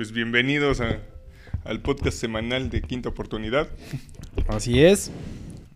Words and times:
pues 0.00 0.12
bienvenidos 0.12 0.80
a- 0.80 0.96
al 1.62 1.80
podcast 1.80 2.16
semanal 2.16 2.70
de 2.70 2.80
Quinta 2.80 3.10
Oportunidad. 3.10 3.68
Así 4.48 4.82
es. 4.82 5.10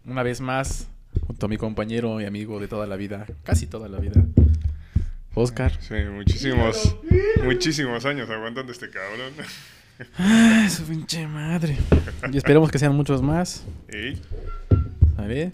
Una 0.07 0.23
vez 0.23 0.41
más, 0.41 0.89
junto 1.27 1.45
a 1.45 1.49
mi 1.51 1.59
compañero 1.59 2.19
y 2.23 2.25
amigo 2.25 2.59
de 2.59 2.67
toda 2.67 2.87
la 2.87 2.97
vida, 2.97 3.27
casi 3.43 3.67
toda 3.67 3.87
la 3.91 3.99
vida, 3.99 4.25
Oscar. 5.35 5.77
Sí, 5.79 5.97
muchísimos, 6.11 6.97
muchísimos 7.45 8.07
años 8.07 8.31
aguantando 8.31 8.73
este 8.73 8.89
cabrón. 8.89 9.35
Ay, 10.17 10.71
su 10.71 10.85
pinche 10.85 11.27
madre. 11.27 11.77
Y 12.33 12.39
esperemos 12.39 12.71
que 12.71 12.79
sean 12.79 12.95
muchos 12.97 13.21
más. 13.21 13.67
Ey, 13.89 14.19
A 15.19 15.27
ver. 15.27 15.51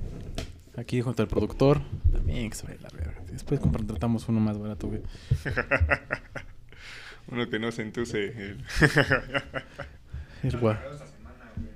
Aquí 0.77 1.00
junto 1.00 1.23
al 1.23 1.29
productor. 1.29 1.80
También 2.12 2.48
vaya 2.62 2.79
la 2.82 2.89
verga. 2.91 3.21
Después 3.32 3.59
contratamos 3.59 4.29
uno 4.29 4.39
más 4.39 4.57
barato, 4.61 4.87
güey. 4.87 5.02
uno 7.31 7.49
que 7.49 7.59
no 7.59 7.71
se 7.73 7.83
entuse. 7.83 8.27
el- 8.27 8.65
El, 10.43 10.57
gua... 10.59 10.81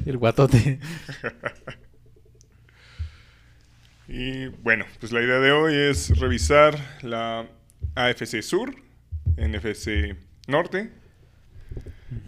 el 0.07 0.17
guatote. 0.19 0.79
Y 4.07 4.49
bueno, 4.49 4.85
pues 5.01 5.13
la 5.13 5.23
idea 5.23 5.39
de 5.41 5.51
hoy 5.53 5.75
es 5.75 6.19
revisar 6.19 6.79
la 7.03 7.47
AFC 7.95 8.43
Sur, 8.43 8.75
NFC 9.39 10.15
Norte. 10.47 10.91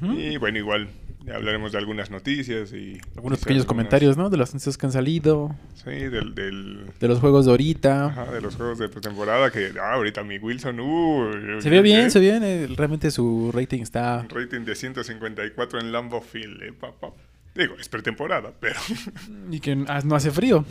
Ujú. 0.00 0.12
Y 0.14 0.36
bueno, 0.38 0.58
igual 0.58 0.88
hablaremos 1.32 1.72
de 1.72 1.78
algunas 1.78 2.10
noticias 2.10 2.72
y... 2.72 2.98
Algunos 3.16 3.38
pequeños 3.40 3.62
algunas- 3.62 3.66
comentarios, 3.66 4.16
¿no? 4.16 4.30
De 4.30 4.36
las 4.36 4.52
noticias 4.54 4.76
que 4.78 4.86
han 4.86 4.92
salido. 4.92 5.54
Sí, 5.84 5.90
del... 5.90 6.34
del 6.34 6.86
De 7.00 7.08
los 7.08 7.18
juegos 7.20 7.44
de 7.46 7.50
ahorita. 7.52 8.06
ajá, 8.06 8.32
de 8.32 8.40
los 8.40 8.56
juegos 8.56 8.78
de 8.78 8.88
pretemporada 8.88 9.50
que... 9.50 9.72
Ah, 9.80 9.94
ahorita 9.94 10.22
mi 10.22 10.38
Wilson... 10.38 10.78
Uh, 10.80 11.60
Se 11.60 11.70
ve 11.70 11.82
bien, 11.82 12.10
se 12.10 12.20
ve 12.20 12.30
bien. 12.30 12.42
eh, 12.44 12.66
Realmente 12.76 13.10
su 13.10 13.50
rating 13.52 13.82
está... 13.82 14.18
Un 14.20 14.28
rating 14.28 14.60
de 14.64 14.74
154 14.74 15.80
en 15.80 15.92
Lambeau 15.92 16.20
Field, 16.22 16.62
eh, 16.62 16.72
pa, 16.72 16.92
pa. 16.92 17.08
Digo, 17.54 17.74
es 17.80 17.88
pretemporada, 17.88 18.52
pero... 18.60 18.78
Y 19.50 19.60
que 19.60 19.84
ah, 19.88 20.00
no 20.04 20.14
hace 20.14 20.30
frío. 20.30 20.64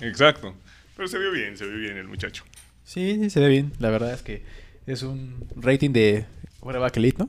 Exacto. 0.00 0.54
Pero 0.96 1.08
se 1.08 1.18
vio 1.18 1.30
bien, 1.32 1.56
se 1.56 1.66
vio 1.66 1.78
bien 1.78 1.96
el 1.96 2.08
muchacho. 2.08 2.44
Sí, 2.84 3.18
sí, 3.22 3.30
se 3.30 3.40
ve 3.40 3.48
bien. 3.48 3.72
La 3.78 3.90
verdad 3.90 4.12
es 4.12 4.22
que 4.22 4.42
es 4.86 5.02
un 5.02 5.46
rating 5.56 5.90
de 5.90 6.24
quarterback 6.60 6.96
elite, 6.96 7.18
¿no? 7.18 7.28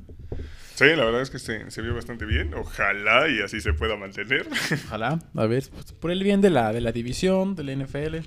Sí, 0.82 0.96
la 0.96 1.06
verdad 1.06 1.22
es 1.22 1.30
que 1.30 1.38
se, 1.40 1.70
se 1.70 1.82
vio 1.84 1.94
bastante 1.94 2.26
bien. 2.26 2.54
Ojalá 2.56 3.30
y 3.30 3.40
así 3.42 3.62
se 3.62 3.72
pueda 3.74 3.96
mantener. 3.96 4.48
Ojalá, 4.88 5.20
a 5.36 5.46
ver, 5.46 5.64
pues, 5.72 5.92
por 5.94 6.10
el 6.10 6.24
bien 6.24 6.42
de 6.42 6.50
la, 6.50 6.74
de 6.74 6.82
la 6.82 6.92
división, 6.92 7.56
de 7.56 7.64
la 7.64 7.76
NFL. 7.76 8.18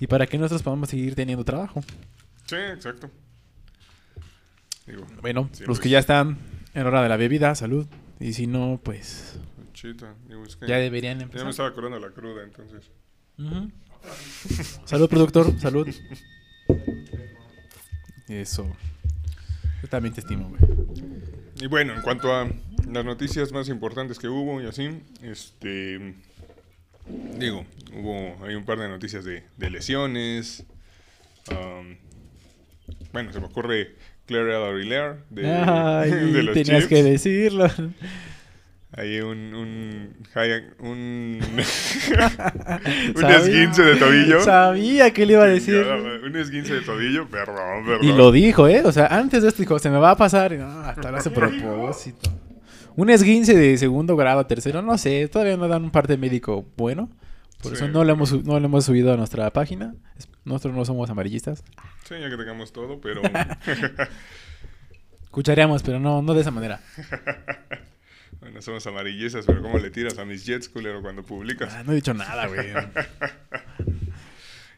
Y 0.00 0.06
para 0.08 0.26
que 0.26 0.38
nosotros 0.38 0.62
podamos 0.62 0.88
seguir 0.88 1.14
teniendo 1.14 1.44
trabajo. 1.44 1.82
sí, 2.46 2.56
exacto. 2.56 3.10
Digo, 4.86 5.04
Bueno, 5.20 5.48
sí, 5.52 5.60
los 5.60 5.66
pues, 5.68 5.80
que 5.80 5.88
ya 5.88 5.98
están 6.00 6.38
en 6.74 6.86
hora 6.86 7.02
de 7.02 7.08
la 7.08 7.16
bebida, 7.16 7.54
salud. 7.54 7.86
Y 8.18 8.32
si 8.32 8.46
no, 8.46 8.80
pues 8.82 9.38
chita, 9.72 10.14
digo, 10.28 10.42
es 10.42 10.56
que 10.56 10.66
ya 10.66 10.76
deberían 10.78 11.14
ya 11.18 11.26
me 11.26 11.30
empezar. 11.30 11.48
estaba 11.48 11.72
curando 11.72 11.98
la 12.00 12.10
cruda, 12.10 12.42
entonces. 12.42 12.90
Ujú. 13.38 13.70
Salud, 14.84 15.08
productor, 15.08 15.58
salud. 15.60 15.88
Eso. 18.28 18.74
Yo 19.82 19.88
también 19.88 20.14
te 20.14 20.20
estimo, 20.20 20.48
güey. 20.48 21.15
Y 21.60 21.66
bueno, 21.66 21.94
en 21.94 22.02
cuanto 22.02 22.34
a 22.34 22.48
las 22.90 23.04
noticias 23.04 23.52
más 23.52 23.68
importantes 23.68 24.18
que 24.18 24.28
hubo 24.28 24.60
y 24.60 24.66
así, 24.66 25.00
este. 25.22 26.14
Digo, 27.38 27.64
hubo. 27.94 28.44
Hay 28.44 28.54
un 28.54 28.64
par 28.64 28.78
de 28.78 28.88
noticias 28.88 29.24
de, 29.24 29.44
de 29.56 29.70
lesiones. 29.70 30.64
am, 31.50 31.96
bueno, 33.12 33.32
se 33.32 33.40
me 33.40 33.46
ocurre 33.46 33.94
Claire 34.26 34.56
Aguilar 34.56 35.24
de, 35.30 35.46
Ay, 35.46 36.10
de 36.32 36.42
los 36.42 36.54
tenías 36.54 36.86
que 36.86 37.02
decirlo. 37.02 37.70
Hay 38.92 39.20
un. 39.20 39.54
Un. 39.54 40.16
un, 40.78 40.80
un 43.16 43.24
esguince 43.24 43.82
de 43.82 43.96
tobillo. 43.96 44.40
Sabía 44.42 45.12
que 45.12 45.26
le 45.26 45.32
iba 45.34 45.44
a 45.44 45.48
decir. 45.48 45.84
Un 46.24 46.36
esguince 46.36 46.74
de 46.74 46.80
tobillo, 46.82 47.28
perdón, 47.28 47.84
perdón. 47.84 48.04
Y 48.04 48.12
lo 48.12 48.32
dijo, 48.32 48.68
¿eh? 48.68 48.82
O 48.84 48.92
sea, 48.92 49.06
antes 49.08 49.42
de 49.42 49.48
esto 49.48 49.62
dijo, 49.62 49.78
se 49.78 49.90
me 49.90 49.98
va 49.98 50.12
a 50.12 50.16
pasar. 50.16 50.52
Y 50.52 50.58
no, 50.58 50.80
hasta 50.80 51.10
lo 51.10 51.16
hace 51.18 51.30
propósito. 51.30 52.30
Un 52.94 53.10
esguince 53.10 53.54
de 53.54 53.76
segundo 53.76 54.16
grado, 54.16 54.46
tercero, 54.46 54.80
no 54.82 54.96
sé. 54.96 55.28
Todavía 55.28 55.56
no 55.56 55.68
dan 55.68 55.84
un 55.84 55.90
parte 55.90 56.16
médico 56.16 56.66
bueno. 56.76 57.10
Por 57.62 57.72
Sí. 57.72 57.76
eso 57.76 57.88
no 57.88 58.04
lo, 58.04 58.12
hemos, 58.12 58.44
no 58.44 58.60
lo 58.60 58.66
hemos 58.66 58.84
subido 58.84 59.12
a 59.12 59.16
nuestra 59.16 59.50
página. 59.50 59.94
Nosotros 60.44 60.74
no 60.74 60.84
somos 60.84 61.10
amarillistas. 61.10 61.64
Sí, 62.04 62.14
ya 62.20 62.30
que 62.30 62.36
tengamos 62.36 62.72
todo, 62.72 63.00
pero. 63.00 63.20
Escucharíamos, 65.24 65.82
pero 65.82 65.98
no, 65.98 66.22
no 66.22 66.34
de 66.34 66.40
esa 66.40 66.50
manera. 66.50 66.80
Bueno, 68.46 68.62
somos 68.62 68.86
amarillesas, 68.86 69.44
pero 69.44 69.60
¿cómo 69.60 69.78
le 69.78 69.90
tiras 69.90 70.18
a 70.18 70.24
mis 70.24 70.46
Jets, 70.46 70.68
culero, 70.68 71.02
cuando 71.02 71.24
publicas? 71.24 71.74
Ah, 71.74 71.82
no 71.84 71.92
he 71.92 71.96
dicho 71.96 72.14
nada, 72.14 72.46
güey. 72.46 72.68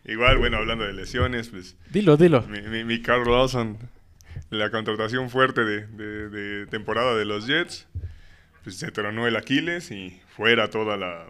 Igual, 0.04 0.38
bueno, 0.38 0.56
hablando 0.56 0.84
de 0.86 0.94
lesiones, 0.94 1.48
pues. 1.50 1.76
Dilo, 1.90 2.16
dilo. 2.16 2.42
Mi, 2.42 2.62
mi, 2.62 2.82
mi 2.84 3.02
Carl 3.02 3.30
Lawson, 3.30 3.76
la 4.50 4.70
contratación 4.70 5.28
fuerte 5.28 5.64
de, 5.64 5.86
de- 5.86 6.28
de 6.30 6.66
temporada 6.66 7.14
de 7.14 7.26
los 7.26 7.46
Jets, 7.46 7.86
pues 8.64 8.76
se 8.76 8.90
tronó 8.90 9.26
el 9.26 9.36
Aquiles 9.36 9.90
y 9.90 10.18
fuera 10.34 10.70
toda 10.70 10.96
la, 10.96 11.26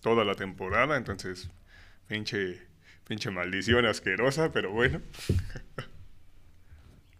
toda 0.00 0.24
la 0.24 0.34
temporada. 0.34 0.96
Entonces, 0.96 1.50
pinche, 2.08 2.62
pinche 3.06 3.30
maldición 3.30 3.84
asquerosa, 3.84 4.50
pero 4.50 4.70
bueno. 4.72 5.02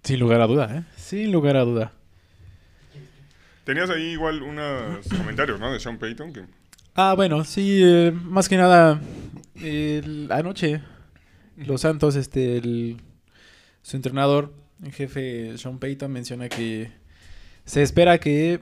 Sin 0.02 0.18
lugar 0.18 0.40
a 0.40 0.46
duda, 0.46 0.76
¿eh? 0.78 0.84
Sin 0.96 1.30
lugar 1.30 1.58
a 1.58 1.64
duda. 1.64 1.92
Tenías 3.70 3.88
ahí 3.88 4.02
igual 4.14 4.42
unos 4.42 5.06
comentarios, 5.16 5.60
¿no? 5.60 5.72
De 5.72 5.78
Sean 5.78 5.96
Payton, 5.96 6.32
que 6.32 6.40
Ah, 6.96 7.14
bueno, 7.16 7.44
sí, 7.44 7.80
eh, 7.84 8.10
más 8.12 8.48
que 8.48 8.56
nada, 8.56 9.00
el- 9.62 10.26
anoche, 10.32 10.80
los 11.56 11.82
Santos, 11.82 12.16
este, 12.16 12.56
el- 12.56 12.96
su 13.82 13.94
entrenador, 13.96 14.52
el 14.82 14.90
jefe 14.92 15.56
Sean 15.56 15.78
Payton, 15.78 16.10
menciona 16.10 16.48
que 16.48 16.90
se 17.64 17.84
espera 17.84 18.18
que 18.18 18.58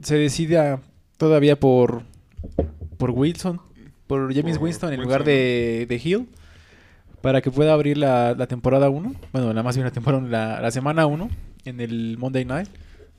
se 0.00 0.14
decida 0.16 0.80
todavía 1.16 1.58
por, 1.58 2.04
por 2.98 3.10
Wilson, 3.10 3.60
por 4.06 4.32
James 4.32 4.58
Por 4.58 4.64
Winston 4.66 4.92
en 4.92 5.00
Winston, 5.00 5.02
lugar 5.02 5.24
de, 5.24 5.86
de 5.88 6.00
Hill, 6.04 6.28
para 7.20 7.40
que 7.42 7.50
pueda 7.50 7.72
abrir 7.72 7.98
la, 7.98 8.36
la 8.38 8.46
temporada 8.46 8.90
1, 8.90 9.12
bueno, 9.32 9.52
la 9.52 9.64
más 9.64 9.74
bien 9.74 9.86
la 9.86 9.90
temporada, 9.90 10.22
la, 10.28 10.60
la 10.60 10.70
semana 10.70 11.04
1 11.06 11.28
en 11.64 11.80
el 11.80 12.16
Monday 12.16 12.44
Night. 12.44 12.68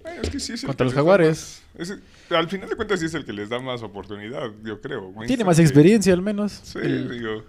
Bueno, 0.02 0.22
es 0.22 0.30
que 0.30 0.40
sí 0.40 0.54
es 0.54 0.64
el 0.64 0.68
Contra 0.68 0.86
los 0.86 0.94
Jaguares. 0.94 1.62
más- 1.78 1.90
es- 1.92 2.00
al 2.32 2.48
final 2.50 2.70
de 2.70 2.76
cuentas 2.76 3.00
sí 3.00 3.08
es 3.08 3.14
el 3.14 3.26
que 3.26 3.34
les 3.34 3.50
da 3.50 3.60
más 3.60 3.82
oportunidad, 3.84 4.50
yo 4.64 4.80
creo. 4.82 5.14
Tiene 5.28 5.44
más 5.44 5.58
que- 5.58 5.64
experiencia 5.64 6.14
al 6.14 6.22
menos. 6.22 6.52
Sí, 6.64 6.80
El 6.82 7.10
digo. 7.12 7.44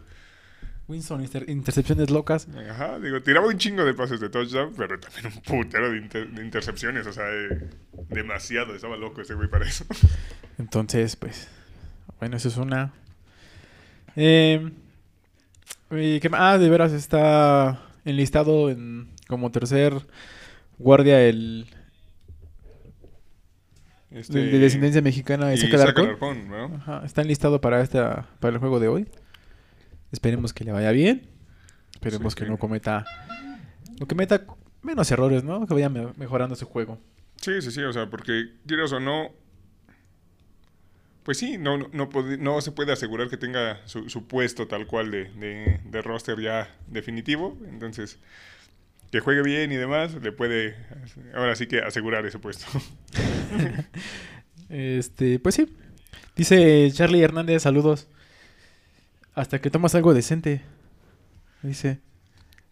Winston, 0.88 1.22
inter- 1.22 1.48
intercepciones 1.48 2.10
locas. 2.10 2.48
Ajá, 2.68 2.98
digo, 2.98 3.22
tiraba 3.22 3.46
un 3.46 3.56
chingo 3.58 3.84
de 3.84 3.94
pases 3.94 4.18
de 4.18 4.28
touchdown, 4.28 4.72
pero 4.76 4.98
también 4.98 5.26
un 5.26 5.40
putero 5.42 5.88
de, 5.92 5.98
inter- 5.98 6.28
de 6.30 6.44
intercepciones, 6.44 7.06
o 7.06 7.12
sea, 7.12 7.24
eh, 7.30 7.68
demasiado, 8.08 8.74
estaba 8.74 8.96
loco 8.96 9.20
ese 9.20 9.34
güey 9.34 9.48
para 9.48 9.68
eso. 9.68 9.84
Entonces, 10.58 11.14
pues, 11.14 11.46
bueno, 12.18 12.36
eso 12.36 12.48
es 12.48 12.56
una. 12.56 12.92
Eh, 14.16 14.72
¿y 15.92 16.18
qué 16.18 16.28
más? 16.28 16.40
Ah, 16.42 16.58
de 16.58 16.68
veras 16.68 16.92
está 16.92 17.80
enlistado 18.04 18.68
en, 18.70 19.10
como 19.28 19.52
tercer 19.52 19.94
guardia 20.78 21.22
el, 21.22 21.66
Este, 24.10 24.38
de 24.38 24.58
descendencia 24.58 25.00
mexicana, 25.02 25.54
y 25.54 25.72
Alarcón. 25.74 26.04
Alarcón, 26.06 26.48
¿no? 26.48 26.64
Ajá, 26.76 27.02
está 27.04 27.22
enlistado 27.22 27.60
para 27.60 27.80
esta 27.80 28.28
para 28.40 28.54
el 28.54 28.58
juego 28.58 28.80
de 28.80 28.88
hoy. 28.88 29.08
Esperemos 30.12 30.52
que 30.52 30.64
le 30.64 30.72
vaya 30.72 30.90
bien. 30.90 31.28
Esperemos 31.94 32.32
Sí, 32.32 32.40
que 32.40 32.46
no 32.46 32.56
cometa 32.58 33.04
no 34.00 34.06
cometa 34.08 34.44
menos 34.82 35.10
errores, 35.12 35.44
¿no? 35.44 35.66
Que 35.66 35.74
vaya 35.74 35.88
me- 35.88 36.12
mejorando 36.16 36.56
su 36.56 36.66
juego. 36.66 36.98
Sí, 37.36 37.60
sí, 37.62 37.70
sí, 37.70 37.82
o 37.82 37.92
sea, 37.92 38.08
porque 38.10 38.54
quieras 38.66 38.92
o 38.92 39.00
no, 39.00 39.30
pues 41.22 41.38
sí, 41.38 41.58
no, 41.58 41.76
no, 41.78 41.88
no, 41.92 42.08
no 42.38 42.60
se 42.60 42.72
puede 42.72 42.92
asegurar 42.92 43.28
que 43.28 43.36
tenga 43.36 43.80
su, 43.86 44.08
su 44.08 44.26
puesto 44.26 44.66
tal 44.66 44.86
cual 44.86 45.10
de, 45.10 45.24
de, 45.34 45.80
de 45.84 46.02
roster 46.02 46.40
ya 46.40 46.68
definitivo, 46.86 47.56
entonces 47.68 48.18
que 49.10 49.20
juegue 49.20 49.42
bien 49.42 49.72
y 49.72 49.76
demás, 49.76 50.14
le 50.14 50.32
puede 50.32 50.76
ahora 51.34 51.54
sí 51.56 51.66
que 51.66 51.80
asegurar 51.80 52.24
ese 52.26 52.38
puesto. 52.38 52.66
Este, 54.68 55.40
pues 55.40 55.56
sí. 55.56 55.66
Dice 56.36 56.88
Charlie 56.92 57.24
Hernández, 57.24 57.62
saludos. 57.62 58.06
Hasta 59.34 59.60
que 59.60 59.68
tomas 59.68 59.96
algo 59.96 60.14
decente. 60.14 60.62
Dice. 61.62 61.98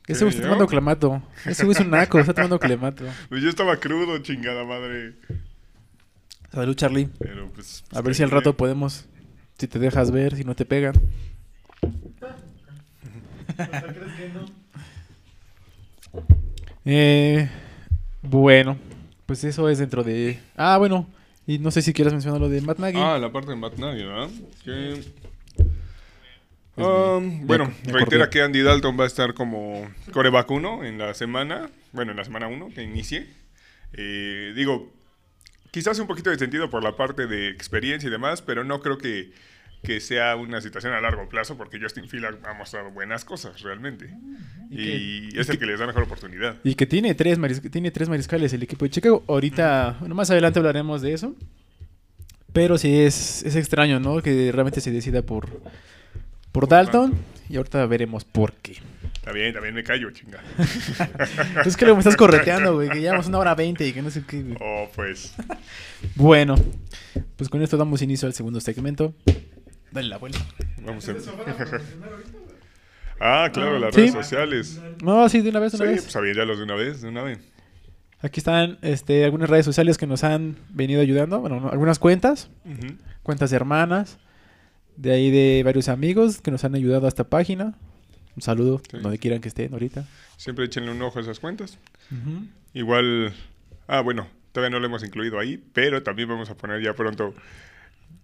Ese 0.07 0.25
güey 0.25 0.31
está 0.31 0.45
tomando 0.45 0.69
clamato. 0.69 1.21
Ese 1.45 1.65
güey 1.65 1.75
es 1.77 1.81
un 1.81 1.91
naco, 1.91 2.21
está 2.21 2.33
tomando 2.33 2.61
clamato. 2.61 3.05
Pues 3.29 3.43
yo 3.43 3.49
estaba 3.49 3.77
crudo, 3.79 4.17
chingada 4.19 4.65
madre. 4.65 5.15
Salud, 6.53 6.77
Charlie. 6.77 7.09
Pero 7.19 7.51
pues. 7.51 7.85
A 7.93 8.01
ver 8.01 8.15
si 8.15 8.23
al 8.23 8.31
rato 8.31 8.57
podemos. 8.57 9.07
Si 9.59 9.67
te 9.67 9.81
dejas 9.81 10.13
ver, 10.13 10.37
si 10.37 10.45
no 10.45 10.55
te 10.55 10.65
pegan. 10.65 10.95
Eh, 16.85 17.49
bueno, 18.23 18.79
Pues 19.27 19.45
eso 19.45 19.69
es 19.69 19.79
dentro 19.79 20.03
de... 20.03 20.39
Ah, 20.57 20.79
bueno. 20.79 21.07
Y 21.47 21.59
no 21.59 21.71
sé 21.71 21.83
si 21.83 21.93
quieres 21.93 22.13
mencionar 22.13 22.41
lo 22.41 22.49
de 22.49 22.61
Matt 22.61 22.79
Nagy. 22.79 22.99
Ah, 22.99 23.19
la 23.19 23.33
parte 23.33 23.51
de 23.51 23.57
Matt 23.57 23.77
Nagy, 23.79 24.03
¿verdad? 24.03 24.29
Que... 24.65 25.03
Um, 26.77 27.45
bueno, 27.47 27.73
reitera 27.85 28.31
que 28.31 28.41
Andy 28.41 28.63
Dalton 28.63 28.99
va 28.99 29.05
a 29.05 29.07
estar 29.09 29.35
como 29.35 29.91
coreback 30.13 30.49
1 30.49 30.85
en 30.85 30.99
la 30.99 31.13
semana, 31.13 31.71
bueno, 31.93 32.13
en 32.13 32.17
la 32.19 32.25
semana 32.25 32.47
1 32.47 32.69
que 32.73 32.83
inicie. 32.83 33.27
Eh, 33.95 34.53
digo, 34.55 34.93
quizás 35.73 35.99
un 35.99 36.07
poquito 36.07 36.31
de 36.31 36.39
sentido 36.39 36.71
por 36.71 36.85
la 36.85 36.97
parte 36.97 37.27
de 37.27 37.49
experiencia 37.49 38.07
y 38.07 38.11
demás, 38.11 38.43
pero 38.43 38.63
no 38.63 38.81
creo 38.81 38.97
que, 38.99 39.33
que 39.83 40.01
sea 40.01 40.37
una 40.37 40.61
situación 40.61 40.93
a 40.93 41.01
largo 41.01 41.29
plazo 41.29 41.57
porque 41.57 41.79
Justin 41.81 42.09
Field 42.09 42.25
ha, 42.45 42.51
ha 42.51 42.55
mostrado 42.55 42.91
buenas 42.91 43.25
cosas 43.25 43.61
realmente. 43.63 44.11
Y 44.71 44.75
Y, 44.83 44.85
que- 45.31 45.41
es 45.41 45.49
y 45.49 45.51
el 45.51 45.57
que- 45.57 45.59
que 45.59 45.67
les 45.67 45.81
da 45.81 45.87
mejor 45.87 46.03
oportunidad. 46.03 46.57
Y 46.65 46.75
que 46.75 46.87
tiene 46.87 47.15
tres, 47.15 47.39
tiene 47.71 47.91
tres 47.91 48.09
mariscales 48.09 48.53
el 48.53 48.63
equipo 48.63 48.85
de 48.85 48.91
Chicago. 48.91 49.25
Ahorita, 49.29 49.97
bueno, 50.01 50.15
más 50.15 50.31
adelante 50.31 50.59
hablaremos 50.59 51.01
de 51.03 51.13
eso. 51.15 51.35
Pero 52.53 52.79
sí 52.79 53.01
es, 53.01 53.43
es 53.45 53.57
extraño, 53.57 54.01
¿no? 54.01 54.21
Que 54.23 54.51
realmente 54.53 54.81
se 54.81 54.91
decida 54.91 55.23
por, 55.23 55.49
por 55.49 55.63
Por 56.53 56.69
Dalton. 56.69 57.15
Y 57.51 57.57
ahorita 57.57 57.87
veremos 57.87 58.25
por 58.25 58.53
qué. 58.55 58.77
Está 59.15 59.33
bien, 59.33 59.53
también 59.55 59.75
me 59.75 59.83
callo, 59.85 60.11
chinga. 60.11 60.39
Es 61.65 61.77
que 61.77 61.87
me 61.87 61.99
estás 61.99 62.17
correteando, 62.17 62.75
güey. 62.75 62.89
Que 62.91 63.01
llevamos 63.01 63.27
una 63.27 63.39
hora 63.39 63.55
veinte 63.55 63.87
y 63.87 63.93
que 63.93 64.03
no 64.03 64.11
sé 64.11 64.23
qué, 64.27 64.43
güey. 64.43 64.57
Oh, 64.61 64.89
pues. 64.95 65.35
Bueno, 66.15 66.55
pues 67.37 67.49
con 67.49 67.61
esto 67.63 67.77
damos 67.77 68.03
inicio 68.03 68.27
al 68.27 68.35
segundo 68.35 68.61
segmento. 68.61 69.15
Dale 69.91 70.09
la 70.09 70.19
vuelta. 70.19 70.39
Vamos 70.85 71.09
a... 71.09 71.15
ah, 73.21 73.51
claro, 73.53 73.79
las 73.79 73.95
Sí. 73.95 74.01
redes 74.03 74.13
sociales. 74.13 74.81
No, 75.03 75.29
sí, 75.29 75.41
de 75.41 75.51
una 75.51 75.61
vez, 75.61 75.73
de 75.73 75.79
Sí, 75.79 75.83
una 75.85 75.93
vez. 75.93 76.03
pues 76.03 76.17
aviéntalos 76.17 76.59
de 76.59 76.65
una 76.65 76.75
vez, 76.75 77.01
de 77.03 77.09
una 77.09 77.23
vez. 77.23 77.39
Aquí 78.21 78.41
están 78.41 78.79
este, 78.83 79.25
algunas 79.25 79.49
redes 79.49 79.65
sociales 79.65 79.97
que 79.97 80.07
nos 80.07 80.25
han 80.25 80.57
venido 80.71 81.01
ayudando. 81.01 81.41
Bueno, 81.41 81.61
no, 81.61 81.69
algunas 81.69 81.99
cuentas. 81.99 82.51
Cuentas 83.23 83.51
de 83.51 83.57
hermanas, 83.57 84.19
de 84.97 85.13
ahí 85.13 85.31
de 85.31 85.63
varios 85.65 85.89
amigos 85.89 86.41
que 86.41 86.51
nos 86.51 86.65
han 86.65 86.75
ayudado 86.75 87.07
a 87.07 87.09
esta 87.09 87.25
página. 87.25 87.77
Un 88.35 88.43
saludo, 88.43 88.81
Sí. 88.91 88.99
donde 88.99 89.19
quieran 89.19 89.41
que 89.41 89.49
estén 89.49 89.73
ahorita. 89.73 90.05
Siempre 90.37 90.65
échenle 90.65 90.91
un 90.93 91.01
ojo 91.03 91.19
a 91.19 91.23
esas 91.23 91.39
cuentas. 91.41 91.79
Igual, 92.75 93.33
ah, 93.87 94.01
bueno, 94.01 94.29
todavía 94.53 94.71
no 94.71 94.81
lo 94.81 94.87
hemos 94.87 95.05
incluido 95.05 95.39
ahí, 95.39 95.57
pero 95.73 96.03
también 96.03 96.29
vamos 96.29 96.51
a 96.51 96.57
poner 96.57 96.83
ya 96.83 96.95
pronto 96.95 97.35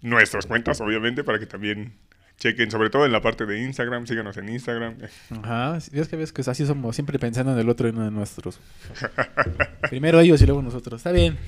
nuestras 0.02 0.46
cuentas, 0.46 0.80
obviamente, 0.80 1.24
para 1.24 1.38
que 1.38 1.46
también 1.46 1.94
chequen, 2.38 2.70
sobre 2.70 2.90
todo 2.90 3.06
en 3.06 3.12
la 3.12 3.20
parte 3.20 3.46
de 3.46 3.62
Instagram, 3.62 4.06
síganos 4.06 4.36
en 4.36 4.48
Instagram. 4.48 4.96
Ajá, 5.42 5.78
ves 5.92 6.08
que 6.08 6.16
ves 6.16 6.32
que 6.32 6.42
así 6.48 6.66
somos, 6.66 6.94
siempre 6.94 7.18
pensando 7.18 7.52
en 7.52 7.58
el 7.58 7.68
otro 7.68 7.88
y 7.88 7.92
no 7.92 8.06
en 8.06 8.14
nosotros. 8.14 8.60
Primero 9.90 10.20
ellos 10.20 10.40
y 10.42 10.46
luego 10.46 10.62
nosotros. 10.62 11.00
Está 11.00 11.12
bien. 11.12 11.38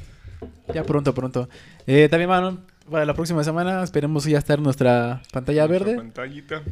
Ya 0.73 0.85
pronto, 0.85 1.15
pronto. 1.15 1.49
Eh, 1.87 2.09
también, 2.09 2.29
mano, 2.29 2.61
para 2.91 3.05
la 3.05 3.15
próxima 3.15 3.43
semana 3.43 3.83
esperemos 3.83 4.25
ya 4.25 4.38
estar 4.38 4.61
nuestra 4.61 5.23
pantalla 5.33 5.67
Nuestra 5.67 5.87
verde. 5.87 5.97
Pantallita. 5.97 6.62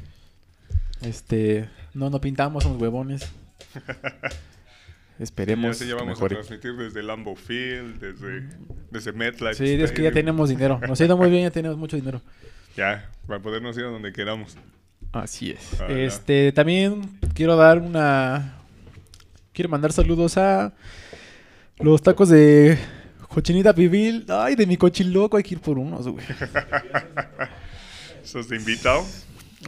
Este, 1.03 1.69
no, 1.93 2.11
no 2.11 2.21
pintamos, 2.21 2.63
somos 2.63 2.81
huevones. 2.81 3.31
Esperemos 5.19 5.79
ya, 5.79 5.87
ya 5.87 5.95
vamos 5.95 6.19
mejore. 6.19 6.35
a 6.37 6.39
transmitir 6.39 6.75
desde 6.77 7.03
Lambeau 7.03 7.37
Field, 7.37 8.01
desde, 8.01 8.49
desde 8.91 9.13
MetLife. 9.13 9.55
Sí, 9.55 9.65
es 9.65 9.93
que 9.93 10.03
ya 10.03 10.09
Stadium. 10.09 10.15
tenemos 10.15 10.49
dinero. 10.49 10.81
Nos 10.87 11.01
ha 11.01 11.05
ido 11.05 11.17
muy 11.17 11.31
bien, 11.31 11.45
ya 11.45 11.51
tenemos 11.51 11.79
mucho 11.79 11.97
dinero. 11.97 12.21
Ya, 12.77 13.09
para 13.27 13.41
podernos 13.41 13.77
ir 13.79 13.85
a 13.85 13.89
donde 13.89 14.13
queramos. 14.13 14.57
Así 15.13 15.51
es. 15.53 15.81
Ah, 15.81 15.87
ya. 15.89 15.99
este, 15.99 16.51
también 16.53 17.03
quiero 17.35 17.55
dar 17.57 17.79
una. 17.79 18.55
Quiero 19.53 19.69
mandar 19.69 19.93
saludos 19.93 20.37
a 20.37 20.73
los 21.79 22.03
tacos 22.03 22.29
de 22.29 22.77
cochinita 23.29 23.73
pibil. 23.73 24.27
Ay, 24.29 24.57
de 24.57 24.67
mi 24.67 24.77
cochiloco, 24.77 25.37
hay 25.37 25.45
que 25.45 25.55
ir 25.55 25.61
por 25.61 25.79
unos, 25.79 26.09
güey. 26.09 26.25
¿Sos 28.25 28.49
de 28.49 28.57
invitado? 28.57 29.05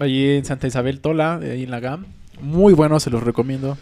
Allí 0.01 0.37
en 0.37 0.45
Santa 0.45 0.67
Isabel 0.67 1.01
Tola, 1.01 1.37
ahí 1.37 1.63
en 1.63 1.71
la 1.71 1.79
GAM. 1.79 2.07
Muy 2.41 2.75
bueno, 2.75 2.99
se 3.01 3.11
los 3.11 3.23
recomiendo. 3.23 3.79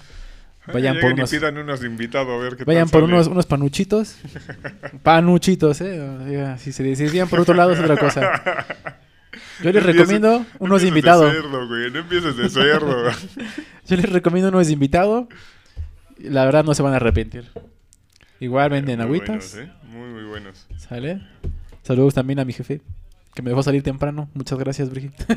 Vayan 0.72 0.96
Ay, 0.96 1.02
por 1.02 1.10
y 1.10 1.14
unos- 1.14 1.30
pidan 1.30 1.58
unos 1.58 1.80
de 1.80 1.86
invitado 1.86 2.32
a 2.32 2.38
ver 2.38 2.56
qué 2.56 2.64
Vayan 2.64 2.88
por 2.88 3.02
sale. 3.02 3.12
unos, 3.12 3.26
unos 3.26 3.46
panuchitos. 3.46 4.16
Panuchitos, 5.02 5.80
eh. 5.82 6.54
Si 6.58 6.72
se 6.72 6.82
decidían 6.82 7.28
por 7.28 7.40
otro 7.40 7.54
lado 7.54 7.72
es 7.72 7.80
otra 7.80 7.96
cosa. 7.96 8.20
Yo 9.62 9.72
les 9.72 9.74
No 9.74 9.80
empieces- 9.80 9.84
recomiendo 9.84 10.38
no 10.38 10.46
unos 10.60 10.82
de 10.82 10.88
empieces 10.88 11.12
invitado. 11.14 11.30
cerdo, 11.30 11.68
güey, 11.68 11.90
no 11.90 11.98
empieces 11.98 12.36
de 12.36 12.48
cerdo. 12.48 13.10
Yo 13.86 13.96
les 13.96 14.10
recomiendo 14.10 14.48
unos 14.48 14.66
de 14.66 14.72
invitado. 14.72 15.28
La 16.18 16.44
verdad 16.46 16.64
no 16.64 16.72
se 16.74 16.82
van 16.82 16.92
a 16.94 16.96
arrepentir. 16.96 17.50
Igual 18.40 18.70
venden 18.70 18.96
Muy 18.98 19.04
agüitas. 19.06 19.52
buenos, 19.54 19.56
¿eh? 19.56 19.70
Muy, 19.88 20.08
muy 20.10 20.24
buenos. 20.24 20.66
¿Sale? 20.78 21.20
Saludos 21.82 22.14
también 22.14 22.38
a 22.38 22.44
mi 22.44 22.52
jefe, 22.54 22.80
que 23.34 23.42
me 23.42 23.50
dejó 23.50 23.62
salir 23.62 23.82
temprano. 23.82 24.30
Muchas 24.34 24.58
gracias, 24.58 24.88
Brigitte. 24.90 25.26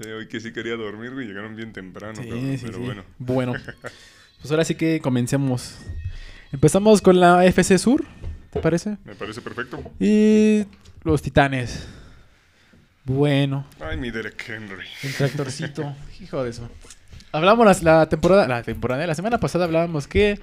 Sí, 0.00 0.08
hoy 0.10 0.26
que 0.28 0.40
sí 0.40 0.52
quería 0.52 0.74
dormir, 0.76 1.12
güey, 1.12 1.26
llegaron 1.26 1.54
bien 1.56 1.72
temprano, 1.72 2.16
Sí, 2.20 2.28
cabrón, 2.28 2.58
sí, 2.58 2.64
pero 2.66 2.78
sí. 2.78 2.84
bueno. 2.84 3.04
Bueno, 3.18 3.52
pues 4.40 4.50
ahora 4.50 4.64
sí 4.64 4.74
que 4.74 5.00
comencemos. 5.00 5.76
Empezamos 6.52 7.00
con 7.02 7.20
la 7.20 7.44
FC 7.46 7.78
Sur, 7.78 8.04
¿te 8.50 8.60
parece? 8.60 8.96
Me 9.04 9.14
parece 9.14 9.40
perfecto. 9.40 9.82
Y 10.00 10.64
los 11.04 11.22
Titanes. 11.22 11.86
Bueno, 13.04 13.66
Ay, 13.80 13.96
mi 13.98 14.10
Derek 14.10 14.42
Henry. 14.48 14.86
el 15.02 15.14
tractorcito. 15.14 15.94
Hijo 16.20 16.42
de 16.42 16.50
eso. 16.50 16.68
Hablamos 17.32 17.82
la 17.82 18.08
temporada, 18.08 18.48
la 18.48 18.62
temporada, 18.62 19.06
la 19.06 19.14
semana 19.14 19.38
pasada 19.38 19.64
hablábamos 19.66 20.06
que 20.06 20.38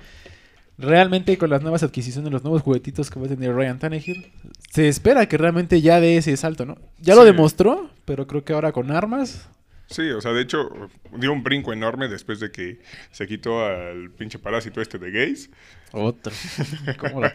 realmente 0.77 1.38
con 1.38 1.50
las 1.50 1.62
nuevas 1.62 1.83
adquisiciones, 1.83 2.31
los 2.31 2.44
nuevos 2.44 2.62
juguetitos 2.62 3.09
que 3.09 3.19
va 3.19 3.25
a 3.27 3.29
tener 3.29 3.53
Ryan 3.53 3.79
Tannehill, 3.79 4.31
se 4.71 4.88
espera 4.88 5.27
que 5.27 5.38
realmente 5.38 5.81
ya 5.81 6.00
dé 6.00 6.18
ese 6.18 6.35
salto, 6.38 6.65
¿no? 6.65 6.77
Ya 7.00 7.15
lo 7.15 7.21
Sí. 7.21 7.27
demostró, 7.27 7.89
pero 8.06 8.27
creo 8.27 8.44
que 8.44 8.53
ahora 8.53 8.71
con 8.71 8.91
armas. 8.91 9.47
Sí, 9.88 10.09
o 10.09 10.21
sea, 10.21 10.31
de 10.31 10.41
hecho, 10.41 10.69
dio 11.18 11.33
un 11.33 11.44
brinco 11.44 11.73
enorme 11.73 12.07
después 12.07 12.39
de 12.39 12.50
que 12.51 12.79
se 13.12 13.27
quitó 13.27 13.65
al 13.65 14.09
pinche 14.12 14.39
parásito 14.39 14.81
este 14.81 14.97
de 14.97 15.12
gays. 15.12 15.50
Otro. 15.91 16.31
¿Cómo 16.97 17.19
lo? 17.21 17.29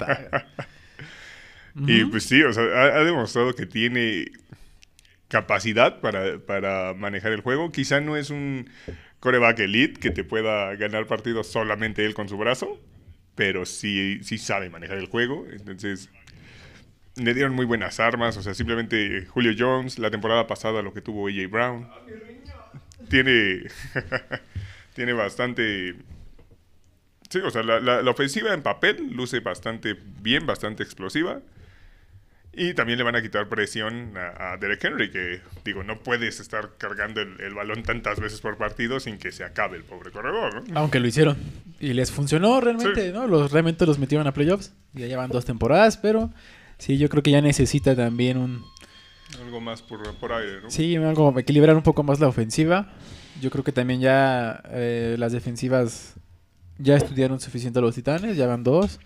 Y 1.87 2.05
pues 2.07 2.25
sí, 2.25 2.43
o 2.43 2.53
sea, 2.55 2.65
ha, 2.65 2.85
ha 3.01 3.05
demostrado 3.05 3.55
que 3.55 3.67
tiene 3.67 4.27
capacidad 5.29 6.01
para, 6.01 6.39
para 6.39 6.95
manejar 6.95 7.33
el 7.33 7.43
juego. 7.43 7.71
Quizá 7.71 8.01
no 8.01 8.17
es 8.17 8.31
un 8.31 8.71
coreback 9.21 9.59
elite 9.61 10.01
que 10.01 10.11
te 10.11 10.25
pueda 10.25 10.75
ganar 10.77 11.07
partidos 11.07 11.49
solamente 11.49 12.07
él 12.07 12.15
con 12.15 12.29
su 12.29 12.39
brazo, 12.39 12.81
pero 13.37 13.67
sí, 13.67 14.21
sí 14.25 14.39
sabe 14.39 14.71
manejar 14.71 14.99
el 14.99 15.09
juego. 15.09 15.47
Entonces, 15.53 16.11
le 17.17 17.35
dieron 17.35 17.55
muy 17.55 17.65
buenas 17.67 17.99
armas. 18.01 18.37
O 18.37 18.43
sea, 18.43 18.55
simplemente 18.55 19.27
Julio 19.27 19.53
Jones, 19.59 19.99
la 19.99 20.11
temporada 20.11 20.47
pasada 20.47 20.83
lo 20.83 20.93
que 20.93 21.01
tuvo 21.01 21.29
AJ 21.29 21.49
Brown. 21.51 21.89
Tiene, 23.09 23.63
tiene 24.95 25.13
bastante... 25.13 25.97
Sí, 27.29 27.39
o 27.41 27.51
sea, 27.51 27.63
la, 27.63 27.81
la- 27.81 28.03
la 28.03 28.11
ofensiva 28.11 28.55
en 28.55 28.63
papel 28.63 29.11
luce 29.13 29.41
bastante 29.41 29.97
bien, 30.23 30.47
bastante 30.47 30.83
explosiva. 30.83 31.41
Y 32.59 32.73
también 32.73 32.97
le 32.99 33.05
van 33.05 33.15
a 33.17 33.21
quitar 33.23 33.49
presión 33.49 34.15
a, 34.17 34.53
a 34.53 34.57
Derek 34.57 34.83
Henry, 34.83 35.11
que 35.11 35.41
digo, 35.63 35.85
no 35.85 35.99
puedes 35.99 36.41
estar 36.41 36.71
cargando 36.79 37.21
el, 37.21 37.39
el 37.41 37.53
balón 37.53 37.83
tantas 37.83 38.19
veces 38.19 38.41
por 38.41 38.57
partido 38.57 38.99
sin 38.99 39.19
que 39.19 39.31
se 39.31 39.45
acabe 39.45 39.77
el 39.77 39.85
pobre 39.85 40.11
corredor, 40.11 40.67
¿no? 40.67 40.79
Aunque 40.81 40.99
lo 40.99 41.07
hicieron. 41.07 41.37
Y 41.81 41.93
les 41.93 42.11
funcionó 42.11 42.59
realmente, 42.63 43.09
Sí. 43.09 43.13
¿no? 43.13 43.27
Los, 43.27 43.53
realmente 43.53 43.85
los 43.85 43.99
metieron 43.99 44.27
a 44.27 44.33
playoffs. 44.33 44.73
Ya 44.95 45.07
llevan 45.07 45.29
dos 45.31 45.45
temporadas, 45.45 45.99
pero 45.99 46.31
sí, 46.79 46.97
yo 46.97 47.11
creo 47.11 47.23
que 47.23 47.31
ya 47.31 47.43
necesita 47.43 47.95
también 47.95 48.39
un... 48.39 48.65
Algo 49.43 49.61
más 49.61 49.83
por, 49.83 50.15
por 50.15 50.33
aire, 50.33 50.63
¿no? 50.63 50.71
Sí, 50.71 50.97
algo, 50.97 51.39
equilibrar 51.39 51.77
un 51.77 51.83
poco 51.83 52.03
más 52.05 52.21
la 52.21 52.29
ofensiva. 52.29 52.95
Yo 53.43 53.51
creo 53.51 53.65
que 53.65 53.73
también 53.73 54.01
ya 54.01 54.63
eh, 54.71 55.17
las 55.19 55.33
defensivas 55.33 56.15
ya 56.79 56.97
estudiaron 56.97 57.39
suficiente 57.39 57.81
a 57.81 57.83
los 57.83 57.95
titanes, 57.95 58.37
ya 58.39 58.47
van 58.47 58.65
dos. 58.65 58.99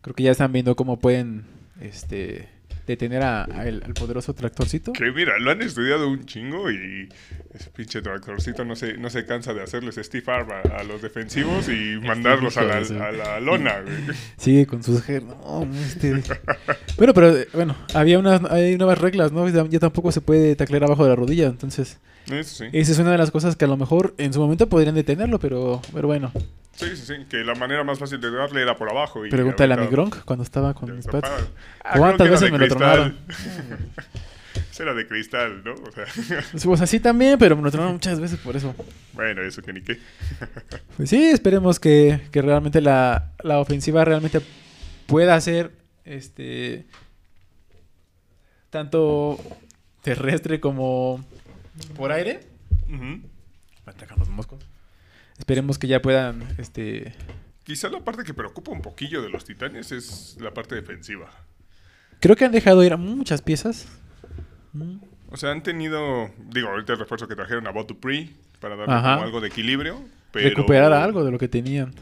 Creo 0.00 0.14
que 0.16 0.24
ya 0.24 0.32
están 0.32 0.50
viendo 0.52 0.74
cómo 0.74 0.98
pueden 0.98 1.44
este, 1.80 2.48
detener 2.86 3.22
a- 3.22 3.44
a 3.44 3.66
el- 3.68 3.82
al 3.84 3.94
poderoso 3.94 4.34
tractorcito. 4.34 4.92
Que 4.92 5.10
mira, 5.12 5.38
lo 5.38 5.50
han 5.50 5.62
estudiado 5.62 6.08
un 6.08 6.24
chingo 6.26 6.70
y 6.70 7.08
ese 7.54 7.70
pinche 7.70 8.00
tractorcito 8.02 8.64
no 8.64 8.76
se, 8.76 8.96
no 8.98 9.10
se 9.10 9.24
cansa 9.26 9.52
de 9.54 9.62
hacerles 9.62 9.96
Steve 9.96 10.24
Arm 10.32 10.48
a, 10.52 10.60
a 10.80 10.84
los 10.84 11.02
defensivos 11.02 11.68
y 11.68 11.98
mandarlos 12.06 12.56
a 12.56 12.62
la, 12.62 12.76
a 12.76 13.12
la 13.12 13.40
lona, 13.40 13.80
güey. 13.80 14.16
Sigue 14.36 14.66
con 14.66 14.82
sus... 14.82 15.02
No, 15.08 15.68
este... 15.84 16.22
bueno, 16.96 17.12
pero 17.14 17.36
eh, 17.36 17.48
bueno, 17.52 17.76
había 17.94 18.18
unas 18.18 18.42
hay 18.50 18.76
nuevas 18.76 18.98
reglas, 18.98 19.32
¿no? 19.32 19.48
Ya, 19.48 19.66
ya 19.66 19.78
tampoco 19.78 20.12
se 20.12 20.20
puede 20.20 20.56
taclear 20.56 20.84
abajo 20.84 21.04
de 21.04 21.10
la 21.10 21.16
rodilla, 21.16 21.46
entonces 21.46 21.98
Eso 22.30 22.64
sí. 22.64 22.70
esa 22.72 22.92
es 22.92 22.98
una 22.98 23.12
de 23.12 23.18
las 23.18 23.30
cosas 23.30 23.56
que 23.56 23.64
a 23.64 23.68
lo 23.68 23.76
mejor 23.76 24.14
en 24.18 24.32
su 24.32 24.40
momento 24.40 24.68
podrían 24.68 24.94
detenerlo, 24.94 25.38
pero, 25.38 25.80
pero 25.92 26.06
bueno. 26.08 26.32
Sí, 26.76 26.94
sí, 26.96 27.06
sí. 27.06 27.14
Que 27.28 27.38
la 27.44 27.54
manera 27.54 27.82
más 27.84 27.98
fácil 27.98 28.20
de 28.20 28.30
darle 28.30 28.62
era 28.62 28.76
por 28.76 28.88
abajo. 28.90 29.24
Y 29.26 29.30
Pregúntale 29.30 29.74
a 29.74 29.76
mi 29.78 29.86
Gronk 29.86 30.24
cuando 30.24 30.42
estaba 30.44 30.74
con 30.74 30.94
mis 30.94 31.06
pads. 31.06 31.28
pa- 31.28 31.38
Ah, 31.84 31.94
¿Cuántas 31.98 32.28
veces 32.30 32.52
me 32.52 32.58
lo 32.58 32.68
tronaron? 32.68 33.16
cristal. 33.26 33.78
Era 34.78 34.94
de 34.94 35.06
cristal, 35.06 35.62
¿no? 35.64 35.72
O 35.72 35.90
sea, 35.92 36.04
Pues 36.64 36.80
así 36.82 37.00
también, 37.00 37.38
pero 37.38 37.56
me 37.56 37.62
lo 37.62 37.70
tronaron 37.70 37.94
muchas 37.94 38.20
veces 38.20 38.38
por 38.38 38.56
eso. 38.56 38.74
bueno, 39.14 39.40
eso 39.42 39.62
que 39.62 39.72
ni 39.72 39.80
qué. 39.82 39.98
Pues 40.98 41.08
sí, 41.10 41.24
esperemos 41.24 41.80
que, 41.80 42.20
que 42.30 42.42
realmente 42.42 42.80
la, 42.82 43.32
la 43.42 43.58
ofensiva 43.58 44.04
realmente 44.04 44.40
pueda 45.06 45.40
ser 45.40 45.72
este 46.04 46.86
tanto 48.70 49.38
terrestre 50.02 50.60
como 50.60 51.24
por 51.96 52.12
aire. 52.12 52.40
Ujú. 52.88 53.20
Atacan 53.86 54.18
los 54.18 54.28
moscos. 54.28 54.65
Esperemos 55.46 55.78
que 55.78 55.86
ya 55.86 56.02
puedan 56.02 56.42
este 56.58 57.14
Quizá 57.62 57.88
la 57.88 58.00
parte 58.00 58.24
que 58.24 58.34
preocupa 58.34 58.72
un 58.72 58.82
poquillo 58.82 59.22
de 59.22 59.30
los 59.30 59.44
titanes 59.44 59.92
es 59.92 60.36
la 60.40 60.52
parte 60.52 60.74
defensiva. 60.74 61.30
creo 62.18 62.34
que 62.34 62.44
han 62.44 62.50
dejado 62.50 62.82
ir 62.82 62.92
a 62.92 62.96
muchas 62.96 63.42
piezas. 63.42 63.86
Mm. 64.72 64.96
O 65.30 65.36
sea, 65.36 65.52
han 65.52 65.62
tenido, 65.62 66.32
digo, 66.50 66.70
ahorita 66.70 66.94
el 66.94 66.98
refuerzo 66.98 67.28
que 67.28 67.36
trajeron 67.36 67.64
a 67.68 67.70
Bob 67.70 67.86
Dupree 67.86 68.34
para 68.58 68.74
darle 68.74 68.94
como 68.96 69.22
algo 69.22 69.40
de 69.40 69.46
equilibrio. 69.46 70.02
Pero, 70.32 70.48
Recuperar 70.48 70.92
algo 70.92 71.24
de 71.24 71.30
lo 71.30 71.38
que 71.38 71.46
tenían. 71.46 71.94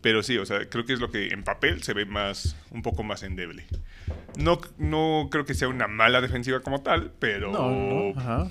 Pero 0.00 0.24
sí, 0.24 0.36
o 0.38 0.44
sea, 0.44 0.68
creo 0.68 0.84
que 0.84 0.92
es 0.92 0.98
lo 0.98 1.12
que 1.12 1.28
en 1.28 1.44
papel 1.44 1.84
se 1.84 1.94
ve 1.94 2.06
más, 2.06 2.56
un 2.72 2.82
poco 2.82 3.04
más 3.04 3.22
endeble. 3.22 3.66
No, 4.36 4.60
no 4.78 5.28
creo 5.30 5.44
que 5.44 5.54
sea 5.54 5.68
una 5.68 5.86
mala 5.86 6.20
defensiva 6.20 6.58
como 6.58 6.82
tal, 6.82 7.12
pero 7.20 7.52
no, 7.52 8.18
ajá. 8.18 8.50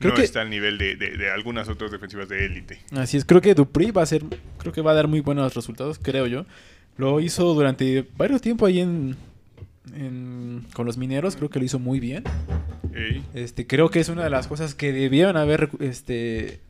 Creo 0.00 0.14
que 0.14 0.22
está 0.22 0.40
al 0.40 0.50
nivel 0.50 0.78
de, 0.78 0.96
de- 0.96 1.16
de 1.16 1.30
algunas 1.30 1.68
otras 1.68 1.90
defensivas 1.92 2.28
de 2.28 2.44
élite. 2.46 2.80
Así 2.92 3.16
es, 3.16 3.24
creo 3.24 3.40
que 3.40 3.54
Dupri 3.54 3.90
va 3.92 4.02
a 4.02 4.06
ser, 4.06 4.22
creo 4.58 4.72
que 4.72 4.80
va 4.80 4.90
a 4.90 4.94
dar 4.94 5.06
muy 5.08 5.20
buenos 5.20 5.54
resultados, 5.54 5.98
creo 6.02 6.26
yo. 6.26 6.46
Lo 6.96 7.20
hizo 7.20 7.54
durante 7.54 8.06
varios 8.16 8.40
tiempo 8.42 8.66
ahí 8.66 8.80
en, 8.80 9.14
en- 9.94 10.64
con 10.74 10.86
los 10.86 10.96
mineros, 10.98 11.36
creo 11.36 11.50
que 11.50 11.58
lo 11.58 11.64
hizo 11.64 11.78
muy 11.78 12.00
bien. 12.00 12.24
Ey, 12.94 13.22
Este, 13.34 13.66
creo 13.66 13.90
que 13.90 14.00
es 14.00 14.08
una 14.08 14.24
de 14.24 14.30
las 14.30 14.46
cosas 14.48 14.74
que 14.74 14.92
debieron 14.92 15.36
haber 15.36 15.70
este 15.80 16.60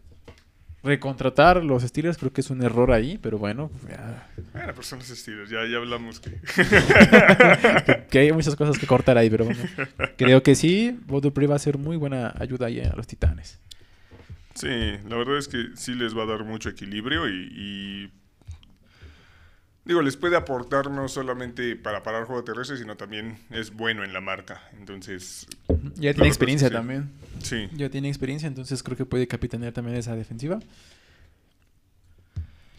recontratar 0.83 1.63
los 1.63 1.83
Steelers, 1.83 2.17
creo 2.17 2.33
que 2.33 2.41
es 2.41 2.51
un 2.51 2.63
error 2.63 2.91
ahí, 2.93 3.19
pero 3.19 3.39
bueno, 3.39 3.71
ya- 3.89 4.27
Bueno, 4.53 4.75
pues 4.75 4.87
son 4.87 4.99
los 5.01 5.11
estilos, 5.11 5.51
ya, 5.51 5.67
ya 5.67 5.77
hablamos 5.77 6.21
que... 6.21 6.31
que, 6.31 8.05
que 8.11 8.19
hay 8.19 8.33
muchas 8.33 8.57
cosas 8.57 8.79
que 8.79 8.87
cortar 8.87 9.19
ahí, 9.19 9.29
pero 9.29 9.45
bueno, 9.45 9.63
creo 10.17 10.43
que 10.43 10.55
sí, 10.55 10.99
Bob 11.07 11.25
va 11.51 11.57
a 11.57 11.59
ser 11.59 11.77
muy 11.79 11.97
buena 11.97 12.33
ayuda 12.39 12.67
ahí 12.67 12.81
a 12.81 12.95
los 12.97 13.07
Titanes. 13.07 13.59
Sí, 14.55 14.67
la 15.09 15.17
verdad 15.17 15.39
es 15.39 15.49
que 15.49 15.67
sí 15.77 15.95
les 15.95 16.17
va 16.17 16.25
a 16.25 16.27
dar 16.27 16.45
mucho 16.45 16.69
equilibrio 16.69 17.29
y, 17.29 17.49
y- 17.55 18.13
Digo, 19.83 20.03
les 20.03 20.17
puede 20.17 20.37
aportar 20.37 20.91
no 20.91 21.09
solamente 21.09 21.75
para 21.75 22.03
parar 22.03 22.25
juego 22.25 22.45
terrestre, 22.45 22.77
sino 22.77 22.97
también 22.97 23.39
es 23.51 23.73
bueno 23.75 24.05
en 24.05 24.13
la 24.13 24.21
marca. 24.21 24.61
Entonces, 24.79 25.47
Ya 25.97 26.13
tiene 26.13 26.29
experiencia 26.29 26.69
sí. 26.69 26.75
también. 26.75 27.11
Sí. 27.43 27.69
Ya 27.75 27.91
tiene 27.91 28.09
experiencia, 28.09 28.47
entonces 28.47 28.83
creo 28.83 28.97
que 28.97 29.07
puede 29.07 29.27
capitanear 29.27 29.73
también 29.73 29.97
esa 29.97 30.17
defensiva. 30.17 30.61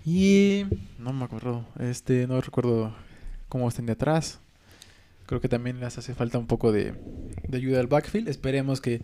Y 0.06 0.66
no 0.98 1.14
me 1.14 1.26
acuerdo, 1.26 1.66
este, 1.80 2.26
no 2.28 2.42
recuerdo 2.42 2.96
cómo 3.50 3.68
estén 3.68 3.86
de 3.86 3.94
atrás. 3.94 4.40
Creo 5.28 5.40
que 5.40 5.50
también 5.50 5.80
les 5.80 5.98
hace 5.98 6.14
falta 6.16 6.38
un 6.38 6.48
poco 6.48 6.72
de, 6.72 6.94
de 7.48 7.58
ayuda 7.58 7.80
al 7.80 7.88
backfield. 7.88 8.28
Esperemos 8.28 8.82
que, 8.82 9.02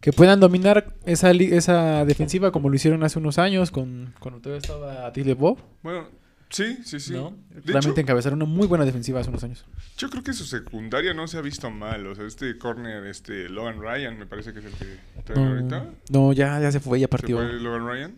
que 0.00 0.12
puedan 0.12 0.40
dominar 0.40 0.94
esa, 1.04 1.30
esa 1.30 2.04
defensiva 2.04 2.50
como 2.50 2.68
lo 2.68 2.74
hicieron 2.74 3.04
hace 3.04 3.18
unos 3.18 3.38
años 3.38 3.70
con, 3.70 4.14
cuando 4.18 4.40
todavía 4.40 4.60
estaba 4.60 5.10
Dile 5.10 5.34
Bob. 5.34 5.58
Bueno, 5.82 6.08
sí, 6.52 6.78
sí, 6.84 7.00
sí. 7.00 7.12
¿no? 7.14 7.36
Realmente 7.64 7.90
hecho, 7.90 8.00
encabezaron 8.00 8.40
una 8.42 8.50
muy 8.50 8.66
buena 8.68 8.84
defensiva 8.84 9.18
hace 9.20 9.30
unos 9.30 9.42
años. 9.42 9.64
yo 9.98 10.08
creo 10.10 10.22
que 10.22 10.32
su 10.32 10.44
secundaria 10.44 11.12
no 11.14 11.26
se 11.26 11.38
ha 11.38 11.40
visto 11.40 11.70
mal. 11.70 12.06
O 12.06 12.14
sea, 12.14 12.24
este 12.26 12.56
corner, 12.58 13.04
este 13.06 13.48
Logan 13.48 13.80
Ryan, 13.80 14.18
me 14.18 14.26
parece 14.26 14.52
que 14.52 14.60
es 14.60 14.66
el 14.66 14.72
que 14.72 14.98
traen 15.24 15.48
ahorita. 15.48 15.86
no, 16.10 16.32
ya, 16.32 16.60
ya 16.60 16.70
se 16.70 16.78
fue, 16.80 17.00
ya 17.00 17.04
¿Se 17.06 17.08
partió. 17.08 17.38
fue 17.38 17.52
Logan 17.54 17.86
Ryan? 17.86 18.14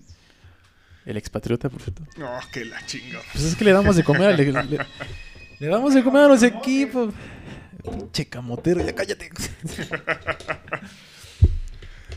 El 1.06 1.16
expatriota, 1.16 1.68
por 1.70 1.80
cierto. 1.82 2.02
No, 2.16 2.30
que 2.52 2.64
la 2.64 2.84
chinga. 2.86 3.20
Pues 3.32 3.44
es 3.44 3.56
que 3.56 3.64
le 3.64 3.72
damos 3.72 3.94
de 3.96 4.04
comer, 4.04 4.36
le, 4.38 4.50
le- 4.52 4.86
le 5.60 5.66
damos 5.68 5.94
de 5.94 6.02
comer 6.02 6.22
a 6.24 6.28
los 6.28 6.42
equipos. 6.42 7.12
Pinche 7.84 8.26
camotero, 8.26 8.82
ya 8.84 8.94
cállate. 8.94 9.30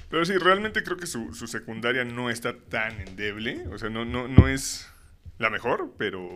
Pero 0.10 0.24
sí, 0.26 0.38
realmente 0.38 0.84
creo 0.84 0.96
que 0.98 1.06
su, 1.08 1.34
su 1.34 1.48
secundaria 1.48 2.06
no 2.06 2.30
está 2.30 2.56
tan 2.58 3.02
endeble. 3.02 3.68
O 3.74 3.78
sea, 3.78 3.90
no, 3.90 4.06
no, 4.06 4.28
no 4.30 4.48
es 4.48 4.88
la 5.40 5.50
mejor, 5.50 5.94
pero 5.98 6.30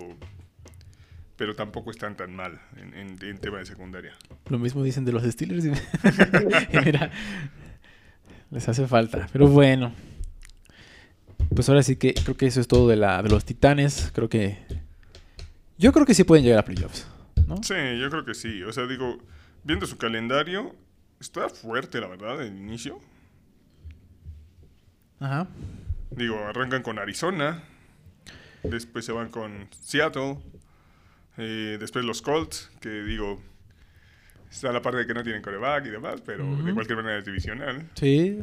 pero 1.38 1.55
tampoco 1.55 1.89
están 1.89 2.15
tan 2.15 2.36
mal 2.36 2.62
en, 2.77 2.93
en- 2.93 3.17
en 3.25 3.38
tema 3.39 3.58
de 3.58 3.65
secundaria. 3.65 4.13
Lo 4.50 4.60
mismo 4.60 4.84
dicen 4.84 5.05
de 5.05 5.12
los 5.12 5.24
Steelers. 5.24 5.65
y- 5.65 5.70
y 6.77 6.86
mira, 6.86 7.10
les 8.51 8.70
hace 8.70 8.86
falta. 8.88 9.27
Pero 9.34 9.48
bueno. 9.48 9.91
Pues 11.55 11.67
ahora 11.67 11.81
sí 11.84 11.96
que 11.96 12.13
creo 12.13 12.38
que 12.38 12.46
eso 12.46 12.62
es 12.62 12.67
todo 12.67 12.88
de, 12.88 12.96
la, 12.96 13.22
de 13.24 13.29
los 13.29 13.43
titanes. 13.43 14.12
Creo 14.13 14.29
que. 14.29 14.60
Yo 15.79 15.91
creo 15.91 16.05
que 16.05 16.13
sí 16.13 16.24
pueden 16.24 16.43
llegar 16.46 16.60
a 16.60 16.65
playoffs. 16.65 17.08
¿no? 17.48 17.58
Sí, 17.63 17.74
yo 18.00 18.10
creo 18.12 18.24
que 18.24 18.36
sí. 18.36 18.62
O 18.63 18.72
sea, 18.72 18.86
digo, 18.86 19.17
viendo 19.63 19.88
su 19.88 19.98
calendario, 19.98 20.75
está 21.20 21.50
fuerte, 21.50 22.00
la 22.00 22.08
verdad, 22.08 22.41
el 22.43 22.55
inicio. 22.55 23.00
Ajá. 25.20 25.48
Digo, 26.12 26.38
arrancan 26.46 26.84
con 26.84 27.00
Arizona, 27.00 27.63
después 28.63 29.06
se 29.06 29.12
van 29.12 29.30
con 29.30 29.68
Seattle, 29.72 30.38
eh, 31.38 31.77
después 31.80 32.06
los 32.06 32.22
Colts, 32.22 32.70
que 32.82 32.89
digo, 33.03 33.41
está 34.50 34.72
la 34.72 34.82
parte 34.82 35.00
de 35.00 35.08
que 35.08 35.13
no 35.13 35.24
tienen 35.24 35.41
coreback 35.41 35.86
y 35.86 35.89
demás, 35.89 36.22
pero 36.25 36.46
de 36.63 36.74
cualquier 36.74 36.98
manera 36.98 37.18
es 37.18 37.25
divisional. 37.25 37.89
Sí. 37.96 38.39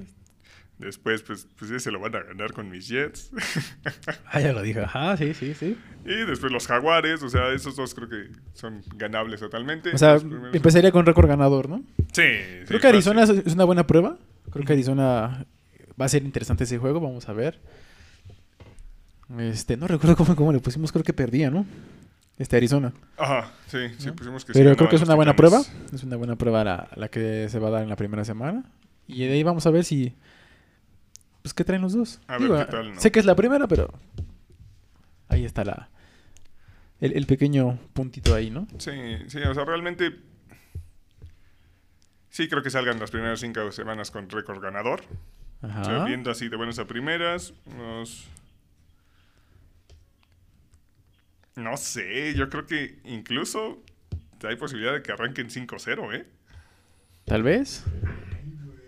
Después, 0.78 1.22
pues, 1.22 1.48
pues 1.58 1.72
ese 1.72 1.90
lo 1.90 1.98
van 1.98 2.14
a 2.14 2.20
ganar 2.20 2.52
con 2.52 2.70
mis 2.70 2.86
Jets. 2.88 3.30
Ah, 4.30 4.40
ya 4.40 4.52
lo 4.52 4.62
dije. 4.62 4.80
Ajá, 4.80 5.16
sí, 5.16 5.34
sí, 5.34 5.54
sí. 5.54 5.76
y 6.04 6.14
después 6.24 6.52
los 6.52 6.66
Jaguares, 6.68 7.22
o 7.22 7.28
sea, 7.28 7.52
esos 7.52 7.74
dos 7.76 7.94
creo 7.94 8.08
que 8.08 8.28
son 8.52 8.82
ganables 8.94 9.40
totalmente. 9.40 9.90
O 9.92 9.98
sea, 9.98 10.20
empezaría 10.52 10.92
con 10.92 11.04
récord 11.06 11.26
ganador, 11.26 11.68
¿no? 11.68 11.82
Sí, 12.12 12.22
Creo 12.66 12.78
sí, 12.78 12.78
que 12.78 12.86
Arizona 12.86 13.26
fácil. 13.26 13.42
es 13.44 13.54
una 13.54 13.64
buena 13.64 13.86
prueba. 13.86 14.18
Creo 14.52 14.64
que 14.64 14.72
Arizona 14.74 15.46
va 16.00 16.04
a 16.04 16.08
ser 16.08 16.22
interesante 16.22 16.64
ese 16.64 16.78
juego. 16.78 17.00
Vamos 17.00 17.28
a 17.28 17.32
ver. 17.32 17.58
Este, 19.36 19.76
no 19.76 19.86
recuerdo 19.86 20.16
cómo, 20.16 20.34
cómo 20.36 20.52
le 20.52 20.60
pusimos. 20.60 20.90
Creo 20.92 21.04
que 21.04 21.12
perdía, 21.12 21.50
¿no? 21.50 21.66
Este 22.38 22.56
Arizona. 22.56 22.92
Ajá, 23.16 23.52
sí, 23.66 23.78
sí, 23.98 24.12
pusimos 24.12 24.44
que 24.44 24.52
Pero 24.52 24.76
creo 24.76 24.88
que 24.88 24.96
es 24.96 25.02
una 25.02 25.16
buena 25.16 25.34
prueba. 25.34 25.60
Es 25.92 26.04
una 26.04 26.16
buena 26.16 26.36
prueba 26.36 26.62
la, 26.64 26.88
la 26.94 27.08
que 27.08 27.48
se 27.48 27.58
va 27.58 27.68
a 27.68 27.70
dar 27.72 27.82
en 27.82 27.88
la 27.88 27.96
primera 27.96 28.24
semana. 28.24 28.64
Y 29.06 29.24
de 29.24 29.32
ahí 29.32 29.42
vamos 29.42 29.66
a 29.66 29.70
ver 29.70 29.84
si. 29.84 30.14
Pues 31.42 31.52
qué 31.52 31.64
traen 31.64 31.82
los 31.82 31.94
dos. 31.94 32.20
A 32.28 32.38
ver 32.38 32.66
qué 32.66 32.72
tal, 32.72 32.94
¿no? 32.94 33.00
Sé 33.00 33.10
que 33.10 33.18
es 33.18 33.26
la 33.26 33.34
primera, 33.34 33.66
pero. 33.66 33.92
Ahí 35.28 35.44
está 35.44 35.64
la. 35.64 35.90
El, 37.00 37.16
el 37.16 37.26
pequeño 37.26 37.78
puntito 37.92 38.34
ahí, 38.34 38.50
¿no? 38.50 38.66
Sí, 38.78 38.92
sí, 39.26 39.38
o 39.38 39.54
sea, 39.54 39.64
realmente. 39.64 40.16
Sí, 42.30 42.48
creo 42.48 42.62
que 42.62 42.70
salgan 42.70 43.00
las 43.00 43.10
primeras 43.10 43.40
cinco 43.40 43.72
semanas 43.72 44.10
con 44.10 44.30
récord 44.30 44.60
ganador. 44.62 45.02
Ajá. 45.62 45.80
O 45.80 45.84
sea, 45.84 46.04
viendo 46.04 46.30
así 46.30 46.48
de 46.48 46.56
buenas 46.56 46.78
a 46.78 46.86
primeras, 46.86 47.52
unos. 47.66 48.28
No 51.58 51.76
sé, 51.76 52.34
yo 52.34 52.48
creo 52.48 52.66
que 52.66 53.00
incluso 53.04 53.82
hay 54.46 54.54
posibilidad 54.54 54.92
de 54.94 55.02
que 55.02 55.10
arranquen 55.10 55.50
5-0, 55.50 56.14
¿eh? 56.14 56.24
Tal 57.24 57.42
vez. 57.42 57.84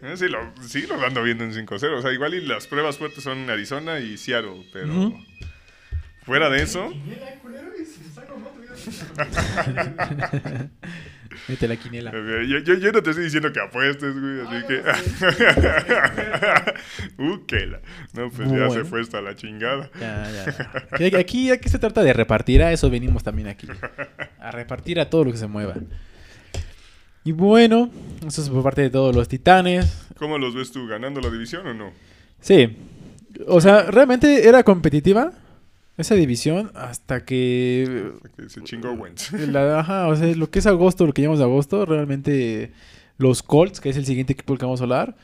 Eh, 0.03 0.17
Sí 0.17 0.29
lo, 0.29 0.39
sí 0.63 0.87
lo 0.87 1.05
ando 1.05 1.23
viendo 1.23 1.43
en 1.45 1.53
5-0. 1.53 1.99
O 1.99 2.03
sea, 2.03 2.13
igual 2.13 2.35
y 2.35 2.41
las 2.47 2.69
pruebas 2.69 2.97
fuertes 2.97 3.25
son 3.25 3.51
Arizona 3.51 3.99
y 3.99 4.17
Seattle, 4.17 4.65
pero 4.73 4.95
Ujú. 4.95 5.19
fuera 6.25 6.49
de 6.49 6.63
eso, 6.63 6.89
Mete 11.49 11.69
la 11.69 11.77
quiniela. 11.77 12.11
eh, 12.15 12.47
yo, 12.49 12.59
yo, 12.59 12.75
yo 12.75 12.93
no 12.93 13.03
te 13.03 13.11
estoy 13.11 13.25
diciendo 13.25 13.53
que 13.53 13.61
apuestes, 13.61 14.15
güey, 14.19 14.41
así 14.41 14.67
que... 14.67 14.83
uh, 17.19 17.45
que 17.47 17.67
la... 17.67 17.81
No, 18.15 18.31
pues 18.31 18.51
ya 18.51 18.71
se 18.71 18.85
fue 18.85 19.01
hasta 19.01 19.21
la 19.21 19.37
chingada. 19.37 19.91
Ya, 19.99 20.29
ya, 20.99 21.19
Aquí, 21.19 21.51
aquí 21.51 21.69
se 21.69 21.79
trata 21.79 22.03
de 22.03 22.13
repartir, 22.13 22.63
a 22.63 22.73
eso 22.73 22.91
venimos 22.91 23.23
también 23.23 23.49
aquí. 23.49 23.67
A 24.41 24.51
repartir 24.51 24.99
a 25.01 25.11
todo 25.11 25.25
lo 25.25 25.33
que 25.33 25.39
se 25.39 25.47
mueva. 25.47 25.75
Y 27.25 27.33
bueno, 27.33 27.91
eso 28.27 28.41
es 28.43 28.49
por 28.49 28.63
parte 28.63 28.81
de 28.81 28.91
todos 28.91 29.15
los 29.15 29.29
titanes. 29.29 30.09
¿Cómo 30.17 30.39
los 30.39 30.55
ves 30.55 30.73
tú? 30.73 30.87
¿Ganando 30.87 31.21
la 31.21 31.29
división 31.31 31.67
o 31.67 31.75
no? 31.75 31.93
Sí. 32.41 32.77
O 33.47 33.61
sea, 33.61 33.83
realmente 33.91 34.49
era 34.49 34.63
competitiva 34.63 35.33
esa 36.01 36.15
división 36.15 36.71
hasta 36.75 37.25
que 37.25 38.13
Que 38.37 38.49
se 38.49 38.63
chingó 38.63 38.93
Wentz. 38.93 39.33
la, 39.33 39.81
ajá, 39.81 40.09
o 40.09 40.17
sea, 40.17 40.35
lo 40.35 40.51
que 40.51 40.59
es 40.61 40.67
agosto, 40.67 41.07
lo 41.07 41.13
que 41.13 41.23
llamamos 41.23 41.43
agosto, 41.43 41.87
realmente 41.87 42.73
los 43.19 43.43
Colts, 43.43 43.81
que 43.81 43.91
es 43.91 43.97
el 43.97 44.07
siguiente 44.07 44.33
equipo 44.33 44.53
del 44.53 44.59
que 44.59 44.65
vamos 44.65 44.81
a 44.81 44.85
hablar, 44.85 45.17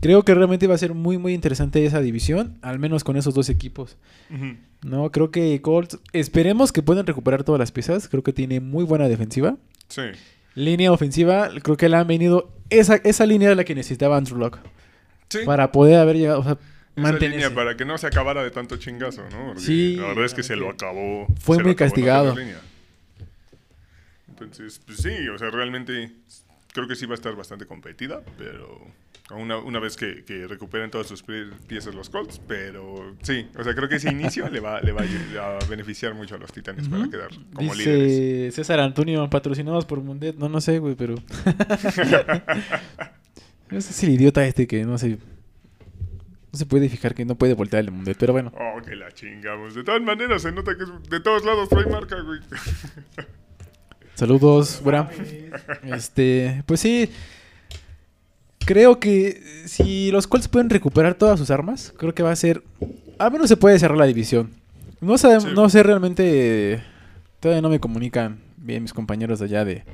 creo 0.00 0.24
que 0.24 0.34
realmente 0.34 0.66
va 0.66 0.74
a 0.74 0.78
ser 0.78 0.94
muy 0.94 1.18
muy 1.18 1.34
interesante 1.34 1.84
esa 1.84 2.00
división, 2.00 2.58
al 2.62 2.78
menos 2.78 3.04
con 3.04 3.16
esos 3.16 3.34
dos 3.34 3.48
equipos. 3.48 3.96
No, 4.82 5.10
creo 5.10 5.30
que 5.30 5.60
Colts, 5.60 5.98
esperemos 6.12 6.72
que 6.72 6.82
puedan 6.82 7.06
recuperar 7.06 7.44
todas 7.44 7.58
las 7.58 7.72
piezas. 7.72 8.08
Creo 8.08 8.22
que 8.22 8.32
tiene 8.32 8.60
muy 8.60 8.84
buena 8.84 9.08
defensiva. 9.08 9.56
Sí. 9.88 10.02
Línea 10.54 10.92
ofensiva, 10.92 11.50
creo 11.62 11.76
que 11.76 11.88
la 11.88 12.00
han 12.00 12.06
venido 12.06 12.50
esa, 12.70 12.96
esa 12.96 13.26
línea 13.26 13.48
era 13.48 13.54
la 13.56 13.64
que 13.64 13.74
necesitaba 13.74 14.16
Andrew 14.16 14.38
Locke. 14.38 14.58
Sí. 15.28 15.40
Para 15.44 15.72
poder 15.72 15.96
haber 15.98 16.16
llegado, 16.16 16.40
o 16.40 16.44
sea, 16.44 16.58
Esa 16.98 17.10
mantenerse. 17.12 17.36
línea 17.48 17.54
para 17.54 17.76
que 17.76 17.84
no 17.84 17.98
se 17.98 18.06
acabara 18.06 18.42
de 18.42 18.50
tanto 18.50 18.76
chingazo, 18.76 19.22
¿no? 19.30 19.46
Porque 19.48 19.60
Sí, 19.60 19.96
La 19.96 20.08
verdad 20.08 20.24
es 20.24 20.34
que 20.34 20.42
se 20.42 20.56
lo 20.56 20.70
acabó. 20.70 21.26
fue 21.40 21.56
muy 21.62 21.72
acabó 21.72 21.90
castigado. 21.90 22.36
Entonces, 24.28 24.80
pues 24.86 24.98
sí, 24.98 25.28
o 25.28 25.38
sea, 25.38 25.50
realmente 25.50 26.12
creo 26.72 26.86
que 26.86 26.94
sí 26.94 27.06
va 27.06 27.12
a 27.12 27.16
estar 27.16 27.34
bastante 27.34 27.66
competida, 27.66 28.20
pero 28.36 28.86
una, 29.30 29.58
una 29.58 29.80
vez 29.80 29.96
que, 29.96 30.24
que 30.24 30.46
recuperen 30.46 30.90
todas 30.90 31.08
sus 31.08 31.26
pie- 31.26 31.50
piezas 31.66 31.94
los 31.94 32.08
Colts, 32.08 32.40
pero 32.46 33.16
sí, 33.22 33.48
o 33.58 33.64
sea, 33.64 33.74
creo 33.74 33.88
que 33.88 33.96
ese 33.96 34.10
inicio 34.10 34.48
le 34.48 34.60
va, 34.60 34.80
le 34.80 34.92
va 34.92 35.02
a 35.02 35.58
beneficiar 35.66 36.14
mucho 36.14 36.36
a 36.36 36.38
los 36.38 36.52
Titanes 36.52 36.88
para 36.88 37.08
quedar 37.10 37.28
como 37.52 37.74
Dice 37.74 37.96
líderes. 37.96 38.54
César 38.54 38.78
Antonio, 38.80 39.28
patrocinados 39.28 39.84
por 39.86 40.00
Mundet. 40.02 40.36
No, 40.36 40.48
no 40.48 40.60
sé, 40.60 40.78
güey, 40.78 40.94
pero. 40.94 41.16
no 43.70 43.80
sé 43.80 43.92
si 43.92 44.06
el 44.06 44.12
idiota 44.12 44.44
este 44.46 44.66
que 44.66 44.84
no 44.84 44.98
se. 44.98 45.18
No 46.52 46.58
se 46.58 46.64
puede 46.66 46.88
fijar 46.88 47.14
que 47.14 47.24
no 47.24 47.34
puede 47.34 47.54
voltear 47.54 47.84
el 47.84 47.90
Mundet, 47.90 48.16
pero 48.18 48.32
bueno. 48.32 48.52
Oh, 48.54 48.80
que 48.82 48.96
la 48.96 49.10
chingamos. 49.12 49.74
De 49.74 49.84
todas 49.84 50.00
maneras, 50.00 50.42
se 50.42 50.50
nota 50.52 50.72
que 50.76 50.84
de 51.10 51.20
todos 51.20 51.44
lados 51.44 51.68
trae 51.68 51.86
marca, 51.86 52.16
güey. 52.22 52.40
Saludos, 54.14 54.80
güera. 54.82 55.10
Este, 55.84 56.62
pues 56.66 56.80
sí. 56.80 57.10
Creo 58.64 58.98
que 58.98 59.40
si 59.66 60.10
los 60.10 60.26
Colts 60.26 60.48
pueden 60.48 60.68
recuperar 60.68 61.14
todas 61.14 61.38
sus 61.38 61.50
armas, 61.50 61.92
creo 61.96 62.14
que 62.14 62.22
va 62.22 62.32
a 62.32 62.36
ser. 62.36 62.62
Al 63.18 63.30
menos 63.32 63.48
se 63.48 63.56
puede 63.56 63.78
cerrar 63.78 63.96
la 63.98 64.06
división. 64.06 64.50
No, 65.00 65.16
sabemos, 65.16 65.44
Sí. 65.44 65.50
no 65.54 65.68
sé 65.68 65.82
realmente. 65.82 66.82
Todavía 67.40 67.62
no 67.62 67.68
me 67.68 67.78
comunican 67.78 68.40
bien 68.56 68.82
mis 68.82 68.92
compañeros 68.92 69.38
de 69.38 69.44
allá 69.44 69.64
de, 69.64 69.74
de 69.74 69.84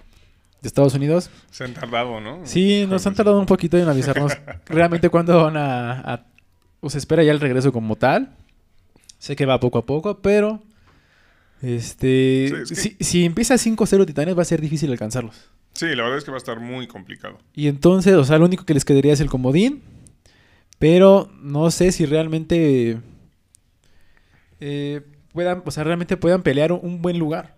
Estados 0.62 0.94
Unidos. 0.94 1.30
Se 1.50 1.64
han 1.64 1.74
tardado, 1.74 2.20
¿no? 2.20 2.40
Sí, 2.44 2.86
nos 2.88 3.06
han 3.06 3.14
tardado 3.14 3.38
un 3.38 3.44
poquito 3.46 3.76
en 3.76 3.86
avisarnos 3.88 4.32
realmente 4.66 5.10
cuándo 5.10 5.44
van 5.44 5.56
a, 5.58 6.00
a- 6.00 6.26
O 6.84 6.90
se 6.90 6.98
espera 6.98 7.22
ya 7.22 7.32
el 7.32 7.40
regreso 7.40 7.72
como 7.72 7.96
tal. 7.96 8.36
Sé 9.18 9.36
que 9.36 9.46
va 9.46 9.58
poco 9.60 9.78
a 9.78 9.86
poco, 9.86 10.18
pero. 10.20 10.62
Este. 11.62 12.48
Sí, 12.48 12.54
es 12.62 12.68
que- 12.68 12.74
si, 12.76 12.96
si 13.00 13.24
empieza 13.24 13.56
5-0 13.56 14.04
Titanes, 14.06 14.36
va 14.36 14.42
a 14.42 14.44
ser 14.44 14.60
difícil 14.60 14.90
alcanzarlos. 14.90 15.50
Sí, 15.72 15.86
la 15.86 16.02
verdad 16.04 16.18
es 16.18 16.24
que 16.24 16.30
va 16.30 16.36
a 16.36 16.38
estar 16.38 16.60
muy 16.60 16.86
complicado. 16.86 17.38
Y 17.54 17.68
entonces, 17.68 18.14
o 18.14 18.24
sea, 18.24 18.38
lo 18.38 18.44
único 18.44 18.64
que 18.64 18.74
les 18.74 18.84
quedaría 18.84 19.12
es 19.14 19.20
el 19.20 19.30
comodín. 19.30 19.82
Pero 20.78 21.30
no 21.40 21.70
sé 21.70 21.90
si 21.92 22.04
realmente. 22.04 22.98
eh, 24.60 25.00
puedan, 25.32 25.62
o 25.64 25.70
sea, 25.70 25.84
realmente 25.84 26.16
puedan 26.16 26.42
pelear 26.42 26.72
un, 26.72 26.80
un 26.82 27.02
buen 27.02 27.18
lugar. 27.18 27.53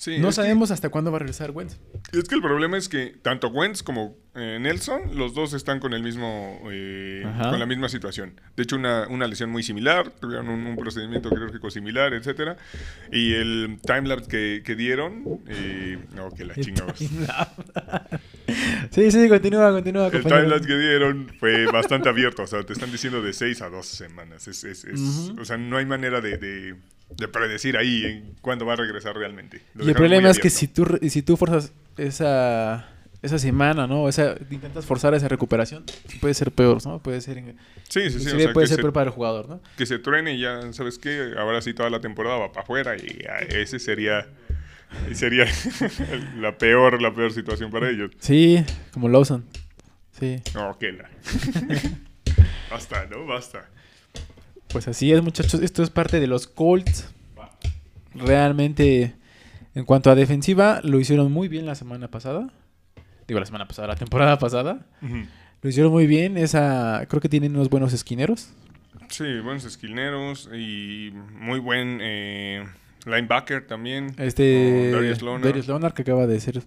Sí, 0.00 0.18
no 0.20 0.28
que- 0.28 0.32
sabemos 0.34 0.70
hasta 0.70 0.88
cuándo 0.90 1.10
va 1.10 1.16
a 1.16 1.18
regresar 1.18 1.50
Wentz. 1.50 1.76
Es 2.12 2.24
que 2.28 2.36
el 2.36 2.40
problema 2.40 2.78
es 2.78 2.88
que 2.88 3.16
tanto 3.20 3.48
Wentz 3.48 3.82
como 3.82 4.16
eh, 4.36 4.58
Nelson, 4.60 5.16
los 5.18 5.34
dos 5.34 5.52
están 5.54 5.80
con 5.80 5.92
el 5.92 6.04
mismo, 6.04 6.60
eh, 6.70 7.24
con 7.50 7.58
la 7.58 7.66
misma 7.66 7.88
situación. 7.88 8.40
De 8.56 8.62
hecho, 8.62 8.76
una, 8.76 9.08
una 9.08 9.26
lesión 9.26 9.50
muy 9.50 9.64
similar, 9.64 10.10
tuvieron 10.10 10.48
un, 10.50 10.64
un 10.68 10.76
procedimiento 10.76 11.28
quirúrgico 11.30 11.68
similar, 11.70 12.14
etcétera. 12.14 12.56
Y 13.10 13.34
el 13.34 13.80
timelapse 13.84 14.28
que, 14.30 14.62
que 14.64 14.76
dieron, 14.76 15.24
eh, 15.48 15.98
no, 16.14 16.30
que 16.30 16.44
la 16.44 16.54
chingamos. 16.54 16.96
sí, 18.90 19.10
sí, 19.10 19.28
continúa, 19.28 19.72
continúa. 19.72 20.06
El 20.06 20.22
timelapse 20.22 20.68
que 20.68 20.76
dieron 20.78 21.28
fue 21.38 21.66
bastante 21.66 22.08
abierto, 22.08 22.42
o 22.42 22.46
sea, 22.46 22.62
te 22.62 22.72
están 22.72 22.90
diciendo 22.92 23.20
de 23.22 23.32
6 23.32 23.62
a 23.62 23.68
12 23.68 23.96
semanas. 23.96 24.46
Es, 24.48 24.62
es- 24.64 24.84
es-. 24.84 25.32
O 25.38 25.44
sea, 25.44 25.56
no 25.56 25.76
hay 25.76 25.86
manera 25.86 26.20
de, 26.20 26.36
de- 26.38 26.76
de 27.16 27.28
predecir 27.28 27.76
ahí 27.76 28.04
en 28.04 28.34
cuándo 28.40 28.64
va 28.66 28.74
a 28.74 28.76
regresar 28.76 29.16
realmente. 29.16 29.62
Lo 29.74 29.84
Y 29.84 29.88
el 29.88 29.94
problema 29.94 30.30
es 30.30 30.38
que 30.38 30.50
si 30.50 30.68
tú, 30.68 30.86
si 31.08 31.22
tú 31.22 31.36
forzas 31.36 31.72
esa, 31.96 32.88
esa 33.22 33.38
semana, 33.38 33.86
¿no? 33.86 34.08
Esa, 34.08 34.34
intentas 34.50 34.84
forzar 34.86 35.14
esa 35.14 35.26
recuperación, 35.28 35.84
puede 36.20 36.34
ser 36.34 36.52
peor, 36.52 36.84
¿no? 36.86 37.00
Puede 37.02 37.20
ser, 37.20 37.38
Sí, 37.88 38.02
sí, 38.02 38.10
sí. 38.10 38.16
o 38.16 38.18
inclusive 38.18 38.42
sea, 38.44 38.52
puede 38.52 38.66
ser 38.68 38.76
se- 38.76 38.82
peor 38.82 38.92
para 38.92 39.06
el 39.10 39.14
jugador, 39.14 39.48
¿no? 39.48 39.60
que 39.76 39.86
se 39.86 39.98
truene 39.98 40.34
y 40.34 40.40
ya, 40.40 40.72
¿sabes 40.72 40.98
qué? 40.98 41.32
Ahora 41.38 41.60
sí 41.62 41.74
toda 41.74 41.90
la 41.90 42.00
temporada 42.00 42.36
va 42.36 42.52
para 42.52 42.62
afuera 42.62 42.96
y 42.96 43.18
ese 43.48 43.78
sería 43.78 44.26
sería 45.12 45.44
la 46.38 46.56
peor 46.56 47.02
la 47.02 47.12
peor 47.14 47.32
situación 47.32 47.70
para 47.70 47.90
ellos. 47.90 48.10
Sí, 48.20 48.64
como 48.92 49.08
Lawson. 49.08 49.44
Sí, 50.18 50.40
No, 50.54 50.76
que 50.78 50.92
la. 50.92 51.08
Basta, 52.70 53.06
¿no? 53.06 53.24
Basta. 53.26 53.68
Pues 54.68 54.88
así 54.88 55.12
es, 55.12 55.22
muchachos. 55.22 55.60
Esto 55.62 55.82
es 55.82 55.90
parte 55.90 56.20
de 56.20 56.26
los 56.26 56.46
Colts. 56.46 57.12
Realmente, 58.14 59.14
en 59.74 59.84
cuanto 59.84 60.10
a 60.10 60.14
defensiva, 60.14 60.80
lo 60.82 60.98
hicieron 60.98 61.30
muy 61.32 61.48
bien 61.48 61.66
la 61.66 61.74
semana 61.74 62.10
pasada. 62.10 62.52
Digo, 63.26 63.40
la 63.40 63.46
semana 63.46 63.68
pasada, 63.68 63.88
la 63.88 63.96
temporada 63.96 64.38
pasada. 64.38 64.86
Lo 65.62 65.68
hicieron 65.68 65.92
muy 65.92 66.06
bien. 66.06 66.36
Esa, 66.36 67.06
creo 67.08 67.20
que 67.20 67.28
tienen 67.28 67.54
unos 67.54 67.68
buenos 67.70 67.92
esquineros. 67.92 68.50
Sí, 69.08 69.40
buenos 69.40 69.64
esquineros 69.64 70.50
y 70.54 71.12
muy 71.32 71.60
buen 71.60 71.98
eh, 72.02 72.66
linebacker 73.06 73.66
también. 73.66 74.14
Este 74.18 74.90
Darius 74.92 75.22
Leonard, 75.22 75.44
Darius 75.44 75.94
que 75.94 76.02
acaba 76.02 76.26
de 76.26 76.40
ser 76.40 76.62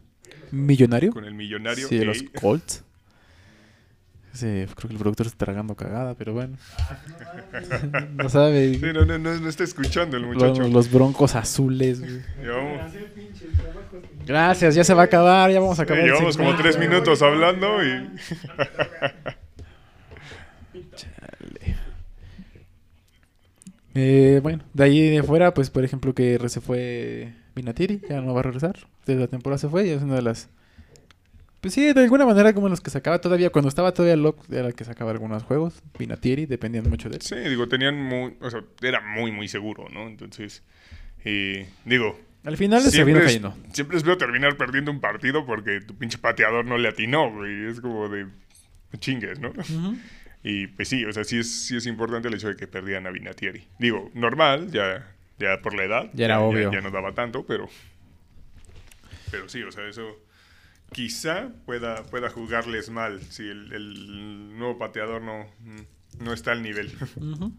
millonario. 0.51 1.11
con 1.11 1.25
el 1.25 1.33
millonario. 1.33 1.87
Sí, 1.87 1.97
de 1.97 2.05
los. 2.05 2.23
Colts. 2.23 2.83
Sí, 4.33 4.65
creo 4.75 4.87
que 4.87 4.93
el 4.93 4.99
productor 4.99 5.27
está 5.27 5.45
tragando 5.45 5.75
cagada, 5.75 6.15
pero 6.15 6.33
bueno. 6.33 6.57
no 8.15 8.29
sabe. 8.29 8.75
Sí, 8.75 8.81
no, 8.93 9.05
no, 9.05 9.17
no, 9.17 9.39
no 9.39 9.49
está 9.49 9.63
escuchando 9.63 10.17
el 10.17 10.25
muchacho. 10.25 10.67
los 10.67 10.91
broncos 10.91 11.35
azules. 11.35 11.99
güey. 11.99 12.21
Gracias, 14.25 14.75
ya 14.75 14.83
se 14.83 14.93
va 14.93 15.01
a 15.01 15.05
acabar, 15.05 15.51
ya 15.51 15.59
vamos 15.59 15.79
a 15.79 15.83
sí, 15.83 15.83
acabar. 15.83 16.03
el 16.03 16.11
llevamos 16.11 16.37
como 16.37 16.55
tres 16.55 16.77
minutos 16.77 17.21
hablando 17.21 17.83
y... 17.83 18.09
Eh, 23.93 24.39
bueno, 24.41 24.63
de 24.73 24.83
ahí 24.85 25.09
de 25.09 25.21
fuera, 25.21 25.53
pues 25.53 25.69
por 25.69 25.83
ejemplo 25.83 26.15
que 26.15 26.39
se 26.47 26.61
fue 26.61 27.33
Vinatieri, 27.55 28.01
ya 28.09 28.21
no 28.21 28.33
va 28.33 28.39
a 28.39 28.43
regresar. 28.43 28.77
Desde 29.05 29.19
la 29.19 29.27
temporada 29.27 29.57
se 29.57 29.67
fue, 29.67 29.85
ya 29.87 29.95
es 29.95 30.01
una 30.01 30.15
de 30.15 30.21
las... 30.21 30.49
Pues 31.61 31.75
sí, 31.75 31.93
de 31.93 32.01
alguna 32.01 32.25
manera 32.25 32.53
como 32.53 32.69
los 32.69 32.81
que 32.81 32.89
sacaba 32.89 33.21
todavía, 33.21 33.51
cuando 33.51 33.69
estaba 33.69 33.93
todavía 33.93 34.15
Locke, 34.15 34.43
era 34.51 34.67
el 34.67 34.73
que 34.73 34.83
sacaba 34.83 35.11
algunos 35.11 35.43
juegos. 35.43 35.81
Vinatieri, 35.97 36.47
dependían 36.47 36.89
mucho 36.89 37.07
de 37.07 37.17
él. 37.17 37.21
Sí, 37.21 37.35
digo, 37.35 37.67
tenían 37.67 38.01
muy... 38.01 38.35
O 38.41 38.49
sea, 38.49 38.63
era 38.81 38.99
muy, 38.99 39.31
muy 39.31 39.47
seguro, 39.47 39.87
¿no? 39.93 40.07
Entonces, 40.07 40.63
eh, 41.23 41.69
digo... 41.85 42.19
Al 42.43 42.57
final 42.57 42.81
se 42.81 43.03
vino 43.03 43.19
es- 43.19 43.39
siempre 43.73 43.95
les 43.97 44.03
veo 44.03 44.17
terminar 44.17 44.57
perdiendo 44.57 44.89
un 44.89 44.99
partido 44.99 45.45
porque 45.45 45.79
tu 45.81 45.95
pinche 45.95 46.17
pateador 46.17 46.65
no 46.65 46.79
le 46.79 46.87
atinó, 46.89 47.31
güey. 47.31 47.65
Es 47.67 47.79
como 47.79 48.09
de 48.09 48.25
chingues, 48.97 49.39
¿no? 49.39 49.53
Y 50.43 50.65
pues 50.65 50.87
sí, 50.87 51.05
o 51.05 51.13
sea, 51.13 51.23
sí 51.23 51.37
es, 51.37 51.67
sí 51.67 51.77
es 51.77 51.85
importante 51.85 52.27
el 52.29 52.33
hecho 52.33 52.47
de 52.47 52.55
que 52.55 52.65
perdían 52.65 53.05
a 53.05 53.11
Vinatieri. 53.11 53.67
Digo, 53.77 54.09
normal, 54.15 54.71
ya, 54.71 55.07
ya 55.37 55.61
por 55.61 55.75
la 55.75 55.83
edad. 55.83 56.09
Ya 56.15 56.25
era 56.25 56.39
obvio. 56.39 56.71
Ya, 56.73 56.81
no 56.81 56.89
daba 56.89 57.13
tanto, 57.13 57.45
pero... 57.45 57.69
Pero 59.29 59.47
sí, 59.47 59.61
o 59.61 59.71
sea, 59.71 59.87
eso 59.87 60.17
quizá 60.93 61.49
pueda, 61.65 62.03
pueda 62.03 62.29
jugarles 62.29 62.89
mal 62.89 63.21
si 63.23 63.43
el, 63.43 63.71
el 63.73 64.57
nuevo 64.57 64.77
pateador 64.77 65.21
no, 65.21 65.45
no 66.19 66.33
está 66.33 66.51
al 66.51 66.61
nivel. 66.63 66.91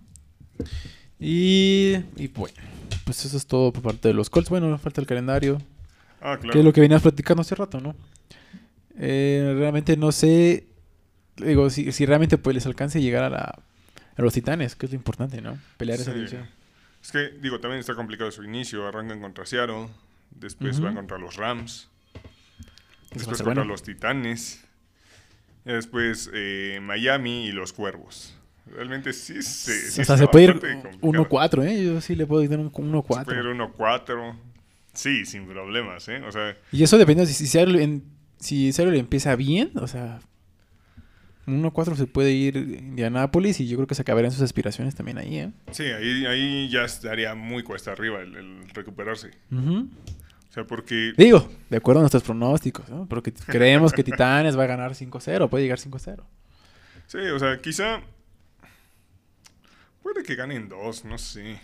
Y, 1.18 1.94
y 2.16 2.28
bueno, 2.28 2.56
pues 3.04 3.24
eso 3.24 3.36
es 3.36 3.46
todo 3.46 3.72
por 3.72 3.82
parte 3.82 4.08
de 4.08 4.14
los 4.14 4.28
Colts. 4.28 4.50
Bueno, 4.50 4.76
falta 4.78 5.00
el 5.00 5.06
calendario, 5.06 5.58
Ah, 6.20 6.36
claro. 6.36 6.52
que 6.52 6.58
es 6.58 6.64
lo 6.64 6.72
que 6.72 6.80
venías 6.80 7.00
platicando 7.02 7.42
hace 7.42 7.54
rato, 7.54 7.80
¿no? 7.80 7.94
Eh, 8.98 9.54
realmente 9.56 9.96
no 9.96 10.10
sé, 10.12 10.66
digo, 11.36 11.70
si, 11.70 11.92
si 11.92 12.06
realmente 12.06 12.38
pues 12.38 12.54
les 12.54 12.66
alcance 12.66 13.00
llegar 13.00 13.22
a, 13.24 13.30
la, 13.30 13.58
a 14.16 14.22
los 14.22 14.34
titanes, 14.34 14.74
que 14.74 14.86
es 14.86 14.92
lo 14.92 14.96
importante, 14.96 15.40
¿no? 15.40 15.58
Pelear 15.76 16.00
esa 16.00 16.12
división. 16.12 16.48
Es 17.02 17.12
que, 17.12 17.30
digo, 17.40 17.60
también 17.60 17.78
está 17.80 17.94
complicado 17.94 18.30
su 18.32 18.42
inicio. 18.42 18.86
Arrancan 18.86 19.20
contra 19.20 19.46
Seattle, 19.46 19.88
después 20.30 20.80
van 20.80 20.94
contra 20.96 21.18
los 21.18 21.36
Rams, 21.36 21.88
después 23.18 23.38
contra 23.42 23.44
bueno. 23.62 23.64
los 23.64 23.82
Titanes, 23.82 24.64
y 25.64 25.72
después 25.72 26.30
eh, 26.34 26.78
Miami 26.82 27.46
y 27.46 27.52
los 27.52 27.72
Cuervos. 27.72 28.36
Realmente 28.66 29.12
sí, 29.12 29.42
se, 29.42 29.90
sí 29.90 30.00
o 30.00 30.04
sea, 30.04 30.16
se 30.16 30.26
puede 30.28 30.44
ir 30.44 30.52
bastante 30.54 30.88
complicado. 31.00 31.28
1-4, 31.28 31.64
¿eh? 31.68 31.84
Yo 31.84 32.00
sí 32.00 32.14
le 32.14 32.26
puedo 32.26 32.46
dar 32.48 32.58
un 32.60 32.66
Se 32.66 32.70
puede 32.72 32.92
1-4. 32.92 33.38
ir 33.38 33.60
1-4. 33.76 34.36
Sí, 34.94 35.24
sin 35.26 35.46
problemas, 35.46 36.06
¿eh? 36.08 36.22
O 36.26 36.30
sea, 36.32 36.56
Y 36.70 36.82
eso 36.82 36.96
depende 36.98 37.26
si, 37.26 37.34
si 37.34 37.46
Seattle, 37.46 37.82
en- 37.82 38.04
si 38.38 38.72
Seattle 38.72 38.98
empieza 38.98 39.34
bien, 39.36 39.70
o 39.76 39.86
sea, 39.86 40.20
1-4 41.46 41.96
se 41.96 42.06
puede 42.06 42.30
ir 42.32 42.56
Indianápolis 42.56 43.58
y 43.60 43.66
yo 43.66 43.76
creo 43.76 43.86
que 43.88 43.94
se 43.96 44.02
acabarán 44.02 44.30
sus 44.30 44.42
aspiraciones 44.42 44.94
también 44.94 45.18
ahí, 45.18 45.38
¿eh? 45.38 45.50
sí, 45.72 45.82
ahí, 45.84 46.24
ahí 46.26 46.68
ya 46.70 46.84
estaría 46.84 47.34
muy 47.34 47.62
cuesta 47.64 47.90
arriba 47.92 48.20
el, 48.20 48.36
el 48.36 48.68
recuperarse. 48.70 49.30
Ujú. 49.50 49.88
O 50.52 50.54
sea, 50.54 50.64
porque 50.64 51.14
Digo, 51.16 51.48
de 51.70 51.78
acuerdo 51.78 52.00
a 52.00 52.02
nuestros 52.02 52.22
pronósticos, 52.24 52.86
¿no? 52.90 53.06
Porque 53.06 53.32
creemos 53.32 53.90
que 53.90 54.04
Titanes 54.04 54.54
va 54.58 54.64
a 54.64 54.66
ganar 54.66 54.92
5-0, 54.92 55.48
puede 55.48 55.64
llegar 55.64 55.78
5-0. 55.78 56.22
Sí, 57.06 57.16
o 57.16 57.38
sea, 57.38 57.58
quizá. 57.58 58.02
Puede 60.02 60.22
que 60.22 60.34
ganen 60.34 60.68
dos, 60.68 61.06
no 61.06 61.16
sé. 61.16 61.58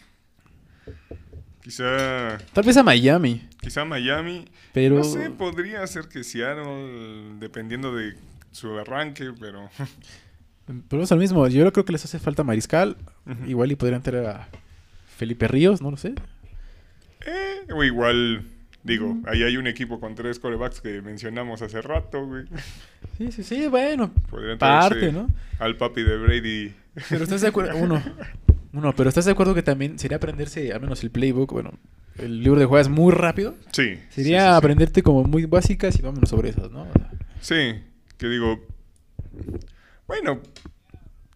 Quizá. 1.62 2.38
Tal 2.54 2.64
vez 2.64 2.78
a 2.78 2.82
Miami, 2.82 3.46
Quizá 3.60 3.84
Miami. 3.84 4.46
pero... 4.72 4.96
No 4.96 5.04
sé, 5.04 5.28
podría 5.32 5.86
ser 5.86 6.08
que 6.08 6.24
Seattle, 6.24 7.34
dependiendo 7.40 7.94
de 7.94 8.16
su 8.52 8.78
arranque, 8.78 9.34
pero... 9.38 9.68
Pero 10.90 11.02
es 11.02 11.10
lo 11.10 11.16
mismo. 11.16 11.48
Yo 11.48 11.72
creo 11.72 11.84
que 11.86 11.92
les 11.92 12.04
hace 12.04 12.18
falta 12.18 12.44
mariscal. 12.44 12.98
Igual 13.46 13.72
y 13.72 13.76
podrían 13.76 14.02
tener 14.02 14.26
a 14.26 14.48
Felipe 15.16 15.48
Ríos, 15.48 15.80
no 15.80 15.90
lo 15.90 15.96
sé. 15.96 16.14
Eh, 17.24 17.72
o 17.72 17.82
igual, 17.84 18.44
digo, 18.88 19.18
ahí 19.26 19.42
hay 19.42 19.56
un 19.56 19.66
equipo 19.66 20.00
con 20.00 20.14
tres 20.14 20.38
corebacks 20.38 20.80
que 20.80 21.00
mencionamos 21.02 21.62
hace 21.62 21.80
rato, 21.82 22.26
güey. 22.26 22.44
Sí, 23.16 23.30
sí, 23.30 23.44
sí, 23.44 23.66
bueno. 23.68 24.12
Podrían 24.30 24.58
Parte, 24.58 25.12
¿no? 25.12 25.28
Al 25.58 25.76
papi 25.76 26.02
de 26.02 26.16
Brady. 26.16 26.74
Pero 27.08 27.24
estás 27.24 27.42
de 27.42 27.48
acuerdo, 27.48 27.76
uno, 27.76 28.02
uno, 28.72 28.94
pero 28.96 29.08
estás 29.08 29.26
de 29.26 29.32
acuerdo 29.32 29.54
que 29.54 29.62
también 29.62 29.98
sería 29.98 30.16
aprenderse, 30.16 30.72
al 30.72 30.80
menos 30.80 31.02
el 31.04 31.10
playbook, 31.10 31.52
bueno, 31.52 31.72
el 32.16 32.42
libro 32.42 32.58
de 32.58 32.66
jugadas 32.66 32.88
muy 32.88 33.12
rápido. 33.12 33.54
Sí. 33.72 33.98
Sería 34.08 34.08
sí, 34.10 34.14
sí, 34.14 34.24
sí. 34.24 34.34
aprenderte 34.34 35.02
como 35.02 35.24
muy 35.24 35.44
básicas 35.44 35.98
y 35.98 36.02
vámonos 36.02 36.30
sobre 36.30 36.48
esas, 36.50 36.70
¿no? 36.70 36.82
O 36.82 36.92
sea, 36.92 37.10
Sí, 37.40 37.80
que 38.16 38.28
digo, 38.28 38.66
bueno, 40.06 40.40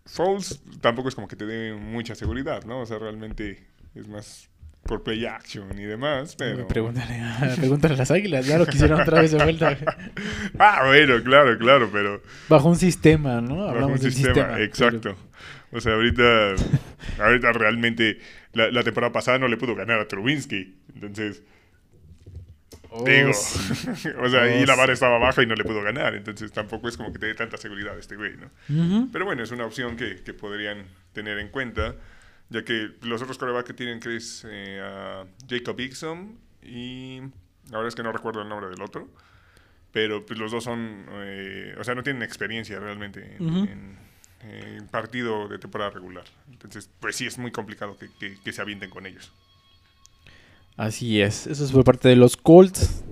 Foles 0.04 0.60
tampoco 0.80 1.08
es 1.08 1.14
como 1.14 1.28
que 1.28 1.36
te 1.36 1.46
dé 1.46 1.74
mucha 1.74 2.14
seguridad, 2.14 2.64
¿no? 2.64 2.80
O 2.80 2.86
sea, 2.86 2.98
realmente 2.98 3.66
es 3.94 4.08
más 4.08 4.48
por 4.84 5.02
play 5.02 5.24
action 5.26 5.78
y 5.78 5.84
demás, 5.84 6.34
pero... 6.36 6.66
Pregúntale, 6.66 7.20
a- 7.20 7.54
pregúntale 7.56 7.94
a 7.94 7.96
las 7.98 8.10
águilas, 8.10 8.46
ya 8.46 8.58
lo 8.58 8.66
quisieron 8.66 9.00
otra 9.00 9.20
vez 9.22 9.30
de 9.32 9.42
vuelta. 9.42 9.76
Ah, 10.58 10.82
bueno, 10.86 11.22
claro, 11.22 11.56
claro, 11.58 11.88
pero 11.92 12.22
Bajo 12.48 12.68
un 12.68 12.76
sistema, 12.76 13.40
¿no? 13.40 13.56
bajo 13.56 13.68
Hablamos 13.70 13.98
un 13.98 14.02
del 14.02 14.12
sistema, 14.12 14.34
sistema. 14.34 14.60
exacto. 14.60 15.16
O 15.72 15.80
sea, 15.80 15.94
ahorita, 15.94 16.54
ahorita 17.18 17.52
realmente 17.52 18.18
la, 18.52 18.70
la 18.70 18.82
temporada 18.82 19.12
pasada 19.12 19.38
no 19.38 19.48
le 19.48 19.56
pudo 19.56 19.74
ganar 19.74 19.98
a 20.00 20.06
Trubinsky, 20.08 20.76
entonces... 20.94 21.42
Oh, 22.94 23.04
Digo, 23.04 23.32
sí. 23.32 24.08
o 24.20 24.28
sea, 24.28 24.42
Oh, 24.42 24.62
y 24.62 24.66
la 24.66 24.74
vara 24.74 24.92
estaba 24.92 25.16
baja 25.18 25.42
y 25.42 25.46
no 25.46 25.54
le 25.54 25.64
pudo 25.64 25.80
ganar, 25.82 26.14
entonces 26.14 26.52
tampoco 26.52 26.88
es 26.88 26.96
como 26.98 27.10
que 27.12 27.18
te 27.18 27.26
dé 27.26 27.34
tanta 27.34 27.56
seguridad 27.56 27.98
este 27.98 28.16
güey, 28.16 28.32
¿no? 28.36 28.50
Ujú. 28.68 29.08
Pero 29.10 29.24
bueno, 29.24 29.42
es 29.42 29.50
una 29.50 29.64
opción 29.64 29.96
que, 29.96 30.16
que 30.22 30.34
podrían 30.34 30.84
tener 31.14 31.38
en 31.38 31.48
cuenta, 31.48 31.94
ya 32.52 32.64
que 32.64 32.90
los 33.02 33.20
otros 33.22 33.38
corebacks 33.38 33.66
que 33.66 33.74
tienen 33.74 34.00
es 34.10 34.46
eh, 34.48 34.80
a 34.84 35.24
Jacob 35.48 35.78
Eason 35.80 36.38
y 36.62 37.20
ahora 37.72 37.88
es 37.88 37.94
que 37.94 38.02
no 38.02 38.12
recuerdo 38.12 38.42
el 38.42 38.48
nombre 38.48 38.68
del 38.68 38.82
otro, 38.82 39.08
pero 39.90 40.24
pues 40.24 40.38
los 40.38 40.52
dos 40.52 40.64
son, 40.64 41.06
eh, 41.10 41.74
o 41.78 41.84
sea, 41.84 41.94
no 41.94 42.02
tienen 42.02 42.22
experiencia 42.22 42.78
realmente 42.78 43.36
en, 43.36 43.46
Ujú. 43.46 43.64
en- 43.64 43.98
en 44.44 44.88
partido 44.88 45.46
de 45.48 45.58
temporada 45.58 45.90
regular. 45.90 46.24
Entonces, 46.50 46.90
pues 47.00 47.14
sí, 47.16 47.26
es 47.26 47.38
muy 47.38 47.52
complicado 47.52 47.96
que, 47.96 48.08
que- 48.18 48.36
que 48.42 48.52
se 48.52 48.60
avienten 48.60 48.90
con 48.90 49.06
ellos. 49.06 49.32
Así 50.76 51.20
es. 51.20 51.46
Eso 51.46 51.64
es 51.64 51.70
por 51.72 51.84
parte 51.84 52.08
de 52.08 52.16
los 52.16 52.36
Colts. 52.36 53.04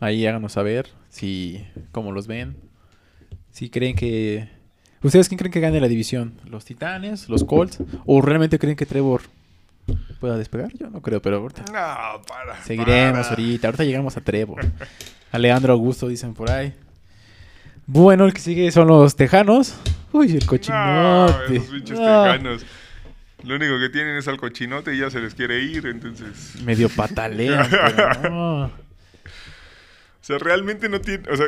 Ahí 0.00 0.26
háganos 0.26 0.52
saber 0.52 0.88
si 1.08 1.66
cómo 1.92 2.12
los 2.12 2.26
ven. 2.26 2.56
Si 3.50 3.68
creen 3.70 3.96
que 3.96 4.48
¿Ustedes 5.02 5.28
quién 5.28 5.38
creen 5.38 5.52
que 5.52 5.60
gane 5.60 5.80
la 5.80 5.88
división? 5.88 6.34
¿Los 6.48 6.64
Titanes? 6.64 7.28
¿Los 7.28 7.44
Colts? 7.44 7.78
¿O 8.06 8.20
realmente 8.22 8.58
creen 8.58 8.76
que 8.76 8.86
Trevor 8.86 9.22
pueda 10.20 10.36
despegar? 10.36 10.72
Yo 10.78 10.90
no 10.90 11.00
creo, 11.02 11.20
pero 11.22 11.36
ahorita 11.38 11.62
No, 11.66 12.22
para. 12.26 12.62
seguiremos 12.64 13.18
para. 13.26 13.28
ahorita. 13.30 13.68
Ahorita 13.68 13.84
llegamos 13.84 14.16
a 14.16 14.20
Trevor. 14.20 14.64
A 15.32 15.38
Leandro 15.38 15.72
Augusto 15.72 16.08
dicen 16.08 16.34
por 16.34 16.50
ahí. 16.50 16.72
Bueno, 17.86 18.24
el 18.24 18.32
que 18.32 18.40
sigue 18.40 18.70
son 18.72 18.88
los 18.88 19.16
Tejanos. 19.16 19.74
Uy, 20.12 20.28
el 20.32 20.38
No, 20.40 20.46
cochinote. 20.46 21.56
esos 21.56 21.68
pinches 21.68 21.98
No. 21.98 22.22
tejanos. 22.24 22.66
Lo 23.44 23.54
único 23.56 23.78
que 23.78 23.90
tienen 23.90 24.16
es 24.16 24.26
al 24.28 24.38
cochinote 24.38 24.94
y 24.94 24.98
ya 25.00 25.10
se 25.10 25.20
les 25.20 25.34
quiere 25.34 25.60
ir, 25.62 25.86
entonces... 25.86 26.56
Medio 26.64 26.88
patalean, 26.88 27.68
pero 27.70 28.30
no. 28.30 28.64
O 30.26 30.26
sea, 30.26 30.38
realmente 30.38 30.88
no 30.88 31.00
tiene. 31.00 31.22
O 31.30 31.36
sea, 31.36 31.46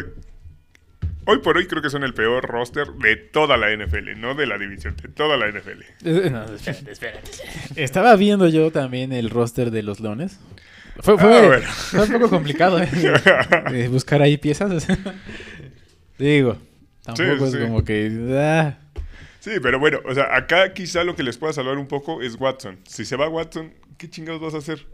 hoy 1.31 1.38
por 1.41 1.57
hoy 1.59 1.67
creo 1.67 1.83
que 1.83 1.91
son 1.91 2.05
el 2.05 2.14
peor 2.14 2.45
roster 2.45 2.88
de 2.95 3.17
toda 3.17 3.57
la 3.59 3.71
NFL, 3.75 4.19
no 4.19 4.35
de 4.35 4.47
la 4.47 4.57
división, 4.59 4.97
de 4.97 5.09
toda 5.09 5.37
la 5.37 5.47
NFL. 5.49 5.83
Eh, 6.05 6.31
no, 6.31 6.45
espérate, 6.55 6.91
espérate. 6.91 7.31
Estaba 7.77 8.17
viendo 8.17 8.49
yo 8.49 8.71
también 8.71 9.12
el 9.12 9.29
roster 9.31 9.71
de 9.71 9.83
los 9.83 10.01
Leones. 10.01 10.38
Fue, 11.01 11.17
fue- 11.19 11.37
Ah, 11.38 11.47
bueno. 11.47 11.67
fue 11.69 12.03
un 12.05 12.12
poco 12.12 12.29
complicado 12.31 12.81
¿eh? 12.83 13.88
buscar 13.91 14.21
ahí 14.23 14.37
piezas. 14.38 14.87
Digo, 16.19 16.57
tampoco 17.05 17.45
es 17.47 17.53
sí. 17.53 17.59
como 17.59 17.85
que... 17.85 18.11
ah, 18.41 18.79
Sí, 19.41 19.53
pero 19.62 19.79
bueno, 19.79 20.01
o 20.05 20.14
sea, 20.14 20.35
acá 20.37 20.75
quizá 20.75 21.05
lo 21.05 21.14
que 21.14 21.23
les 21.23 21.38
pueda 21.38 21.53
salvar 21.53 21.79
un 21.79 21.87
poco 21.87 22.21
es 22.23 22.35
Watson. 22.35 22.79
Si 22.87 23.05
se 23.05 23.17
va 23.17 23.29
Watson, 23.29 23.73
¿qué 23.97 24.11
chingados 24.11 24.41
vas 24.41 24.55
a 24.55 24.59
hacer? 24.59 24.85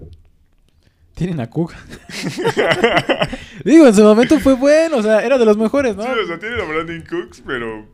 Tienen 1.15 1.41
a 1.41 1.49
Cook. 1.49 1.73
Digo, 3.65 3.87
en 3.87 3.95
su 3.95 4.03
momento 4.03 4.39
fue 4.41 4.55
bueno, 4.55 4.99
o 4.99 5.03
sea, 5.03 5.21
era 5.25 5.39
de 5.39 5.45
los 5.45 5.57
mejores, 5.57 5.97
¿no? 5.97 6.03
Sí, 6.03 6.11
o 6.23 6.27
sea, 6.27 6.39
tienen 6.39 6.61
a 6.61 6.65
Brandon 6.65 7.03
Cooks, 7.03 7.43
pero. 7.47 7.87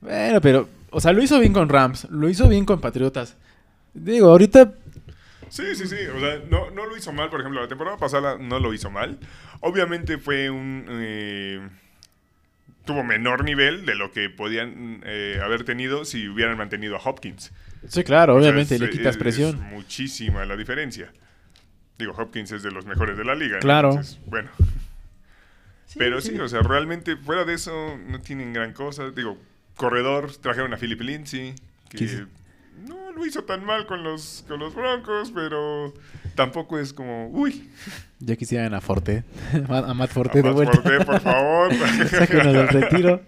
Bueno, 0.00 0.40
pero, 0.40 0.68
o 0.90 1.00
sea, 1.00 1.12
lo 1.12 1.22
hizo 1.22 1.38
bien 1.40 1.52
con 1.52 1.68
Rams, 1.68 2.06
lo 2.10 2.28
hizo 2.28 2.48
bien 2.48 2.64
con 2.64 2.80
Patriotas. 2.80 3.36
Digo, 3.94 4.28
ahorita 4.30 4.72
Sí, 5.48 5.76
sí, 5.76 5.86
sí. 5.86 5.96
O 6.16 6.18
sea, 6.18 6.40
no, 6.50 6.70
no 6.72 6.84
lo 6.86 6.96
hizo 6.96 7.12
mal, 7.12 7.30
por 7.30 7.38
ejemplo, 7.40 7.60
la 7.62 7.68
temporada 7.68 7.96
pasada 7.96 8.36
no 8.38 8.58
lo 8.58 8.74
hizo 8.74 8.90
mal. 8.90 9.18
Obviamente 9.60 10.18
fue 10.18 10.50
un. 10.50 10.84
eh, 10.90 11.60
tuvo 12.84 13.04
menor 13.04 13.44
nivel 13.44 13.86
de 13.86 13.94
lo 13.94 14.10
que 14.10 14.28
podían 14.30 15.00
eh, 15.06 15.38
haber 15.44 15.64
tenido 15.64 16.04
si 16.04 16.28
hubieran 16.28 16.56
mantenido 16.58 16.96
a 16.96 17.00
Hopkins. 17.02 17.52
Sí, 17.88 18.02
claro, 18.02 18.34
O 18.34 18.40
sea, 18.40 18.48
obviamente 18.50 18.74
es- 18.74 18.80
le 18.80 18.90
quitas 18.90 19.14
es- 19.14 19.16
presión. 19.16 19.50
Es 19.56 19.72
muchísima 19.72 20.44
la 20.44 20.56
diferencia. 20.56 21.12
Digo, 21.98 22.12
Hopkins 22.16 22.52
es 22.52 22.62
de 22.62 22.70
los 22.70 22.86
mejores 22.86 23.16
de 23.16 23.24
la 23.24 23.34
liga. 23.34 23.58
Claro. 23.60 23.90
Entonces, 23.90 24.18
bueno. 24.26 24.50
Pero 25.96 26.20
sí, 26.20 26.38
o 26.38 26.48
sea, 26.48 26.60
realmente 26.62 27.16
fuera 27.16 27.44
de 27.44 27.54
eso 27.54 27.96
no 28.08 28.20
tienen 28.20 28.52
gran 28.52 28.72
cosa. 28.72 29.10
Digo, 29.10 29.38
corredor, 29.76 30.34
trajeron 30.36 30.72
a 30.74 30.76
Philip 30.76 31.00
Lindsay, 31.00 31.54
¿Qué 31.88 31.98
que 31.98 32.26
no 32.86 33.12
lo 33.12 33.24
hizo 33.24 33.44
tan 33.44 33.64
mal 33.64 33.86
con 33.86 34.02
los, 34.02 34.44
con 34.48 34.58
los 34.58 34.74
Broncos, 34.74 35.30
pero 35.32 35.94
tampoco 36.34 36.78
es 36.78 36.92
como, 36.92 37.28
uy, 37.28 37.70
Ya 38.18 38.36
quisieran 38.36 38.74
a 38.74 38.80
Forte, 38.80 39.22
a 39.68 39.94
Matt 39.94 40.10
Forte 40.10 40.38
de 40.38 40.44
Matt 40.44 40.54
vuelta. 40.54 40.80
Forte, 40.80 41.04
por 41.04 41.20
favor. 41.20 41.74
Sáquenos 42.08 42.52
del 42.52 42.68
retiro. 42.68 43.20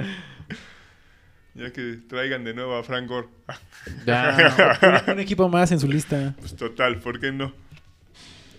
ya 1.54 1.70
que 1.70 1.98
traigan 2.08 2.44
de 2.44 2.54
nuevo 2.54 2.74
a 2.76 2.82
Frank 2.82 3.06
Gore. 3.06 3.28
Ya, 4.06 5.02
un, 5.06 5.12
un 5.12 5.20
equipo 5.20 5.48
más 5.48 5.70
en 5.72 5.78
su 5.78 5.86
lista. 5.86 6.34
Pues 6.38 6.56
total, 6.56 6.98
¿por 6.98 7.20
qué 7.20 7.30
no? 7.30 7.52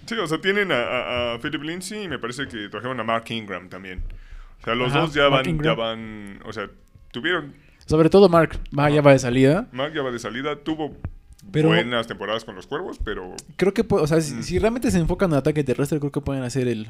Sí, 0.07 0.15
o 0.15 0.25
sea, 0.27 0.39
tienen 0.39 0.71
a, 0.71 0.75
a- 0.81 1.33
a 1.35 1.39
Philip 1.39 1.61
Lindsay 1.63 2.03
y 2.03 2.07
me 2.07 2.17
parece 2.19 2.47
que 2.47 2.69
trajeron 2.69 2.99
a 2.99 3.03
Mark 3.03 3.25
Ingram 3.29 3.69
también. 3.69 4.01
O 4.61 4.65
sea, 4.65 4.73
los 4.75 4.89
Ajá, 4.91 5.01
dos 5.01 5.13
ya 5.13 5.29
Mark 5.29 5.45
van, 5.45 5.61
ya 5.63 5.73
van, 5.75 6.39
o 6.45 6.51
sea, 6.53 6.69
tuvieron, 7.11 7.53
Sobre 7.85 8.09
todo 8.09 8.27
Mark, 8.29 8.57
va, 8.77 8.89
ya 8.89 9.01
va 9.01 9.11
de 9.11 9.19
salida. 9.19 9.67
Mark 9.71 9.93
ya 9.93 10.01
va 10.01 10.11
de 10.11 10.19
salida, 10.19 10.55
tuvo 10.57 10.95
Pero- 11.51 11.69
buenas 11.69 12.07
temporadas 12.07 12.43
con 12.45 12.55
los 12.55 12.67
Cuervos, 12.67 12.99
pero 13.03 13.33
Creo 13.57 13.73
que, 13.73 13.85
o 13.87 14.07
sea, 14.07 14.19
si, 14.21 14.33
Mm. 14.33 14.43
si 14.43 14.59
realmente 14.59 14.89
se 14.91 14.97
enfocan 14.99 15.31
en 15.31 15.37
ataque 15.37 15.63
terrestre, 15.63 15.99
creo 15.99 16.11
que 16.11 16.21
pueden 16.21 16.43
hacer 16.43 16.67
el... 16.67 16.89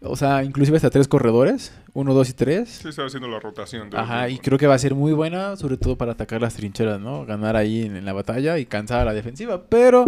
O 0.00 0.14
sea, 0.14 0.44
inclusive 0.44 0.76
hasta 0.76 0.90
tres 0.90 1.08
corredores. 1.08 1.72
Uno, 1.92 2.14
dos 2.14 2.30
y 2.30 2.32
tres. 2.32 2.68
sí 2.82 2.88
estaba 2.88 3.08
haciendo 3.08 3.26
la 3.28 3.40
rotación. 3.40 3.90
de 3.90 3.98
Ajá, 3.98 4.28
y 4.28 4.38
creo 4.38 4.56
que 4.56 4.68
va 4.68 4.74
a 4.74 4.78
ser 4.78 4.94
muy 4.94 5.12
buena, 5.12 5.56
sobre 5.56 5.76
todo 5.76 5.96
para 5.96 6.12
atacar 6.12 6.40
las 6.40 6.54
trincheras, 6.54 7.00
¿no? 7.00 7.26
Ganar 7.26 7.56
ahí 7.56 7.84
en, 7.86 7.96
en 7.96 8.04
la 8.04 8.12
batalla 8.12 8.58
y 8.58 8.66
cansar 8.66 9.00
a 9.00 9.04
la 9.06 9.12
defensiva. 9.12 9.64
Pero 9.68 10.04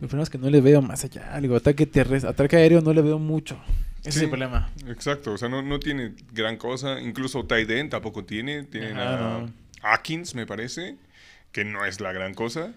el 0.00 0.08
problema 0.08 0.22
es 0.22 0.30
que 0.30 0.38
no 0.38 0.48
le 0.50 0.60
veo 0.60 0.80
más 0.82 1.04
allá. 1.04 1.38
Digo, 1.40 1.56
ataque 1.56 1.86
terrestre, 1.86 2.30
ataque 2.30 2.56
aéreo 2.56 2.80
no 2.80 2.92
le 2.92 3.02
veo 3.02 3.18
mucho. 3.18 3.60
Ese 4.00 4.08
es 4.10 4.16
el 4.22 4.28
problema. 4.30 4.70
Exacto, 4.88 5.32
o 5.32 5.38
sea, 5.38 5.48
no, 5.48 5.60
no 5.62 5.78
tiene 5.78 6.14
gran 6.32 6.56
cosa. 6.56 7.00
Incluso 7.00 7.46
End 7.50 7.90
tampoco 7.90 8.24
tiene. 8.24 8.64
Tienen 8.64 8.96
a. 8.98 9.46
Atkins, 9.82 10.34
me 10.34 10.46
parece, 10.46 10.96
que 11.52 11.64
no 11.64 11.84
es 11.84 12.00
la 12.00 12.12
gran 12.12 12.34
cosa. 12.34 12.72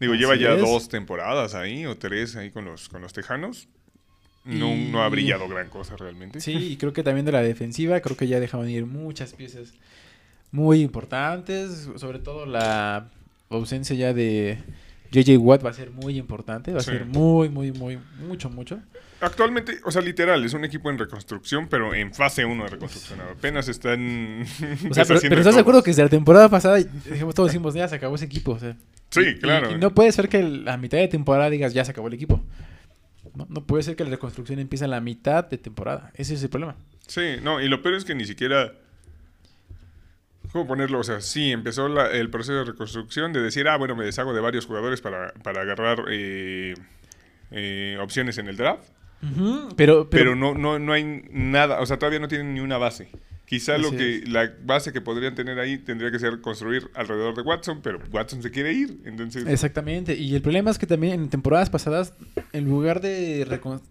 Digo, 0.00 0.14
lleva 0.14 0.34
ya 0.36 0.54
es. 0.54 0.60
dos 0.60 0.88
temporadas 0.88 1.54
ahí, 1.54 1.86
o 1.86 1.96
tres 1.96 2.34
ahí 2.36 2.50
con 2.50 2.64
los, 2.64 2.88
con 2.88 3.02
los 3.02 3.12
Tejanos. 3.12 3.68
No, 4.44 4.74
Y- 4.74 4.88
no 4.90 5.02
ha 5.02 5.08
brillado 5.08 5.48
gran 5.48 5.68
cosa 5.68 5.96
realmente. 5.96 6.40
Sí, 6.40 6.52
y 6.72 6.76
creo 6.76 6.92
que 6.92 7.02
también 7.02 7.24
de 7.24 7.32
la 7.32 7.42
defensiva, 7.42 8.00
creo 8.00 8.16
que 8.16 8.26
ya 8.26 8.40
dejaron 8.40 8.68
ir 8.68 8.86
muchas 8.86 9.34
piezas 9.34 9.72
muy 10.50 10.80
importantes. 10.80 11.88
Sobre 11.96 12.18
todo 12.18 12.46
la 12.46 13.10
ausencia 13.50 13.94
ya 13.94 14.12
de 14.12 14.58
JJ 15.12 15.36
Watt 15.38 15.64
va 15.64 15.70
a 15.70 15.74
ser 15.74 15.90
muy 15.90 16.18
importante. 16.18 16.72
Va 16.72 16.80
a 16.80 16.82
ser 16.82 17.04
muy, 17.04 17.48
muy, 17.48 17.70
muy, 17.72 17.98
mucho, 18.26 18.48
mucho. 18.50 18.80
Actualmente, 19.20 19.78
o 19.84 19.90
sea, 19.92 20.02
literal, 20.02 20.44
es 20.44 20.52
un 20.54 20.64
equipo 20.64 20.90
en 20.90 20.98
reconstrucción, 20.98 21.68
pero 21.68 21.94
en 21.94 22.12
fase 22.12 22.44
1 22.44 22.64
de 22.64 22.70
reconstrucción. 22.70 23.20
Apenas 23.20 23.68
están. 23.68 24.42
O 24.90 24.94
sea, 24.94 25.04
pero, 25.04 25.20
pero 25.20 25.38
estás 25.40 25.54
de 25.54 25.60
acuerdo 25.60 25.82
que 25.82 25.90
desde 25.90 26.02
la 26.02 26.08
temporada 26.08 26.48
pasada 26.48 26.78
dijimos, 26.78 27.34
todos 27.34 27.50
decimos, 27.50 27.74
ya 27.74 27.86
se 27.86 27.94
acabó 27.96 28.16
ese 28.16 28.24
equipo. 28.24 28.52
o 28.52 28.58
sea. 28.58 28.76
Sí, 29.10 29.20
Y- 29.20 29.38
claro. 29.38 29.70
Y, 29.70 29.78
no 29.78 29.94
puede 29.94 30.10
ser 30.10 30.28
que 30.28 30.64
a 30.66 30.76
mitad 30.76 30.98
de 30.98 31.08
temporada 31.08 31.50
digas, 31.50 31.72
ya 31.74 31.84
se 31.84 31.90
acabó 31.92 32.08
el 32.08 32.14
equipo. 32.14 32.42
No, 33.36 33.46
no 33.48 33.64
puede 33.66 33.82
ser 33.82 33.96
que 33.96 34.04
la 34.04 34.10
reconstrucción 34.10 34.58
empiece 34.58 34.86
a 34.86 34.88
la 34.88 35.00
mitad 35.00 35.48
de 35.48 35.58
temporada. 35.58 36.10
Ese 36.14 36.34
es 36.34 36.42
el 36.42 36.48
problema. 36.48 36.74
Sí, 37.06 37.36
no, 37.42 37.60
y 37.60 37.68
lo 37.68 37.82
peor 37.82 37.94
es 37.94 38.04
que 38.04 38.14
ni 38.14 38.24
siquiera. 38.24 38.72
¿Cómo 40.52 40.66
ponerlo? 40.66 40.98
O 40.98 41.04
sea, 41.04 41.20
sí, 41.20 41.50
empezó 41.50 41.88
la- 41.88 42.10
el 42.10 42.28
proceso 42.30 42.52
de 42.58 42.64
reconstrucción 42.64 43.32
de 43.32 43.40
decir, 43.42 43.66
ah, 43.68 43.76
bueno, 43.76 43.96
me 43.96 44.04
deshago 44.04 44.34
de 44.34 44.40
varios 44.40 44.66
jugadores 44.66 45.00
para, 45.00 45.32
para 45.42 45.62
agarrar 45.62 46.04
eh, 46.10 46.74
eh, 47.50 47.96
opciones 48.00 48.38
en 48.38 48.48
el 48.48 48.56
draft. 48.56 48.84
Pero, 49.20 49.68
pero, 49.76 50.08
Pero, 50.10 50.34
no, 50.36 50.54
no, 50.54 50.78
no 50.80 50.92
hay 50.92 51.22
nada, 51.30 51.80
o 51.80 51.86
sea, 51.86 51.96
todavía 51.98 52.18
no 52.18 52.28
tienen 52.28 52.54
ni 52.54 52.60
una 52.60 52.76
base. 52.76 53.08
Quizá 53.46 53.76
lo 53.78 53.90
que 53.90 54.16
es. 54.16 54.28
la 54.28 54.50
base 54.64 54.92
que 54.92 55.00
podrían 55.02 55.34
tener 55.34 55.58
ahí 55.58 55.76
tendría 55.78 56.10
que 56.10 56.18
ser 56.18 56.40
construir 56.40 56.90
alrededor 56.94 57.34
de 57.36 57.42
Watson, 57.42 57.80
pero 57.82 58.00
Watson 58.10 58.42
se 58.42 58.50
quiere 58.50 58.72
ir, 58.72 58.98
entonces 59.04 59.46
Exactamente. 59.46 60.14
Y 60.16 60.34
el 60.34 60.40
problema 60.42 60.70
es 60.70 60.78
que 60.78 60.86
también 60.86 61.12
en 61.14 61.28
temporadas 61.28 61.68
pasadas, 61.70 62.14
en 62.52 62.64
lugar 62.64 63.00
de 63.02 63.46
recon- 63.46 63.82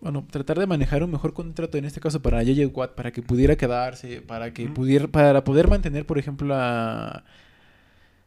bueno, 0.00 0.24
tratar 0.30 0.58
de 0.58 0.66
manejar 0.66 1.02
un 1.02 1.10
mejor 1.10 1.32
contrato, 1.32 1.76
en 1.78 1.84
este 1.84 2.00
caso 2.00 2.20
para 2.22 2.42
JJ 2.42 2.66
Watt, 2.72 2.92
para 2.94 3.10
que 3.10 3.22
pudiera 3.22 3.56
quedarse, 3.56 4.20
para 4.20 4.52
que 4.52 4.68
pudiera, 4.68 5.08
para 5.08 5.42
poder 5.44 5.68
mantener, 5.68 6.06
por 6.06 6.18
ejemplo, 6.18 6.54
a 6.56 7.24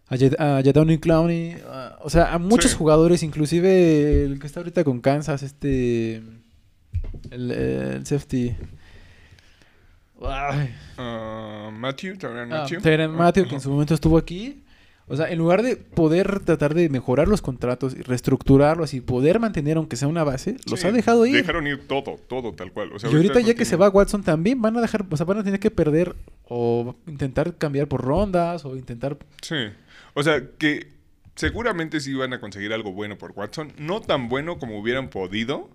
a, 0.09 0.61
Jadaunian 0.61 0.99
Clowney, 0.99 1.55
a- 1.65 1.97
o 2.01 2.09
sea, 2.09 2.33
a 2.33 2.37
muchos 2.37 2.71
Sí. 2.71 2.77
jugadores, 2.77 3.23
inclusive 3.23 4.25
el 4.25 4.39
que 4.39 4.47
está 4.47 4.59
ahorita 4.59 4.83
con 4.83 4.99
Kansas, 4.99 5.41
este, 5.41 6.17
el, 7.29 7.51
el 7.51 8.05
safety. 8.05 8.53
Ah, 10.23 11.71
Matthew, 11.73 12.15
Ah, 12.23 12.45
Matthew. 12.47 12.81
Tyrann 12.81 13.11
Matthew, 13.11 13.47
que 13.47 13.55
en 13.55 13.61
su 13.61 13.71
momento 13.71 13.93
estuvo 13.93 14.17
aquí. 14.17 14.63
O 15.11 15.17
sea, 15.17 15.29
en 15.29 15.39
lugar 15.39 15.61
de 15.61 15.75
poder 15.75 16.39
tratar 16.39 16.73
de 16.73 16.87
mejorar 16.87 17.27
los 17.27 17.41
contratos 17.41 17.93
y 17.93 18.01
reestructurarlos 18.01 18.93
y 18.93 19.01
poder 19.01 19.41
mantener, 19.41 19.75
aunque 19.75 19.97
sea 19.97 20.07
una 20.07 20.23
base, 20.23 20.55
los 20.69 20.85
ha 20.85 20.91
dejado 20.93 21.25
ir. 21.25 21.35
Dejaron 21.35 21.67
ir 21.67 21.85
todo, 21.85 22.17
todo 22.29 22.53
tal 22.53 22.71
cual. 22.71 22.93
O 22.93 22.99
sea, 22.99 23.11
y 23.11 23.15
ahorita 23.15 23.41
ya 23.41 23.53
que 23.53 23.65
se 23.65 23.75
va 23.75 23.89
Watson 23.89 24.23
también 24.23 24.61
van 24.61 24.77
a 24.77 24.81
dejar, 24.81 25.05
o 25.09 25.17
sea, 25.17 25.25
van 25.25 25.39
a 25.39 25.43
tener 25.43 25.59
que 25.59 25.69
perder 25.69 26.15
o 26.45 26.95
intentar 27.07 27.57
cambiar 27.57 27.89
por 27.89 28.01
rondas 28.01 28.63
o 28.63 28.77
intentar... 28.77 29.17
Sí. 29.41 29.57
O 30.13 30.23
sea, 30.23 30.41
que 30.57 30.87
seguramente 31.35 31.99
sí 31.99 32.13
van 32.13 32.31
a 32.31 32.39
conseguir 32.39 32.71
algo 32.71 32.93
bueno 32.93 33.17
por 33.17 33.31
Watson. 33.31 33.73
No 33.77 33.99
tan 33.99 34.29
bueno 34.29 34.59
como 34.59 34.79
hubieran 34.79 35.09
podido 35.09 35.69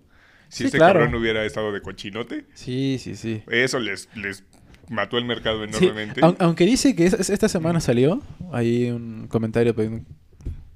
si 0.49 0.59
Sí, 0.59 0.65
este 0.65 0.77
claro. 0.77 1.01
cabrón 1.01 1.21
hubiera 1.21 1.45
estado 1.45 1.71
de 1.71 1.81
cochinote. 1.81 2.45
Sí, 2.53 2.97
sí, 2.99 3.15
sí. 3.15 3.43
Eso 3.47 3.79
les, 3.79 4.09
les 4.15 4.43
mató 4.89 5.17
el 5.17 5.25
mercado 5.25 5.63
Sí, 5.65 5.69
enormemente. 5.85 6.21
aun- 6.21 6.35
aunque 6.39 6.65
dice 6.65 6.95
que 6.95 7.05
es- 7.05 7.13
es- 7.13 7.29
esta 7.29 7.49
semana 7.49 7.79
salió 7.79 8.21
ahí 8.51 8.89
un 8.91 9.27
comentario, 9.27 9.73
pues, 9.75 9.89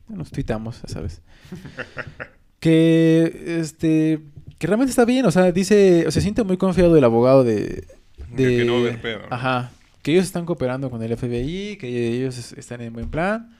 nos 0.08 0.32
tuitamos, 0.32 0.82
sabes. 0.86 1.22
que 2.60 3.58
este 3.60 4.20
que 4.58 4.68
realmente 4.68 4.92
está 4.92 5.06
bien, 5.06 5.26
o 5.26 5.32
sea, 5.32 5.52
dice, 5.52 6.06
o 6.08 6.12
se 6.12 6.22
siente 6.22 6.44
muy 6.44 6.58
confiado 6.58 6.96
el 6.96 7.04
abogado 7.04 7.44
de, 7.44 7.88
De 8.30 8.46
de 8.48 8.58
que 8.58 8.66
no 8.66 8.78
haber 8.78 9.02
pedo, 9.02 9.20
¿no? 9.22 9.28
Ajá, 9.36 9.72
que 10.04 10.12
ellos 10.12 10.26
están 10.26 10.46
cooperando 10.46 10.90
con 10.92 11.02
el 11.02 11.12
FBI, 11.18 11.78
que 11.78 12.10
ellos 12.10 12.38
es- 12.38 12.54
están 12.54 12.82
en 12.82 12.94
buen 12.94 13.10
plan. 13.10 13.58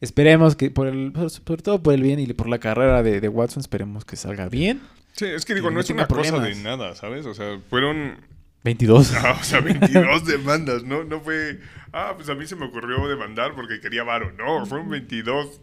Esperemos 0.00 0.56
que 0.56 0.70
por 0.70 0.86
el 0.86 1.12
sobre 1.28 1.62
todo 1.62 1.82
por 1.82 1.92
el 1.94 2.02
bien 2.02 2.20
y 2.20 2.26
por 2.32 2.48
la 2.48 2.58
carrera 2.58 3.02
de, 3.02 3.20
de 3.20 3.28
Watson, 3.28 3.60
esperemos 3.60 4.04
que 4.04 4.16
salga 4.16 4.48
bien. 4.48 4.80
Sí, 5.12 5.26
es 5.26 5.44
que 5.44 5.54
digo, 5.54 5.70
no 5.70 5.80
es 5.80 5.90
una 5.90 6.06
cosa 6.06 6.22
de 6.22 6.28
problemas. 6.30 6.58
nada, 6.62 6.94
¿sabes? 6.94 7.24
O 7.26 7.34
sea, 7.34 7.58
fueron 7.70 8.16
22. 8.64 9.14
Ah, 9.14 9.36
o 9.38 9.44
sea, 9.44 9.60
22 9.60 10.24
demandas, 10.26 10.82
¿no? 10.84 11.04
No 11.04 11.20
fue, 11.20 11.60
ah, 11.92 12.14
pues 12.16 12.28
a 12.30 12.34
mí 12.34 12.46
se 12.46 12.56
me 12.56 12.64
ocurrió 12.64 13.06
demandar 13.06 13.54
porque 13.54 13.78
quería 13.78 14.02
varo. 14.02 14.32
No, 14.32 14.64
fueron 14.64 14.88
22 14.88 15.60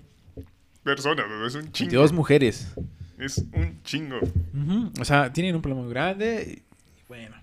personas, 0.84 1.26
o 1.26 1.38
sea, 1.38 1.48
es 1.48 1.56
un 1.56 1.72
chingo. 1.72 1.90
22 1.90 2.14
mujeres. 2.14 2.74
Es 3.18 3.40
un 3.54 3.82
chingo. 3.84 4.20
O 5.00 5.06
sea, 5.06 5.34
tienen 5.34 5.56
un 5.56 5.62
problema 5.62 5.84
muy 5.84 5.92
grande. 5.92 6.58
Y, 6.58 7.04
bueno, 7.08 7.36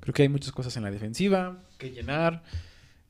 creo 0.00 0.14
que 0.14 0.22
hay 0.22 0.28
muchas 0.28 0.52
cosas 0.52 0.76
en 0.76 0.82
la 0.82 0.90
defensiva 0.90 1.58
que 1.78 1.90
llenar. 1.90 2.42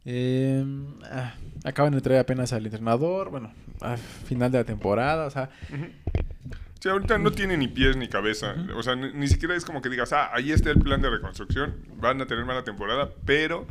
Eh, 0.05 0.65
ah, 1.11 1.35
acaban 1.65 1.93
de 1.93 2.01
traer 2.01 2.21
apenas 2.21 2.53
al 2.53 2.65
entrenador. 2.65 3.31
Bueno, 3.31 3.53
a 3.81 3.97
final 3.97 4.53
de 4.53 4.59
la 4.59 4.65
temporada. 4.65 5.27
O 5.27 5.31
sea, 5.31 5.51
Ujú. 6.77 6.83
Sí, 6.83 6.89
ahorita 6.89 7.19
no 7.19 7.33
tiene 7.33 7.57
ni 7.57 7.69
pies 7.69 7.97
ni 7.97 8.09
cabeza. 8.09 8.55
O 8.75 8.83
sea, 8.83 8.95
ni, 8.97 9.12
ni 9.12 9.29
siquiera 9.29 9.55
es 9.57 9.65
como 9.65 9.81
que 9.83 9.89
digas, 9.89 10.12
ah, 10.12 10.31
ahí 10.33 10.53
está 10.53 10.71
el 10.71 10.79
plan 10.79 11.01
de 11.03 11.11
reconstrucción. 11.11 11.75
Van 11.97 12.21
a 12.21 12.27
tener 12.27 12.45
mala 12.45 12.65
temporada, 12.65 13.11
pero 13.25 13.67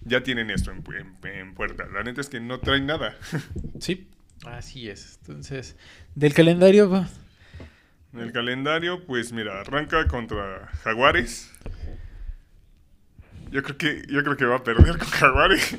ya 0.00 0.22
tienen 0.22 0.50
esto 0.50 0.70
en, 0.72 0.82
pu- 0.82 0.98
en- 0.98 1.16
en 1.30 1.54
puerta. 1.54 1.84
La 1.92 2.02
neta 2.02 2.20
es 2.20 2.28
que 2.28 2.40
no 2.40 2.58
traen 2.58 2.86
nada. 2.86 3.14
sí, 3.80 4.08
así 4.46 4.88
es. 4.88 5.18
Entonces, 5.20 5.76
del 6.14 6.34
calendario, 6.34 6.88
va. 6.90 7.08
En 8.14 8.20
el 8.20 8.32
calendario, 8.32 9.04
pues 9.06 9.32
mira, 9.32 9.60
arranca 9.60 10.06
contra 10.06 10.68
Jaguares. 10.82 11.50
Yo 13.50 13.62
creo 13.62 13.76
que, 13.76 14.02
yo 14.08 14.22
creo 14.22 14.36
que 14.36 14.44
va 14.46 14.56
a 14.56 14.64
perder 14.64 14.96
con 14.98 15.08
Jaguares. 15.08 15.76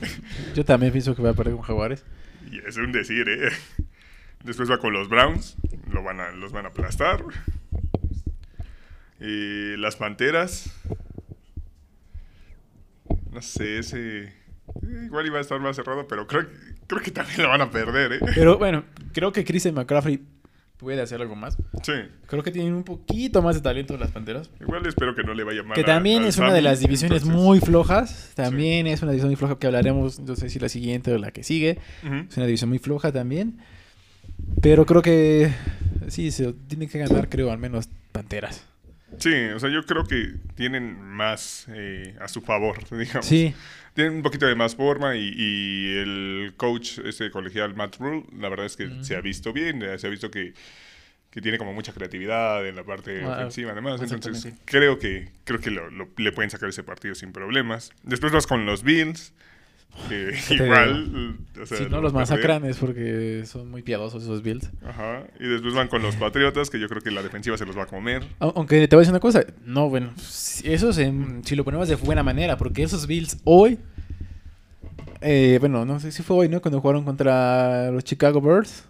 yo 0.56 0.64
también 0.64 0.92
pienso 0.92 1.16
que 1.16 1.24
va 1.24 1.32
a 1.32 1.34
perder 1.34 1.54
con 1.56 1.64
Jaguares. 1.64 2.04
y 2.52 2.60
es 2.60 2.78
un 2.78 2.92
decir, 2.92 3.28
¿eh? 3.28 3.50
Después 4.44 4.70
va 4.70 4.78
con 4.80 4.94
los 4.94 5.10
Browns. 5.10 5.56
Lo 5.92 6.04
van 6.04 6.20
a, 6.20 6.32
los 6.32 6.52
van 6.52 6.66
a 6.66 6.70
aplastar. 6.70 7.24
Y 9.20 9.78
las 9.78 9.96
Panteras. 9.96 10.72
No 13.32 13.42
sé, 13.42 13.80
ese... 13.80 14.24
eh, 14.26 14.34
Igual 15.06 15.26
iba 15.28 15.38
a 15.38 15.42
estar 15.42 15.60
más 15.60 15.76
cerrado, 15.76 16.08
pero 16.08 16.28
creo, 16.28 16.48
que- 16.48 16.56
creo 16.88 17.02
que 17.02 17.12
también 17.12 17.42
lo 17.44 17.50
van 17.50 17.62
a 17.62 17.72
perder, 17.72 18.14
¿eh? 18.14 18.20
Pero 18.36 18.58
bueno, 18.58 18.84
creo 19.14 19.32
que 19.32 19.44
Christian 19.44 19.74
McCaffrey 19.76 20.22
puede 20.78 21.02
hacer 21.02 21.22
algo 21.22 21.36
más. 21.36 21.58
Sí. 21.84 21.94
Creo 22.28 22.44
que 22.44 22.52
tienen 22.52 22.74
un 22.74 22.84
poquito 22.84 23.42
más 23.42 23.56
de 23.56 23.62
talento 23.62 23.98
las 23.98 24.12
Panteras. 24.12 24.50
Igual 24.60 24.86
espero 24.86 25.16
que 25.16 25.24
no 25.24 25.34
le 25.34 25.44
vaya 25.44 25.64
mal. 25.64 25.74
Que 25.76 25.82
a- 25.82 25.86
también 25.86 26.24
es 26.24 26.38
una 26.38 26.54
de 26.54 26.62
las 26.62 26.80
divisiones 26.82 27.22
entonces- 27.24 27.42
muy 27.44 27.60
flojas. 27.60 28.32
También 28.36 28.88
es 28.88 29.02
una 29.02 29.12
división 29.12 29.30
muy 29.30 29.36
floja 29.38 29.58
que 29.58 29.68
hablaremos, 29.68 30.20
no 30.20 30.36
sé 30.36 30.50
si 30.50 30.60
la 30.60 30.70
siguiente 30.70 31.14
o 31.14 31.18
la 31.18 31.32
que 31.32 31.44
sigue. 31.44 31.80
Es 32.30 32.38
una 32.38 32.46
división 32.46 32.70
muy 32.70 32.80
floja 32.80 33.12
también. 33.12 33.60
Pero 34.62 34.86
creo 34.86 35.02
que 35.02 35.52
sí, 36.10 36.32
se 36.32 36.54
tiene 36.68 36.88
que 36.88 37.00
ganar, 37.00 37.30
creo, 37.30 37.52
al 37.52 37.58
menos 37.60 37.90
Panteras. 38.12 38.66
Sí, 39.20 39.34
o 39.56 39.60
sea, 39.60 39.70
yo 39.70 39.86
creo 39.86 40.06
que 40.06 40.34
tienen 40.56 41.00
más 41.00 41.66
eh, 41.70 42.16
a 42.20 42.28
su 42.28 42.42
favor, 42.42 42.78
digamos. 42.98 43.26
Sí, 43.26 43.54
Tienen 43.94 44.16
un 44.16 44.22
poquito 44.24 44.46
de 44.48 44.56
más 44.56 44.76
forma 44.76 45.16
y, 45.16 45.34
y 45.36 45.98
el 45.98 46.54
coach, 46.58 47.00
ese 47.00 47.30
colegial 47.30 47.76
Matt 47.76 47.98
Rule, 48.00 48.26
la 48.38 48.50
verdad 48.50 48.66
es 48.66 48.76
que 48.76 48.90
se 49.02 49.16
ha 49.16 49.22
visto 49.22 49.54
bien, 49.54 49.82
eh, 49.84 50.00
se 50.00 50.08
ha 50.08 50.10
visto 50.10 50.32
que, 50.32 50.54
que 51.30 51.42
tiene 51.42 51.58
como 51.60 51.74
mucha 51.74 51.94
creatividad 51.94 52.68
en 52.68 52.76
la 52.76 52.84
parte 52.84 53.24
Ah, 53.24 53.34
ofensiva 53.34 53.72
además, 53.72 54.02
entonces 54.02 54.54
creo 54.66 54.98
que 54.98 55.30
creo 55.44 55.60
que 55.60 55.70
lo- 55.72 55.92
lo- 55.92 56.10
le 56.18 56.32
pueden 56.32 56.50
sacar 56.50 56.70
ese 56.70 56.84
partido 56.84 57.14
sin 57.14 57.32
problemas. 57.34 57.92
Después 58.04 58.32
vas 58.34 58.48
con 58.48 58.66
los 58.66 58.82
Bills, 58.84 59.34
que 60.10 60.34
¿Qué 60.48 60.58
te 60.58 60.64
igual... 60.66 61.38
o 61.62 61.66
sea, 61.66 61.78
si 61.78 61.84
no 61.86 61.98
lo 61.98 62.02
los 62.04 62.14
masacran 62.14 62.66
es 62.66 62.78
porque 62.78 63.44
son 63.46 63.70
muy 63.70 63.82
piadosos 63.84 64.24
esos 64.24 64.42
Bills. 64.42 64.70
Ajá, 64.86 65.24
y 65.40 65.48
después 65.48 65.74
van 65.74 65.88
con 65.88 66.02
los 66.02 66.16
Patriotas, 66.16 66.70
que 66.70 66.80
yo 66.80 66.88
creo 66.90 67.02
que 67.02 67.12
la 67.12 67.22
defensiva 67.24 67.58
se 67.58 67.66
los 67.66 67.78
va 67.78 67.84
a 67.84 67.88
comer. 67.88 68.24
Au- 68.40 68.54
Aunque 68.56 68.88
te 68.88 68.96
voy 68.96 69.02
a 69.02 69.04
decir 69.04 69.14
una 69.14 69.20
cosa, 69.20 69.46
no, 69.66 69.90
bueno, 69.90 70.12
eso 70.18 70.94
se- 70.94 71.14
si 71.44 71.56
lo 71.56 71.64
ponemos 71.64 71.88
de 71.88 71.96
buena 71.96 72.24
manera, 72.24 72.58
porque 72.58 72.84
esos 72.84 73.08
Bills 73.08 73.38
hoy, 73.44 73.80
eh, 75.22 75.58
bueno, 75.60 75.86
no 75.86 76.00
sé 76.00 76.12
si 76.12 76.22
fue 76.24 76.38
hoy, 76.38 76.50
¿no? 76.50 76.62
Cuando 76.62 76.82
jugaron 76.82 77.04
contra 77.06 77.92
los 77.92 78.04
Chicago 78.04 78.42
Birds, 78.42 78.86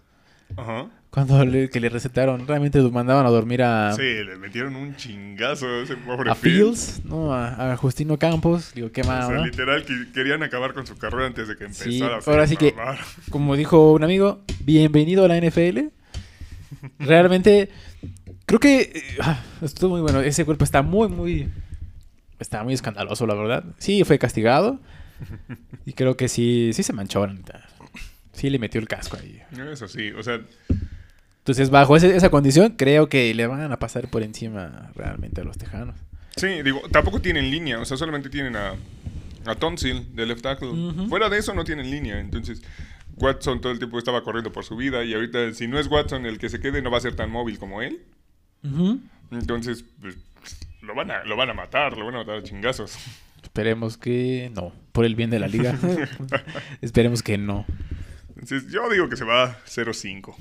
Ajá. 0.58 0.88
Cuando 1.14 1.46
le, 1.46 1.70
que 1.70 1.80
le 1.80 1.90
recetaron, 1.90 2.48
realmente 2.48 2.80
los 2.80 2.92
mandaban 2.92 3.24
a 3.28 3.30
dormir 3.30 3.62
a, 3.62 3.94
Sí, 3.94 4.02
le 4.02 4.36
metieron 4.38 4.76
un 4.76 4.96
chingazo 4.96 5.68
a 5.68 5.84
ese 5.84 5.96
pobre 5.96 6.32
a 6.32 6.34
Fields. 6.34 6.94
Fields, 6.96 7.06
¿no? 7.06 7.32
A, 7.32 7.74
a 7.74 7.78
Justino 7.78 8.18
Campos, 8.18 8.72
digo, 8.74 8.92
qué 8.92 9.02
O 9.02 9.06
mal, 9.06 9.28
sea, 9.28 9.36
¿no? 9.36 9.46
literal, 9.46 9.86
que 9.86 10.12
querían 10.12 10.42
acabar 10.42 10.74
con 10.74 10.88
su 10.88 10.98
carrera 10.98 11.28
antes 11.28 11.48
de 11.48 11.56
que 11.56 11.72
Sí, 11.72 12.02
empezara. 12.02 12.20
ahora 12.26 12.48
sí 12.48 12.58
que-. 12.58 12.74
Como 13.30 13.56
dijo 13.56 13.94
un 13.94 14.04
amigo, 14.04 14.42
bienvenido 14.62 15.24
a 15.24 15.28
la 15.28 15.38
NFL. 15.40 15.90
Realmente, 16.98 17.70
creo 18.48 18.60
que 18.60 18.82
eh, 18.82 19.04
ah, 19.22 19.40
estuvo 19.62 19.92
muy 19.92 20.02
bueno. 20.02 20.20
Ese 20.22 20.46
cuerpo 20.46 20.64
está 20.64 20.82
muy, 20.82 21.10
muy. 21.10 21.48
Está 22.40 22.64
muy 22.64 22.74
escandaloso, 22.74 23.28
la 23.28 23.36
verdad. 23.36 23.64
Sí, 23.78 24.04
fue 24.04 24.18
castigado. 24.18 24.80
Y 25.86 25.94
creo 25.94 26.18
que 26.18 26.28
sí, 26.28 26.72
sí 26.74 26.82
se 26.82 26.92
manchó. 26.92 27.26
Sí 28.34 28.50
le 28.50 28.58
metió 28.58 28.82
el 28.82 28.88
casco 28.88 29.16
ahí. 29.22 29.42
Eso 29.72 29.88
sí, 29.88 30.10
o 30.12 30.24
sea, 30.24 30.42
Entonces, 31.44 31.70
bajo 31.70 31.96
ese- 31.98 32.16
esa 32.16 32.30
condición, 32.30 32.76
creo 32.78 33.10
que 33.10 33.34
le 33.34 33.46
van 33.48 33.72
a 33.72 33.78
pasar 33.78 34.08
por 34.08 34.24
encima 34.24 34.92
realmente 34.96 35.42
a 35.42 35.44
los 35.44 35.58
tejanos. 35.58 35.96
sí, 36.38 36.62
digo, 36.64 36.82
tampoco 36.92 37.20
tienen 37.22 37.52
línea, 37.52 37.80
o 37.80 37.86
sea, 37.86 37.98
solamente 37.98 38.30
tienen 38.30 38.56
a, 38.56 38.74
a 39.46 39.56
Tonsil 39.56 40.16
de 40.16 40.26
left 40.26 40.42
tackle. 40.42 40.70
Fuera 41.10 41.30
de 41.30 41.38
eso 41.38 41.54
no 41.54 41.64
tienen 41.66 41.92
línea, 41.92 42.20
entonces 42.20 42.62
Watson 43.18 43.60
todo 43.62 43.72
el 43.74 43.78
tiempo 43.78 44.00
estaba 44.00 44.24
corriendo 44.24 44.52
por 44.52 44.64
su 44.64 44.76
vida 44.78 45.04
y 45.04 45.14
ahorita 45.14 45.54
si 45.54 45.68
no 45.68 45.78
es 45.80 45.88
Watson 45.88 46.26
el 46.26 46.40
que 46.40 46.50
se 46.50 46.60
quede 46.60 46.82
no 46.82 46.90
va 46.90 46.98
a 46.98 47.02
ser 47.02 47.16
tan 47.16 47.30
móvil 47.30 47.60
como 47.60 47.82
él. 47.82 48.00
Entonces, 49.32 49.84
pues, 50.02 50.16
lo 50.82 50.96
van 50.96 51.12
a, 51.12 51.24
lo 51.26 51.36
van 51.36 51.50
a 51.50 51.54
matar, 51.54 51.98
lo 51.98 52.06
van 52.06 52.16
a 52.16 52.18
matar 52.20 52.36
a 52.38 52.44
chingazos. 52.44 52.96
Esperemos 53.42 53.98
que 53.98 54.50
no. 54.56 54.72
Por 54.94 55.06
el 55.06 55.16
bien 55.16 55.30
de 55.30 55.40
la 55.40 55.48
liga. 55.48 55.78
Esperemos 56.82 57.22
que 57.22 57.38
no. 57.38 57.66
Entonces, 58.30 58.72
yo 58.72 58.90
digo 58.90 59.10
que 59.10 59.18
se 59.18 59.26
va 59.26 59.58
0-5. 59.68 60.34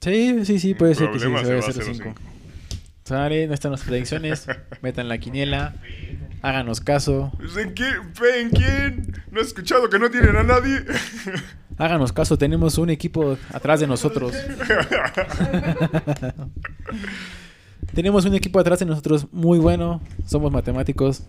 Sí, 0.00 0.44
sí, 0.44 0.58
sí, 0.58 0.74
puede 0.74 0.94
ser 0.94 1.10
que 1.10 1.18
sí, 1.18 1.24
se 1.24 1.28
vaya 1.28 1.58
a 1.58 1.62
se 1.62 1.72
va 1.72 1.86
0-5. 1.86 2.14
Sale, 3.04 3.46
no 3.46 3.54
están 3.54 3.70
las 3.70 3.82
predicciones. 3.82 4.46
Metan 4.82 5.08
la 5.08 5.18
quiniela. 5.18 5.74
Háganos 6.42 6.80
caso. 6.80 7.32
Pues, 7.36 7.56
¿En 7.56 7.72
quién? 7.72 8.14
¿Fe 8.14 8.40
en 8.40 8.50
quién? 8.50 9.22
¿No 9.30 9.40
has 9.40 9.48
escuchado 9.48 9.88
que 9.88 9.98
no 9.98 10.10
tienen 10.10 10.36
a 10.36 10.42
nadie? 10.42 10.84
Háganos 11.78 12.12
caso, 12.12 12.38
tenemos 12.38 12.78
un 12.78 12.90
equipo 12.90 13.36
atrás 13.52 13.80
de 13.80 13.86
nosotros. 13.86 14.34
tenemos 17.94 18.24
un 18.24 18.34
equipo 18.34 18.58
atrás 18.58 18.80
de 18.80 18.86
nosotros 18.86 19.26
muy 19.30 19.58
bueno. 19.58 20.00
Somos 20.24 20.50
matemáticos. 20.50 21.22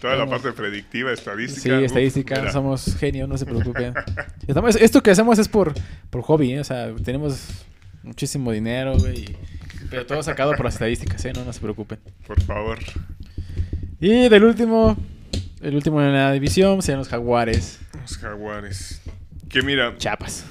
Toda 0.00 0.16
la 0.16 0.26
parte 0.26 0.52
predictiva, 0.52 1.12
estadística. 1.12 1.78
Sí, 1.78 1.84
estadística, 1.84 2.50
somos 2.52 2.96
genios, 2.96 3.28
no 3.28 3.36
se 3.36 3.44
preocupen. 3.46 3.92
Estamos- 4.46 4.76
esto 4.76 5.02
que 5.02 5.10
hacemos 5.10 5.38
es 5.38 5.48
por, 5.48 5.74
por 6.10 6.22
hobby, 6.22 6.52
¿eh? 6.54 6.60
o 6.60 6.64
sea, 6.64 6.94
tenemos 7.04 7.64
muchísimo 8.02 8.50
dinero, 8.52 8.96
güey, 8.98 9.36
pero 9.90 10.06
todo 10.06 10.22
sacado 10.22 10.52
por 10.56 10.64
las 10.64 10.74
estadísticas, 10.74 11.24
¿eh? 11.26 11.32
No, 11.34 11.44
no 11.44 11.52
se 11.52 11.60
preocupen. 11.60 11.98
Por 12.26 12.40
favor. 12.42 12.78
Y 14.00 14.28
del 14.28 14.44
último, 14.44 14.96
el 15.60 15.74
último 15.74 16.00
en 16.00 16.14
la 16.14 16.32
división 16.32 16.80
serían 16.80 17.00
los 17.00 17.08
Jaguares. 17.08 17.78
Los 18.00 18.16
jaguares. 18.16 19.02
Que 19.50 19.60
mira, 19.62 19.94
Chapas. 19.98 20.46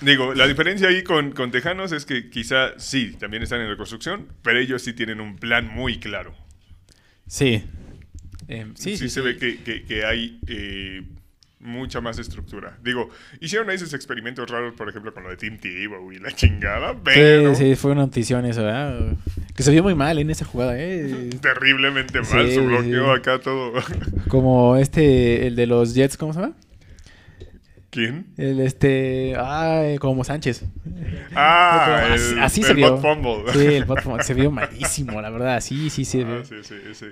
digo, 0.00 0.34
la 0.34 0.46
diferencia 0.46 0.88
ahí 0.88 1.02
con, 1.02 1.32
con 1.32 1.50
Tejanos 1.50 1.90
es 1.92 2.04
que 2.04 2.30
quizá 2.30 2.78
sí, 2.78 3.16
también 3.18 3.42
están 3.42 3.60
en 3.60 3.68
reconstrucción, 3.68 4.28
pero 4.42 4.58
ellos 4.58 4.82
sí 4.82 4.92
tienen 4.92 5.20
un 5.20 5.36
plan 5.36 5.66
muy 5.66 5.98
claro. 5.98 6.34
Sí. 7.32 7.64
Em, 8.48 8.74
sí, 8.76 8.90
Sí, 8.90 8.96
sí, 8.96 9.08
se 9.08 9.20
sí. 9.20 9.26
ve 9.26 9.36
que, 9.38 9.56
que- 9.62 9.84
que 9.84 10.04
hay 10.04 10.38
eh, 10.46 11.02
mucha 11.60 12.02
más 12.02 12.18
estructura. 12.18 12.76
Digo, 12.84 13.08
hicieron 13.40 13.70
ahí 13.70 13.76
esos 13.76 13.94
experimentos 13.94 14.50
raros, 14.50 14.74
por 14.74 14.86
ejemplo, 14.90 15.14
con 15.14 15.22
lo 15.22 15.30
de 15.30 15.36
Team 15.38 15.56
Tivo 15.58 16.12
y 16.12 16.18
la 16.18 16.30
chingada, 16.36 16.94
pero 17.02 17.54
Sí, 17.54 17.64
sí, 17.70 17.74
fue 17.76 17.92
una 17.92 18.02
notición 18.02 18.44
eso, 18.44 18.62
¿verdad? 18.64 19.16
Que 19.56 19.62
se 19.62 19.70
vio 19.70 19.82
muy 19.82 19.94
mal 19.94 20.18
en 20.18 20.28
esa 20.28 20.44
jugada, 20.44 20.74
¿eh? 20.76 21.30
terriblemente 21.40 22.20
mal. 22.20 22.48
Sí, 22.48 22.54
su 22.54 22.66
bloqueo 22.66 23.14
sí. 23.14 23.20
acá 23.20 23.38
todo. 23.38 23.72
Como 24.28 24.76
este, 24.76 25.46
el 25.46 25.56
de 25.56 25.66
los 25.66 25.94
Jets, 25.94 26.18
¿cómo 26.18 26.34
se 26.34 26.40
llama? 26.40 26.54
¿Quién? 27.92 28.28
El 28.38 28.58
este, 28.60 29.34
ay, 29.38 29.98
como 29.98 30.24
Sánchez. 30.24 30.64
Ah, 31.34 32.04
el, 32.06 32.12
así, 32.14 32.34
así 32.40 32.60
el 32.62 32.66
se 32.68 32.72
vio. 32.72 32.96
fumble. 32.96 33.52
Sí, 33.52 33.66
el 33.66 33.84
bot 33.84 34.00
fumble. 34.00 34.24
Se 34.24 34.32
vio 34.32 34.50
malísimo, 34.50 35.20
la 35.20 35.28
verdad. 35.28 35.60
Sí, 35.60 35.90
sí, 35.90 36.06
sí. 36.06 36.24
Ah, 36.26 36.40
sí, 36.42 36.54
sí, 36.62 36.74
sí. 36.94 37.06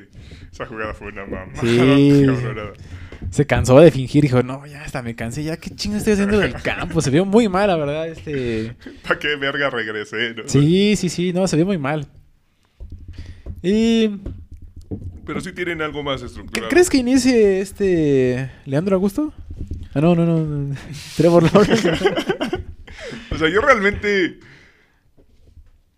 Esa 0.50 0.64
jugada 0.64 0.94
fue 0.94 1.08
una 1.08 1.26
mamá. 1.26 1.52
Sí. 1.60 2.24
Se 3.30 3.46
cansó 3.46 3.78
de 3.78 3.90
fingir. 3.90 4.22
Dijo, 4.22 4.42
no, 4.42 4.64
ya 4.66 4.82
hasta 4.82 5.02
me 5.02 5.14
cansé. 5.14 5.44
Ya, 5.44 5.58
¿qué 5.58 5.68
chingo 5.68 5.98
estoy 5.98 6.14
haciendo 6.14 6.38
del 6.38 6.54
campo? 6.54 7.02
Se 7.02 7.10
vio 7.10 7.26
muy 7.26 7.46
mal, 7.50 7.68
la 7.68 7.76
verdad. 7.76 8.08
Este... 8.08 8.74
¿Para 9.02 9.18
qué 9.18 9.36
verga 9.36 9.68
regresé? 9.68 10.32
no? 10.34 10.44
Sí, 10.46 10.96
sí, 10.96 11.10
sí. 11.10 11.34
No, 11.34 11.46
se 11.46 11.56
vio 11.56 11.66
muy 11.66 11.76
mal. 11.76 12.06
¿Y 13.62 14.08
Pero 15.26 15.42
sí 15.42 15.52
tienen 15.52 15.82
algo 15.82 16.02
más 16.02 16.20
¿qué- 16.20 16.26
estructurado. 16.26 16.70
crees 16.70 16.88
que 16.88 16.96
inicie 16.96 17.60
este 17.60 18.50
Leandro 18.64 18.96
Augusto? 18.96 19.34
Ah, 19.94 20.00
no, 20.00 20.14
no, 20.14 20.24
no. 20.26 20.76
Trevor 21.16 21.42
Lawrence. 21.52 21.90
O 23.32 23.38
sea, 23.38 23.48
yo 23.48 23.60
realmente 23.60 24.38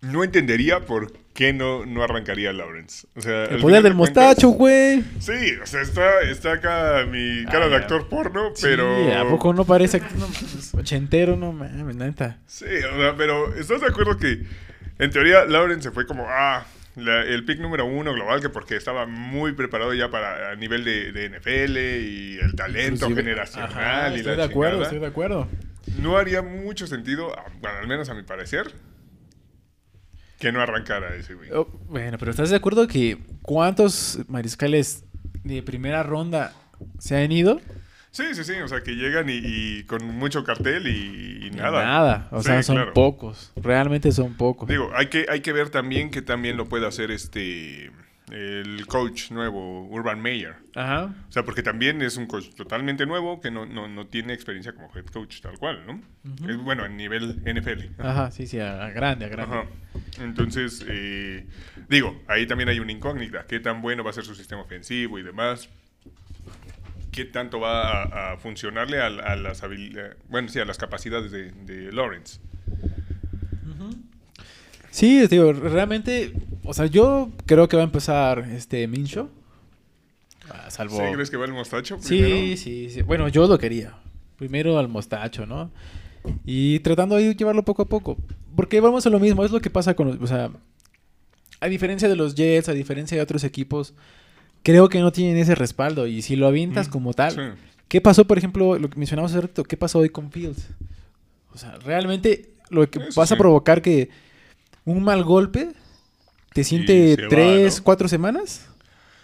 no 0.01 0.23
entendería 0.23 0.81
por 0.85 1.11
qué 1.33 1.51
no, 1.53 1.85
no 1.85 2.03
arrancaría 2.03 2.53
Lawrence. 2.53 3.07
O 3.15 3.21
sea, 3.21 3.45
El 3.45 3.59
poder 3.61 3.81
del 3.83 3.93
de 3.93 3.97
mostacho, 3.97 4.49
güey. 4.49 5.03
Sí, 5.19 5.55
o 5.61 5.65
sea, 5.65 5.81
está, 5.81 6.21
está 6.21 6.53
acá 6.53 7.05
mi 7.09 7.43
cara 7.45 7.65
Ah, 7.65 7.69
de 7.69 7.71
ya. 7.71 7.77
actor 7.77 8.07
porno, 8.07 8.51
Sí, 8.55 8.61
pero... 8.63 9.13
¿A 9.19 9.27
poco 9.29 9.53
no 9.53 9.65
parece 9.65 9.99
no, 9.99 10.27
mames, 10.27 10.73
ochentero? 10.75 11.35
No 11.35 11.51
mames, 11.51 11.95
neta. 11.95 12.39
Sí, 12.47 12.65
o 12.65 12.97
sea, 12.97 13.15
pero 13.17 13.53
¿estás 13.55 13.81
de 13.81 13.87
acuerdo 13.87 14.17
que 14.17 14.43
en 14.99 15.09
teoría 15.11 15.45
Lawrence 15.45 15.83
se 15.89 15.91
fue 15.91 16.05
como, 16.05 16.25
ah, 16.29 16.65
la- 16.95 17.23
el 17.23 17.43
pick 17.45 17.59
número 17.59 17.85
uno 17.85 18.13
global, 18.13 18.39
que 18.41 18.49
porque 18.49 18.75
estaba 18.75 19.05
muy 19.05 19.53
preparado 19.53 19.93
ya 19.93 20.09
para 20.09 20.51
a 20.51 20.55
nivel 20.55 20.83
de, 20.83 21.11
de 21.11 21.25
NFL 21.29 21.77
y 21.77 22.37
el 22.39 22.55
talento 22.55 23.05
Inclusive- 23.07 23.21
generacional 23.23 23.69
Ajá, 23.71 24.09
y 24.13 24.17
estoy 24.17 24.35
la 24.35 24.37
de 24.37 24.43
acuerdo, 24.51 24.71
chingada. 24.77 24.83
estoy 24.85 24.99
de 24.99 25.07
acuerdo. 25.07 25.47
No 25.99 26.17
haría 26.17 26.41
mucho 26.41 26.87
sentido, 26.87 27.35
bueno, 27.61 27.77
al 27.79 27.87
menos 27.87 28.09
a 28.09 28.13
mi 28.13 28.23
parecer, 28.23 28.71
que 30.39 30.51
no 30.51 30.61
arrancara 30.61 31.15
ese 31.15 31.35
güey. 31.35 31.49
Oh, 31.51 31.65
bueno, 31.87 32.17
pero 32.17 32.31
¿estás 32.31 32.49
de 32.49 32.55
acuerdo 32.55 32.87
que 32.87 33.17
cuántos 33.41 34.19
mariscales 34.27 35.03
de 35.43 35.63
primera 35.63 36.03
ronda 36.03 36.53
se 36.99 37.15
han 37.17 37.31
ido? 37.31 37.61
Sí, 38.13 38.23
sí, 38.33 38.43
sí, 38.43 38.53
o 38.63 38.67
sea, 38.67 38.81
que 38.81 38.91
llegan 38.95 39.27
y, 39.27 39.39
y 39.43 39.83
con 39.85 40.05
mucho 40.05 40.43
cartel 40.43 40.87
y, 40.87 41.49
nada. 41.49 41.83
Nada, 41.83 42.27
o 42.31 42.41
Sí, 42.41 42.47
sea, 42.49 42.61
son 42.63 42.75
claro. 42.75 42.93
pocos. 42.93 43.51
Realmente 43.55 44.11
son 44.11 44.35
pocos. 44.35 44.69
Digo, 44.69 44.91
hay 44.95 45.07
que, 45.07 45.25
hay 45.27 45.41
que 45.41 45.51
ver 45.51 45.69
también 45.69 46.11
que 46.11 46.21
también 46.21 46.55
lo 46.55 46.69
puede 46.69 46.85
hacer 46.87 47.09
este 47.11 47.91
el 48.31 48.85
coach 48.87 49.31
nuevo, 49.31 49.87
Urban 49.89 50.21
Meyer. 50.21 50.55
Ajá. 50.75 51.13
O 51.27 51.31
sea, 51.31 51.43
porque 51.43 51.61
también 51.61 52.01
es 52.01 52.15
un 52.17 52.25
coach 52.25 52.49
totalmente 52.55 53.05
nuevo 53.05 53.41
que 53.41 53.51
no, 53.51 53.65
no, 53.65 53.87
no 53.87 54.07
tiene 54.07 54.33
experiencia 54.33 54.73
como 54.73 54.89
head 54.95 55.05
coach 55.07 55.41
tal 55.41 55.57
cual, 55.59 55.83
¿no? 55.85 56.01
Es, 56.49 56.57
bueno, 56.57 56.85
en 56.85 56.95
nivel 56.97 57.41
NFL. 57.45 57.99
Ajá, 58.01 58.31
sí, 58.31 58.47
sí, 58.47 58.59
a, 58.59 58.85
a 58.85 58.89
grande, 58.91 59.25
a 59.25 59.29
grande. 59.29 59.55
Ajá. 59.57 59.65
Entonces, 60.21 60.83
eh, 60.87 61.45
digo, 61.89 62.21
ahí 62.27 62.47
también 62.47 62.69
hay 62.69 62.79
una 62.79 62.91
incógnita. 62.91 63.45
¿Qué 63.47 63.59
tan 63.59 63.81
bueno 63.81 64.03
va 64.03 64.11
a 64.11 64.13
ser 64.13 64.23
su 64.23 64.35
sistema 64.35 64.61
ofensivo 64.61 65.19
y 65.19 65.23
demás? 65.23 65.69
¿Qué 67.13 67.25
tanto 67.25 67.59
va 67.59 68.03
a, 68.03 68.33
a 68.33 68.37
funcionarle 68.37 68.99
a, 68.99 69.05
a 69.05 69.35
las 69.37 69.63
habilidades, 69.63 70.17
bueno, 70.29 70.49
sí, 70.49 70.59
a 70.59 70.65
las 70.65 70.77
capacidades 70.77 71.31
de, 71.31 71.51
de 71.51 71.91
Lawrence? 71.93 72.39
Sí, 74.89 75.25
digo, 75.27 75.53
realmente, 75.53 76.33
o 76.63 76.71
sea, 76.71 76.85
yo 76.85 77.31
creo 77.47 77.67
que 77.67 77.75
va 77.75 77.81
a 77.81 77.85
empezar 77.85 78.39
este 78.51 78.87
Mincho. 78.87 79.31
Ah, 80.51 80.69
salvo. 80.69 80.97
¿Sí 80.97 81.13
crees 81.13 81.31
que 81.31 81.37
va 81.37 81.45
el 81.45 81.53
mostacho 81.53 81.97
primero? 81.99 82.27
Sí, 82.27 82.57
sí, 82.57 82.89
sí. 82.91 83.01
Bueno, 83.01 83.27
yo 83.27 83.47
lo 83.47 83.57
quería. 83.57 83.95
Primero 84.37 84.77
al 84.77 84.89
mostacho, 84.89 85.47
¿no? 85.47 85.71
Y 86.45 86.77
tratando 86.81 87.15
de 87.15 87.33
llevarlo 87.33 87.63
poco 87.63 87.81
a 87.81 87.85
poco. 87.85 88.17
Porque 88.55 88.79
vamos 88.81 89.07
a 89.07 89.09
lo 89.09 89.19
mismo, 89.19 89.43
es 89.43 89.49
lo 89.49 89.61
que 89.61 89.71
pasa 89.71 89.95
con 89.95 90.09
los... 90.09 90.17
O 90.21 90.27
sea, 90.27 90.51
a 91.59 91.67
diferencia 91.67 92.07
de 92.07 92.15
los 92.15 92.35
Jets, 92.35 92.69
a 92.69 92.73
diferencia 92.73 93.17
de 93.17 93.23
otros 93.23 93.43
equipos, 93.43 93.95
creo 94.63 94.89
que 94.89 94.99
no 94.99 95.11
tienen 95.11 95.37
ese 95.37 95.55
respaldo. 95.55 96.07
Y 96.07 96.21
si 96.21 96.35
lo 96.35 96.47
avientas 96.47 96.87
Mm, 96.87 96.91
como 96.91 97.13
tal... 97.13 97.31
sí. 97.33 97.41
¿Qué 97.89 98.01
pasó, 98.01 98.25
por 98.25 98.39
ejemplo, 98.39 98.79
lo 98.79 98.89
que 98.89 98.97
mencionamos 98.97 99.31
hace 99.31 99.41
rato? 99.41 99.63
¿Qué 99.63 99.77
pasó 99.77 99.99
hoy 99.99 100.09
con 100.09 100.31
Fields? 100.31 100.65
O 101.53 101.59
sea, 101.59 101.75
realmente 101.85 102.49
lo 102.71 102.89
que 102.89 102.97
Eso 102.97 103.19
vas 103.21 103.31
a 103.31 103.35
provocar 103.37 103.83
que 103.83 104.09
un 104.83 105.03
mal 105.03 105.23
golpe 105.23 105.73
te 106.53 106.63
siente 106.63 107.15
va, 107.21 107.27
tres, 107.29 107.77
¿no? 107.77 107.83
cuatro 107.83 108.07
semanas. 108.07 108.65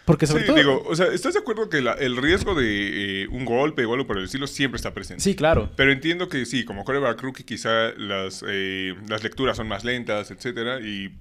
Porque 0.10 0.26
sobre 0.26 0.42
Sí, 0.42 0.48
todo... 0.48 0.58
digo, 0.58 0.84
o 0.88 0.96
sea, 0.96 1.06
¿estás 1.14 1.36
de 1.36 1.40
acuerdo 1.40 1.70
que 1.70 1.82
la- 1.82 1.94
el 1.94 2.18
riesgo 2.18 2.56
de 2.56 3.24
eh, 3.24 3.28
un 3.28 3.46
golpe 3.46 3.86
o 3.86 3.94
algo 3.94 4.08
por 4.08 4.18
el 4.18 4.24
estilo 4.24 4.48
siempre 4.48 4.78
está 4.78 4.92
presente? 4.92 5.24
Sí, 5.24 5.36
claro. 5.36 5.70
Pero 5.76 5.92
entiendo 5.92 6.28
que 6.30 6.46
sí, 6.48 6.66
como 6.66 6.84
coreback 6.84 7.22
rookie 7.22 7.44
quizá 7.44 7.92
las, 7.96 8.44
eh, 8.48 8.96
las 9.08 9.24
lecturas 9.24 9.56
son 9.58 9.68
más 9.68 9.84
lentas, 9.84 10.32
etcétera, 10.32 10.80
y 10.82 11.16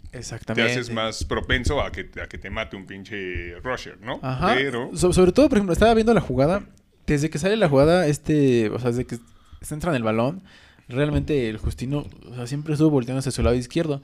te 0.54 0.62
haces 0.62 0.90
más 0.90 1.24
propenso 1.24 1.82
a 1.82 1.92
que, 1.92 2.08
a 2.22 2.26
que 2.26 2.38
te 2.38 2.48
mate 2.48 2.76
un 2.76 2.86
pinche 2.86 3.56
rusher, 3.60 3.98
¿no? 4.00 4.20
Ajá. 4.22 4.54
Pero... 4.54 4.90
So- 4.94 5.12
sobre 5.12 5.32
todo, 5.32 5.50
por 5.50 5.58
ejemplo, 5.58 5.74
estaba 5.74 5.92
viendo 5.92 6.14
la 6.14 6.22
jugada. 6.22 6.62
Desde 7.06 7.28
que 7.28 7.38
sale 7.38 7.56
la 7.58 7.68
jugada, 7.68 8.06
este, 8.06 8.70
o 8.70 8.78
sea, 8.78 8.90
desde 8.90 9.04
que 9.04 9.18
se 9.60 9.74
entra 9.74 9.90
en 9.90 9.96
el 9.96 10.02
balón, 10.02 10.42
realmente 10.88 11.48
el 11.50 11.58
Justino, 11.58 12.06
o 12.30 12.34
sea, 12.34 12.46
siempre 12.46 12.72
estuvo 12.72 12.88
volteando 12.90 13.18
hacia 13.18 13.32
su 13.32 13.42
lado 13.42 13.54
izquierdo. 13.56 14.00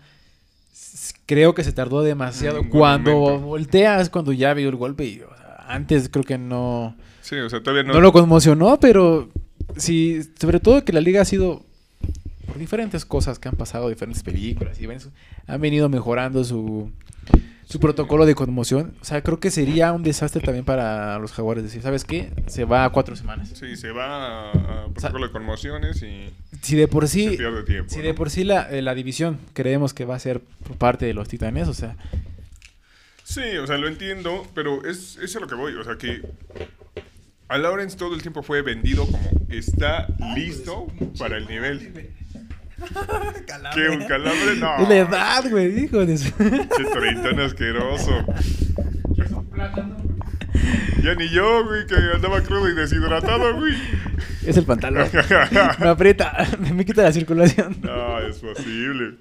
Creo 1.27 1.55
que 1.55 1.65
se 1.65 1.73
tardó 1.73 2.03
demasiado. 2.03 2.61
Un 2.61 2.69
buen 2.69 2.81
cuando 2.81 3.39
volteas, 3.41 4.11
cuando 4.11 4.33
ya 4.33 4.55
vio 4.55 4.69
el 4.69 4.77
golpe, 4.77 5.05
y, 5.05 5.21
o 5.21 5.37
sea, 5.37 5.65
antes 5.69 6.09
creo 6.09 6.25
que 6.25 6.39
no, 6.39 6.97
Sí, 7.25 7.37
o 7.37 7.49
sea, 7.49 7.63
todavía 7.63 7.85
no... 7.85 7.95
no, 7.95 8.01
lo 8.03 8.13
conmocionó, 8.13 8.79
pero 8.79 9.31
sí, 9.79 10.21
sobre 10.39 10.61
todo 10.61 10.85
que 10.85 10.93
la 10.93 11.01
liga 11.01 11.23
ha 11.23 11.25
sido 11.25 11.65
por 12.47 12.59
diferentes 12.59 13.07
cosas 13.07 13.39
que 13.39 13.49
han 13.49 13.57
pasado, 13.57 13.89
diferentes 13.89 14.23
películas 14.23 14.79
y 14.79 14.87
han 15.47 15.61
venido 15.61 15.89
mejorando 15.89 16.45
su, 16.45 16.91
su 17.67 17.81
protocolo 17.81 18.27
de 18.27 18.35
conmoción. 18.35 18.95
O 19.01 19.05
sea, 19.05 19.23
creo 19.23 19.41
que 19.41 19.51
sería 19.51 19.93
un 19.93 20.03
desastre 20.03 20.41
también 20.43 20.65
para 20.65 21.19
los 21.19 21.33
jaguares 21.33 21.65
decir, 21.65 21.83
¿sabes 21.83 22.05
qué? 22.05 22.31
Se 22.47 22.65
va 22.65 22.85
a 22.85 22.91
cuatro 22.91 23.17
semanas. 23.17 23.51
Sí, 23.55 23.77
se 23.77 23.91
va 23.91 24.51
a, 24.51 24.89
protocolo 24.93 25.27
de 25.27 25.33
conmociones 25.33 26.03
y 26.03 26.31
Si 26.63 26.77
de 26.77 26.89
por 26.89 27.09
se 27.09 27.31
sí, 27.31 27.37
pierde 27.37 27.63
tiempo. 27.63 27.91
si 27.91 27.99
¿no? 27.99 28.05
de 28.05 28.15
por 28.15 28.31
sí 28.31 28.45
la, 28.45 28.71
eh, 28.71 28.83
la 28.83 28.95
división 28.95 29.39
creemos 29.53 29.95
que 29.95 30.05
va 30.05 30.15
a 30.15 30.19
ser 30.19 30.41
por 30.41 30.77
parte 30.77 31.07
de 31.07 31.15
los 31.15 31.29
titanes, 31.29 31.69
o 31.69 31.75
sea, 31.75 31.97
Sí, 33.27 33.57
o 33.57 33.67
sea, 33.67 33.79
lo 33.79 33.89
entiendo, 33.89 34.47
pero 34.55 34.85
es, 34.85 35.17
es 35.17 35.35
a 35.35 35.41
lo 35.41 35.47
que 35.47 35.55
voy. 35.55 35.75
O 35.77 35.83
sea, 35.83 35.97
que 35.97 36.21
a 37.49 37.57
Lawrence 37.59 37.97
todo 37.97 38.15
el 38.15 38.21
tiempo 38.21 38.43
fue 38.43 38.61
vendido 38.61 39.07
como 39.07 39.31
está 39.49 40.07
listo 40.37 40.89
para 41.19 41.39
el 41.39 41.47
nivel. 41.49 42.11
¿Qué? 43.75 43.89
¿Un 43.89 44.05
calambre? 44.07 44.57
No. 44.59 44.79
es 44.83 44.89
la 44.89 44.97
edad, 44.97 45.51
güey, 45.51 45.85
hijo 45.85 46.05
de 46.05 46.19
su- 46.19 46.33
Qué 46.37 47.43
asqueroso. 47.43 48.25
Ya 51.03 51.15
ni 51.15 51.29
yo, 51.29 51.65
güey, 51.65 51.87
que 51.87 51.95
andaba 52.15 52.41
crudo 52.41 52.69
y 52.69 52.75
deshidratado, 52.75 53.57
güey. 53.57 53.75
Es 54.47 54.57
el 54.57 54.65
pantalón. 54.65 55.09
me 55.81 55.89
aprieta, 55.89 56.47
me 56.75 56.85
quita 56.85 57.03
la 57.03 57.13
circulación. 57.13 57.77
No, 57.83 58.21
es 58.21 58.39
posible. 58.39 59.17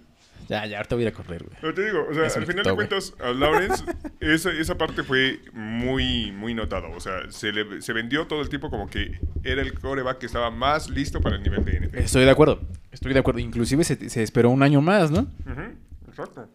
Ya, 0.54 0.66
ya, 0.68 0.78
ahorita 0.78 0.96
voy 0.96 1.04
a 1.04 1.08
ir 1.08 1.14
a 1.14 1.16
correr, 1.16 1.44
güey. 1.44 1.58
Pero 1.60 1.74
te 1.74 1.86
digo, 1.86 2.06
o 2.10 2.14
sea, 2.14 2.28
Eso 2.28 2.40
al 2.40 2.46
final 2.46 2.64
quitó, 2.64 2.70
de 2.70 2.76
cuentas, 2.76 3.14
a 3.20 3.32
Lawrence, 3.32 3.84
esa, 4.20 4.52
esa 4.52 4.78
parte 4.78 5.04
fue 5.04 5.40
muy, 5.52 6.32
muy 6.32 6.54
notada. 6.54 6.90
O 6.90 7.00
sea, 7.00 7.30
se, 7.30 7.52
le, 7.52 7.82
se 7.82 7.94
vendió 7.94 8.28
todo 8.28 8.42
el 8.42 8.50
tiempo 8.50 8.70
como 8.70 8.88
que 8.88 9.20
era 9.44 9.62
el 9.62 9.74
coreback 9.74 10.20
que 10.20 10.28
estaba 10.28 10.52
más 10.52 10.90
listo 10.90 11.22
para 11.22 11.38
el 11.38 11.44
nivel 11.44 11.66
de 11.66 11.80
NFL. 11.80 11.98
Estoy 11.98 12.26
de 12.26 12.32
acuerdo, 12.32 12.62
estoy 12.92 13.14
de 13.14 13.20
acuerdo. 13.20 13.40
Inclusive 13.40 13.84
se, 13.84 14.10
se 14.10 14.22
esperó 14.22 14.50
un 14.52 14.62
año 14.64 14.82
más, 14.82 15.10
¿no? 15.10 15.22
Ujú, 15.22 16.10
exacto. 16.10 16.48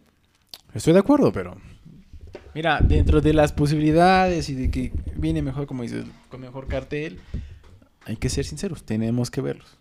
Estoy 0.73 0.93
de 0.93 0.99
acuerdo, 0.99 1.31
pero 1.31 1.57
Mira, 2.53 2.79
dentro 2.81 3.21
de 3.21 3.33
las 3.33 3.53
posibilidades 3.53 4.49
y 4.49 4.55
de 4.55 4.71
que 4.71 4.91
viene 5.15 5.41
mejor, 5.41 5.67
como 5.67 5.83
dices, 5.83 6.05
con 6.29 6.41
mejor 6.41 6.67
cartel, 6.67 7.19
hay 8.05 8.17
que 8.17 8.29
ser 8.29 8.45
sinceros, 8.45 8.83
tenemos 8.83 9.29
que 9.29 9.41
verlos. 9.41 9.77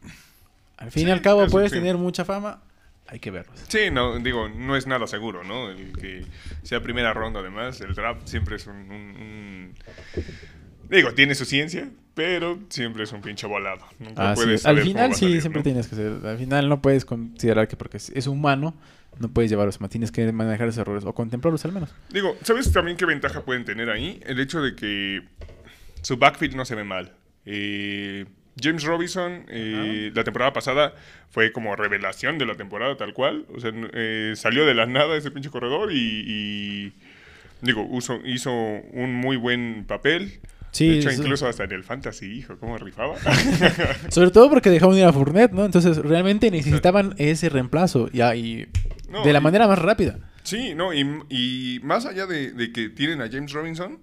Al 0.77 0.91
fin 0.91 1.03
y 1.03 1.07
Sí, 1.07 1.11
al 1.11 1.23
cabo 1.23 1.47
puedes 1.49 1.73
tener 1.73 1.97
mucha 1.97 2.25
fama, 2.25 2.61
hay 3.09 3.19
que 3.19 3.31
verlos. 3.31 3.59
Sí, 3.69 3.91
no, 3.91 4.19
digo, 4.19 4.49
no 4.49 4.77
es 4.77 4.87
nada 4.87 5.07
seguro, 5.07 5.43
¿no? 5.45 5.71
El 5.71 5.93
que 5.99 6.25
sea 6.63 6.83
primera 6.83 7.13
ronda, 7.15 7.41
además, 7.41 7.81
el 7.81 7.95
draft 7.95 8.27
siempre 8.29 8.57
es 8.57 8.67
un... 8.67 8.77
un- 8.77 8.93
un- 8.93 9.75
Digo, 10.91 11.13
tiene 11.13 11.35
su 11.35 11.45
ciencia, 11.45 11.91
pero 12.15 12.59
siempre 12.71 13.05
es 13.05 13.13
un 13.13 13.21
pinche 13.21 13.47
volado. 13.47 13.85
Nunca 13.99 14.31
Así 14.33 14.43
puedes 14.43 14.61
es. 14.61 14.67
Al 14.67 14.77
saber 14.77 14.85
final 14.85 15.15
sí, 15.15 15.21
salir, 15.27 15.41
siempre 15.43 15.61
¿no? 15.61 15.65
tienes 15.65 15.87
que 15.89 15.97
ser. 15.97 16.13
Al 16.27 16.39
final 16.39 16.69
no 16.69 16.81
puedes 16.81 17.05
considerar 17.05 17.69
que 17.69 17.77
porque 17.77 17.99
es- 17.99 18.27
humano, 18.27 18.75
no 19.19 19.29
puedes 19.29 19.51
llevarlos 19.51 19.81
más. 19.83 19.91
Tienes 19.91 20.11
que 20.11 20.31
manejar 20.33 20.69
esos 20.69 20.79
errores 20.79 21.05
o 21.05 21.15
contemplarlos 21.15 21.63
al 21.67 21.73
menos. 21.73 21.95
Digo, 22.11 22.37
¿sabes 22.43 22.73
también 22.73 22.97
qué 22.97 23.05
ventaja 23.05 23.43
pueden 23.45 23.67
tener 23.67 23.91
ahí? 23.91 24.19
El 24.25 24.41
hecho 24.41 24.63
de 24.63 24.75
que 24.75 25.23
su 26.01 26.17
backfield 26.17 26.55
no 26.55 26.65
se 26.65 26.75
ve 26.75 26.85
mal. 26.85 27.13
Eh, 27.45 28.25
James 28.63 28.83
Robinson, 28.85 29.45
eh, 29.49 30.11
la 30.15 30.25
temporada 30.25 30.53
pasada 30.53 30.95
fue 31.31 31.53
como 31.53 31.75
revelación 31.77 32.39
de 32.39 32.47
la 32.47 32.55
temporada 32.55 32.97
tal 32.97 33.13
cual. 33.15 33.47
O 33.55 33.61
sea, 33.61 33.73
eh, 33.93 34.33
salió 34.37 34.65
de 34.67 34.75
la 34.75 34.87
nada 34.87 35.17
ese 35.17 35.31
pinche 35.31 35.51
corredor 35.51 35.93
y, 35.93 35.97
y, 36.27 36.93
digo, 37.63 37.83
uso- 37.89 38.21
hizo 38.25 38.53
un 38.53 39.15
muy 39.15 39.37
buen 39.37 39.85
papel. 39.87 40.41
Sí, 40.71 40.87
de 40.89 40.99
hecho, 40.99 41.11
incluso 41.11 41.47
hasta 41.49 41.65
en 41.65 41.73
el 41.73 41.83
fantasy, 41.83 42.27
hijo, 42.27 42.59
cómo 42.59 42.77
rifaba. 42.77 43.17
Sobre 44.11 44.31
todo 44.31 44.51
porque 44.51 44.71
dejaron 44.71 44.97
ir 44.99 45.05
a 45.05 45.13
Fournette, 45.13 45.53
¿no? 45.53 45.65
Entonces 45.65 45.97
realmente 45.97 46.51
necesitaban 46.51 47.15
ese 47.19 47.49
reemplazo 47.49 48.11
ya, 48.13 48.35
y 48.37 48.67
No, 49.11 49.25
de 49.25 49.33
la 49.33 49.39
y- 49.39 49.43
manera 49.43 49.67
más 49.67 49.79
rápida. 49.79 50.19
Sí, 50.43 50.75
no, 50.75 50.93
y, 50.95 51.01
y 51.31 51.81
más 51.83 52.07
allá 52.07 52.27
de, 52.27 52.53
de 52.53 52.73
que 52.73 52.89
tienen 52.91 53.21
a 53.23 53.29
James 53.31 53.53
Robinson, 53.53 53.99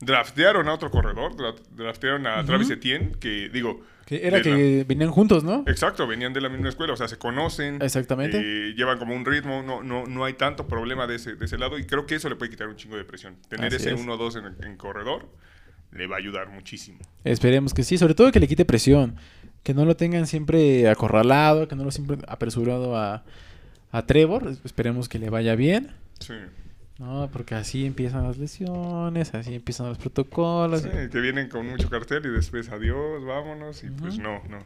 draftearon 0.00 0.68
a 0.68 0.74
otro 0.74 0.90
corredor, 0.90 1.36
dra- 1.36 1.54
draftearon 1.76 2.26
a 2.26 2.44
Travis 2.44 2.70
Etienne, 2.70 3.12
que 3.20 3.48
digo... 3.50 3.82
Que 4.06 4.26
era 4.26 4.42
que 4.42 4.84
venían 4.88 5.10
juntos, 5.12 5.44
¿no? 5.44 5.62
exacto, 5.68 6.04
venían 6.04 6.32
de 6.32 6.40
la 6.40 6.48
misma 6.48 6.68
escuela, 6.68 6.94
o 6.94 6.96
sea, 6.96 7.06
se 7.06 7.16
conocen. 7.16 7.80
Exactamente. 7.80 8.38
eh, 8.40 8.74
llevan 8.74 8.98
como 8.98 9.14
un 9.14 9.24
ritmo, 9.24 9.62
no, 9.62 9.84
no, 9.84 10.04
no 10.06 10.24
hay 10.24 10.32
tanto 10.32 10.66
problema 10.66 11.06
de 11.06 11.14
ese, 11.14 11.36
de 11.36 11.44
ese 11.44 11.56
lado 11.58 11.78
y 11.78 11.84
creo 11.84 12.06
que 12.06 12.16
eso 12.16 12.28
le 12.28 12.34
puede 12.34 12.50
quitar 12.50 12.66
un 12.66 12.74
chingo 12.74 12.96
de 12.96 13.04
presión. 13.04 13.36
Tener 13.48 13.66
Así 13.66 13.76
ese 13.76 13.92
es. 13.92 14.04
1-2 14.04 14.56
en, 14.58 14.66
en 14.66 14.76
corredor 14.76 15.28
le 15.92 16.08
va 16.08 16.16
a 16.16 16.18
ayudar 16.18 16.48
muchísimo. 16.48 16.98
Esperemos 17.22 17.72
que 17.72 17.84
sí, 17.84 17.98
sobre 17.98 18.14
todo 18.14 18.32
que 18.32 18.40
le 18.40 18.48
quite 18.48 18.64
presión. 18.64 19.14
Que 19.62 19.74
no 19.74 19.84
lo 19.84 19.94
tengan 19.94 20.26
siempre 20.26 20.88
acorralado, 20.88 21.68
que 21.68 21.76
no 21.76 21.84
lo 21.84 21.90
siempre 21.92 22.16
apresurado 22.26 22.96
a, 22.96 23.22
a 23.92 24.06
Trevor. 24.06 24.56
Esperemos 24.64 25.08
que 25.08 25.20
le 25.20 25.30
vaya 25.30 25.54
bien. 25.54 25.92
Sí. 26.18 26.34
No, 27.00 27.30
porque 27.32 27.54
así 27.54 27.86
empiezan 27.86 28.24
las 28.24 28.36
lesiones, 28.36 29.34
así 29.34 29.54
empiezan 29.54 29.88
los 29.88 29.96
protocolos. 29.96 30.82
Sí, 30.82 30.90
que 31.10 31.18
vienen 31.20 31.48
con 31.48 31.66
mucho 31.66 31.88
cartel 31.88 32.26
y 32.26 32.28
después 32.28 32.68
adiós, 32.68 33.24
vámonos 33.24 33.82
y 33.82 33.88
pues 33.88 34.18
no, 34.18 34.42
no. 34.50 34.58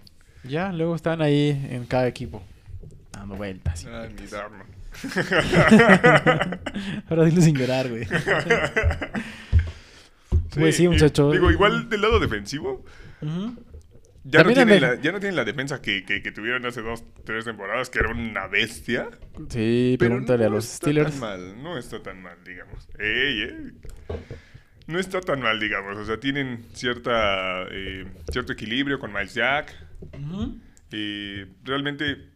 Ya, 0.43 0.73
luego 0.73 0.97
están 0.97 1.23
ahí 1.23 1.51
en 1.71 1.87
cada 1.87 2.09
equipo. 2.09 2.43
Dando 3.13 3.37
vueltas. 3.37 3.87
Ah, 3.89 4.07
ni 4.09 4.15
vueltas. 4.15 4.31
Darnold. 4.33 4.75
Ahora 7.09 7.25
dilo 7.25 7.41
sin 7.41 7.57
llorar, 7.57 7.89
güey. 7.89 8.07
Pues 10.55 10.77
sí, 10.77 10.85
y- 10.85 10.89
muchacho. 10.89 11.33
Digo, 11.33 11.51
igual 11.51 11.89
del 11.89 12.01
lado 12.01 12.21
defensivo, 12.21 12.85
Ujú. 13.21 13.57
Ya 14.25 14.43
no, 14.43 14.53
tienen 14.53 14.81
la, 14.81 15.01
ya 15.01 15.13
no 15.13 15.21
tienen 15.21 15.37
la 15.37 15.45
defensa 15.45 15.83
que, 15.83 16.05
que, 16.05 16.23
que 16.23 16.33
tuvieron 16.33 16.65
hace 16.65 16.81
dos, 16.81 17.05
tres 17.25 17.45
temporadas, 17.45 17.91
que 17.91 17.99
era 17.99 18.11
una 18.11 18.47
bestia. 18.47 19.11
Sí, 19.51 19.97
Pero 19.99 20.11
pregúntale 20.11 20.45
no 20.45 20.51
a 20.51 20.55
los 20.55 20.65
está 20.65 20.87
Steelers. 20.87 21.11
tan 21.11 21.21
mal, 21.21 21.63
no 21.63 21.79
está 21.79 22.03
tan 22.03 22.23
mal, 22.23 22.39
digamos. 22.45 22.89
Ey, 22.99 23.43
ey. 23.43 23.73
No 24.87 24.99
está 24.99 25.21
tan 25.21 25.41
mal, 25.41 25.61
digamos. 25.61 25.97
O 25.97 26.05
sea, 26.05 26.19
tienen 26.19 26.65
cierta, 26.73 27.67
eh, 27.71 28.07
cierto 28.31 28.53
equilibrio 28.53 28.99
con 28.99 29.13
Miles 29.13 29.35
Jack. 29.35 29.75
Y 30.91 31.45
realmente 31.65 32.29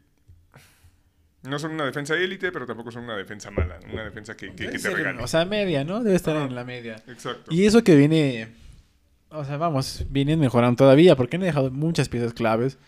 no 1.42 1.58
son 1.58 1.72
una 1.72 1.84
defensa 1.86 2.16
élite, 2.16 2.50
pero 2.52 2.66
tampoco 2.66 2.90
son 2.90 3.04
una 3.04 3.16
defensa 3.16 3.50
mala. 3.50 3.78
Una 3.92 4.04
defensa 4.04 4.36
que, 4.36 4.52
que, 4.54 4.68
te 4.68 4.78
ser, 4.78 4.94
regale. 4.94 5.22
O 5.22 5.26
sea, 5.26 5.44
media, 5.44 5.84
¿no? 5.84 6.02
Debe 6.02 6.16
estar 6.16 6.36
en 6.36 6.54
la 6.54 6.64
media. 6.64 6.96
Exacto. 7.06 7.52
Y 7.54 7.64
eso 7.64 7.82
que 7.84 7.96
viene. 7.96 8.48
O 9.30 9.44
sea, 9.44 9.56
vamos, 9.58 10.04
vienen 10.10 10.40
mejorando 10.40 10.76
todavía 10.76 11.14
porque 11.16 11.36
han 11.36 11.42
dejado 11.42 11.70
muchas 11.70 12.08
piezas 12.08 12.32
claves. 12.32 12.78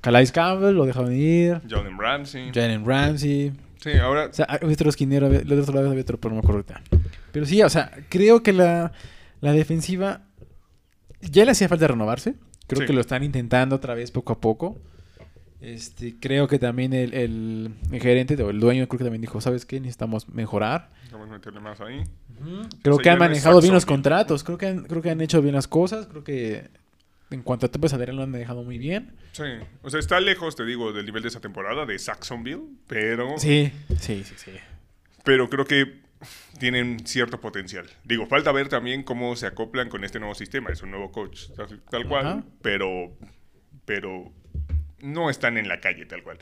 Calais 0.00 0.32
Campbell 0.32 0.74
lo 0.74 0.86
dejaron 0.86 1.12
ir. 1.14 1.60
Jalen 1.68 1.98
Ramsey. 1.98 2.50
Jalen 2.52 2.86
Ramsey. 2.86 3.52
Sí, 3.80 3.92
ahora 3.98 4.26
O 4.26 4.32
sea, 4.32 4.46
hay 4.48 4.72
otro 4.72 4.88
esquinero, 4.88 5.28
del 5.28 5.60
otro 5.60 5.74
lado 5.74 5.90
había 5.90 6.02
otro, 6.02 6.18
pero 6.18 6.34
no 6.34 6.42
me. 6.42 6.82
Pero 7.32 7.44
sí, 7.46 7.62
o 7.62 7.68
sea, 7.68 7.90
creo 8.08 8.42
que 8.42 8.52
la, 8.52 8.92
la 9.40 9.52
defensiva 9.52 10.22
ya 11.20 11.44
le 11.44 11.50
hacía 11.52 11.68
falta 11.68 11.88
renovarse. 11.88 12.34
Creo 12.66 12.80
Sí. 12.80 12.86
que 12.86 12.92
lo 12.92 13.00
están 13.00 13.22
intentando 13.22 13.76
otra 13.76 13.94
vez 13.94 14.10
poco 14.10 14.32
a 14.32 14.40
poco. 14.40 14.78
Este, 15.66 16.14
creo 16.20 16.46
que 16.46 16.58
también 16.60 16.92
el, 16.92 17.12
el- 17.12 17.74
el 17.90 18.00
gerente 18.00 18.40
o 18.42 18.50
el 18.50 18.60
dueño 18.60 18.86
creo 18.86 18.98
que 18.98 19.04
también 19.04 19.20
dijo, 19.20 19.40
¿sabes 19.40 19.66
qué? 19.66 19.80
Necesitamos 19.80 20.28
mejorar. 20.28 20.90
vamos 21.10 21.28
a 21.28 21.32
meterle 21.32 21.58
más 21.60 21.80
ahí. 21.80 22.04
Creo 22.82 22.96
sea, 22.96 23.02
que 23.02 23.10
han 23.10 23.18
manejado 23.18 23.60
bien 23.60 23.74
los 23.74 23.84
contratos. 23.86 24.44
Creo 24.44 24.58
que 24.58 24.66
han, 24.66 24.84
creo 24.84 25.02
que 25.02 25.10
han 25.10 25.20
hecho 25.20 25.42
bien 25.42 25.54
las 25.56 25.66
cosas. 25.66 26.06
Creo 26.06 26.22
que 26.22 26.68
en 27.30 27.42
cuanto 27.42 27.66
a 27.66 27.68
tope 27.70 27.88
salarial 27.88 28.16
lo 28.16 28.22
han 28.22 28.30
manejado 28.30 28.62
muy 28.62 28.78
bien. 28.78 29.12
Sí, 29.32 29.42
o 29.82 29.90
sea, 29.90 29.98
está 29.98 30.20
lejos, 30.20 30.54
te 30.54 30.64
digo, 30.64 30.92
del 30.92 31.04
nivel 31.04 31.22
de 31.22 31.28
esa 31.30 31.40
temporada 31.40 31.84
de 31.84 31.98
Saxonville, 31.98 32.62
pero, 32.86 33.36
Sí, 33.38 33.72
sí, 33.98 34.22
sí, 34.24 34.34
sí. 34.36 34.52
pero 35.24 35.50
creo 35.50 35.64
que 35.64 36.00
tienen 36.60 37.00
cierto 37.06 37.40
potencial. 37.40 37.86
Digo, 38.04 38.26
falta 38.26 38.52
ver 38.52 38.68
también 38.68 39.02
cómo 39.02 39.34
se 39.34 39.46
acoplan 39.46 39.88
con 39.88 40.04
este 40.04 40.20
nuevo 40.20 40.34
sistema. 40.36 40.70
Es 40.70 40.82
un 40.82 40.90
nuevo 40.92 41.10
coach, 41.10 41.48
tal, 41.56 41.80
tal 41.90 42.06
cual, 42.06 42.26
Ajá. 42.26 42.44
pero, 42.62 43.12
pero 43.84 44.32
no 45.00 45.30
están 45.30 45.56
en 45.58 45.68
la 45.68 45.80
calle 45.80 46.06
tal 46.06 46.22
cual. 46.22 46.38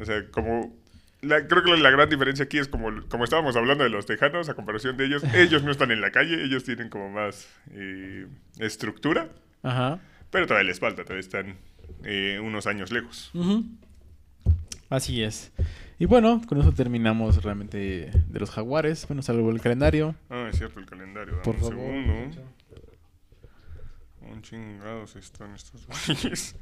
O 0.00 0.04
sea, 0.04 0.26
como... 0.30 0.74
la- 1.22 1.46
creo 1.46 1.62
que 1.64 1.76
la 1.76 1.90
gran 1.90 2.08
diferencia 2.08 2.44
aquí 2.44 2.58
es 2.58 2.68
como, 2.68 2.90
como 3.08 3.24
estábamos 3.24 3.56
hablando 3.56 3.84
de 3.84 3.90
los 3.90 4.06
tejanos, 4.06 4.48
a 4.48 4.54
comparación 4.54 4.96
de 4.96 5.06
ellos, 5.06 5.22
ellos 5.34 5.62
no 5.62 5.70
están 5.70 5.90
en 5.90 6.00
la 6.00 6.10
calle, 6.12 6.42
ellos 6.44 6.64
tienen 6.64 6.88
como 6.90 7.10
más 7.10 7.48
eh, 7.72 8.26
estructura, 8.58 9.28
Ajá. 9.62 9.98
pero 10.30 10.46
todavía 10.46 10.68
les 10.68 10.78
falta, 10.80 11.02
todavía 11.04 11.20
están 11.20 11.56
eh, 12.04 12.38
unos 12.42 12.66
años 12.66 12.92
lejos. 12.92 13.32
Así 14.90 15.22
es. 15.22 15.52
Y 15.98 16.04
bueno, 16.06 16.40
con 16.46 16.60
eso 16.60 16.72
terminamos 16.72 17.42
realmente 17.42 18.10
de 18.28 18.38
los 18.40 18.50
jaguares. 18.50 19.06
Bueno, 19.08 19.20
salvo 19.22 19.50
el 19.50 19.60
calendario. 19.60 20.14
Ah, 20.30 20.46
es 20.50 20.56
cierto, 20.58 20.78
el 20.80 20.86
calendario. 20.86 21.32
Dame 21.32 21.44
Por 21.44 21.54
un 21.56 21.60
favor. 21.60 21.74
segundo. 21.76 22.42
Un 24.30 24.42
chingados 24.42 25.16
están 25.16 25.54
estos 25.54 25.86
güeyes. 26.06 26.54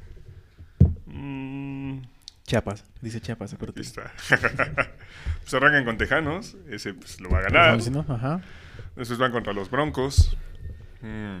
Mm, 1.07 2.01
Chiapas, 2.45 2.85
dice 3.01 3.19
Chiapas, 3.19 3.53
acuérdate. 3.53 3.81
está. 3.81 4.13
pues 5.41 5.53
arrancan 5.53 5.85
con 5.85 5.97
Tejanos. 5.97 6.55
Ese 6.69 6.93
pues, 6.93 7.19
lo 7.19 7.29
va 7.29 7.39
a 7.39 7.41
ganar. 7.41 7.91
¿no? 7.91 8.05
Ajá. 8.07 8.41
Después 8.95 9.19
van 9.19 9.31
contra 9.31 9.53
los 9.53 9.69
Broncos. 9.69 10.37
Mm, 11.01 11.37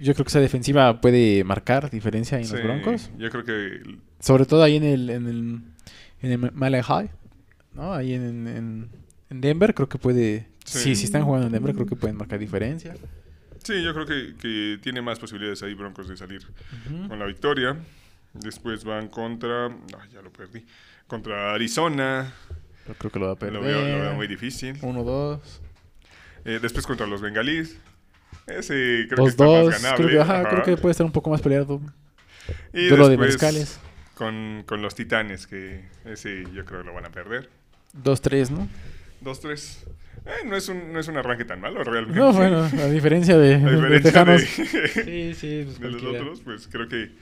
Yo 0.00 0.14
creo 0.14 0.24
que 0.24 0.28
esa 0.28 0.40
defensiva 0.40 1.00
puede 1.00 1.44
marcar 1.44 1.90
diferencia 1.90 2.38
en 2.38 2.44
sí, 2.44 2.52
los 2.54 2.62
Broncos. 2.62 3.10
Yo 3.18 3.30
creo 3.30 3.44
que. 3.44 3.82
Sobre 4.20 4.46
todo 4.46 4.62
ahí 4.62 4.76
en 4.76 4.84
el, 4.84 5.10
en 5.10 5.26
el, 5.26 5.60
en 6.22 6.44
el 6.44 6.52
Mile 6.52 6.82
High. 6.82 7.10
¿no? 7.74 7.92
Ahí 7.92 8.14
en, 8.14 8.46
en, 8.46 8.88
en 9.30 9.40
Denver 9.40 9.74
creo 9.74 9.88
que 9.88 9.98
puede... 9.98 10.48
Sí. 10.64 10.78
Sí. 10.78 10.96
si 10.96 11.04
están 11.04 11.24
jugando 11.24 11.48
en 11.48 11.52
Denver 11.52 11.74
creo 11.74 11.86
que 11.86 11.96
pueden 11.96 12.16
marcar 12.16 12.38
diferencia. 12.38 12.94
Sí, 13.64 13.82
yo 13.82 13.92
creo 13.94 14.06
que, 14.06 14.34
que 14.36 14.78
tiene 14.80 15.02
más 15.02 15.18
posibilidades 15.18 15.62
ahí 15.62 15.74
Broncos 15.74 16.08
de 16.08 16.16
salir 16.16 16.42
con 17.08 17.18
la 17.18 17.26
victoria. 17.26 17.76
Después 18.34 18.84
van 18.84 19.08
contra. 19.08 19.68
No, 19.68 20.04
ya 20.12 20.22
lo 20.22 20.32
perdí. 20.32 20.64
Contra 21.06 21.52
Arizona. 21.54 22.32
Yo 22.88 22.94
creo 22.94 23.12
que 23.12 23.18
lo 23.18 23.26
va 23.26 23.32
a 23.32 23.36
perder. 23.36 23.54
Lo 23.54 23.60
veo, 23.62 23.80
lo 23.80 24.02
veo 24.02 24.14
muy 24.14 24.26
difícil. 24.26 24.76
Uno, 24.82 25.04
dos. 25.04 25.60
Eh, 26.44 26.58
después 26.60 26.86
contra 26.86 27.06
los 27.06 27.20
bengalíes. 27.20 27.76
Ese 28.46 29.06
creo 29.08 29.24
que 29.24 29.30
está 29.30 29.44
Dos, 29.44 29.66
más 29.70 29.82
ganable. 29.82 30.06
Creo 30.06 30.16
que, 30.16 30.22
ajá, 30.22 30.40
ajá. 30.40 30.50
creo 30.50 30.62
que 30.64 30.76
puede 30.80 30.90
estar 30.92 31.06
un 31.06 31.12
poco 31.12 31.30
más 31.30 31.40
peleado. 31.42 31.80
Y 32.72 32.86
Duelo 32.88 33.08
de 33.08 33.16
mariscales. 33.18 33.78
Con, 34.14 34.64
con 34.66 34.82
los 34.82 34.94
titanes, 34.94 35.46
que 35.46 35.84
ese 36.04 36.44
yo 36.52 36.64
creo 36.64 36.80
que 36.80 36.86
lo 36.86 36.94
van 36.94 37.06
a 37.06 37.10
perder. 37.10 37.48
Dos, 37.92 38.20
tres, 38.20 38.50
¿no? 38.50 38.68
2-3. 39.22 39.84
Eh, 40.26 40.30
no, 40.46 40.56
es 40.56 40.68
un, 40.68 40.92
no 40.92 40.98
es 40.98 41.08
un 41.08 41.16
arranque 41.16 41.44
tan 41.44 41.60
malo, 41.60 41.84
realmente. 41.84 42.18
No, 42.18 42.32
bueno, 42.32 42.62
a 42.64 42.86
diferencia 42.86 43.36
de, 43.36 43.54
A 43.54 43.58
de- 43.58 43.64
de 43.64 43.76
diferencia 43.76 44.10
Tejanos. 44.12 44.40
de, 44.40 44.88
Sí, 44.88 45.34
sí, 45.34 45.62
pues 45.66 45.80
de 45.80 45.90
los 45.90 46.02
otros, 46.02 46.40
pues 46.40 46.68
creo 46.68 46.88
que 46.88 47.12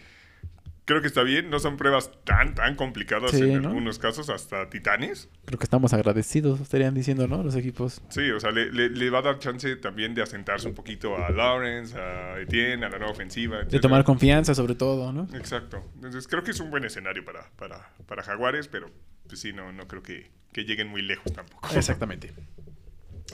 creo 0.90 1.00
que 1.00 1.06
está 1.06 1.22
bien. 1.22 1.50
No 1.50 1.60
son 1.60 1.76
pruebas 1.76 2.10
tan, 2.24 2.54
tan 2.54 2.74
complicadas 2.74 3.30
Sí, 3.30 3.42
en 3.42 3.62
¿no? 3.62 3.68
algunos 3.68 3.98
casos, 4.00 4.28
hasta 4.28 4.68
titanes. 4.70 5.28
Creo 5.44 5.58
que 5.58 5.64
estamos 5.64 5.92
agradecidos, 5.92 6.60
estarían 6.60 6.94
diciendo, 6.94 7.28
¿no? 7.28 7.42
Los 7.42 7.54
equipos. 7.54 8.02
Sí, 8.08 8.28
o 8.30 8.40
sea, 8.40 8.50
le, 8.50 8.72
le- 8.72 8.90
le 8.90 9.10
va 9.10 9.20
a 9.20 9.22
dar 9.22 9.38
chance 9.38 9.76
también 9.76 10.14
de 10.14 10.22
asentarse 10.22 10.66
un 10.68 10.74
poquito 10.74 11.16
a 11.16 11.30
Lawrence, 11.30 11.96
a 11.96 12.40
Etienne, 12.40 12.84
a 12.84 12.88
la 12.88 12.98
nueva 12.98 13.12
ofensiva. 13.12 13.62
De 13.62 13.78
tomar 13.78 14.02
confianza, 14.04 14.54
sobre 14.54 14.74
todo, 14.74 15.12
¿no? 15.12 15.28
Exacto. 15.34 15.82
Entonces 15.94 16.26
creo 16.26 16.42
que 16.42 16.50
es 16.50 16.60
un 16.60 16.70
buen 16.70 16.84
escenario 16.84 17.24
para, 17.24 17.48
para, 17.56 17.90
para 18.06 18.22
Jaguares, 18.22 18.66
pero 18.68 18.90
pues 19.28 19.40
sí, 19.40 19.52
no, 19.52 19.72
no 19.72 19.86
creo 19.86 20.02
que, 20.02 20.30
que 20.52 20.64
lleguen 20.64 20.88
muy 20.88 21.02
lejos 21.02 21.32
tampoco. 21.32 21.68
Exactamente. 21.74 22.32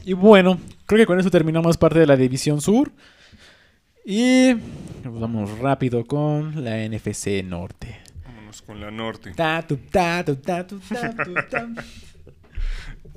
Y 0.04 0.12
bueno, 0.12 0.61
creo 0.86 0.98
que 1.00 1.07
con 1.07 1.18
eso 1.18 1.30
terminamos 1.30 1.78
parte 1.78 1.98
de 1.98 2.07
la 2.07 2.16
división 2.16 2.61
sur. 2.61 2.92
Y 4.09 4.54
vamos 5.02 5.59
rápido 5.59 6.04
con 6.07 6.62
la 6.64 6.76
NFC 6.88 7.42
Norte. 7.44 7.98
Vámonos 8.24 8.62
con 8.62 8.80
la 8.80 8.92
norte. 8.92 9.32
Ta, 9.34 9.66
tu, 9.66 9.78
ta, 9.78 10.24
tu, 10.24 10.36
ta. 10.36 10.64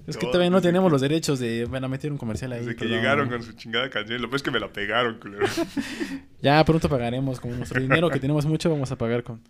Es 0.07 0.17
que 0.17 0.25
todavía 0.25 0.49
no 0.49 0.61
tenemos 0.61 0.91
los 0.91 1.01
derechos 1.01 1.37
de 1.37 1.65
van 1.65 1.83
a 1.83 1.87
meter 1.87 2.11
un 2.11 2.17
comercial 2.17 2.53
ahí. 2.53 2.61
Desde 2.61 2.73
que 2.73 2.85
perdón. 2.85 2.97
llegaron 2.97 3.29
con 3.29 3.43
su 3.43 3.53
chingada 3.53 3.87
canción. 3.91 4.19
Lo 4.19 4.29
peor 4.29 4.37
es 4.37 4.41
que 4.41 4.49
me 4.49 4.59
la 4.59 4.73
pegaron, 4.73 5.19
culero. 5.19 5.45
Ya 6.41 6.65
pronto 6.65 6.89
pagaremos 6.89 7.39
con 7.39 7.55
nuestro 7.55 7.79
dinero 7.79 8.09
que 8.09 8.19
tenemos 8.19 8.47
mucho, 8.47 8.71
vamos 8.71 8.91
a 8.91 8.97
pagar 8.97 9.21
con 9.21 9.43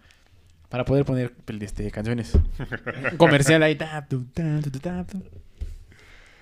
para 0.67 0.83
poder 0.83 1.05
poner 1.05 1.33
este, 1.61 1.89
canciones. 1.89 2.35
Un 2.35 3.17
comercial 3.17 3.63
ahí. 3.63 3.75
ta, 3.75 4.05
tu, 4.05 4.25
ta, 4.25 5.05
tu. 5.05 5.23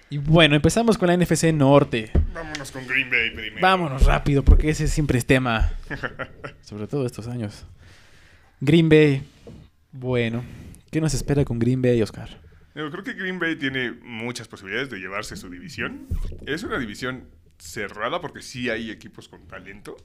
Y 0.10 0.20
bueno, 0.20 0.56
empezamos 0.56 0.98
con 0.98 1.08
la 1.08 1.18
NFC 1.18 1.52
Norte. 1.54 2.12
Vámonos 2.34 2.72
con 2.72 2.88
Green 2.88 3.10
Bay 3.10 3.32
primero. 3.32 3.62
Vámonos 3.62 4.06
rápido, 4.06 4.44
porque 4.44 4.70
ese 4.70 4.88
siempre 4.88 5.18
es 5.18 5.26
tema. 5.26 5.74
Sobre 6.62 6.88
todo 6.88 7.06
estos 7.06 7.28
años. 7.28 7.66
Green 8.62 8.88
Bay. 8.88 9.24
Bueno, 9.92 10.44
¿qué 10.92 11.02
nos 11.02 11.14
espera 11.14 11.44
con 11.44 11.60
Green 11.60 11.82
Bay, 11.82 12.02
Oscar? 12.02 12.30
Yo 12.74 12.90
creo 12.90 13.04
que 13.04 13.14
Green 13.14 13.40
Bay 13.40 13.58
tiene 13.58 13.92
muchas 13.92 14.48
posibilidades 14.48 14.90
de 14.90 15.00
llevarse 15.00 15.36
su 15.36 15.50
división. 15.50 16.08
Es 16.46 16.64
una 16.64 16.78
división 16.78 17.28
cerrada 17.58 18.22
porque 18.22 18.42
sí 18.42 18.70
hay 18.70 18.92
equipos 18.92 19.28
con 19.28 19.46
talento. 19.48 19.98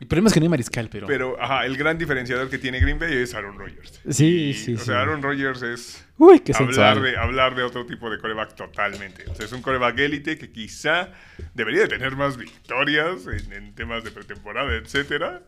El 0.00 0.06
problema 0.06 0.28
es 0.28 0.34
que 0.34 0.40
no 0.40 0.44
hay 0.44 0.50
mariscal, 0.50 0.88
pero. 0.90 1.06
Pero, 1.08 1.42
ajá, 1.42 1.66
el 1.66 1.76
gran 1.76 1.98
diferenciador 1.98 2.48
que 2.48 2.58
tiene 2.58 2.78
Green 2.78 2.98
Bay 3.00 3.12
es 3.14 3.34
Aaron 3.34 3.58
Rodgers. 3.58 4.00
Sí, 4.08 4.50
Y, 4.50 4.54
sí, 4.54 4.74
O 4.74 4.78
sí. 4.78 4.84
sea, 4.86 5.00
Aaron 5.00 5.22
Rodgers 5.22 5.60
es 5.62 6.04
Uy, 6.18 6.38
qué 6.40 6.52
hablar 6.56 7.00
de, 7.00 7.16
hablar 7.16 7.54
de 7.56 7.62
otro 7.64 7.84
tipo 7.84 8.08
de 8.08 8.18
coreback 8.18 8.54
totalmente. 8.54 9.24
O 9.28 9.34
sea, 9.34 9.46
es 9.46 9.52
un 9.52 9.60
coreback 9.62 9.98
élite 9.98 10.38
que 10.38 10.50
quizá 10.52 11.10
debería 11.54 11.82
de 11.82 11.88
tener 11.88 12.14
más 12.14 12.36
victorias 12.36 13.26
en, 13.26 13.52
en 13.52 13.74
temas 13.74 14.04
de 14.04 14.12
pretemporada, 14.12 14.72
etcétera. 14.76 15.42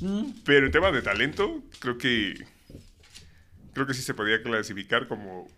Mm, 0.00 0.24
Pero 0.44 0.66
en 0.66 0.72
temas 0.72 0.92
de 0.94 1.02
talento, 1.02 1.62
creo 1.80 1.98
que 1.98 2.34
creo 3.74 3.86
que 3.86 3.94
sí 3.94 4.02
se 4.02 4.14
podría 4.14 4.42
clasificar 4.42 5.06
como 5.06 5.48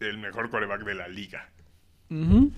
el 0.00 0.18
mejor 0.18 0.50
coreback 0.50 0.82
de 0.84 0.94
la 0.94 1.06
liga. 1.08 1.48
ujú. 2.10 2.52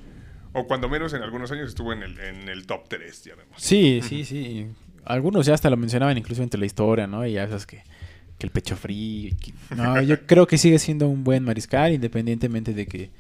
O 0.53 0.67
cuando 0.67 0.89
menos 0.89 1.13
en 1.15 1.23
algunos 1.23 1.51
años 1.53 1.69
estuvo 1.69 1.93
en 1.93 2.03
el, 2.03 2.19
en 2.21 2.49
el 2.49 2.67
top 2.67 2.89
3, 2.89 3.25
ya 3.25 3.35
vemos. 3.35 3.55
Sí, 3.59 4.01
sí, 4.03 4.25
sí. 4.25 4.67
Algunos 5.05 5.47
ya 5.47 5.55
hasta 5.55 5.71
lo 5.71 5.77
mencionaban 5.77 6.17
incluso 6.19 6.43
entre 6.43 6.59
la 6.61 6.67
historia, 6.67 7.07
¿no? 7.07 7.27
Y 7.27 7.33
ya 7.33 7.47
sabes 7.47 7.67
que, 7.67 7.83
que 8.39 8.47
el 8.47 8.51
pecho 8.51 8.77
frío. 8.77 9.35
que- 9.41 9.53
No, 9.77 10.01
yo 10.03 10.21
creo 10.27 10.47
que 10.47 10.59
sigue 10.59 10.79
siendo 10.79 11.09
un 11.09 11.25
buen 11.25 11.45
mariscal, 11.45 11.93
independientemente 11.93 12.73
de 12.75 12.87
que 12.87 13.11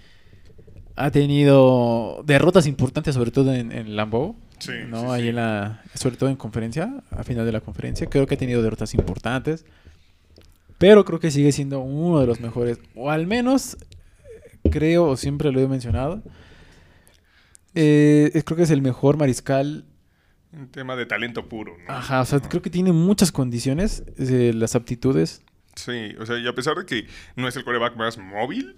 ha 0.97 1.11
tenido 1.11 2.23
derrotas 2.27 2.67
importantes, 2.67 3.15
sobre 3.15 3.31
todo 3.31 3.55
en, 3.55 3.73
en 3.73 3.95
Lambeau. 3.95 4.35
Sí, 4.59 4.73
¿no? 4.89 5.01
sí, 5.03 5.07
Ahí 5.11 5.23
sí. 5.23 5.29
en 5.29 5.37
la, 5.37 5.83
sobre 5.95 6.17
todo 6.17 6.29
en 6.29 6.37
conferencia, 6.37 6.93
a 7.11 7.23
final 7.23 7.47
de 7.47 7.53
la 7.53 7.61
conferencia. 7.61 8.09
Creo 8.09 8.27
que 8.27 8.35
ha 8.35 8.39
tenido 8.39 8.63
derrotas 8.63 8.95
importantes. 8.95 9.65
Pero 10.79 11.05
creo 11.05 11.21
que 11.21 11.31
sigue 11.31 11.53
siendo 11.53 11.81
uno 11.81 12.21
de 12.21 12.27
los 12.27 12.41
mejores. 12.41 12.79
O 12.95 13.11
al 13.11 13.27
menos, 13.27 13.77
creo, 14.71 15.05
o 15.07 15.17
siempre 15.17 15.51
lo 15.53 15.61
he 15.61 15.69
mencionado. 15.69 16.23
Eh, 17.75 18.31
es- 18.35 18.45
creo 18.45 18.57
que 18.57 18.63
es 18.65 18.71
el 18.71 18.83
mejor 18.83 19.17
mariscal 19.17 19.85
Un 20.53 20.69
tema 20.69 20.97
de 20.97 21.05
talento 21.07 21.49
puro, 21.49 21.77
¿no? 21.87 21.93
Ajá, 21.95 22.23
o 22.23 22.25
sea, 22.25 22.41
creo 22.41 22.63
que 22.63 22.71
tiene 22.71 22.93
muchas 22.93 23.31
condiciones, 23.33 24.03
eh, 24.19 24.53
las 24.55 24.75
aptitudes. 24.75 25.43
Sí, 25.75 26.15
o 26.19 26.27
sea, 26.27 26.39
y 26.39 26.47
a 26.49 26.55
pesar 26.55 26.77
de 26.77 26.87
que 26.87 27.07
no 27.37 27.47
es 27.47 27.55
el 27.57 27.65
coreback 27.65 27.97
más 27.97 28.19
móvil, 28.19 28.77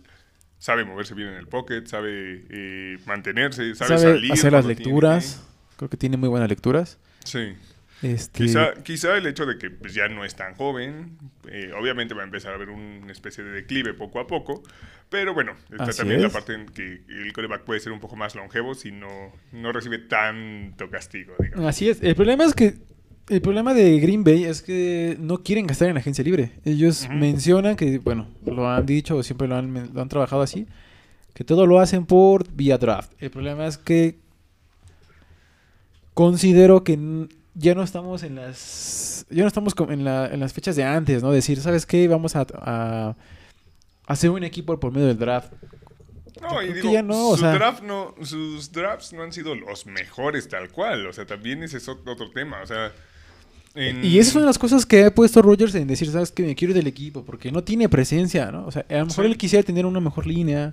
sabe 0.59 0.85
moverse 0.85 1.15
bien 1.15 1.29
en 1.29 1.35
el 1.37 1.47
pocket, 1.47 1.87
sabe 1.87 2.45
eh, 2.51 2.99
mantenerse, 3.07 3.75
sabe, 3.75 3.89
Sabe, 3.99 4.15
salir 4.15 4.33
hacer 4.33 4.53
las 4.53 4.67
tiene 4.67 4.75
lecturas. 4.83 5.43
Creo 5.77 5.89
que 5.89 5.97
tiene 5.97 6.17
muy 6.19 6.29
buenas 6.29 6.49
lecturas. 6.51 6.99
Sí. 7.25 7.55
Este, 8.03 8.45
Quizá, 8.45 8.75
quizá 8.83 9.17
el 9.17 9.27
hecho 9.27 9.45
de 9.45 9.59
que 9.59 9.71
pues, 9.71 9.93
ya 9.93 10.09
no 10.09 10.25
es 10.25 10.35
tan 10.35 10.55
joven, 10.55 11.19
eh, 11.49 11.71
obviamente 11.79 12.15
va 12.15 12.23
a 12.23 12.25
empezar 12.25 12.53
a 12.53 12.55
haber 12.55 12.71
una 12.71 13.13
especie 13.13 13.45
de 13.45 13.51
declive 13.51 13.93
poco 13.93 14.21
a 14.21 14.27
poco, 14.27 14.63
pero 15.11 15.35
bueno, 15.35 15.53
está 15.71 15.85
Así 15.85 15.99
también 15.99 16.23
la 16.23 16.31
parte 16.31 16.55
en 16.55 16.67
que 16.67 17.03
el 17.09 17.33
coreback 17.33 17.65
puede 17.65 17.81
ser 17.81 17.93
un 17.93 18.01
poco 18.01 18.17
más 18.17 18.35
longevo 18.35 18.75
si 18.75 18.91
no, 18.91 19.33
no 19.53 19.73
recibe 19.73 19.99
tanto 19.99 20.89
castigo, 20.89 21.35
digamos. 21.39 21.67
Así 21.67 21.91
es. 21.91 22.03
El 22.03 22.15
problema 22.15 22.45
es 22.45 22.55
que 22.55 22.79
el 23.29 23.43
problema 23.43 23.75
de 23.75 24.01
Green 24.01 24.25
Bay 24.25 24.45
es 24.45 24.63
que 24.63 25.17
no 25.21 25.43
quieren 25.43 25.67
gastar 25.67 25.89
en 25.89 25.97
agencia 25.97 26.25
libre. 26.25 26.53
Ellos 26.65 27.09
mencionan 27.11 27.77
que, 27.77 27.99
bueno, 27.99 28.29
lo 28.45 28.69
han 28.69 28.87
dicho 28.87 29.17
o 29.17 29.23
siempre 29.23 29.47
lo 29.47 29.57
han, 29.57 29.95
lo 29.95 30.01
han 30.01 30.09
trabajado 30.09 30.43
así, 30.43 30.67
que 31.35 31.45
todo 31.45 31.67
lo 31.67 31.79
hacen 31.79 32.07
por 32.07 32.51
vía 32.53 32.77
draft. 32.77 33.13
El 33.21 33.31
problema 33.31 33.67
es 33.67 33.79
que 33.79 34.19
considero 36.15 36.83
que 36.83 37.29
ya 37.61 37.75
no 37.75 37.83
estamos 37.83 38.23
en 38.23 38.37
las 38.37 39.27
ya 39.31 39.43
no 39.43 39.49
estamos 39.49 39.75
en, 39.91 40.05
la- 40.05 40.27
en 40.29 40.41
las 40.41 40.53
fechas 40.53 40.75
de 40.77 40.85
antes, 40.85 41.23
¿no? 41.23 41.31
Decir, 41.31 41.61
¿sabes 41.61 41.87
qué? 41.87 42.09
Vamos 42.09 42.35
a, 42.37 42.47
a 42.55 43.17
hacer 44.07 44.31
un 44.31 44.43
equipo 44.45 44.79
por 44.81 44.93
medio 44.93 45.07
del 45.09 45.19
draft. 45.19 45.53
No, 46.41 46.63
y 46.63 46.73
digo, 46.73 46.91
ya 46.93 47.03
no, 47.03 47.29
o 47.29 47.37
su 47.37 47.43
sea- 47.43 47.53
draft 47.53 47.83
no, 47.83 48.15
sus 48.23 48.73
drafts 48.73 49.13
no 49.13 49.23
han 49.23 49.33
sido 49.33 49.55
los 49.55 49.85
mejores 49.87 50.49
tal 50.49 50.71
cual, 50.71 51.07
o 51.07 51.13
sea, 51.13 51.27
también 51.27 51.63
ese 51.63 51.77
es 51.77 51.87
ot- 51.89 52.01
otro 52.11 52.31
tema, 52.31 52.63
o 52.63 52.67
sea... 52.67 52.93
en- 53.75 54.03
Y 54.05 54.19
esa 54.19 54.31
es 54.31 54.35
una 54.37 54.45
de 54.45 54.47
las 54.49 54.59
cosas 54.59 54.87
que 54.87 55.05
ha 55.05 55.15
puesto 55.15 55.43
Rogers 55.43 55.75
en 55.75 55.87
decir, 55.87 56.11
¿sabes 56.11 56.33
qué? 56.33 56.43
Me 56.45 56.55
quiero 56.55 56.71
ir 56.73 56.77
del 56.79 56.87
equipo, 56.87 57.25
porque 57.25 57.53
no 57.53 57.63
tiene 57.63 57.89
presencia, 57.91 58.51
¿no? 58.51 58.65
O 58.67 58.71
sea, 58.73 58.87
a 58.89 58.95
lo 58.95 59.07
mejor 59.07 59.25
Sí. 59.27 59.31
él 59.31 59.37
quisiera 59.37 59.63
tener 59.63 59.85
una 59.85 60.01
mejor 60.01 60.27
línea, 60.27 60.73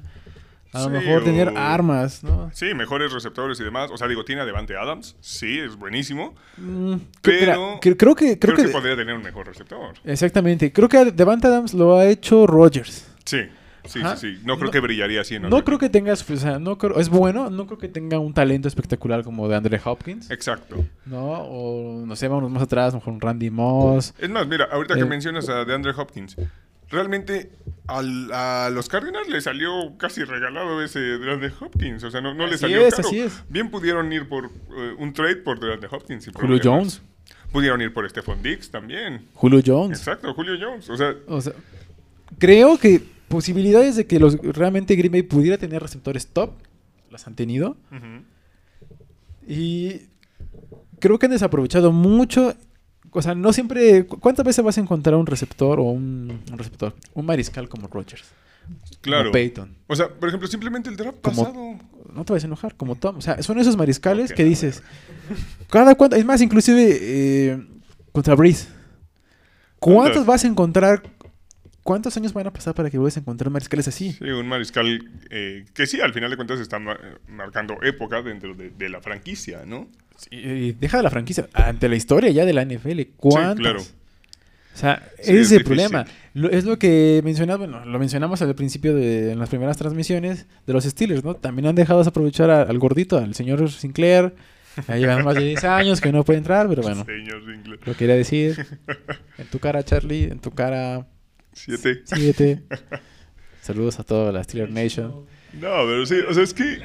a 0.77 0.89
lo 0.89 0.99
Sí, 0.99 1.05
mejor 1.05 1.23
tener 1.23 1.53
armas, 1.55 2.23
¿no? 2.23 2.49
Sí, 2.53 2.73
mejores 2.73 3.11
receptores 3.11 3.59
y 3.59 3.63
demás. 3.63 3.89
O 3.91 3.97
sea, 3.97 4.07
digo, 4.07 4.23
tiene 4.25 4.41
a 4.41 4.45
Devante 4.45 4.75
Adams. 4.77 5.15
Sí, 5.19 5.59
es 5.59 5.75
buenísimo. 5.75 6.33
Mm, 6.57 6.95
Pero 7.21 7.39
mira, 7.39 7.53
creo 7.81 8.15
que... 8.15 8.37
Creo, 8.39 8.55
Creo, 8.55 8.55
que, 8.55 8.65
que, 8.65 8.69
podría 8.69 8.95
tener 8.95 9.15
un 9.15 9.21
mejor 9.23 9.47
receptor. 9.47 9.95
Exactamente. 10.03 10.71
Creo 10.71 10.89
que 10.89 11.11
Devante 11.11 11.47
Adams 11.47 11.73
lo 11.73 11.97
ha 11.97 12.05
hecho 12.05 12.47
Rogers. 12.47 13.07
Sí, 13.25 13.41
sí, 13.85 13.99
Ajá. 14.01 14.15
sí, 14.17 14.35
sí. 14.35 14.41
No 14.45 14.55
creo 14.55 14.65
No- 14.67 14.71
que 14.71 14.79
brillaría 14.79 15.21
así 15.21 15.35
en 15.35 15.43
No 15.43 15.47
otro 15.49 15.63
creo 15.65 15.79
que 15.79 15.89
tenga... 15.89 16.13
O 16.13 16.15
sea, 16.15 16.59
no 16.59 16.77
creo, 16.77 16.99
es 16.99 17.09
bueno, 17.09 17.49
no 17.49 17.65
creo 17.65 17.77
que 17.77 17.87
tenga 17.87 18.19
un 18.19 18.33
talento 18.33 18.67
espectacular 18.67 19.23
como 19.23 19.47
de 19.47 19.55
Andre 19.55 19.79
Hopkins, 19.83 20.29
Exacto. 20.31 20.85
¿no? 21.05 21.25
O, 21.41 22.05
no 22.05 22.15
sé, 22.15 22.27
vamos 22.27 22.49
más 22.51 22.63
atrás, 22.63 22.93
mejor 22.93 23.13
un 23.13 23.21
Randy 23.21 23.49
Moss. 23.49 24.13
Es 24.19 24.29
más, 24.29 24.47
mira, 24.47 24.67
ahorita 24.71 24.95
Eh. 24.95 24.97
que 24.99 25.05
mencionas 25.05 25.47
a 25.49 25.65
DeAndre 25.65 25.91
Hopkins, 25.97 26.35
realmente 26.89 27.51
al- 27.87 28.31
a 28.33 28.69
los 28.71 28.89
Cardinals 28.89 29.27
le 29.29 29.39
salió 29.41 29.97
casi 29.97 30.23
regalado 30.23 30.81
ese 30.83 30.99
DeAndre 30.99 31.51
Hopkins. 31.59 32.03
O 32.03 32.11
sea, 32.11 32.21
no, 32.21 32.33
no 32.33 32.47
le 32.47 32.57
salió 32.57 32.85
es, 32.85 32.95
caro. 32.95 33.07
así 33.07 33.19
es. 33.19 33.43
Bien 33.49 33.69
pudieron 33.71 34.11
ir 34.11 34.27
por 34.27 34.45
eh, 34.45 34.95
un 34.97 35.13
trade 35.13 35.37
por 35.37 35.59
DeAndre 35.59 35.89
Hopkins. 35.91 36.23
sin 36.25 36.33
Julio 36.33 36.59
problemas. 36.59 36.99
Jones. 36.99 37.01
Pudieron 37.51 37.81
ir 37.81 37.93
por 37.93 38.09
Stephon 38.09 38.41
Diggs 38.43 38.69
también. 38.69 39.21
Julio 39.33 39.61
Jones. 39.65 39.99
Exacto, 39.99 40.33
Julio 40.33 40.55
Jones. 40.59 40.89
O 40.89 40.97
sea, 40.97 41.15
O 41.27 41.39
sea, 41.41 41.53
creo 42.37 42.77
que 42.77 43.01
posibilidades 43.29 43.95
de 43.95 44.05
que 44.05 44.19
los 44.19 44.35
realmente 44.37 44.95
Green 44.95 45.11
Bay 45.11 45.23
pudiera 45.23 45.57
tener 45.57 45.81
receptores 45.81 46.27
top 46.27 46.51
las 47.09 47.25
han 47.27 47.35
tenido 47.35 47.77
y 49.47 50.01
creo 50.99 51.17
que 51.19 51.25
han 51.27 51.31
desaprovechado 51.31 51.91
mucho. 51.91 52.53
O 53.11 53.21
sea, 53.21 53.33
no 53.35 53.53
siempre. 53.53 54.05
¿cu- 54.05 54.19
¿Cuántas 54.19 54.45
veces 54.45 54.63
vas 54.63 54.77
a 54.77 54.81
encontrar 54.81 55.15
un 55.15 55.25
receptor 55.25 55.79
o 55.79 55.83
un, 55.83 56.41
un 56.51 56.57
receptor, 56.57 56.93
un 57.13 57.25
mariscal 57.25 57.67
como 57.69 57.87
Rogers? 57.87 58.23
claro. 59.01 59.23
Como 59.25 59.31
Peyton. 59.33 59.75
O 59.87 59.95
sea, 59.95 60.09
por 60.09 60.27
ejemplo, 60.27 60.47
simplemente 60.47 60.89
el 60.89 60.97
draft 60.97 61.19
Como- 61.21 61.43
pasado. 61.43 61.79
No 62.13 62.25
te 62.25 62.33
vas 62.33 62.43
a 62.43 62.47
enojar, 62.47 62.75
como 62.75 62.95
Tom. 62.95 63.17
O 63.17 63.21
sea, 63.21 63.41
son 63.43 63.59
esos 63.59 63.77
mariscales 63.77 64.33
que 64.33 64.43
dices. 64.43 64.81
Cada 65.69 65.95
cuánto. 65.95 66.15
Es 66.15 66.25
más, 66.25 66.41
inclusive 66.41 66.97
eh, 66.99 67.67
contra 68.11 68.33
Breeze. 68.35 68.67
¿Cuántos 69.79 70.25
vas 70.25 70.43
a 70.43 70.47
encontrar? 70.47 71.03
¿Cuántos 71.83 72.17
años 72.17 72.33
van 72.33 72.47
a 72.47 72.51
pasar 72.51 72.73
para 72.75 72.89
que 72.89 72.97
vuelvas 72.97 73.15
a 73.15 73.21
encontrar 73.21 73.49
mariscales 73.49 73.87
así? 73.87 74.11
Sí, 74.13 74.25
un 74.25 74.47
mariscal 74.47 74.99
eh, 75.29 75.65
que 75.73 75.85
sí, 75.87 76.01
al 76.01 76.13
final 76.13 76.29
de 76.29 76.35
cuentas 76.35 76.59
está 76.59 76.79
ma- 76.79 76.99
marcando 77.29 77.77
época 77.81 78.21
dentro 78.21 78.53
de, 78.55 78.71
de 78.71 78.89
la 78.89 78.99
franquicia, 79.01 79.63
¿no? 79.65 79.87
Y 80.31 80.71
deja 80.73 80.97
de 80.97 81.03
la 81.03 81.09
franquicia. 81.09 81.47
Ante 81.53 81.87
la 81.89 81.95
historia 81.95 82.29
ya 82.31 82.45
de 82.45 82.53
la 82.53 82.63
NFL. 82.65 83.01
¿Cuántas? 83.17 83.55
claro. 83.57 83.81
O 83.81 84.79
sea, 84.79 85.01
Sí, 85.17 85.21
ese 85.21 85.31
es 85.31 85.51
el 85.51 85.57
difícil. 85.59 85.63
problema. 85.63 86.05
Lo- 86.35 86.49
es 86.51 86.63
lo 86.65 86.77
que 86.77 87.21
mencionas, 87.23 87.57
bueno, 87.57 87.83
lo 87.83 87.97
mencionamos 87.97 88.41
al 88.43 88.53
principio 88.53 88.93
de 88.95 89.31
en 89.31 89.39
las 89.39 89.49
primeras 89.49 89.75
transmisiones 89.77 90.45
de 90.67 90.73
los 90.73 90.83
Steelers, 90.83 91.23
¿no? 91.23 91.33
También 91.35 91.65
han 91.67 91.73
dejado 91.75 92.01
aprovechar 92.01 92.51
a- 92.51 92.61
al 92.61 92.77
gordito, 92.77 93.17
al 93.17 93.33
señor 93.33 93.71
Sinclair. 93.71 94.35
Ya 94.87 94.97
llevan 94.97 95.25
más 95.25 95.33
de 95.33 95.45
10 95.45 95.63
años 95.63 95.99
que 95.99 96.11
no 96.11 96.23
puede 96.23 96.37
entrar, 96.37 96.67
pero 96.69 96.83
bueno, 96.83 97.03
Señor 97.05 97.43
Sinclair. 97.43 97.79
lo 97.83 97.95
quería 97.95 98.15
decir. 98.15 98.55
En 99.39 99.47
tu 99.47 99.57
cara, 99.57 99.83
Charlie, 99.83 100.25
en 100.25 100.39
tu 100.39 100.51
cara, 100.51 101.07
Siete. 101.53 102.01
síguete. 102.05 102.61
Saludos 103.63 103.99
a 103.99 104.03
toda 104.03 104.31
la 104.31 104.43
Steeler 104.43 104.69
Nation. 104.69 105.25
No, 105.53 105.69
pero 105.87 106.05
sí, 106.05 106.15
o 106.29 106.33
sea, 106.35 106.43
es 106.43 106.53
que. 106.53 106.77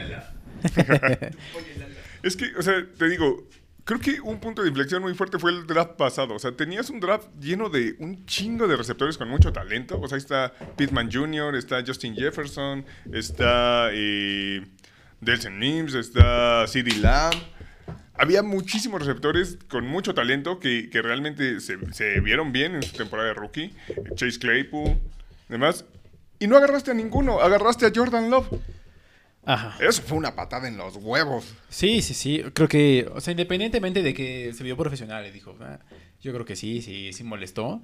Es 2.22 2.36
que, 2.36 2.46
o 2.56 2.62
sea, 2.62 2.86
te 2.98 3.08
digo, 3.08 3.48
creo 3.84 4.00
que 4.00 4.20
un 4.20 4.40
punto 4.40 4.62
de 4.62 4.68
inflexión 4.68 5.02
muy 5.02 5.14
fuerte 5.14 5.38
fue 5.38 5.50
el 5.50 5.66
draft 5.66 5.92
pasado. 5.92 6.34
O 6.34 6.38
sea, 6.38 6.52
tenías 6.56 6.90
un 6.90 7.00
draft 7.00 7.28
lleno 7.40 7.68
de 7.68 7.96
un 7.98 8.24
chingo 8.26 8.68
de 8.68 8.76
receptores 8.76 9.18
con 9.18 9.28
mucho 9.28 9.52
talento. 9.52 10.00
O 10.00 10.08
sea, 10.08 10.16
ahí 10.16 10.20
está 10.22 10.52
Pittman 10.76 11.10
Jr., 11.12 11.56
está 11.56 11.82
Justin 11.86 12.14
Jefferson, 12.14 12.84
está. 13.12 13.90
eh, 13.92 14.62
Delson 15.22 15.56
Mims, 15.58 15.94
está 15.94 16.66
CD 16.66 16.96
Lamb. 16.96 17.34
Había 18.14 18.42
muchísimos 18.42 19.00
receptores 19.00 19.56
con 19.68 19.86
mucho 19.86 20.14
talento 20.14 20.58
que, 20.58 20.90
que 20.90 21.00
realmente 21.00 21.60
se, 21.60 21.78
se 21.92 22.20
vieron 22.20 22.52
bien 22.52 22.74
en 22.74 22.82
su 22.82 22.96
temporada 22.96 23.28
de 23.28 23.34
rookie. 23.34 23.72
Chase 24.16 24.38
Claypool, 24.38 24.98
demás. 25.48 25.84
Y 26.38 26.48
no 26.48 26.56
agarraste 26.56 26.90
a 26.90 26.94
ninguno, 26.94 27.40
agarraste 27.40 27.86
a 27.86 27.92
Jordan 27.94 28.30
Love. 28.30 28.48
Ajá. 29.44 29.76
Eso 29.80 30.02
fue 30.02 30.16
una 30.18 30.34
patada 30.36 30.68
en 30.68 30.76
los 30.76 30.96
huevos. 30.96 31.54
Sí, 31.68 32.00
sí, 32.02 32.14
sí. 32.14 32.42
Creo 32.54 32.68
que, 32.68 33.08
o 33.12 33.20
sea, 33.20 33.32
independientemente 33.32 34.02
de 34.02 34.14
que 34.14 34.52
se 34.52 34.62
vio 34.62 34.76
profesional, 34.76 35.26
y 35.26 35.30
dijo, 35.30 35.56
"Ah, 35.60 35.80
yo 36.20 36.32
creo 36.32 36.44
que 36.44 36.54
sí, 36.56 36.80
sí, 36.82 37.12
sí 37.12 37.24
molestó. 37.24 37.82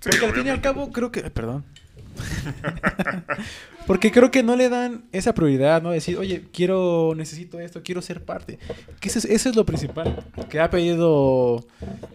Sí, 0.00 0.10
Porque 0.10 0.26
al 0.26 0.32
fin 0.34 0.46
y 0.46 0.50
al 0.50 0.60
cabo, 0.60 0.90
creo 0.92 1.10
que. 1.10 1.22
Perdón. 1.30 1.64
Porque 3.86 4.12
creo 4.12 4.30
que 4.30 4.42
no 4.42 4.54
le 4.54 4.68
dan 4.68 5.04
esa 5.12 5.32
prioridad, 5.34 5.80
¿no? 5.82 5.90
Decir, 5.90 6.18
oye, 6.18 6.44
quiero, 6.52 7.14
necesito 7.16 7.58
esto, 7.58 7.82
quiero 7.82 8.02
ser 8.02 8.22
parte. 8.22 8.58
Que 9.00 9.08
eso 9.08 9.18
es, 9.18 9.24
eso 9.24 9.48
es 9.48 9.56
lo 9.56 9.64
principal. 9.64 10.24
Que 10.50 10.60
ha 10.60 10.68
pedido 10.68 11.66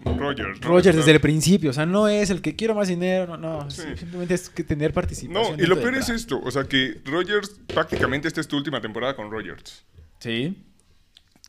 Rogers. 0.06 0.62
Rogers 0.62 0.96
desde 0.98 1.12
el 1.12 1.20
principio. 1.20 1.72
O 1.72 1.74
sea, 1.74 1.88
no 1.88 2.08
es 2.08 2.30
el 2.30 2.42
que 2.42 2.56
quiero 2.56 2.76
más 2.76 2.90
dinero, 2.90 3.38
no, 3.38 3.64
no. 3.64 3.72
Sí. 3.72 3.82
Simplemente 3.98 4.36
es 4.36 4.50
que 4.50 4.64
tener 4.64 4.94
participación. 4.94 5.58
No, 5.58 5.64
y 5.64 5.66
lo 5.66 5.80
peor 5.80 5.96
es 5.96 6.10
esto. 6.10 6.40
O 6.44 6.52
sea, 6.52 6.66
que 6.66 7.02
Rogers, 7.06 7.60
prácticamente 7.74 8.28
esta 8.28 8.40
es 8.42 8.48
tu 8.48 8.56
última 8.58 8.80
temporada 8.80 9.16
con 9.16 9.32
Rogers. 9.32 9.84
Sí. 10.20 10.56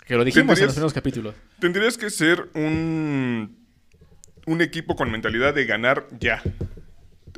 Que 0.07 0.17
lo 0.17 0.25
dijimos 0.25 0.43
en 0.43 0.47
¿Tendrías- 0.47 0.67
los 0.69 0.75
primeros 0.75 0.93
capítulos. 0.95 1.35
Tendrías 1.61 1.99
que 1.99 2.09
ser 2.09 2.49
un, 2.55 3.59
un 4.47 4.61
equipo 4.63 4.97
con 4.97 5.11
mentalidad 5.11 5.53
de 5.55 5.67
ganar 5.67 6.07
ya. 6.19 6.43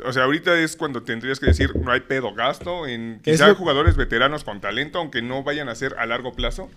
O 0.04 0.12
sea, 0.12 0.24
ahorita 0.24 0.58
es 0.60 0.76
cuando 0.76 1.02
tendrías 1.02 1.40
que 1.40 1.46
decir, 1.46 1.74
no 1.76 1.90
hay 1.90 2.00
pedo, 2.00 2.34
gasto 2.34 2.86
en 2.86 3.20
quizá 3.22 3.48
lo- 3.48 3.54
jugadores 3.54 3.96
veteranos 3.96 4.44
con 4.44 4.60
talento, 4.60 4.98
aunque 4.98 5.22
no 5.22 5.42
vayan 5.42 5.68
a 5.68 5.74
ser 5.74 5.94
a 5.98 6.06
largo 6.06 6.32
plazo, 6.34 6.70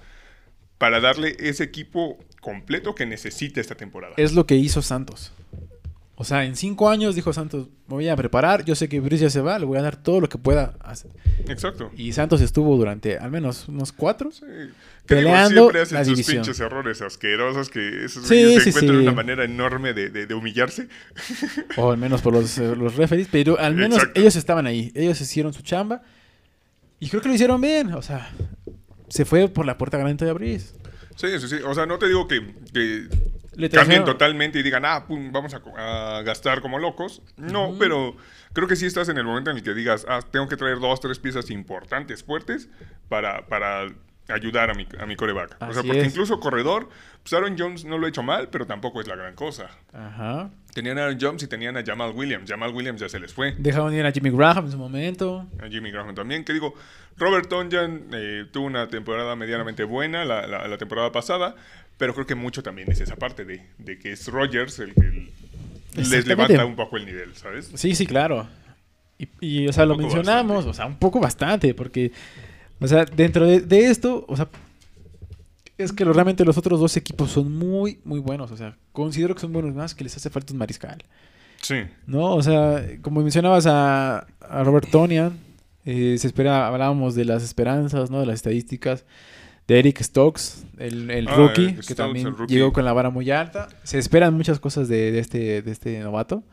para 0.78 1.02
darle 1.02 1.36
ese 1.40 1.64
equipo 1.66 2.18
completo 2.42 2.96
que 2.96 3.06
necesita 3.06 3.60
esta 3.60 3.76
temporada. 3.76 4.14
Es 4.18 4.34
lo 4.34 4.46
que 4.46 4.56
hizo 4.56 4.82
Santos. 4.82 5.34
O 6.22 6.26
sea, 6.26 6.44
en 6.44 6.58
cinco 6.58 6.90
años 6.90 7.16
dijo 7.16 7.32
Santos, 7.32 7.70
me 7.88 7.94
voy 7.96 8.10
a 8.10 8.16
preparar, 8.18 8.66
yo 8.66 8.76
sé 8.76 8.90
que 8.90 9.00
Brice 9.00 9.24
ya 9.24 9.30
se 9.30 9.40
va, 9.40 9.58
le 9.58 9.66
voy 9.66 9.78
a 9.78 9.82
dar 9.82 9.96
todo 9.96 10.20
lo 10.20 10.28
que 10.28 10.38
pueda 10.38 10.76
hacer. 10.82 11.10
Exacto. 11.48 11.92
Y 11.96 12.12
Santos 12.12 12.42
estuvo 12.42 12.76
durante 12.76 13.18
al 13.18 13.32
menos 13.32 13.70
unos 13.70 13.94
cuatro. 13.94 14.30
Sí. 14.30 14.44
Peleando 15.06 15.62
siempre 15.62 15.82
hacen 15.82 15.98
la 15.98 16.04
sus 16.04 16.14
división. 16.18 16.44
pinches 16.44 16.60
errores 16.60 17.02
asquerosos 17.02 17.70
que 17.70 18.04
esos 18.04 18.28
Sí, 18.28 18.60
sí, 18.60 18.68
encuentran 18.70 18.98
una 19.00 19.12
manera 19.14 19.46
enorme 19.46 19.94
de, 19.94 20.10
de- 20.10 20.26
de 20.28 20.34
humillarse. 20.34 20.90
O 21.78 21.92
al 21.92 21.98
menos 21.98 22.22
por 22.22 22.34
los, 22.34 22.58
eh, 22.58 22.76
los 22.76 22.96
referees, 22.98 23.30
pero 23.32 23.58
al 23.58 23.74
menos 23.76 24.00
Exacto. 24.00 24.20
ellos 24.20 24.36
estaban 24.36 24.68
ahí. 24.68 24.92
Ellos 24.96 25.20
hicieron 25.22 25.54
su 25.54 25.62
chamba. 25.64 26.02
Y 27.00 27.08
creo 27.08 27.22
que 27.22 27.30
lo 27.30 27.34
hicieron 27.36 27.62
bien. 27.62 27.94
O 27.94 28.02
sea, 28.02 28.30
se 29.08 29.24
fue 29.24 29.48
por 29.48 29.66
la 29.66 29.78
puerta 29.78 29.98
grande 29.98 30.26
de 30.26 30.34
Brice. 30.34 30.74
Sí, 31.16 31.28
sí, 31.40 31.48
sí. 31.48 31.56
O 31.66 31.74
sea, 31.74 31.86
no 31.86 31.98
te 31.98 32.08
digo 32.08 32.28
que, 32.28 32.42
que 32.74 33.08
Le 33.60 33.70
cambien 33.70 34.06
totalmente 34.06 34.58
y 34.60 34.64
digan, 34.64 34.86
ah, 34.86 35.06
pum, 35.08 35.32
vamos 35.32 35.54
a, 35.54 36.22
gastar 36.24 36.62
como 36.62 36.80
locos. 36.80 37.22
No, 37.38 37.76
pero 37.78 38.16
creo 38.54 38.68
que 38.68 38.76
sí 38.76 38.86
estás 38.86 39.10
en 39.10 39.18
el 39.18 39.26
momento 39.26 39.52
en 39.52 39.58
el 39.58 39.64
que 39.64 39.74
digas, 39.74 40.06
ah, 40.08 40.22
tengo 40.32 40.48
que 40.48 40.56
traer 40.58 40.80
dos, 40.80 41.00
tres 41.02 41.20
piezas 41.20 41.50
importantes, 41.52 42.24
fuertes, 42.24 42.70
para, 43.10 43.46
para 43.48 43.88
ayudar 44.30 44.70
a 44.70 44.74
mi, 44.76 44.88
a 45.00 45.06
mi 45.06 45.16
coreback. 45.16 45.56
o 45.56 45.72
sea, 45.74 45.80
Así 45.82 45.88
porque 45.88 46.02
es. 46.02 46.08
incluso 46.08 46.40
corredor, 46.40 46.88
pues 47.24 47.34
Aaron 47.34 47.56
Jones 47.58 47.84
no 47.86 47.98
lo 47.98 48.06
ha 48.06 48.10
hecho 48.10 48.24
mal, 48.24 48.50
pero 48.50 48.66
tampoco 48.66 49.02
es 49.02 49.08
la 49.08 49.16
gran 49.16 49.36
cosa. 49.36 49.70
Ajá. 49.92 50.52
Tenían 50.74 51.00
a 51.00 51.06
Aaron 51.06 51.18
Jones 51.20 51.44
y 51.44 51.48
tenían 51.48 51.76
a 51.78 51.84
Jamal 51.84 52.12
Williams. 52.16 52.48
Jamal 52.50 52.72
Williams 52.74 53.02
ya 53.02 53.10
se 53.10 53.20
les 53.20 53.34
fue. 53.34 53.56
Dejaron 53.58 53.92
ir 53.94 54.06
a 54.06 54.12
Jimmy 54.12 54.30
Graham 54.30 54.66
en 54.66 54.72
su 54.72 54.78
momento. 54.78 55.48
A 55.62 55.68
Jimmy 55.68 55.92
Graham 55.92 56.14
también. 56.14 56.46
Que 56.46 56.54
digo, 56.54 56.76
Robert 57.18 57.50
Tonjan 57.50 58.06
eh, 58.14 58.46
tuvo 58.52 58.68
una 58.68 58.88
temporada 58.88 59.36
medianamente 59.36 59.84
buena 59.84 60.24
la, 60.26 60.46
la- 60.46 60.68
la 60.68 60.78
temporada 60.78 61.12
pasada, 61.12 61.56
pero 62.00 62.16
creo 62.16 62.26
que 62.26 62.34
mucho 62.34 62.64
también 62.64 62.92
es 62.92 63.00
esa 63.02 63.16
parte 63.16 63.46
de, 63.46 63.62
de 63.78 64.00
que 64.00 64.14
es 64.14 64.26
Rogers 64.28 64.80
el 64.80 64.96
que 64.96 65.30
les 65.96 66.26
levanta 66.26 66.66
un 66.66 66.76
poco 66.76 66.98
el 66.98 67.06
nivel, 67.06 67.36
¿sabes? 67.36 67.70
Sí, 67.76 67.94
sí, 67.94 68.08
claro. 68.08 68.48
Y, 69.20 69.28
y, 69.42 69.68
o 69.68 69.74
sea, 69.74 69.86
lo 69.86 69.94
Un 69.96 70.02
poco 70.02 70.16
mencionamos, 70.16 70.66
bastante. 70.66 70.70
o 70.70 70.74
sea, 70.74 70.86
un 70.88 70.96
poco 70.98 71.20
bastante, 71.20 71.74
porque, 71.76 72.12
o 72.80 72.88
sea, 72.88 73.06
dentro 73.06 73.46
de, 73.46 73.60
de 73.62 73.86
esto, 73.88 74.26
o 74.28 74.36
sea, 74.36 74.48
es 75.78 75.92
que 75.94 76.04
lo- 76.06 76.14
realmente 76.14 76.44
los 76.46 76.58
otros 76.58 76.80
dos 76.80 76.96
equipos 76.98 77.32
son 77.32 77.54
muy, 77.54 78.00
muy 78.06 78.20
buenos, 78.20 78.50
o 78.52 78.58
sea, 78.58 78.76
considero 78.92 79.36
que 79.36 79.42
son 79.42 79.54
buenos 79.54 79.76
más 79.76 79.94
que 79.94 80.04
les 80.04 80.16
hace 80.16 80.30
falta 80.30 80.54
un 80.54 80.60
mariscal, 80.60 81.04
Sí. 81.62 81.76
¿no? 82.08 82.34
O 82.36 82.42
sea, 82.42 82.86
como 83.02 83.22
mencionabas 83.22 83.66
a, 83.68 84.20
a 84.40 84.64
Robert 84.64 84.90
Tonian, 84.90 85.38
eh, 85.86 86.16
se 86.18 86.28
espera, 86.28 86.68
hablábamos 86.68 87.16
de 87.16 87.26
las 87.26 87.44
esperanzas, 87.44 88.10
¿no? 88.10 88.22
De 88.22 88.26
las 88.26 88.36
estadísticas. 88.36 89.04
De 89.70 89.80
Eric 89.80 90.02
Stokes, 90.02 90.66
el, 90.80 91.10
el 91.12 91.28
Ah, 91.28 91.36
rookie, 91.36 91.64
Eric 91.66 91.76
que 91.78 91.84
Stokes, 91.84 91.96
también 91.96 92.36
llegó 92.48 92.74
con 92.74 92.84
la 92.84 92.92
vara 92.92 93.10
muy 93.12 93.30
alta. 93.32 93.70
Se 93.84 93.98
esperan 94.00 94.34
muchas 94.34 94.60
cosas 94.60 94.88
de, 94.90 95.12
de 95.12 95.20
este, 95.20 95.62
de 95.62 95.72
este 95.72 96.00
novato. 96.00 96.44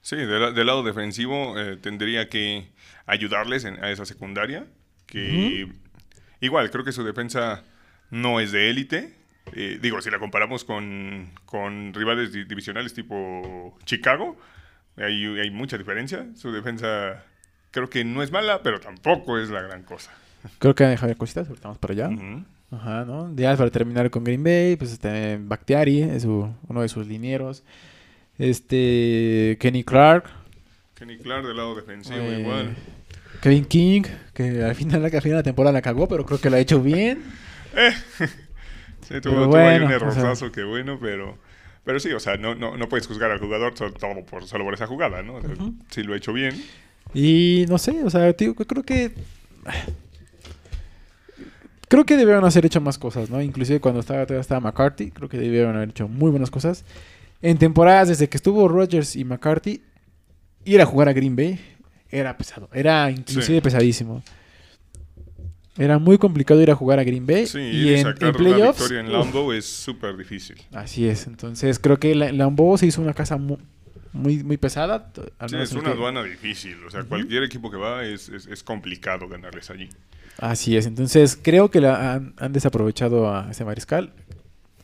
Sí, 0.00 0.16
de 0.16 0.38
la- 0.38 0.50
del 0.52 0.66
lado 0.66 0.82
defensivo 0.82 1.58
eh, 1.58 1.76
tendría 1.76 2.28
que 2.28 2.68
ayudarles 3.06 3.64
en- 3.64 3.82
a 3.84 3.90
esa 3.90 4.04
secundaria. 4.06 4.64
Que 5.06 5.68
igual, 6.40 6.70
creo 6.70 6.84
que 6.84 6.92
su 6.92 7.04
defensa 7.04 7.64
no 8.10 8.40
es 8.40 8.52
de 8.52 8.70
élite. 8.70 9.14
Eh, 9.54 9.78
digo, 9.82 10.00
si 10.00 10.10
la 10.10 10.18
comparamos 10.20 10.64
con, 10.64 11.30
con 11.44 11.92
rivales 11.94 12.32
di- 12.32 12.44
divisionales 12.44 12.94
tipo 12.94 13.76
Chicago, 13.84 14.36
hay, 14.96 15.24
hay 15.40 15.50
mucha 15.50 15.76
diferencia. 15.78 16.26
Su 16.36 16.52
defensa 16.52 17.24
creo 17.72 17.90
que 17.90 18.04
no 18.04 18.22
es 18.22 18.30
mala, 18.30 18.62
pero 18.62 18.78
tampoco 18.80 19.38
es 19.38 19.50
la 19.50 19.62
gran 19.62 19.82
cosa. 19.82 20.12
Creo 20.58 20.74
que 20.74 20.96
Javier 20.96 21.16
Cositas, 21.16 21.48
ahorita 21.48 21.68
vamos 21.68 21.78
para 21.78 21.92
allá. 21.94 22.08
Ujú. 22.08 22.44
Ajá, 22.70 23.04
¿no? 23.04 23.34
Ya 23.36 23.56
para 23.56 23.70
terminar 23.70 24.10
con 24.10 24.24
Green 24.24 24.42
Bay, 24.42 24.76
pues 24.76 24.92
este 24.92 25.38
Bakhtiari, 25.40 26.02
es 26.02 26.22
su- 26.22 26.48
uno 26.68 26.82
de 26.82 26.88
sus 26.88 27.06
linieros. 27.06 27.64
Este 28.38 29.56
Kenny 29.60 29.84
Clark, 29.84 30.24
Kenny 30.94 31.18
Clark 31.18 31.46
del 31.46 31.56
lado 31.56 31.74
defensivo 31.74 32.16
eh, 32.16 32.40
igual. 32.40 32.74
Kevin 33.42 33.64
King, 33.66 34.02
que 34.32 34.62
al 34.62 34.74
final, 34.74 35.04
al 35.04 35.10
final 35.10 35.22
de 35.22 35.30
la 35.32 35.42
temporada 35.42 35.72
la 35.72 35.82
cagó, 35.82 36.08
pero 36.08 36.24
creo 36.24 36.40
que 36.40 36.48
lo 36.48 36.56
ha 36.56 36.60
hecho 36.60 36.80
bien. 36.80 37.22
Sí, 39.02 39.20
tuvo, 39.20 39.44
tuvo 39.44 39.56
ahí 39.56 39.80
bueno, 39.80 39.86
un 39.86 40.08
o 40.08 40.36
sea. 40.36 40.50
que 40.52 40.62
bueno, 40.62 40.98
pero... 41.00 41.36
Pero 41.84 41.98
sí, 41.98 42.12
o 42.12 42.20
sea, 42.20 42.36
no, 42.36 42.54
no, 42.54 42.76
no 42.76 42.88
puedes 42.88 43.08
juzgar 43.08 43.32
al 43.32 43.40
jugador 43.40 43.74
solo 43.76 44.24
por, 44.24 44.46
solo 44.46 44.64
por 44.64 44.74
esa 44.74 44.86
jugada, 44.86 45.22
¿no? 45.22 45.34
O 45.34 45.40
sea, 45.40 45.50
Ujú. 45.50 45.74
Si 45.90 46.04
lo 46.04 46.14
ha 46.14 46.16
hecho 46.16 46.32
bien. 46.32 46.54
Y 47.12 47.66
no 47.68 47.76
sé, 47.78 48.04
o 48.04 48.10
sea, 48.10 48.32
tío, 48.32 48.54
creo 48.54 48.84
que. 48.84 49.12
Creo 51.92 52.06
que 52.06 52.16
debieron 52.16 52.42
haber 52.42 52.64
hecho 52.64 52.80
más 52.80 52.96
cosas, 52.96 53.28
¿no? 53.28 53.42
Inclusive 53.42 53.78
cuando 53.78 54.00
estaba, 54.00 54.24
todavía 54.24 54.40
estaba 54.40 54.60
McCarthy, 54.60 55.10
creo 55.10 55.28
que 55.28 55.36
debieron 55.36 55.76
haber 55.76 55.90
hecho 55.90 56.08
muy 56.08 56.30
buenas 56.30 56.50
cosas. 56.50 56.86
En 57.42 57.58
temporadas 57.58 58.08
desde 58.08 58.30
que 58.30 58.38
estuvo 58.38 58.66
Rodgers 58.66 59.14
y 59.14 59.24
McCarthy, 59.24 59.82
ir 60.64 60.80
a 60.80 60.86
jugar 60.86 61.10
a 61.10 61.12
Green 61.12 61.36
Bay 61.36 61.60
era 62.08 62.34
pesado. 62.38 62.70
Era 62.72 63.10
inclusive 63.10 63.58
Sí. 63.58 63.60
pesadísimo. 63.60 64.22
Era 65.76 65.98
muy 65.98 66.16
complicado 66.16 66.62
ir 66.62 66.70
a 66.70 66.74
jugar 66.74 66.98
a 66.98 67.04
Green 67.04 67.26
Bay. 67.26 67.46
Sí, 67.46 67.58
y 67.58 67.88
y 67.90 67.94
en, 67.94 68.02
sacar 68.04 68.28
en 68.30 68.34
playoffs. 68.36 68.60
la 68.80 68.84
victoria 68.86 69.00
en 69.00 69.06
uf, 69.06 69.12
Lambo 69.12 69.52
es 69.52 69.66
súper 69.66 70.16
difícil. 70.16 70.56
así 70.72 71.06
es. 71.06 71.26
Entonces 71.26 71.78
creo 71.78 71.98
que 71.98 72.14
la- 72.14 72.32
Lambeau 72.32 72.76
se 72.78 72.86
hizo 72.86 73.02
una 73.02 73.12
casa 73.14 73.36
mu- 73.36 73.58
muy, 74.14 74.42
muy, 74.44 74.56
pesada. 74.56 75.10
al 75.38 75.48
Sí, 75.48 75.54
menos 75.56 75.70
es 75.70 75.74
una 75.74 75.84
que- 75.84 75.90
aduana 75.90 76.22
difícil. 76.22 76.76
O 76.86 76.90
sea, 76.90 77.02
cualquier 77.04 77.42
equipo 77.42 77.70
que 77.70 77.76
va 77.76 78.04
es, 78.04 78.28
es, 78.28 78.46
es 78.46 78.62
complicado 78.62 79.28
ganarles 79.28 79.68
allí. 79.70 79.88
Así 80.38 80.76
es, 80.76 80.86
entonces 80.86 81.38
creo 81.40 81.70
que 81.70 81.80
la 81.80 82.14
han, 82.14 82.34
han 82.38 82.52
desaprovechado 82.52 83.32
a 83.32 83.50
ese 83.50 83.64
mariscal. 83.64 84.12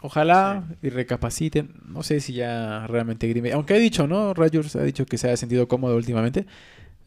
Ojalá 0.00 0.64
y 0.80 0.90
recapaciten. 0.90 1.74
No 1.84 2.02
sé 2.02 2.20
si 2.20 2.32
ya 2.32 2.86
realmente 2.86 3.26
Green 3.28 3.42
Bay. 3.42 3.52
Aunque 3.52 3.74
ha 3.74 3.78
dicho, 3.78 4.06
¿no? 4.06 4.32
Rogers 4.32 4.76
ha 4.76 4.82
dicho 4.82 5.06
que 5.06 5.18
se 5.18 5.30
ha 5.30 5.36
sentido 5.36 5.66
cómodo 5.66 5.96
últimamente. 5.96 6.46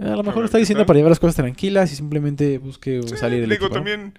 A 0.01 0.15
lo 0.15 0.23
mejor 0.23 0.37
ver 0.37 0.45
está 0.45 0.57
diciendo 0.57 0.81
tal. 0.81 0.87
para 0.87 0.97
llevar 0.97 1.11
las 1.11 1.19
cosas 1.19 1.35
tranquilas 1.35 1.91
y 1.91 1.95
simplemente 1.95 2.57
busque 2.57 3.01
Sí, 3.05 3.15
salir 3.17 3.41
del 3.41 3.49
digo, 3.49 3.69
también, 3.69 4.13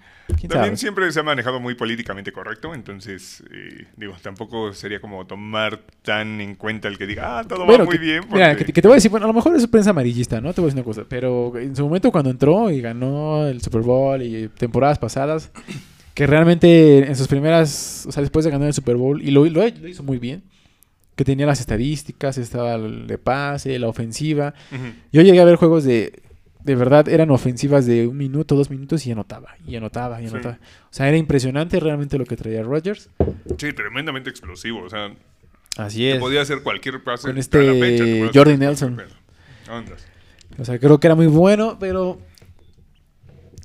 siempre 0.77 1.11
se 1.11 1.19
ha 1.19 1.23
manejado 1.23 1.59
muy 1.59 1.75
políticamente 1.75 2.31
correcto. 2.31 2.73
Entonces, 2.73 3.43
eh, 3.51 3.85
digo, 3.97 4.15
tampoco 4.21 4.73
sería 4.73 4.99
como 5.01 5.25
tomar 5.27 5.81
tan 6.01 6.39
en 6.41 6.55
cuenta 6.55 6.87
el 6.87 6.97
que 6.97 7.05
diga, 7.05 7.39
ah, 7.39 7.43
todo 7.43 7.65
Bueno, 7.65 7.83
va 7.83 7.89
muy 7.89 7.97
bien. 7.97 8.23
Mira, 8.31 8.55
que, 8.55 8.65
te- 8.65 8.73
que 8.73 8.81
te 8.81 8.87
voy 8.87 8.95
a 8.95 8.95
decir, 8.95 9.11
bueno, 9.11 9.25
a 9.25 9.27
lo 9.27 9.33
mejor 9.33 9.55
es 9.55 9.67
prensa 9.67 9.89
amarillista, 9.89 10.39
¿no? 10.41 10.53
Te 10.53 10.61
voy 10.61 10.67
a 10.67 10.73
decir 10.73 10.79
una 10.79 10.85
cosa, 10.85 11.05
pero 11.07 11.57
en 11.57 11.75
su 11.75 11.83
momento 11.83 12.11
cuando 12.11 12.29
entró 12.29 12.71
y 12.71 12.79
ganó 12.81 13.45
el 13.47 13.61
Super 13.61 13.81
Bowl 13.81 14.21
y 14.21 14.47
temporadas 14.49 14.99
pasadas, 14.99 15.51
que 16.13 16.27
realmente 16.27 17.07
en 17.07 17.15
sus 17.15 17.27
primeras, 17.27 18.05
o 18.07 18.11
sea, 18.11 18.21
después 18.21 18.45
de 18.45 18.51
ganar 18.51 18.67
el 18.67 18.73
Super 18.73 18.95
Bowl, 18.95 19.21
y 19.21 19.31
lo, 19.31 19.45
lo, 19.45 19.61
lo 19.67 19.87
hizo 19.87 20.03
muy 20.03 20.19
bien, 20.19 20.43
que 21.15 21.23
tenía 21.25 21.45
las 21.45 21.59
estadísticas, 21.59 22.37
estaba 22.37 22.75
el 22.75 23.07
de 23.07 23.17
pase, 23.17 23.77
la 23.79 23.87
ofensiva. 23.87 24.53
Yo 25.11 25.21
llegué 25.21 25.39
a 25.39 25.45
ver 25.45 25.55
juegos 25.57 25.83
de, 25.83 26.21
de 26.63 26.75
verdad, 26.75 27.07
eran 27.09 27.29
ofensivas 27.31 27.85
de 27.85 28.07
un 28.07 28.17
minuto, 28.17 28.55
dos 28.55 28.69
minutos 28.69 29.05
y 29.05 29.11
anotaba, 29.11 29.55
y 29.67 29.75
anotaba, 29.75 30.21
y 30.21 30.27
Sí. 30.27 30.33
anotaba. 30.33 30.55
O 30.85 30.87
sea, 30.93 31.07
era 31.07 31.17
impresionante 31.17 31.79
realmente 31.79 32.17
lo 32.17 32.25
que 32.25 32.35
traía 32.35 32.63
Rodgers. 32.63 33.09
Sí, 33.57 33.73
tremendamente 33.73 34.29
explosivo. 34.29 34.81
O 34.83 34.89
sea, 34.89 35.13
Así 35.77 36.07
es. 36.07 36.19
podía 36.19 36.41
hacer 36.41 36.61
cualquier 36.63 37.03
pase. 37.03 37.27
Con 37.27 37.37
este 37.37 37.61
la 37.63 37.73
fecha, 37.85 38.31
Jordi 38.33 38.57
Nelson. 38.57 39.01
Ondas. 39.69 40.05
O 40.57 40.65
sea, 40.65 40.77
creo 40.79 40.99
que 40.99 41.07
era 41.07 41.15
muy 41.15 41.27
bueno, 41.27 41.77
pero 41.79 42.19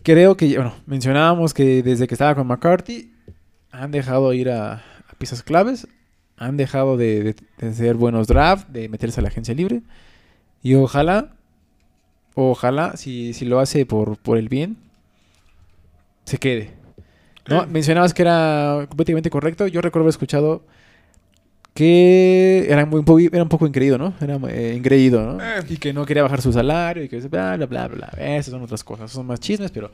creo 0.03 0.37
que, 0.37 0.55
bueno, 0.57 0.75
mencionábamos 0.87 1.55
que 1.55 1.83
desde 1.83 2.07
que 2.07 2.15
estaba 2.15 2.35
con 2.35 2.47
McCarthy 2.47 3.13
han 3.71 3.91
dejado 3.91 4.33
ir 4.33 4.51
a, 4.51 4.75
a 4.75 5.15
piezas 5.19 5.43
claves, 5.43 5.87
han 6.39 6.57
dejado 6.57 6.97
de, 6.97 7.23
de- 7.23 7.37
de 7.59 7.69
hacer 7.69 7.95
buenos 7.97 8.27
drafts, 8.27 8.73
de 8.73 8.89
meterse 8.89 9.21
a 9.21 9.23
la 9.23 9.29
agencia 9.29 9.55
libre. 9.55 9.83
Y 10.63 10.75
ojalá, 10.75 11.33
ojalá, 12.35 12.97
si, 12.97 13.33
si 13.33 13.45
lo 13.45 13.61
hace 13.61 13.87
por, 13.87 14.17
por 14.19 14.39
el 14.39 14.49
bien, 14.49 14.77
se 16.25 16.39
quede. 16.39 16.71
¿No? 17.49 17.67
Mencionabas 17.67 18.13
que 18.13 18.23
era 18.23 18.85
completamente 18.89 19.31
correcto. 19.31 19.67
Yo 19.67 19.81
recuerdo 19.81 20.05
haber 20.05 20.11
escuchado 20.11 20.63
que 21.75 22.67
era, 22.69 22.85
muy, 22.87 22.99
un 22.99 23.05
po- 23.05 23.19
era 23.19 23.43
un 23.43 23.49
poco 23.49 23.67
increído, 23.67 23.97
¿no? 23.99 24.13
Era 24.21 24.37
eh, 24.51 24.75
ingreído, 24.77 25.25
¿no? 25.25 25.43
Eh. 25.43 25.63
Y 25.69 25.77
que 25.77 25.93
no 25.93 26.05
quería 26.05 26.23
bajar 26.25 26.43
su 26.43 26.53
salario 26.53 27.05
y 27.05 27.09
que 27.09 27.21
bla, 27.21 27.57
bla, 27.57 27.67
bla, 27.67 27.89
bla. 27.89 28.09
Esas 28.19 28.53
son 28.53 28.63
otras 28.63 28.83
cosas. 28.85 29.11
Son 29.11 29.25
más 29.27 29.41
chismes, 29.41 29.71
pero 29.71 29.91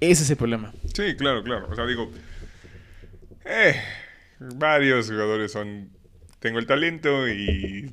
ese 0.00 0.22
es 0.22 0.30
el 0.30 0.36
problema. 0.36 0.72
Sí, 0.94 1.14
claro, 1.16 1.42
claro. 1.42 1.66
O 1.70 1.74
sea, 1.74 1.84
digo, 1.84 2.10
eh, 3.44 3.74
varios 4.40 5.08
jugadores 5.08 5.52
son, 5.52 5.90
tengo 6.40 6.58
el 6.58 6.66
talento 6.66 7.28
y 7.28 7.90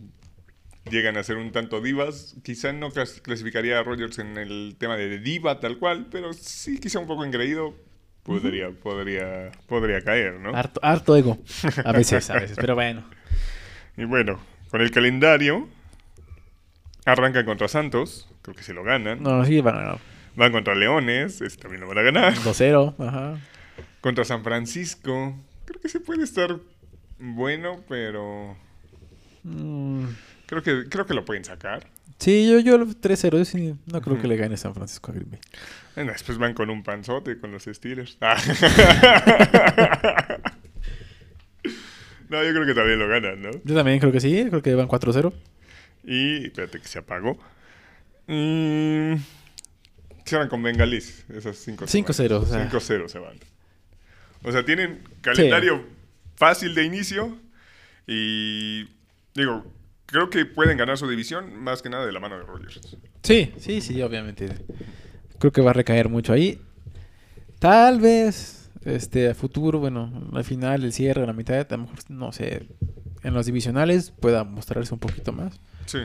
llegan 0.89 1.17
a 1.17 1.23
ser 1.23 1.37
un 1.37 1.51
tanto 1.51 1.81
divas. 1.81 2.35
Quizá 2.43 2.73
no 2.73 2.89
clas- 2.91 3.21
clasificaría 3.21 3.79
a 3.79 3.83
Rogers 3.83 4.19
en 4.19 4.37
el 4.37 4.75
tema 4.79 4.97
de 4.97 5.19
diva 5.19 5.59
tal 5.59 5.77
cual, 5.77 6.07
pero 6.11 6.33
sí 6.33 6.79
quizá 6.79 6.99
un 6.99 7.07
poco 7.07 7.23
engreído. 7.25 7.75
Podría, 8.23 8.71
podría, 8.71 9.51
podría 9.67 10.01
caer, 10.01 10.33
¿no? 10.39 10.53
Harto, 10.53 10.81
harto 10.83 11.15
ego. 11.15 11.37
A 11.85 11.93
veces, 11.93 12.29
a 12.29 12.33
veces. 12.33 12.57
Pero 12.59 12.75
bueno. 12.75 13.05
Y 13.95 14.03
bueno, 14.03 14.37
con 14.69 14.81
el 14.81 14.91
calendario, 14.91 15.69
arrancan 17.05 17.45
contra 17.45 17.69
Santos, 17.69 18.27
creo 18.41 18.53
que 18.55 18.63
se 18.63 18.73
lo 18.73 18.83
ganan. 18.83 19.23
No, 19.23 19.45
sí, 19.45 19.61
van 19.61 19.75
a 19.75 19.79
ganar. 19.79 19.99
Van 20.35 20.51
contra 20.51 20.75
Leones, 20.75 21.39
ese 21.41 21.57
también 21.57 21.81
lo 21.81 21.87
van 21.87 21.99
a 21.99 22.01
ganar. 22.01 22.33
2-0. 22.33 22.95
Ajá. 22.99 23.39
Contra 24.01 24.25
San 24.25 24.43
Francisco, 24.43 25.35
creo 25.67 25.79
que 25.79 25.89
se 25.89 25.99
puede 25.99 26.23
estar 26.23 26.57
bueno, 27.19 27.83
pero 27.87 28.57
Mm, 29.43 30.05
creo 30.47 30.63
que, 30.63 30.89
creo 30.89 31.05
que 31.05 31.13
lo 31.13 31.23
pueden 31.23 31.45
sacar. 31.45 31.85
Sí, 32.19 32.49
yo, 32.51 32.59
yo 32.59 32.77
3-0. 32.85 33.37
Yo 33.37 33.45
sí, 33.45 33.75
no 33.85 34.01
creo 34.01 34.15
Ujú. 34.15 34.23
que 34.23 34.27
le 34.27 34.35
gane 34.35 34.57
San 34.57 34.73
Francisco 34.73 35.11
a 35.11 35.13
Green 35.13 35.29
Bay. 35.29 35.39
Bueno, 35.95 36.11
después 36.11 36.37
van 36.37 36.53
con 36.53 36.69
un 36.69 36.83
panzote 36.83 37.39
con 37.39 37.51
los 37.51 37.63
Steelers. 37.63 38.17
Ah. 38.21 38.37
no, 42.29 42.43
yo 42.43 42.51
creo 42.51 42.65
que 42.65 42.73
también 42.73 42.99
lo 42.99 43.07
ganan, 43.07 43.41
¿no? 43.41 43.51
Yo 43.63 43.75
también 43.75 43.99
creo 43.99 44.11
que 44.11 44.19
sí. 44.19 44.45
Creo 44.49 44.61
que 44.61 44.75
van 44.75 44.87
4-0. 44.87 45.31
Y 46.03 46.45
espérate 46.47 46.79
que 46.81 46.87
se 46.87 46.99
apagó. 46.99 47.37
Mm, 48.27 49.15
cierran 50.25 50.49
con 50.49 50.61
Bengalis, 50.63 51.25
esas 51.29 51.57
5 51.57 51.85
5-0, 51.85 52.31
o 52.41 52.45
sea. 52.45 52.69
5-0 52.69 53.07
se 53.07 53.19
van. 53.19 53.37
O 54.43 54.51
sea, 54.51 54.63
tienen 54.65 55.01
calendario 55.21 55.83
fácil 56.35 56.75
de 56.75 56.83
inicio 56.83 57.37
y 58.05 58.83
digo, 59.33 59.65
creo 60.05 60.29
que 60.29 60.45
pueden 60.45 60.77
ganar 60.77 60.97
su 60.97 61.07
división 61.07 61.55
más 61.61 61.81
que 61.81 61.89
nada 61.89 62.05
de 62.05 62.11
la 62.11 62.19
mano 62.19 62.37
de 62.37 62.43
Rogers. 62.43 62.97
Sí, 63.23 63.53
sí, 63.59 63.81
sí, 63.81 64.01
obviamente. 64.01 64.49
Creo 65.39 65.51
que 65.51 65.61
va 65.61 65.71
a 65.71 65.73
recaer 65.73 66.09
mucho 66.09 66.33
ahí. 66.33 66.59
Tal 67.59 67.99
vez, 67.99 68.69
este, 68.85 69.29
a 69.29 69.35
futuro, 69.35 69.79
bueno, 69.79 70.29
al 70.33 70.43
final, 70.43 70.83
el 70.83 70.93
cierre, 70.93 71.25
la 71.25 71.33
mitad, 71.33 71.71
a 71.71 71.77
lo 71.77 71.83
mejor, 71.83 71.97
no 72.09 72.31
sé, 72.31 72.67
en 73.23 73.33
los 73.33 73.45
divisionales 73.45 74.11
pueda 74.11 74.43
mostrarse 74.43 74.93
un 74.93 74.99
poquito 74.99 75.33
más, 75.33 75.59
Sí, 75.85 75.99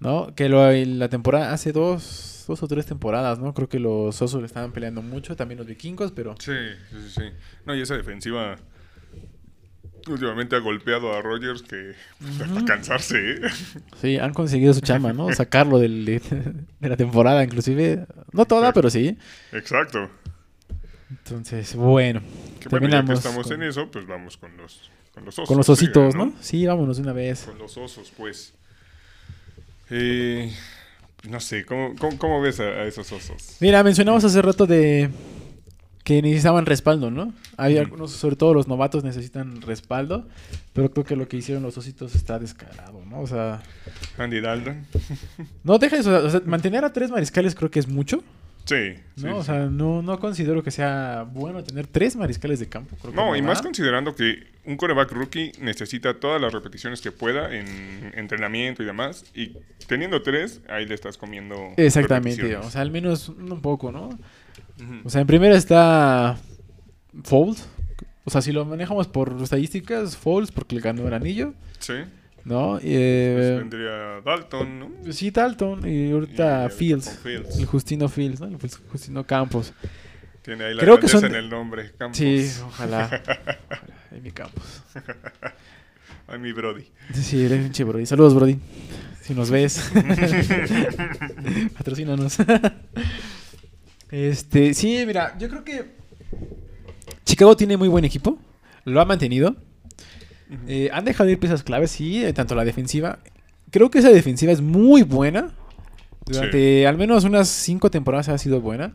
¿no? 0.00 0.34
Que 0.34 0.48
lo, 0.48 0.70
la 0.72 1.08
temporada, 1.08 1.52
hace 1.52 1.72
dos, 1.72 2.44
dos 2.48 2.62
o 2.62 2.68
tres 2.68 2.86
temporadas, 2.86 3.38
¿no? 3.38 3.54
Creo 3.54 3.68
que 3.68 3.78
los 3.78 4.20
Osos 4.20 4.40
le 4.40 4.46
estaban 4.46 4.72
peleando 4.72 5.02
mucho, 5.02 5.36
también 5.36 5.58
los 5.58 5.66
vikingos, 5.66 6.12
pero 6.12 6.34
sí, 6.38 6.52
sí, 6.90 6.96
sí. 7.14 7.22
No, 7.66 7.74
y 7.74 7.80
esa 7.82 7.96
defensiva 7.96 8.56
últimamente 10.08 10.56
ha 10.56 10.60
golpeado 10.60 11.12
a 11.14 11.20
Rogers 11.20 11.62
que 11.62 11.92
hasta 12.42 12.64
cansarse, 12.64 13.32
¿eh? 13.32 13.40
sí, 14.00 14.16
han 14.18 14.32
conseguido 14.32 14.72
su 14.72 14.80
chamba, 14.80 15.12
¿no? 15.12 15.30
Sacarlo 15.34 15.78
del, 15.78 16.04
de 16.06 16.88
la 16.88 16.96
temporada, 16.96 17.44
inclusive, 17.44 18.06
no 18.32 18.46
toda, 18.46 18.72
pero 18.72 18.88
sí. 18.90 19.16
Exacto. 19.52 20.10
Entonces, 21.10 21.74
bueno, 21.74 22.20
Que 22.20 22.26
bueno, 22.28 22.48
ya 22.56 22.60
que 22.60 22.68
terminamos 22.70 23.18
estamos 23.18 23.46
con- 23.46 23.62
en 23.62 23.68
eso, 23.68 23.90
pues 23.90 24.06
vamos 24.06 24.36
con 24.36 24.56
los, 24.56 24.90
con 25.12 25.24
los 25.24 25.34
osos. 25.38 25.48
con 25.48 25.56
los 25.58 25.68
ositos, 25.68 26.14
¿no? 26.14 26.32
Sí, 26.40 26.64
vámonos 26.66 26.96
de 26.96 27.02
una 27.02 27.12
vez. 27.12 27.42
Con 27.44 27.58
los 27.58 27.76
osos, 27.76 28.12
pues. 28.16 28.54
Eh, 29.90 30.52
no 31.28 31.40
sé, 31.40 31.64
¿cómo, 31.64 31.94
cómo, 31.98 32.18
cómo 32.18 32.40
ves 32.40 32.60
a, 32.60 32.64
a 32.64 32.84
esos 32.84 33.10
osos? 33.12 33.56
Mira, 33.60 33.82
mencionamos 33.82 34.24
hace 34.24 34.40
rato 34.40 34.66
de 34.66 35.10
que 36.04 36.22
necesitaban 36.22 36.66
respaldo, 36.66 37.10
¿no? 37.10 37.32
Hay 37.56 37.76
algunos, 37.78 38.10
sobre 38.10 38.36
todo 38.36 38.54
los 38.54 38.66
novatos 38.66 39.04
necesitan 39.04 39.60
respaldo, 39.62 40.26
pero 40.72 40.90
creo 40.90 41.04
que 41.04 41.14
lo 41.14 41.28
que 41.28 41.36
hicieron 41.36 41.62
los 41.62 41.76
ositos 41.76 42.14
está 42.14 42.38
descarado, 42.38 43.04
¿no? 43.04 43.20
O 43.20 43.26
sea, 43.26 43.62
Andy 44.18 44.40
Dalton. 44.40 44.86
no 45.62 45.78
deja 45.78 45.98
eso, 45.98 46.24
o 46.24 46.30
sea, 46.30 46.40
mantener 46.46 46.84
a 46.84 46.92
tres 46.92 47.10
mariscales 47.10 47.54
creo 47.54 47.70
que 47.70 47.80
es 47.80 47.86
mucho, 47.86 48.24
Sí, 48.70 48.94
sí, 49.16 49.24
¿no? 49.26 49.38
o 49.38 49.40
sí. 49.40 49.46
sea, 49.46 49.66
no, 49.66 50.00
no 50.00 50.20
considero 50.20 50.62
que 50.62 50.70
sea 50.70 51.26
bueno 51.28 51.64
tener 51.64 51.88
tres 51.88 52.14
mariscales 52.14 52.60
de 52.60 52.68
campo. 52.68 52.94
Creo 53.00 53.12
que 53.12 53.16
No, 53.16 53.34
y 53.34 53.42
más 53.42 53.60
considerando 53.62 54.14
que 54.14 54.46
un 54.64 54.76
coreback 54.76 55.10
rookie 55.10 55.50
necesita 55.60 56.20
todas 56.20 56.40
las 56.40 56.52
repeticiones 56.52 57.00
que 57.00 57.10
pueda 57.10 57.52
en 57.52 58.12
entrenamiento 58.14 58.84
y 58.84 58.86
demás. 58.86 59.24
Y 59.34 59.56
teniendo 59.88 60.22
tres, 60.22 60.60
ahí 60.68 60.86
le 60.86 60.94
estás 60.94 61.18
comiendo. 61.18 61.56
Exactamente, 61.76 62.56
o 62.56 62.70
sea, 62.70 62.82
al 62.82 62.92
menos 62.92 63.28
un 63.28 63.60
poco, 63.60 63.90
¿no? 63.90 64.10
O 65.04 65.10
sea, 65.10 65.20
en 65.22 65.26
primera 65.26 65.56
está 65.56 66.38
Foles. 67.24 67.68
O 68.24 68.30
sea, 68.30 68.40
si 68.40 68.52
lo 68.52 68.64
manejamos 68.64 69.08
por 69.08 69.36
estadísticas, 69.42 70.16
Foles 70.16 70.52
porque 70.52 70.76
le 70.76 70.80
ganó 70.80 71.08
el 71.08 71.14
anillo, 71.14 71.54
sí. 71.80 71.94
¿No? 72.44 72.72
Pues 72.72 72.84
Eh, 72.86 73.56
vendría 73.58 74.20
Dalton, 74.24 74.78
¿no? 74.78 74.88
Pues 75.02 75.16
Sí, 75.16 75.30
Dalton 75.30 75.86
y 75.88 76.08
Y 76.08 76.10
ahorita 76.12 76.62
ahorita 76.62 76.76
Fields, 76.76 77.18
Fields. 77.22 77.58
el 77.58 77.66
Justino 77.66 78.08
Fields, 78.08 78.40
¿no? 78.40 78.46
El 78.46 78.58
Jus- 78.58 78.80
Justino 78.90 79.24
Campos. 79.26 79.72
Tiene 80.42 80.64
ahí 80.64 80.74
la 80.74 80.82
Creo 80.82 80.98
que 80.98 81.08
son- 81.08 81.24
en 81.26 81.34
el 81.34 81.50
nombre. 81.50 81.92
Campos. 81.98 82.16
Sí, 82.18 82.50
ojalá. 82.66 83.04
ojalá, 83.06 83.58
en 84.12 84.22
mi 84.22 84.30
Campos. 84.30 84.82
Ay, 86.28 86.38
mi 86.38 86.52
Brody. 86.52 86.84
Sí, 87.12 87.44
eres 87.44 87.60
pinche 87.62 87.84
Brody. 87.84 88.06
Saludos, 88.06 88.34
Brody. 88.34 88.56
Si 89.22 89.34
nos 89.34 89.50
ves. 89.50 89.90
Patrocínanos. 91.76 92.36
este, 94.10 94.74
sí, 94.74 95.02
mira, 95.06 95.36
yo 95.38 95.48
creo 95.48 95.64
que 95.64 95.84
Chicago 97.24 97.56
tiene 97.56 97.76
muy 97.76 97.88
buen 97.88 98.04
equipo. 98.04 98.38
Lo 98.84 99.00
ha 99.00 99.04
mantenido. 99.04 99.56
Eh, 100.66 100.90
han 100.92 101.04
dejado 101.04 101.30
ir 101.30 101.38
piezas 101.38 101.62
claves, 101.62 101.90
sí, 101.90 102.24
eh, 102.24 102.32
tanto 102.32 102.54
la 102.54 102.64
defensiva. 102.64 103.18
Creo 103.70 103.90
que 103.90 103.98
esa 104.00 104.10
defensiva 104.10 104.52
es 104.52 104.60
muy 104.60 105.02
buena. 105.02 105.52
Durante 106.26 106.86
al 106.86 106.96
menos 106.96 107.24
unas 107.24 107.48
cinco 107.48 107.90
temporadas 107.90 108.28
ha 108.28 108.38
sido 108.38 108.60
buena. 108.60 108.94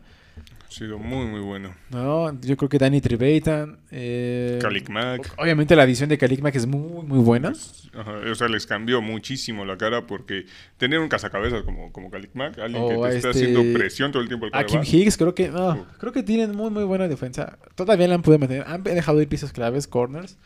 Ha 0.66 0.70
sido 0.78 0.98
muy, 0.98 1.26
muy 1.26 1.40
bueno. 1.40 1.74
No, 1.90 2.38
yo 2.40 2.56
creo 2.56 2.68
que 2.68 2.78
Danny 2.78 3.00
Trevathan. 3.00 3.78
Eh, 3.90 4.58
Kalik 4.60 4.90
Mack. 4.90 5.34
Obviamente 5.38 5.74
la 5.76 5.84
adición 5.84 6.08
de 6.08 6.18
Kalik 6.18 6.40
Mack 6.40 6.56
es 6.56 6.66
muy, 6.66 7.04
muy 7.04 7.18
buena. 7.20 7.52
Ajá, 7.94 8.12
o 8.30 8.34
sea, 8.34 8.48
les 8.48 8.66
cambió 8.66 9.00
muchísimo 9.00 9.64
la 9.64 9.78
cara 9.78 10.06
porque 10.06 10.44
tener 10.76 10.98
un 10.98 11.08
cazacabezas 11.08 11.62
como, 11.62 11.92
como 11.92 12.10
Kalik 12.10 12.34
Mack, 12.34 12.58
alguien 12.58 12.86
que 12.86 12.94
te 12.94 13.16
está 13.16 13.16
este- 13.16 13.28
haciendo 13.30 13.62
presión 13.78 14.12
todo 14.12 14.22
el 14.22 14.28
tiempo 14.28 14.46
al 14.46 14.60
A 14.60 14.66
Kim. 14.66 14.82
Higgs 14.82 15.16
creo 15.16 15.34
que 15.34 15.48
no, 15.48 15.86
creo 15.98 16.12
que 16.12 16.22
tienen 16.22 16.54
muy 16.54 16.68
muy 16.70 16.84
buena 16.84 17.08
defensa. 17.08 17.58
Todavía 17.74 18.08
la 18.08 18.16
han 18.16 18.22
podido 18.22 18.40
mantener. 18.40 18.64
Han 18.66 18.82
dejado 18.82 19.22
ir 19.22 19.28
piezas 19.28 19.52
claves, 19.52 19.86
corners, 19.86 20.36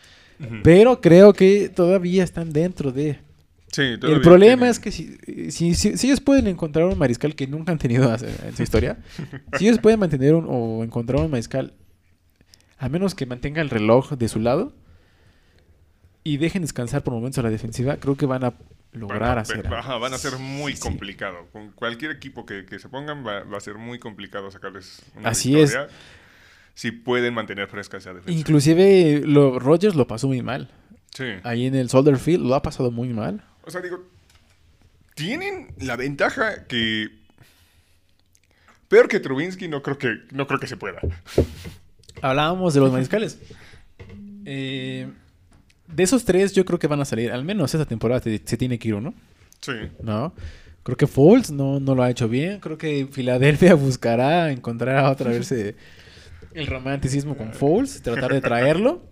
Pero 0.63 1.01
creo 1.01 1.33
que 1.33 1.69
todavía 1.69 2.25
están 2.25 2.53
dentro 2.53 2.93
de. 2.93 3.19
Sí, 3.73 3.83
El 3.83 4.21
problema 4.21 4.63
tienen- 4.63 4.69
es 4.71 4.79
que 4.81 4.91
si, 4.91 5.17
si, 5.53 5.75
si- 5.75 5.97
si 5.97 6.07
ellos 6.09 6.21
pueden 6.21 6.49
encontrar 6.49 6.87
un 6.87 6.99
mariscal 6.99 7.37
que 7.37 7.47
nunca 7.47 7.71
han 7.73 7.79
tenido 7.79 8.13
en 8.13 8.57
su 8.57 8.63
historia, 8.65 8.99
si 9.59 9.69
ellos 9.69 9.79
pueden 9.79 10.01
mantener 10.01 10.35
un, 10.35 10.47
o 10.49 10.83
encontrar 10.83 11.21
un 11.21 11.31
mariscal, 11.31 11.73
a 12.79 12.89
menos 12.89 13.15
que 13.15 13.27
mantenga 13.27 13.61
el 13.63 13.71
reloj 13.71 14.13
de 14.15 14.27
su 14.29 14.41
lado 14.41 14.73
y 16.25 16.37
dejen 16.39 16.63
descansar 16.63 17.03
por 17.03 17.15
momentos 17.15 17.39
a 17.39 17.43
la 17.43 17.51
defensiva, 17.51 17.97
creo 17.97 18.17
que 18.17 18.27
van 18.27 18.45
a 18.45 18.55
lograr 18.93 19.21
van 19.21 19.39
a, 19.39 19.41
hacer. 19.43 19.67
ajá, 19.73 19.97
van 19.99 20.15
a 20.15 20.19
ser 20.19 20.37
muy 20.39 20.73
Sí, 20.73 20.79
sí. 20.79 20.83
complicado. 20.83 21.47
Con 21.53 21.71
cualquier 21.71 22.11
equipo 22.11 22.45
que, 22.45 22.67
que 22.67 22.79
se 22.81 22.89
pongan 22.89 23.25
va, 23.25 23.45
va 23.45 23.57
a 23.59 23.61
ser 23.61 23.77
muy 23.77 23.99
complicado 24.01 24.51
sacarles 24.51 25.01
una 25.17 25.31
Así 25.31 25.55
victoria 25.55 25.87
Si 26.75 26.91
pueden 26.93 27.35
mantener 27.35 27.69
fresca 27.69 27.99
esa 27.99 28.15
defensa. 28.15 28.39
Inclusive 28.39 29.23
lo, 29.25 29.59
Rogers 29.59 29.95
lo 29.95 30.07
pasó 30.07 30.29
muy 30.29 30.43
mal. 30.43 30.71
Sí. 31.15 31.25
Ahí 31.43 31.67
en 31.67 31.75
el 31.75 31.91
Soldier 31.91 32.17
Field 32.19 32.45
lo 32.47 32.55
ha 32.55 32.63
pasado 32.63 32.91
muy 32.91 33.09
mal. 33.09 33.43
O 33.65 33.71
sea, 33.71 33.81
digo, 33.81 34.03
tienen 35.15 35.69
la 35.79 35.97
ventaja 35.97 36.65
que 36.67 37.09
peor 38.89 39.09
que 39.09 39.21
Trubinsky 39.21 39.69
no 39.69 39.83
creo 39.83 39.99
que 39.99 40.15
no 40.33 40.47
creo 40.47 40.59
que 40.61 40.67
se 40.67 40.77
pueda. 40.77 41.01
Hablábamos 42.23 42.75
de 42.75 42.81
los 42.81 42.93
mariscales. 42.93 43.39
Eh, 44.45 45.09
de 45.87 46.03
esos 46.03 46.25
tres, 46.25 46.53
yo 46.55 46.65
creo 46.65 46.79
que 46.79 46.87
van 46.87 47.01
a 47.01 47.05
salir. 47.05 47.31
Al 47.33 47.45
menos 47.45 47.75
esta 47.75 47.85
temporada 47.87 48.21
te- 48.21 48.41
se 48.45 48.57
tiene 48.57 48.79
que 48.79 48.89
ir 48.89 48.95
uno, 48.95 49.15
Sí. 49.61 49.73
¿no? 50.03 50.33
Creo 50.83 50.97
que 50.97 51.07
Foles 51.07 51.51
no, 51.51 51.79
no 51.79 51.95
lo 51.95 52.03
ha 52.03 52.11
hecho 52.11 52.29
bien. 52.29 52.59
Creo 52.61 52.79
que 52.79 53.07
Filadelfia 53.11 53.75
buscará 53.75 54.51
encontrar 54.51 55.05
otra 55.05 55.31
vez 55.31 55.51
eh, 55.53 55.77
el 56.55 56.67
romanticismo 56.67 57.37
con 57.37 57.53
Foles, 57.53 58.03
tratar 58.03 58.33
de 58.33 58.41
traerlo. 58.41 59.03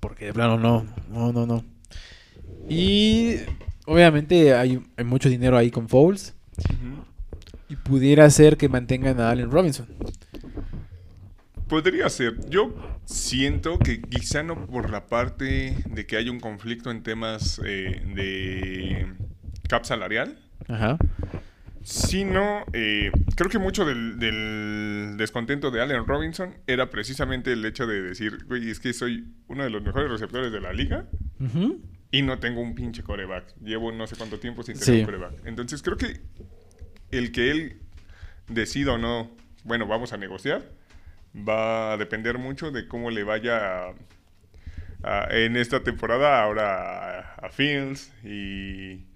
Porque 0.00 0.26
de 0.26 0.32
plano 0.32 0.58
no, 0.58 0.86
no, 1.10 1.32
no, 1.32 1.46
no. 1.46 1.64
Y 2.68 3.36
obviamente 3.86 4.54
hay, 4.54 4.82
hay 4.96 5.04
mucho 5.04 5.28
dinero 5.28 5.56
ahí 5.56 5.70
con 5.70 5.88
Foles. 5.88 6.34
Y 7.68 7.76
pudiera 7.76 8.28
ser 8.30 8.56
que 8.56 8.68
mantengan 8.68 9.20
a 9.20 9.30
Allen 9.30 9.50
Robinson. 9.50 9.86
Podría 11.68 12.08
ser. 12.08 12.48
Yo 12.48 12.74
siento 13.04 13.78
que 13.78 14.00
quizá 14.00 14.42
no 14.42 14.66
por 14.66 14.90
la 14.90 15.06
parte 15.06 15.76
de 15.86 16.06
que 16.06 16.16
haya 16.16 16.30
un 16.30 16.40
conflicto 16.40 16.90
en 16.90 17.02
temas 17.02 17.60
eh, 17.64 18.02
de 18.14 19.06
cap 19.68 19.84
salarial, 19.84 20.38
Ajá. 20.66 20.98
Sino 21.82 22.64
eh, 22.72 23.10
creo 23.36 23.48
que 23.50 23.58
mucho 23.58 23.84
del, 23.84 24.18
del 24.18 25.16
descontento 25.16 25.70
de 25.70 25.80
Allen 25.80 26.06
Robinson 26.06 26.54
era 26.66 26.90
precisamente 26.90 27.52
el 27.52 27.64
hecho 27.64 27.86
de 27.86 28.02
decir, 28.02 28.44
güey, 28.46 28.70
es 28.70 28.80
que 28.80 28.92
soy 28.92 29.32
uno 29.48 29.64
de 29.64 29.70
los 29.70 29.82
mejores 29.82 30.10
receptores 30.10 30.52
de 30.52 30.60
la 30.60 30.72
liga 30.72 31.06
y 32.10 32.22
no 32.22 32.38
tengo 32.38 32.60
un 32.60 32.74
pinche 32.74 33.02
coreback. 33.02 33.54
Llevo 33.60 33.92
no 33.92 34.06
sé 34.06 34.16
cuánto 34.16 34.38
tiempo 34.38 34.62
sin 34.62 34.74
tener 34.78 34.86
Sí. 34.94 34.98
un 35.00 35.04
coreback. 35.04 35.46
Entonces 35.46 35.82
creo 35.82 35.96
que 35.96 36.20
el 37.10 37.32
que 37.32 37.50
él 37.50 37.80
decida 38.48 38.92
o 38.92 38.98
no, 38.98 39.30
bueno, 39.64 39.86
vamos 39.86 40.12
a 40.12 40.16
negociar, 40.16 40.70
va 41.36 41.92
a 41.92 41.96
depender 41.96 42.38
mucho 42.38 42.70
de 42.70 42.88
cómo 42.88 43.10
le 43.10 43.22
vaya 43.24 43.88
a- 43.88 43.94
a- 45.02 45.28
en 45.30 45.56
esta 45.56 45.82
temporada 45.84 46.42
ahora 46.42 47.18
a, 47.20 47.46
a 47.46 47.50
Fields 47.50 48.12
y... 48.24 49.06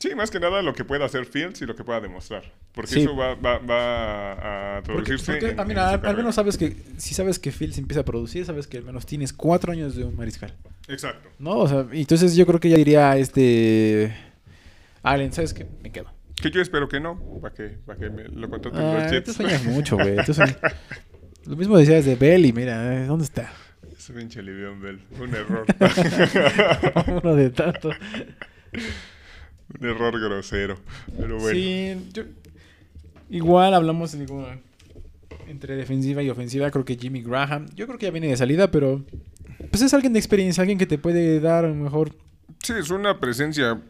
Sí, 0.00 0.14
más 0.14 0.30
que 0.30 0.38
nada 0.38 0.62
lo 0.62 0.74
que 0.74 0.84
pueda 0.84 1.06
hacer 1.06 1.26
Fields 1.26 1.60
y 1.62 1.66
lo 1.66 1.74
que 1.74 1.82
pueda 1.82 2.00
demostrar. 2.00 2.44
Porque 2.72 2.90
Sí. 2.92 3.00
eso 3.00 3.16
va, 3.16 3.34
va- 3.34 3.58
va 3.58 4.76
a 4.76 4.82
Porque, 4.82 5.02
traducirse 5.16 5.32
porque, 5.32 5.48
en- 5.50 5.58
ah, 5.58 5.62
en 5.62 5.68
mira, 5.68 6.00
su 6.00 6.06
al, 6.06 6.16
menos 6.16 6.34
sabes 6.36 6.56
que 6.56 6.76
si 6.98 7.14
sabes 7.14 7.38
que 7.40 7.50
Fields 7.50 7.78
empieza 7.78 8.00
a 8.02 8.04
producir, 8.04 8.44
sabes 8.44 8.68
que 8.68 8.76
al 8.78 8.84
menos 8.84 9.06
tienes 9.06 9.32
cuatro 9.32 9.72
años 9.72 9.96
de 9.96 10.04
un 10.04 10.16
mariscal. 10.16 10.54
Exacto. 10.86 11.28
¿No? 11.40 11.58
O 11.58 11.68
sea, 11.68 11.84
entonces 11.92 12.36
yo 12.36 12.46
creo 12.46 12.60
que 12.60 12.68
ya 12.68 12.76
diría 12.76 13.16
este 13.16 14.14
Allen, 15.02 15.32
¿sabes 15.32 15.52
qué? 15.52 15.66
Me 15.82 15.90
quedo. 15.90 16.06
Que 16.40 16.50
yo 16.52 16.60
espero 16.62 16.88
que 16.88 17.00
no, 17.00 17.18
para 17.42 17.52
que, 17.52 17.64
para 17.84 17.98
que 17.98 18.08
me 18.10 18.24
lo 18.28 18.48
contraten 18.48 18.80
Ah, 18.80 18.94
los 18.94 19.06
tú 19.08 19.14
Jets. 19.14 19.32
sueñas 19.34 19.64
mucho, 19.64 19.96
güey. 19.96 20.16
Tú 20.24 20.32
sueñas- 20.32 20.58
Lo 21.44 21.56
mismo 21.56 21.76
decías 21.76 22.04
de 22.04 22.14
Bell 22.14 22.46
y 22.46 22.52
mira, 22.52 22.94
eh, 23.02 23.06
¿dónde 23.06 23.24
está? 23.24 23.50
Ese 23.96 24.12
pinche 24.12 24.42
Livion 24.42 24.80
Bell. 24.80 25.00
Un 25.18 25.34
error. 25.34 25.66
Uno 27.22 27.34
de 27.34 27.50
tanto. 27.50 27.90
Un 29.80 29.86
error 29.86 30.18
grosero. 30.20 30.78
Pero 31.18 31.38
bueno. 31.38 31.58
Sí, 31.58 31.94
yo- 32.12 32.24
igual 33.30 33.74
hablamos 33.74 34.18
digo, 34.18 34.46
entre 35.46 35.76
defensiva 35.76 36.22
y 36.22 36.30
ofensiva. 36.30 36.70
Creo 36.70 36.84
que 36.84 36.96
Jimmy 36.96 37.22
Graham, 37.22 37.66
yo 37.74 37.86
creo 37.86 37.98
que 37.98 38.06
ya 38.06 38.12
viene 38.12 38.28
de 38.28 38.36
salida, 38.36 38.70
pero 38.70 39.04
pues 39.70 39.82
es 39.82 39.92
alguien 39.94 40.12
de 40.12 40.18
experiencia, 40.18 40.62
alguien 40.62 40.78
que 40.78 40.86
te 40.86 40.98
puede 40.98 41.40
dar 41.40 41.64
a 41.64 41.68
lo 41.68 41.74
mejor. 41.74 42.12
Sí, 42.62 42.72
es 42.78 42.90
una 42.90 43.20
presencia 43.20 43.80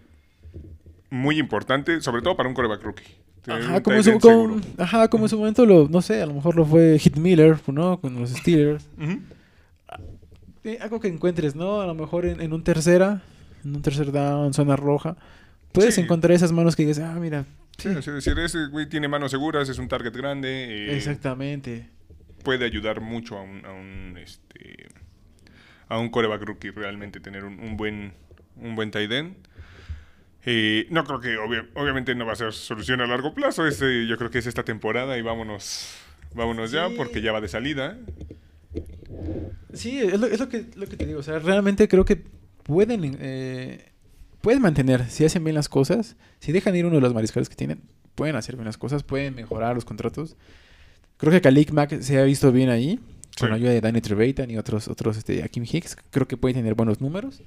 muy 1.11 1.39
importante, 1.39 2.01
sobre 2.01 2.23
todo 2.23 2.37
para 2.37 2.49
un 2.49 2.55
coreback 2.55 2.83
rookie. 2.83 3.05
Ajá 3.47 3.83
como, 3.83 4.03
su, 4.03 4.21
seguro. 4.21 4.57
ajá, 4.77 5.09
como 5.09 5.25
en 5.25 5.29
su 5.31 5.39
momento 5.39 5.65
lo, 5.65 5.89
no 5.89 6.03
sé, 6.03 6.21
a 6.21 6.27
lo 6.27 6.35
mejor 6.35 6.55
lo 6.55 6.67
fue 6.67 6.99
Hit 6.99 7.17
Miller, 7.17 7.57
¿no? 7.69 7.99
Con 7.99 8.19
los 8.21 8.31
Steelers. 8.31 8.85
Eh, 10.65 10.79
algo 10.83 11.01
que 11.01 11.09
encuentres, 11.09 11.55
¿no? 11.57 11.81
A 11.81 11.87
lo 11.87 11.95
mejor 11.95 12.27
en, 12.27 12.41
en 12.43 12.53
un 12.53 12.63
tercera, 12.63 13.23
en 13.65 13.77
un 13.77 13.81
tercer 13.83 14.13
down, 14.13 14.53
zona 14.53 14.77
roja. 14.77 15.17
Puedes 15.79 15.95
Sí. 15.95 16.01
encontrar 16.03 16.33
esas 16.33 16.53
manos 16.53 16.77
que 16.77 16.83
digas, 16.83 16.99
ah, 17.01 17.17
mira. 17.21 17.45
Sí, 17.79 17.89
es 17.89 18.05
decir, 18.07 18.39
ese 18.39 18.67
güey 18.67 18.89
tiene 18.89 19.07
manos 19.09 19.31
seguras, 19.31 19.69
es 19.69 19.79
un 19.79 19.89
target 19.89 20.13
grande. 20.17 20.49
eh, 20.89 20.97
Exactamente. 20.97 21.89
Puede 22.43 22.65
ayudar 22.65 23.01
mucho 23.01 23.37
a 23.39 23.43
un, 23.43 23.65
a 23.65 23.73
un, 23.73 24.17
este, 24.19 24.89
a 25.89 25.99
un 25.99 26.09
coreback 26.11 26.43
rookie 26.43 26.71
realmente 26.71 27.21
tener 27.21 27.45
un, 27.45 27.59
un 27.61 27.77
buen, 27.77 28.13
un 28.57 28.75
buen 28.75 28.91
tight 28.91 29.11
end. 29.13 29.35
Eh, 30.45 30.87
no 30.91 31.05
creo 31.05 31.21
que, 31.21 31.37
obvia- 31.37 31.67
obviamente 31.75 32.15
no 32.15 32.25
va 32.25 32.33
a 32.33 32.37
ser 32.37 32.53
solución 32.53 33.01
a 33.01 33.07
largo 33.07 33.35
plazo. 33.35 33.67
Este, 33.67 34.07
yo 34.07 34.17
creo 34.19 34.31
que 34.31 34.39
es 34.39 34.47
esta 34.47 34.63
temporada 34.65 35.17
y 35.19 35.23
vámonos, 35.23 35.95
vámonos 36.35 36.71
ya 36.71 36.89
porque 36.97 37.21
ya 37.21 37.33
va 37.33 37.41
de 37.41 37.49
salida. 37.49 37.97
Sí, 39.73 39.99
es 40.01 40.19
lo, 40.19 40.27
es 40.27 40.41
lo 40.41 40.49
que, 40.49 40.67
lo 40.77 40.87
que 40.87 40.97
te 40.97 41.07
digo. 41.07 41.21
O 41.21 41.23
sea, 41.23 41.39
realmente 41.39 41.87
creo 41.89 42.05
que 42.05 42.17
pueden, 42.63 43.17
eh, 43.21 43.93
pueden 44.41 44.63
mantener, 44.63 45.09
si 45.11 45.25
hacen 45.25 45.45
bien 45.45 45.55
las 45.55 45.69
cosas, 45.69 46.17
si 46.41 46.53
dejan 46.53 46.75
ir 46.77 46.87
uno 46.87 46.97
de 46.97 47.01
los 47.01 47.15
mariscales 47.15 47.49
que 47.49 47.57
tienen, 47.57 47.83
pueden 48.15 48.37
hacer 48.37 48.57
bien 48.57 48.67
las 48.67 48.79
cosas, 48.79 49.03
pueden 49.03 49.35
mejorar 49.35 49.75
los 49.75 49.85
contratos. 49.85 50.37
Creo 51.17 51.33
que 51.33 51.41
Khalil 51.41 51.73
Mack 51.73 52.01
se 52.01 52.19
ha 52.19 52.25
visto 52.25 52.53
bien 52.53 52.69
ahí, 52.71 52.97
con 53.39 53.47
Sí. 53.47 53.51
la 53.51 53.55
ayuda 53.57 53.71
de 53.71 53.81
Danny 53.81 54.01
Trevathan 54.01 54.51
y 54.51 54.59
otros, 54.59 54.89
otros 54.89 55.17
este, 55.17 55.43
Akim 55.45 55.65
Hicks. 55.65 55.97
Creo 56.11 56.27
que 56.27 56.37
puede 56.37 56.55
tener 56.55 56.75
buenos 56.75 57.01
números. 57.01 57.41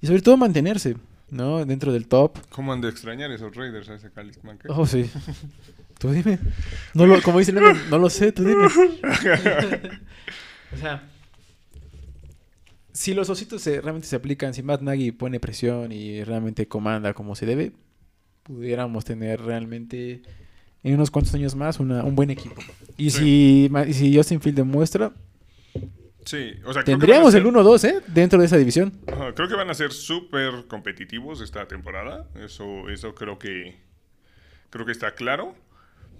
Y 0.00 0.06
sobre 0.06 0.22
todo 0.22 0.38
mantenerse, 0.38 0.96
¿no? 1.30 1.64
Dentro 1.66 1.92
del 1.92 2.08
top. 2.08 2.38
¿Cómo 2.50 2.72
han 2.72 2.80
de 2.80 2.88
extrañar 2.88 3.30
esos 3.30 3.54
Raiders 3.54 3.88
a 3.90 3.94
ese 3.96 4.10
Khalil 4.10 4.36
Mack? 4.42 4.64
Oh, 4.68 4.86
sí. 4.86 5.10
Tú 5.98 6.10
dime. 6.10 6.38
No 6.94 7.04
lo, 7.06 7.20
como 7.20 7.38
dice 7.38 7.52
no 7.52 7.98
lo 7.98 8.08
sé, 8.08 8.32
tú 8.32 8.44
dime. 8.44 8.66
o 10.72 10.76
sea, 10.78 11.02
si 13.00 13.14
los 13.14 13.30
ositos 13.30 13.62
se- 13.62 13.80
realmente 13.80 14.06
se 14.08 14.16
aplican, 14.16 14.52
si 14.52 14.62
Matt 14.62 14.82
Nagy 14.82 15.12
pone 15.12 15.40
presión 15.40 15.90
y 15.90 16.22
realmente 16.22 16.68
comanda 16.68 17.14
como 17.14 17.34
se 17.34 17.46
debe, 17.46 17.72
pudiéramos 18.42 19.04
tener 19.06 19.40
realmente 19.40 20.20
en 20.82 20.94
unos 20.94 21.10
cuantos 21.10 21.32
años 21.34 21.54
más 21.54 21.80
una- 21.80 22.04
un 22.04 22.14
buen 22.14 22.28
equipo. 22.30 22.60
Y, 22.98 23.08
si, 23.10 23.70
y 23.88 23.92
si 23.94 24.14
Justin 24.14 24.40
Field 24.42 24.56
demuestra, 24.58 25.12
Sí, 26.26 26.52
o 26.66 26.74
sea, 26.74 26.84
tendríamos 26.84 27.32
ser- 27.32 27.40
el 27.40 27.46
1-2, 27.48 27.82
¿eh? 27.84 27.94
Dentro 28.08 28.38
de 28.38 28.44
esa 28.44 28.58
división. 28.58 28.92
Ajá, 29.06 29.34
creo 29.34 29.48
que 29.48 29.54
van 29.54 29.70
a 29.70 29.74
ser 29.74 29.92
súper 29.92 30.66
competitivos 30.68 31.40
esta 31.40 31.66
temporada. 31.66 32.28
Eso, 32.34 32.90
eso 32.90 33.14
creo 33.14 33.38
que 33.38 33.76
creo 34.68 34.84
que 34.84 34.92
está 34.92 35.14
claro. 35.14 35.54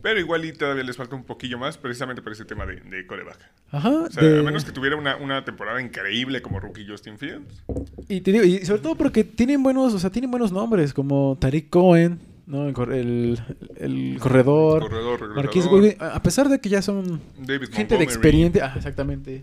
Pero 0.03 0.19
igual 0.19 0.45
y 0.45 0.53
todavía 0.53 0.83
les 0.83 0.97
falta 0.97 1.15
un 1.15 1.25
poquillo 1.25 1.59
más, 1.59 1.77
precisamente 1.77 2.23
por 2.23 2.33
ese 2.33 2.45
tema 2.45 2.65
de, 2.67 2.77
de 2.77 3.07
coreback. 3.07 3.39
Ajá. 3.71 3.91
O 3.91 4.11
sea, 4.11 4.23
de- 4.23 4.41
a 4.41 4.43
menos 4.43 4.65
que 4.65 4.73
tuviera 4.73 4.97
una, 4.97 5.17
una 5.17 5.45
temporada 5.45 5.81
increíble 5.83 6.41
como 6.43 6.59
rookie 6.61 6.87
Justin 6.89 7.19
Fields. 7.19 7.63
Y 8.09 8.21
te 8.23 8.33
digo, 8.33 8.45
y 8.45 8.65
sobre 8.65 8.81
todo 8.81 8.95
porque 8.95 9.25
tienen 9.25 9.63
buenos, 9.63 9.93
o 9.95 9.99
sea, 9.99 10.11
tienen 10.11 10.31
buenos 10.31 10.53
nombres, 10.53 10.95
como 10.95 11.37
Tariq 11.41 11.69
Cohen, 11.69 12.19
¿no? 12.47 12.67
El, 12.69 12.75
el- 12.93 13.41
el 13.77 14.19
corredor. 14.19 14.83
Corredor, 14.83 15.35
Marquise 15.37 15.69
regresador. 15.69 15.71
Goodwin, 15.81 15.97
a 16.01 16.23
pesar 16.23 16.49
de 16.49 16.61
que 16.61 16.69
ya 16.71 16.81
son 16.83 17.21
David 17.39 17.69
gente 17.71 17.97
de 17.99 18.05
experiencia, 18.05 18.73
ah, 18.73 18.77
exactamente. 18.77 19.41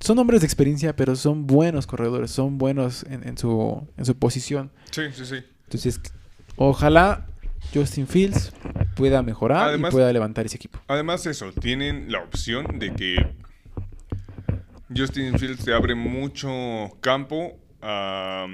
Son 0.00 0.18
hombres 0.18 0.40
de 0.42 0.46
experiencia, 0.46 0.94
pero 0.94 1.16
son 1.16 1.46
buenos 1.46 1.86
corredores, 1.86 2.30
son 2.30 2.58
buenos 2.58 3.04
en, 3.08 3.26
en 3.26 3.38
su, 3.38 3.86
en 3.96 4.04
su 4.04 4.14
posición. 4.16 4.70
Sí, 4.90 5.02
sí, 5.14 5.24
sí. 5.24 5.36
Entonces, 5.64 6.00
ojalá 6.56 7.26
Justin 7.74 8.06
Fields 8.06 8.52
pueda 8.94 9.22
mejorar 9.22 9.68
Además- 9.68 9.92
y 9.92 9.96
pueda 9.96 10.12
levantar 10.12 10.46
ese 10.46 10.56
equipo. 10.56 10.80
Además 10.88 11.26
eso, 11.26 11.52
tienen 11.52 12.10
la 12.10 12.20
opción 12.22 12.78
de 12.78 12.94
que 12.94 13.26
Justin 14.96 15.38
Fields 15.38 15.64
te 15.64 15.72
abre 15.74 15.94
mucho 15.94 16.50
campo 17.00 17.58
a 17.82 18.46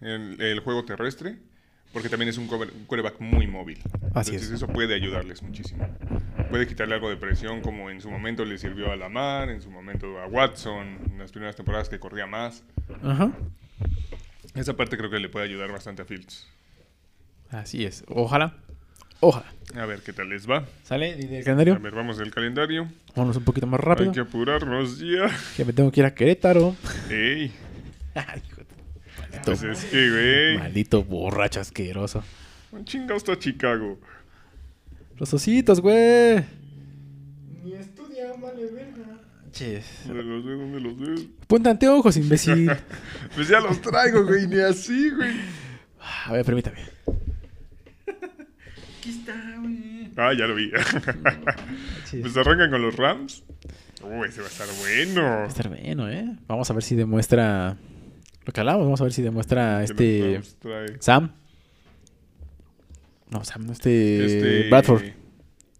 el, 0.00 0.40
el 0.40 0.60
juego 0.60 0.84
terrestre, 0.84 1.36
porque 1.92 2.08
también 2.08 2.28
es 2.28 2.38
un 2.38 2.46
quarterback 2.86 3.20
muy 3.20 3.46
móvil. 3.46 3.78
Así 4.14 4.30
Entonces 4.30 4.42
es. 4.42 4.50
eso 4.52 4.68
puede 4.68 4.94
ayudarles 4.94 5.42
muchísimo. 5.42 5.86
Puede 6.48 6.66
quitarle 6.66 6.94
algo 6.94 7.10
de 7.10 7.16
presión, 7.16 7.60
como 7.60 7.90
en 7.90 8.00
su 8.00 8.10
momento 8.10 8.44
le 8.44 8.56
sirvió 8.58 8.90
a 8.92 8.96
Lamar, 8.96 9.50
en 9.50 9.60
su 9.60 9.70
momento 9.70 10.18
a 10.20 10.26
Watson, 10.26 10.98
en 11.10 11.18
las 11.18 11.32
primeras 11.32 11.56
temporadas 11.56 11.88
que 11.88 11.98
corría 11.98 12.26
más. 12.26 12.62
Ajá. 13.02 13.32
Esa 14.54 14.74
parte 14.74 14.96
creo 14.96 15.10
que 15.10 15.18
le 15.18 15.28
puede 15.28 15.44
ayudar 15.46 15.70
bastante 15.72 16.02
a 16.02 16.04
Fields. 16.04 16.48
Así 17.50 17.84
es. 17.84 18.04
Ojalá. 18.08 18.54
Ojalá. 19.20 19.46
A 19.76 19.86
ver 19.86 20.00
qué 20.00 20.12
tal 20.12 20.28
les 20.30 20.48
va. 20.48 20.66
¿Sale? 20.84 21.10
¿Y 21.18 21.26
del 21.26 21.42
A 21.42 21.44
calendario? 21.44 21.78
ver, 21.80 21.94
vamos 21.94 22.16
del 22.18 22.30
calendario. 22.32 22.88
Vámonos 23.14 23.36
un 23.36 23.44
poquito 23.44 23.66
más 23.66 23.80
rápido. 23.80 24.10
Hay 24.10 24.14
que 24.14 24.20
apurarnos 24.20 24.98
ya. 24.98 25.30
Que 25.56 25.64
me 25.64 25.72
tengo 25.72 25.90
que 25.92 26.00
ir 26.00 26.06
a 26.06 26.14
Querétaro. 26.14 26.74
Ey, 27.10 27.52
Ay, 28.14 28.42
hijo 28.48 28.56
de- 28.62 28.70
Maldito, 29.20 29.42
pues 29.44 29.62
es 29.62 29.84
que, 29.84 30.10
güey. 30.10 30.58
maldito 30.58 31.04
borracho 31.04 31.60
asqueroso. 31.60 32.24
Un 32.72 32.84
chingado 32.84 33.16
está 33.16 33.38
Chicago. 33.38 33.98
Los 35.18 35.32
ositos, 35.34 35.80
güey. 35.80 36.42
Ni 37.62 37.74
estudian, 37.74 38.40
vale, 38.40 38.64
verga. 38.72 39.20
Ches. 39.52 39.84
¿Dónde 40.06 40.22
los 40.22 40.44
ves? 40.44 40.58
¿Dónde 40.58 40.80
los 40.80 40.98
ves? 40.98 41.26
Ponte 41.46 41.68
anteojos, 41.68 42.16
imbécil. 42.16 42.70
Pues 43.34 43.48
ya 43.48 43.60
los 43.60 43.80
traigo, 43.80 44.24
güey, 44.24 44.46
ni 44.48 44.60
así, 44.60 45.10
güey. 45.10 45.32
A 46.24 46.32
ver, 46.32 46.44
permítame. 46.44 46.78
Aquí 49.00 49.10
está, 49.10 49.32
güey. 49.58 50.10
Ah, 50.16 50.32
ya 50.38 50.46
lo 50.46 50.54
vi. 50.54 50.70
pues 52.20 52.36
arrancan 52.36 52.70
con 52.70 52.82
los 52.82 52.96
Rams. 52.96 53.42
Uy, 54.02 54.28
ese 54.28 54.40
va 54.42 54.46
a 54.46 54.50
estar 54.50 54.66
bueno. 54.78 55.22
Va 55.22 55.44
a 55.44 55.48
estar 55.48 55.68
bueno, 55.70 56.08
¿eh? 56.10 56.36
Vamos 56.46 56.70
a 56.70 56.74
ver 56.74 56.82
si 56.82 56.94
demuestra 56.96 57.76
lo 58.44 58.52
que 58.52 58.60
hablamos. 58.60 58.84
Vamos 58.84 59.00
a 59.00 59.04
ver 59.04 59.12
si 59.14 59.22
demuestra 59.22 59.82
este. 59.82 60.40
Sam. 61.00 61.32
No, 63.30 63.42
Sam, 63.44 63.66
no 63.66 63.72
este, 63.72 64.24
Este- 64.26 64.68
Bradford. 64.68 65.02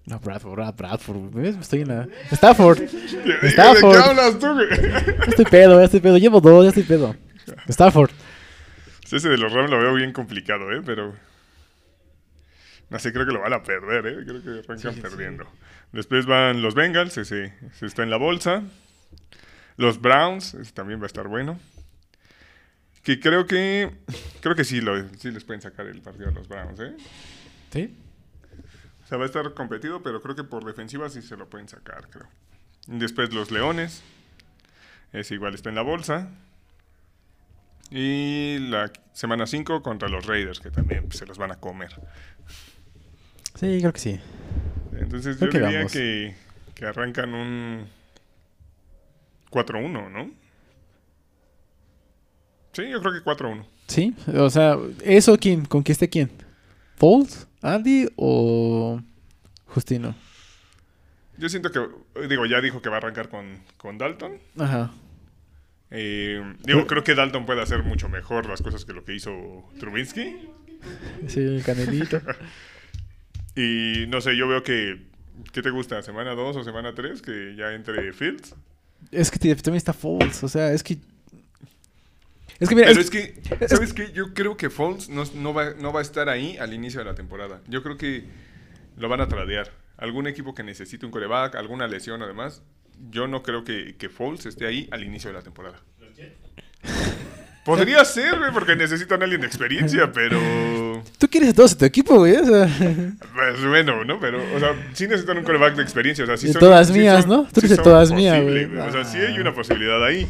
No, 0.07 0.19
Bradford, 0.19 0.59
Brad- 0.59 0.77
Bradford. 0.77 1.35
¿Ves? 1.35 1.57
Estoy 1.57 1.83
en 1.83 1.89
la... 1.89 2.09
Stafford. 2.31 2.79
¿De- 2.81 2.87
¿De 3.43 3.49
Stafford. 3.49 3.93
qué 3.97 4.03
hablas 4.03 4.39
tú, 4.39 4.55
güey? 4.55 4.69
Ya 4.71 5.25
estoy 5.29 5.45
pedo, 5.45 5.79
ya 5.79 5.85
estoy 5.85 6.01
pedo. 6.01 6.17
Llevo 6.17 6.41
dos, 6.41 6.65
ya 6.65 6.69
estoy 6.71 6.85
pedo. 6.85 7.15
Stafford. 7.69 8.11
Ese 9.13 9.29
de 9.29 9.37
los 9.37 9.53
Rams 9.53 9.71
lo 9.71 9.79
veo 9.79 9.95
bien 9.95 10.13
complicado, 10.13 10.73
¿eh? 10.73 10.81
Pero... 10.87 11.15
Sé, 12.99 13.13
creo 13.13 13.25
que 13.27 13.33
lo 13.33 13.41
van 13.41 13.53
a 13.53 13.63
perder, 13.63 14.07
¿eh? 14.07 14.25
Creo 14.25 14.43
que 14.43 14.51
arrancan 14.51 14.79
Sí, 14.79 14.93
sí. 14.95 15.01
perdiendo. 15.01 15.47
Después 15.93 16.27
van 16.27 16.61
los 16.63 16.75
Bengals, 16.75 17.17
ese, 17.19 17.55
ese 17.73 17.87
está 17.87 18.03
en 18.03 18.11
la 18.11 18.17
bolsa. 18.17 18.63
Los 19.77 20.01
Browns, 20.01 20.55
ese 20.55 20.73
también 20.73 20.99
va 21.01 21.05
a 21.05 21.07
estar 21.07 21.29
bueno. 21.29 21.59
Que 23.03 23.19
creo 23.21 23.47
que... 23.47 23.91
Creo 24.41 24.55
que 24.55 24.65
sí, 24.65 24.81
lo, 24.81 25.09
sí 25.15 25.31
les 25.31 25.45
pueden 25.45 25.63
sacar 25.63 25.87
el 25.87 26.01
partido 26.03 26.29
a 26.29 26.33
los 26.33 26.49
Browns, 26.49 26.81
¿eh? 26.81 26.97
¿Sí? 27.73 27.97
O 29.05 29.07
sea, 29.07 29.19
va 29.19 29.25
a 29.25 29.27
estar 29.27 29.55
competido, 29.55 30.03
pero 30.03 30.21
creo 30.21 30.35
que 30.37 30.45
por 30.45 30.65
defensiva 30.65 31.09
sí 31.09 31.23
se 31.23 31.37
lo 31.37 31.49
pueden 31.49 31.69
sacar, 31.69 32.09
creo. 32.11 32.29
Después 32.87 33.33
los 33.33 33.51
Leones. 33.51 34.03
Ese 35.13 35.35
igual 35.35 35.55
está 35.55 35.69
en 35.69 35.75
la 35.77 35.83
bolsa. 35.83 36.29
Y 37.91 38.59
la 38.69 38.93
semana 39.13 39.47
5 39.47 39.83
contra 39.83 40.09
los 40.09 40.27
Raiders, 40.27 40.61
que 40.61 40.71
también 40.71 41.05
pues, 41.07 41.19
se 41.19 41.27
los 41.27 41.39
van 41.39 41.51
a 41.51 41.57
comer. 41.57 41.91
Sí, 43.55 43.79
creo 43.81 43.93
que 43.93 44.01
sí. 44.01 44.21
Entonces 44.99 45.37
Creo 45.37 45.51
yo 45.51 45.59
que 45.59 45.67
diría 45.67 45.87
que, 45.87 46.35
que 46.75 46.87
arrancan 46.87 47.35
un 47.35 47.87
4-1, 49.51 50.11
¿no? 50.11 50.31
Sí, 52.73 52.89
yo 52.89 53.01
creo 53.01 53.13
que 53.13 53.29
4-1. 53.29 53.67
Sí, 53.89 54.15
o 54.35 54.49
sea, 54.51 54.77
¿eso 55.03 55.37
quién? 55.37 55.65
¿Con 55.65 55.83
quién 55.83 55.93
esté 55.93 56.09
quién? 56.09 56.31
¿Foles? 56.97 57.49
¿Andy 57.63 58.09
o 58.17 59.01
Justino? 59.67 60.15
Yo 61.37 61.49
siento 61.49 61.71
que, 61.73 61.81
digo, 62.29 62.47
ya 62.47 62.61
dijo 62.61 62.81
que 62.81 62.89
va 62.89 62.97
a 62.97 62.99
arrancar 62.99 63.29
con, 63.29 63.59
con 63.77 63.99
Dalton. 63.99 64.39
Ajá. 64.59 64.93
Eh, 65.91 66.41
digo, 66.63 66.87
creo 66.87 67.03
que 67.03 67.15
Dalton 67.15 67.47
puede 67.47 67.63
hacer 67.63 67.83
mucho 67.83 68.09
mejor 68.09 68.47
las 68.47 68.63
cosas 68.63 68.85
que 68.85 68.93
lo 68.93 69.05
que 69.05 69.15
hizo 69.15 69.33
Trubinsky. 69.81 70.49
Sí, 71.27 71.41
el 71.41 71.63
canelito. 71.65 72.21
Y 73.61 74.07
no 74.07 74.21
sé, 74.21 74.37
yo 74.37 74.49
veo 74.49 74.63
que, 74.63 75.03
¿qué 75.53 75.61
te 75.63 75.71
gusta? 75.71 76.03
¿Semana 76.03 76.35
2 76.35 76.57
o 76.57 76.65
semana 76.65 76.95
3? 76.95 77.21
Que 77.21 77.55
ya 77.57 77.73
entre 77.73 78.13
Fields. 78.13 78.55
es 79.11 79.31
que 79.31 79.39
también 79.39 79.77
está 79.77 79.93
Foles, 79.93 80.43
o 80.45 80.49
sea, 80.49 80.73
es 80.73 80.83
que... 80.83 80.99
Es 82.59 82.69
que 82.69 82.75
mira, 82.75 82.89
Pero 82.89 83.01
es- 83.01 83.07
es 83.07 83.11
que, 83.11 83.41
es- 83.61 83.71
¿sabes 83.71 83.93
qué? 83.95 84.13
Yo 84.13 84.35
creo 84.35 84.57
que 84.57 84.71
Foles 84.71 85.09
no, 85.09 85.25
no 85.35 85.53
va, 85.55 85.75
no 85.75 85.93
va 85.93 86.01
a 86.01 86.03
estar 86.03 86.29
ahí 86.29 86.57
al 86.59 86.73
inicio 86.75 87.01
de 87.01 87.07
la 87.07 87.15
temporada. 87.15 87.61
Yo 87.69 87.83
creo 87.83 87.97
que 87.97 88.25
lo 88.99 89.09
van 89.09 89.21
a 89.21 89.29
tradear. 89.29 89.71
Algún 89.97 90.27
equipo 90.27 90.55
que 90.55 90.63
necesite 90.63 91.05
un 91.07 91.13
coreback, 91.13 91.55
alguna 91.57 91.87
lesión 91.87 92.23
además. 92.23 92.63
Yo 93.11 93.27
no 93.29 93.43
creo 93.43 93.65
que, 93.65 93.97
que 93.99 94.09
Foles 94.11 94.47
esté 94.47 94.67
ahí 94.67 94.89
al 94.91 95.03
inicio 95.05 95.29
de 95.31 95.35
la 95.37 95.43
temporada. 95.43 95.81
Podría 97.65 98.05
ser, 98.05 98.39
güey, 98.39 98.51
porque 98.53 98.75
necesitan 98.75 99.21
a 99.21 99.25
alguien 99.25 99.43
de 99.43 99.47
experiencia, 99.47 100.11
pero... 100.15 101.03
tú 101.19 101.29
quieres 101.29 101.51
a 101.51 101.53
todos 101.55 101.73
en 101.73 101.79
tu 101.79 101.85
equipo, 101.85 102.17
güey, 102.17 102.37
o 102.37 102.45
sea... 102.47 102.67
Pues 103.53 103.67
bueno, 103.67 104.05
¿no? 104.05 104.19
Pero, 104.21 104.41
o 104.55 104.59
sea, 104.61 104.75
sí 104.93 105.07
necesitan 105.07 105.39
un 105.39 105.45
coreback 105.45 105.75
de 105.77 105.83
experiencia. 105.83 106.25
O 106.25 106.27
sea, 106.27 106.37
sí 106.37 106.49
De 106.49 106.53
son- 106.55 106.61
todas 106.61 106.89
sí 106.89 106.93
mías, 106.95 107.23
son- 107.25 107.31
¿no? 107.31 107.49
Tú 107.53 107.61
sí 107.61 107.77
todas 107.77 108.11
mías, 108.13 108.43
güey. 108.43 108.65
O 108.65 108.93
sea, 108.93 109.05
sí 109.05 109.19
hay 109.19 109.37
Ah. 109.37 109.41
una 109.41 109.55
posibilidad 109.55 110.03
ahí. 110.05 110.27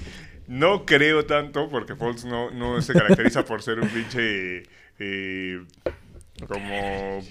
No 0.48 0.84
creo 0.84 1.24
tanto, 1.26 1.68
porque 1.68 1.94
Foles 1.94 2.24
no, 2.24 2.50
no 2.50 2.82
se 2.82 2.92
caracteriza 2.92 3.44
por 3.44 3.62
ser 3.62 3.80
un 3.80 3.88
pinche. 3.88 4.64
eh, 4.98 5.60
como. 6.46 7.22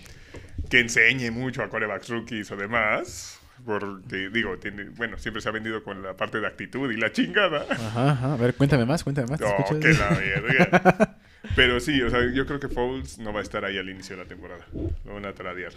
que 0.70 0.80
enseñe 0.80 1.32
mucho 1.32 1.64
a 1.64 1.70
corebacks 1.70 2.10
rookies 2.10 2.52
o 2.52 2.56
demás. 2.56 3.40
Porque, 3.66 4.30
digo, 4.32 4.58
tiene, 4.58 4.86
bueno, 4.96 5.18
siempre 5.18 5.42
se 5.42 5.50
ha 5.50 5.52
vendido 5.52 5.84
con 5.84 6.02
la 6.02 6.14
parte 6.16 6.40
de 6.40 6.48
actitud 6.48 6.90
y 6.92 6.96
la 6.98 7.12
chingada. 7.12 7.66
Ajá, 7.70 8.12
ajá. 8.12 8.34
A 8.34 8.38
ver, 8.38 8.54
cuéntame 8.56 8.86
más, 8.86 9.04
cuéntame 9.04 9.28
más. 9.28 9.40
¿te 9.40 9.46
No, 9.46 9.80
que 9.80 9.94
la 9.94 10.10
verga. 10.10 11.18
Pero 11.56 11.80
sí, 11.80 12.02
o 12.02 12.10
sea, 12.10 12.32
yo 12.32 12.46
creo 12.46 12.60
que 12.60 12.68
Foles 12.68 13.20
no 13.20 13.34
va 13.34 13.40
a 13.40 13.44
estar 13.44 13.66
ahí 13.66 13.78
al 13.78 13.90
inicio 13.90 14.16
de 14.16 14.24
la 14.24 14.28
temporada. 14.28 14.66
Lo 15.06 15.14
van 15.14 15.26
a 15.26 15.34
tradear. 15.34 15.74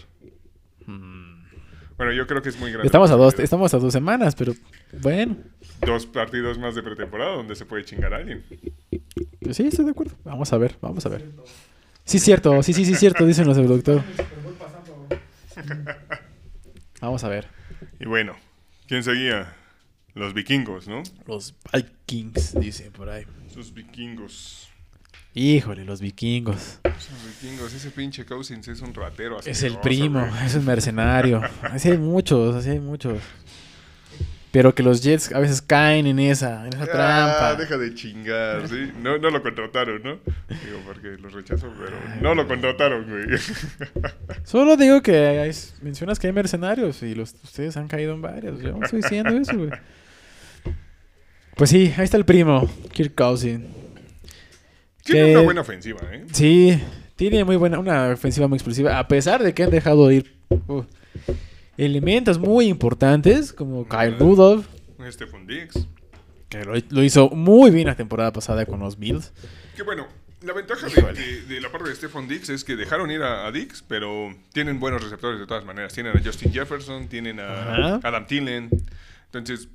Bueno, 0.86 2.12
yo 2.12 2.26
creo 2.26 2.42
que 2.42 2.48
es 2.48 2.58
muy 2.58 2.70
grande. 2.70 2.84
Mm. 2.84 2.86
Estamos 2.86 3.10
a 3.10 3.16
dos, 3.16 3.38
estamos 3.38 3.74
a 3.74 3.78
dos 3.78 3.92
semanas, 3.92 4.34
pero 4.34 4.54
bueno. 5.00 5.36
Dos 5.80 6.06
partidos 6.06 6.58
más 6.58 6.74
de 6.74 6.82
pretemporada 6.82 7.36
donde 7.36 7.54
se 7.54 7.64
puede 7.64 7.84
chingar 7.84 8.14
a 8.14 8.18
alguien. 8.18 8.44
Pues 9.40 9.56
sí, 9.56 9.66
estoy 9.66 9.84
de 9.84 9.90
acuerdo. 9.90 10.14
Vamos 10.24 10.52
a 10.52 10.58
ver, 10.58 10.76
vamos 10.80 11.04
a 11.06 11.08
ver. 11.08 11.24
Sí, 12.04 12.18
cierto, 12.18 12.62
sí, 12.62 12.72
sí, 12.72 12.84
sí, 12.84 12.94
cierto, 12.94 13.24
dicen 13.26 13.46
los 13.46 13.56
del 13.56 13.68
doctor. 13.68 14.02
Vamos 17.00 17.22
a 17.24 17.28
ver. 17.28 17.46
Y 18.00 18.06
bueno, 18.06 18.36
¿quién 18.86 19.02
seguía? 19.02 19.54
Los 20.14 20.34
vikingos, 20.34 20.88
¿no? 20.88 21.02
Los 21.26 21.54
Vikings, 21.72 22.58
dicen 22.60 22.92
por 22.92 23.08
ahí. 23.08 23.24
Sus 23.52 23.72
vikingos. 23.72 24.68
Híjole, 25.34 25.84
los 25.84 26.00
vikingos. 26.00 26.78
Ese 27.74 27.90
pinche 27.90 28.24
Cousins 28.26 28.68
es 28.68 28.80
un 28.82 28.92
ratero. 28.94 29.38
Es 29.40 29.46
el 29.62 29.76
asqueroso, 29.76 29.80
primo, 29.80 30.20
güey. 30.26 30.46
es 30.46 30.54
un 30.54 30.64
mercenario. 30.66 31.40
Así 31.62 31.90
hay 31.90 31.98
muchos, 31.98 32.54
así 32.54 32.70
hay 32.70 32.80
muchos. 32.80 33.18
Pero 34.50 34.74
que 34.74 34.82
los 34.82 35.02
Jets 35.02 35.32
a 35.32 35.38
veces 35.38 35.62
caen 35.62 36.06
en 36.06 36.18
esa, 36.18 36.66
en 36.66 36.74
esa 36.74 36.82
Ah, 36.82 36.86
trampa. 36.86 37.54
deja 37.54 37.78
de 37.78 37.94
chingar, 37.94 38.68
¿sí? 38.68 38.92
No, 39.00 39.16
no 39.16 39.30
lo 39.30 39.42
contrataron, 39.42 40.02
¿no? 40.02 40.10
Digo, 40.50 40.78
porque 40.84 41.16
los 41.22 41.32
rechazó, 41.32 41.72
pero 41.82 41.96
no 42.20 42.34
lo 42.34 42.46
contrataron, 42.46 43.06
güey. 43.08 43.38
Solo 44.44 44.76
digo 44.76 45.00
que 45.00 45.16
hay- 45.16 45.52
mencionas 45.80 46.18
que 46.18 46.26
hay 46.26 46.34
mercenarios 46.34 47.02
y 47.02 47.14
los, 47.14 47.34
ustedes 47.42 47.78
han 47.78 47.88
caído 47.88 48.12
en 48.12 48.20
varios. 48.20 48.60
Yo 48.60 48.72
no 48.76 48.84
estoy 48.84 49.00
diciendo 49.00 49.30
eso, 49.30 49.56
güey. 49.56 49.70
Pues 51.56 51.70
sí, 51.70 51.94
ahí 51.96 52.04
está 52.04 52.18
el 52.18 52.26
primo, 52.26 52.68
Kirk 52.92 53.14
Cousins. 53.14 53.64
Tiene 55.04 55.26
Que- 55.26 55.32
una 55.32 55.40
buena 55.42 55.60
ofensiva, 55.62 56.00
¿eh? 56.12 56.24
Sí, 56.32 56.80
tiene 57.16 57.44
muy 57.44 57.56
buena, 57.56 57.78
una 57.78 58.10
ofensiva 58.10 58.48
muy 58.48 58.56
explosiva, 58.56 58.98
a 58.98 59.08
pesar 59.08 59.42
de 59.42 59.52
que 59.54 59.62
han 59.64 59.70
dejado 59.70 60.10
ir 60.12 60.36
uh, 60.68 60.82
elementos 61.76 62.38
muy 62.38 62.66
importantes 62.66 63.52
como 63.52 63.88
Kyle 63.88 64.16
Rudolph, 64.18 64.66
Stephon 65.10 65.46
Diggs. 65.46 65.86
que 66.48 66.64
lo, 66.64 66.74
lo 66.90 67.02
hizo 67.02 67.28
muy 67.30 67.70
bien 67.70 67.86
la 67.88 67.96
temporada 67.96 68.32
pasada 68.32 68.64
con 68.66 68.78
los 68.80 68.98
Bills. 68.98 69.32
Que 69.76 69.82
bueno, 69.82 70.06
la 70.42 70.52
ventaja 70.52 70.86
de, 70.86 71.02
de- 71.12 71.42
de 71.42 71.60
la 71.60 71.70
parte 71.72 71.88
de 71.88 71.96
Stephon 71.96 72.28
Diggs 72.28 72.48
es 72.50 72.62
que 72.62 72.76
dejaron 72.76 73.10
ir 73.10 73.22
a, 73.22 73.46
a 73.46 73.52
Diggs, 73.52 73.82
pero 73.86 74.32
tienen 74.52 74.78
buenos 74.78 75.02
receptores 75.02 75.40
de 75.40 75.46
todas 75.46 75.64
maneras. 75.64 75.92
Tienen 75.92 76.16
a 76.16 76.20
Justin 76.22 76.52
Jefferson, 76.52 77.08
tienen 77.08 77.40
a 77.40 77.72
Ajá. 77.96 78.00
Adam 78.04 78.26
Thielen. 78.26 78.68
Entonces, 79.26 79.68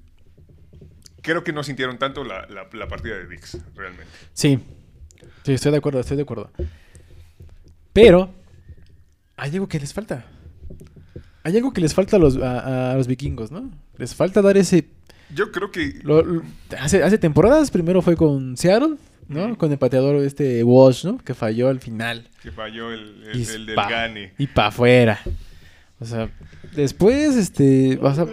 creo 1.21 1.43
que 1.43 1.51
no 1.51 1.63
sintieron 1.63 1.97
tanto 1.97 2.23
la, 2.23 2.45
la- 2.47 2.67
la 2.71 2.87
partida 2.87 3.15
de 3.17 3.27
Diggs, 3.27 3.57
realmente. 3.75 4.11
Sí, 4.33 4.59
sí, 5.47 5.53
estoy 5.53 5.71
de 5.71 5.77
acuerdo, 5.77 5.99
estoy 5.99 6.17
de 6.17 6.23
acuerdo. 6.23 6.51
Pero 7.93 8.29
hay 9.35 9.51
algo 9.53 9.67
que 9.67 9.79
les 9.79 9.93
falta. 9.93 10.25
Hay 11.43 11.55
algo 11.55 11.71
que 11.73 11.81
les 11.81 11.93
falta 11.93 12.17
a 12.17 12.19
los, 12.19 12.37
a, 12.37 12.91
a 12.91 12.95
los 12.95 13.07
vikingos, 13.07 13.51
¿no? 13.51 13.71
Les 13.97 14.13
falta 14.13 14.41
dar 14.41 14.57
ese... 14.57 14.85
Yo 15.33 15.51
creo 15.51 15.71
que 15.71 15.99
lo- 16.03 16.21
lo- 16.23 16.43
hace, 16.79 17.03
hace 17.03 17.17
temporadas, 17.17 17.71
primero 17.71 18.01
fue 18.01 18.15
con 18.15 18.55
Seattle, 18.57 18.95
¿no? 19.27 19.57
Con 19.57 19.71
el 19.71 19.77
pateador 19.77 20.17
este 20.23 20.63
Walsh, 20.63 21.05
¿no? 21.05 21.17
Que 21.17 21.33
falló 21.33 21.69
al 21.69 21.79
final. 21.79 22.27
que 22.43 22.51
falló 22.51 22.91
el, 22.91 23.23
el, 23.33 23.39
Y 23.39 23.43
el 23.45 23.65
del 23.65 23.75
pa- 23.75 23.89
Gane. 23.89 24.33
Y 24.37 24.47
para 24.47 24.67
afuera. 24.69 25.19
O 25.99 26.05
sea, 26.05 26.29
después, 26.75 27.35
este... 27.35 27.95
vas 27.97 28.19
a- 28.19 28.27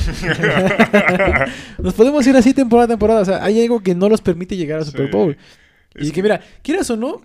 Nos 1.78 1.94
podemos 1.94 2.26
ir 2.26 2.36
así 2.36 2.52
temporada 2.54 2.84
a 2.86 2.88
temporada. 2.88 3.20
O 3.20 3.24
sea, 3.24 3.44
hay 3.44 3.62
algo 3.62 3.80
que 3.82 3.94
no 3.94 4.08
los 4.08 4.20
permite 4.20 4.56
llegar 4.56 4.80
a 4.80 4.84
Super 4.84 5.06
Sí. 5.06 5.12
Bowl. 5.12 5.36
Es 5.94 6.08
y 6.08 6.12
que, 6.12 6.22
mira, 6.22 6.40
quieras 6.62 6.88
o 6.90 6.96
no, 6.96 7.20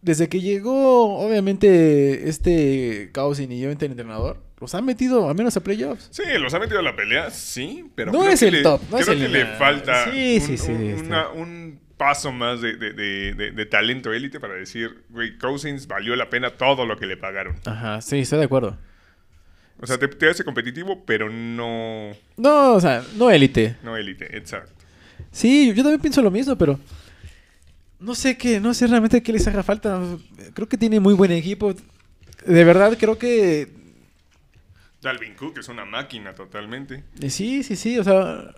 desde 0.00 0.28
que 0.28 0.40
llegó, 0.40 1.18
obviamente, 1.18 2.28
este 2.28 3.10
Cousin 3.12 3.50
y 3.52 3.56
obviamente 3.58 3.86
el 3.86 3.92
entrenador, 3.92 4.42
los 4.60 4.74
han 4.74 4.84
metido 4.84 5.28
al 5.28 5.34
menos 5.34 5.56
a 5.56 5.60
playoffs. 5.62 6.08
Sí, 6.10 6.22
los 6.38 6.52
ha 6.54 6.58
metido 6.58 6.78
a 6.78 6.82
la 6.82 6.96
pelea, 6.96 7.30
sí, 7.30 7.86
pero 7.94 8.12
No 8.12 8.20
creo 8.20 8.32
es 8.32 8.40
que 8.40 8.46
el 8.48 8.52
le, 8.54 8.62
top, 8.62 8.80
no 8.90 8.98
es 8.98 9.04
creo 9.04 9.16
el- 9.16 9.22
que 9.24 9.28
le 9.28 9.46
falta 9.56 10.04
Sí, 10.10 10.38
un, 10.40 10.46
sí, 10.46 10.58
sí, 10.58 10.72
un- 10.72 10.82
este. 10.82 11.06
una- 11.06 11.28
un 11.30 11.80
paso 11.96 12.32
más 12.32 12.60
de, 12.60 12.76
de- 12.76 12.92
de- 12.92 13.34
de- 13.34 13.50
de 13.52 13.66
talento 13.66 14.12
élite 14.12 14.40
para 14.40 14.54
decir, 14.54 15.04
güey, 15.10 15.38
Cousins 15.38 15.86
valió 15.86 16.16
la 16.16 16.28
pena 16.28 16.50
todo 16.50 16.86
lo 16.86 16.96
que 16.96 17.06
le 17.06 17.16
pagaron. 17.16 17.56
Ajá, 17.66 18.00
sí, 18.00 18.18
estoy 18.20 18.38
de 18.40 18.44
acuerdo. 18.46 18.78
O 19.80 19.86
sea, 19.86 19.98
te, 19.98 20.08
te 20.08 20.28
hace 20.30 20.44
competitivo, 20.44 21.04
pero 21.04 21.28
no, 21.30 22.12
No, 22.36 22.74
o 22.74 22.80
sea, 22.80 23.04
no 23.16 23.30
élite. 23.30 23.76
no 23.82 23.96
élite, 23.96 24.36
exacto. 24.36 24.72
Sí, 25.32 25.68
yo 25.74 25.82
también 25.82 26.00
pienso 26.00 26.22
lo 26.22 26.30
mismo, 26.30 26.56
pero 26.56 26.78
no 27.98 28.14
sé 28.14 28.36
qué, 28.38 28.60
no 28.60 28.72
sé 28.72 28.86
realmente 28.86 29.22
qué 29.22 29.32
les 29.32 29.46
haga 29.48 29.62
falta. 29.62 30.00
Creo 30.54 30.68
que 30.68 30.78
tiene 30.78 31.00
muy 31.00 31.14
buen 31.14 31.32
equipo. 31.32 31.74
De 32.46 32.64
verdad, 32.64 32.96
creo 32.98 33.18
que 33.18 33.68
Dalvin 35.02 35.34
Cook 35.34 35.58
es 35.58 35.68
una 35.68 35.84
máquina 35.84 36.34
totalmente. 36.34 37.04
Eh, 37.20 37.30
Sí, 37.30 37.62
sí, 37.62 37.76
sí, 37.76 37.98
o 37.98 38.04
sea... 38.04 38.54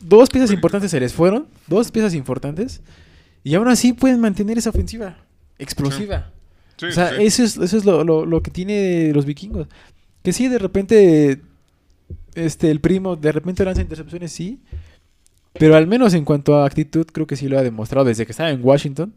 Dos 0.00 0.28
piezas 0.28 0.50
importantes 0.50 0.90
se 0.90 1.00
les 1.00 1.14
fueron, 1.14 1.48
dos 1.66 1.90
piezas 1.90 2.12
importantes, 2.14 2.82
y 3.42 3.54
aún 3.54 3.68
así 3.68 3.94
pueden 3.94 4.20
mantener 4.20 4.58
esa 4.58 4.68
ofensiva. 4.68 5.16
explosiva. 5.58 6.30
Sí, 6.76 6.86
o 6.86 6.92
sea, 6.92 7.10
sí, 7.10 7.14
sí. 7.18 7.22
eso 7.24 7.42
es, 7.44 7.56
eso 7.56 7.76
es 7.76 7.84
lo, 7.84 8.04
lo- 8.04 8.26
lo 8.26 8.42
que 8.42 8.50
tiene 8.50 9.12
los 9.14 9.24
vikingos. 9.26 9.68
Que 10.22 10.32
sí, 10.32 10.48
de 10.48 10.58
repente, 10.58 11.40
este, 12.34 12.70
el 12.70 12.80
primo, 12.80 13.16
de 13.16 13.32
repente 13.32 13.64
lanza 13.64 13.82
intercepciones, 13.82 14.32
sí. 14.32 14.60
Pero 15.54 15.76
al 15.76 15.86
menos 15.86 16.14
en 16.14 16.24
cuanto 16.24 16.56
a 16.56 16.66
actitud, 16.66 17.06
creo 17.12 17.26
que 17.26 17.36
sí 17.36 17.48
lo 17.48 17.58
ha 17.58 17.62
demostrado 17.62 18.04
desde 18.06 18.26
que 18.26 18.32
estaba 18.32 18.50
en 18.50 18.64
Washington. 18.64 19.14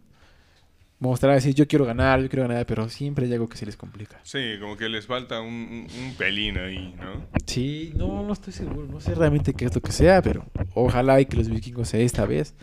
Mostrar 1.00 1.36
decir, 1.36 1.54
yo 1.54 1.68
quiero 1.68 1.86
ganar, 1.86 2.20
yo 2.22 2.28
quiero 2.28 2.48
ganar, 2.48 2.66
pero 2.66 2.90
siempre 2.90 3.28
hay 3.28 3.34
algo 3.34 3.48
que 3.48 3.56
se 3.56 3.68
les 3.68 3.78
complica. 3.78 4.20
Sí, 4.24 4.56
como 4.60 4.76
que 4.78 4.90
les 4.90 5.06
falta 5.06 5.42
un, 5.42 5.88
un- 5.96 6.16
pelín 6.18 6.58
ahí, 6.58 6.96
¿no? 7.00 7.24
Sí, 7.46 7.94
no, 7.96 8.24
no 8.24 8.34
estoy 8.34 8.52
seguro. 8.52 8.88
No 8.88 9.00
sé 9.00 9.14
realmente 9.14 9.54
qué 9.54 9.66
es 9.66 9.76
lo 9.76 9.82
que 9.82 9.92
sea, 9.92 10.24
pero 10.24 10.46
ojalá 10.74 11.22
y 11.22 11.28
que 11.28 11.38
los 11.38 11.50
vikingos 11.50 11.90
sea 11.90 12.00
esta 12.00 12.26
vez. 12.26 12.56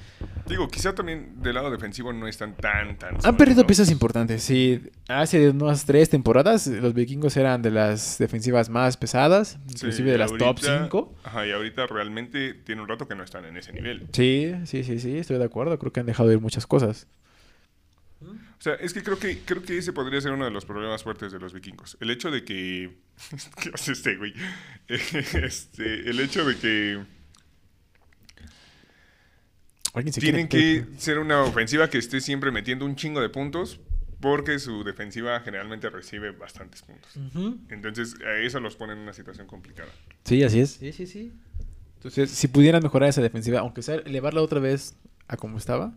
Digo, 0.48 0.66
quizá 0.68 0.94
también 0.96 1.40
del 1.42 1.54
lado 1.54 1.70
defensivo 1.70 2.12
no 2.12 2.26
están 2.26 2.56
tan, 2.56 2.98
tan... 2.98 3.14
Han 3.14 3.20
sólidos. 3.20 3.36
perdido 3.38 3.66
piezas 3.68 3.88
importantes. 3.92 4.42
Sí, 4.42 4.82
hace 5.08 5.50
unas 5.50 5.84
tres 5.84 6.10
temporadas 6.10 6.66
los 6.66 6.92
vikingos 6.92 7.36
eran 7.36 7.62
de 7.62 7.70
las 7.70 8.18
defensivas 8.18 8.68
más 8.68 8.96
pesadas, 8.96 9.58
Sí, 9.68 9.74
inclusive 9.76 10.10
de 10.10 10.18
las 10.18 10.32
top 10.32 10.42
ahorita- 10.42 10.82
5. 10.82 11.14
Ajá, 11.22 11.46
y 11.46 11.52
ahorita 11.52 11.86
realmente 11.86 12.52
tiene 12.54 12.82
un 12.82 12.88
rato 12.88 13.06
que 13.06 13.14
no 13.14 13.22
están 13.22 13.44
en 13.44 13.56
ese 13.56 13.72
nivel. 13.72 14.08
Sí, 14.12 14.52
sí, 14.64 14.82
sí, 14.82 14.98
sí, 14.98 15.18
estoy 15.18 15.38
de 15.38 15.44
acuerdo. 15.44 15.78
Creo 15.78 15.92
que 15.92 16.00
han 16.00 16.06
dejado 16.06 16.28
de 16.28 16.34
ir 16.34 16.40
muchas 16.40 16.66
cosas. 16.66 17.06
O 18.64 18.66
sea, 18.66 18.74
es 18.76 18.94
que 18.94 19.02
creo 19.02 19.18
que 19.18 19.40
creo 19.40 19.62
que 19.62 19.76
ese 19.76 19.92
podría 19.92 20.22
ser 20.22 20.32
uno 20.32 20.46
de 20.46 20.50
los 20.50 20.64
problemas 20.64 21.02
fuertes 21.02 21.30
de 21.30 21.38
los 21.38 21.52
vikingos. 21.52 21.98
El 22.00 22.08
hecho 22.10 22.30
de 22.30 22.44
que... 22.44 22.96
¿Qué 23.60 23.70
hace 23.74 23.92
este, 23.92 24.16
güey? 24.16 24.32
Este, 24.88 26.08
el 26.08 26.18
hecho 26.18 26.46
de 26.46 26.56
que 26.56 27.04
tienen 30.18 30.48
que 30.48 30.86
ser 30.96 31.18
una 31.18 31.42
ofensiva 31.42 31.90
que 31.90 31.98
esté 31.98 32.22
siempre 32.22 32.50
metiendo 32.50 32.86
un 32.86 32.96
chingo 32.96 33.20
de 33.20 33.28
puntos 33.28 33.80
porque 34.20 34.58
su 34.58 34.82
defensiva 34.82 35.38
generalmente 35.40 35.90
recibe 35.90 36.30
bastantes 36.30 36.80
puntos. 36.80 37.18
Entonces, 37.68 38.14
a 38.24 38.38
eso 38.38 38.60
los 38.60 38.76
pone 38.76 38.94
en 38.94 39.00
una 39.00 39.12
situación 39.12 39.46
complicada. 39.46 39.90
Sí, 40.24 40.42
así 40.42 40.60
es. 40.60 40.70
Sí, 40.70 40.90
sí, 40.90 41.06
sí. 41.06 41.34
Entonces, 41.96 42.30
si 42.30 42.48
pudieran 42.48 42.82
mejorar 42.82 43.10
esa 43.10 43.20
defensiva, 43.20 43.60
aunque 43.60 43.82
sea 43.82 43.96
elevarla 43.96 44.40
otra 44.40 44.58
vez 44.58 44.96
a 45.28 45.36
como 45.36 45.58
estaba, 45.58 45.92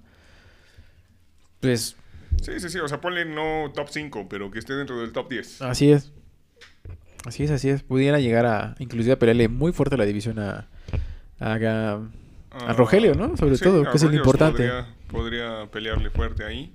pues 1.62 1.96
Sí, 2.42 2.60
sí, 2.60 2.70
sí. 2.70 2.80
O 2.80 2.88
sea, 2.88 3.02
ponle 3.02 3.26
no 3.26 3.72
top 3.74 3.88
5, 3.90 4.28
pero 4.30 4.50
que 4.52 4.60
esté 4.60 4.74
dentro 4.74 5.00
del 5.00 5.12
top 5.12 5.30
10. 5.30 5.62
así 5.64 5.92
es. 5.92 6.12
Así 7.26 7.44
es, 7.44 7.52
así 7.52 7.70
es. 7.70 7.84
Pudiera 7.84 8.20
llegar 8.20 8.46
a, 8.46 8.76
inclusive 8.80 9.14
a 9.14 9.20
pelearle 9.20 9.48
muy 9.50 9.74
fuerte 9.74 9.96
a 9.96 9.98
la 9.98 10.06
división 10.06 10.40
a, 10.40 10.68
a, 11.40 11.54
a- 11.56 12.00
a 12.52 12.74
Rogelio, 12.74 13.14
¿no? 13.16 13.36
Sobre 13.38 13.58
todo, 13.58 13.84
que 13.90 13.98
es 13.98 14.04
el 14.04 14.14
importante. 14.16 14.68
Podría, 14.70 14.88
podría 15.08 15.72
pelearle 15.72 16.10
fuerte 16.10 16.44
ahí. 16.46 16.74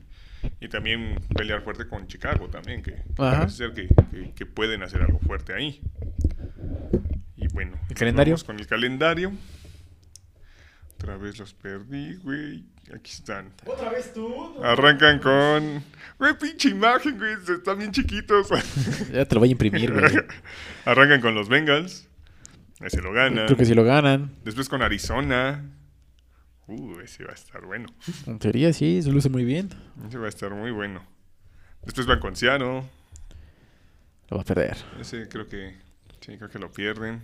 Y 0.61 0.69
también 0.69 1.21
pelear 1.35 1.63
fuerte 1.63 1.87
con 1.87 2.07
Chicago 2.09 2.49
también, 2.49 2.83
que 2.83 2.95
Ajá. 3.17 3.39
parece 3.39 3.57
ser 3.57 3.73
que, 3.73 3.89
que- 4.11 4.33
que 4.35 4.45
pueden 4.47 4.83
hacer 4.83 5.01
algo 5.03 5.19
fuerte 5.21 5.55
ahí. 5.55 5.81
Y 7.37 7.47
bueno. 7.49 7.79
¿El 7.89 7.95
calendario? 7.97 8.33
vamos 8.35 8.45
con 8.45 8.59
el 8.59 8.67
calendario. 8.67 9.33
Otra 10.97 11.17
vez 11.17 11.39
los 11.39 11.55
perdí, 11.55 12.17
güey. 12.17 12.65
Aquí 12.95 13.11
están. 13.11 13.53
¿Otra 13.65 13.91
vez 13.91 14.13
tú? 14.13 14.63
Arrancan 14.63 15.19
con... 15.21 15.85
Güey, 16.19 16.39
pinche 16.39 16.69
imagen, 16.69 17.17
güey. 17.17 17.35
Están 17.35 17.79
bien 17.79 17.93
chiquitos. 17.93 18.49
Ya 19.13 19.25
te 19.25 19.35
lo 19.35 19.41
voy 19.41 19.51
a 19.51 19.53
imprimir, 19.53 19.93
güey. 19.93 20.13
Arrancan 20.85 21.21
con 21.21 21.35
los 21.35 21.49
Bengals. 21.49 22.09
Ese 22.81 23.01
lo 23.01 23.13
ganan. 23.13 23.47
Creo 23.47 23.57
que 23.57 23.65
si 23.65 23.75
lo 23.75 23.85
ganan. 23.85 24.35
Después 24.45 24.69
con 24.69 24.83
Arizona. 24.83 25.65
Uh, 26.67 27.01
ese 27.01 27.25
va 27.25 27.31
a 27.31 27.35
estar 27.35 27.65
bueno. 27.65 27.87
En 28.27 28.39
teoría 28.39 28.73
sí, 28.73 29.03
se 29.03 29.11
luce 29.11 29.29
muy 29.29 29.45
bien. 29.45 29.71
Ese 30.07 30.19
va 30.19 30.27
a 30.27 30.29
estar 30.29 30.53
muy 30.53 30.71
bueno. 30.71 31.03
Después 31.83 32.07
van 32.07 32.21
con 32.21 32.37
Seattle. 32.37 32.83
Lo 34.29 34.37
va 34.37 34.43
a 34.43 34.45
perder. 34.45 34.77
Ese 35.01 35.29
creo 35.29 35.49
que... 35.49 35.77
Sí, 36.21 36.37
creo 36.37 36.49
que 36.49 36.59
lo 36.59 36.71
pierden. 36.71 37.23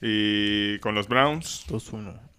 Y 0.00 0.78
con 0.78 0.94
los 0.94 1.08
Browns. 1.08 1.66
2-1. 1.68 2.31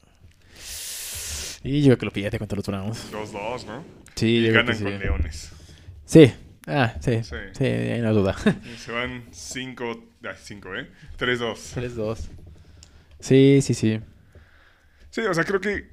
Y 1.63 1.81
yo 1.81 1.87
creo 1.87 1.97
que 1.97 2.05
lo 2.05 2.11
pierde 2.11 2.39
contra 2.39 2.55
los 2.57 2.65
Browns. 2.65 3.11
2-2, 3.11 3.65
¿no? 3.65 3.83
Sí, 4.15 4.27
y 4.27 4.41
yo 4.43 4.49
creo 4.51 4.63
ganan 4.63 4.77
que 4.77 4.83
con 4.83 4.91
sí. 4.93 4.97
Leones. 4.99 5.51
Sí. 6.05 6.33
Ah, 6.67 6.95
sí. 6.99 7.23
Sí. 7.23 7.35
Sí, 7.57 7.63
hay 7.65 7.99
una 7.99 8.11
duda. 8.11 8.35
Se 8.77 8.91
van 8.91 9.23
5... 9.31 10.03
Ah, 10.25 10.33
5, 10.41 10.75
¿eh? 10.75 10.89
3-2. 11.17 11.55
3-2. 11.75 12.17
Sí, 13.19 13.59
sí, 13.61 13.73
sí. 13.73 13.99
Sí, 15.09 15.21
o 15.21 15.33
sea, 15.33 15.43
creo 15.43 15.61
que 15.61 15.89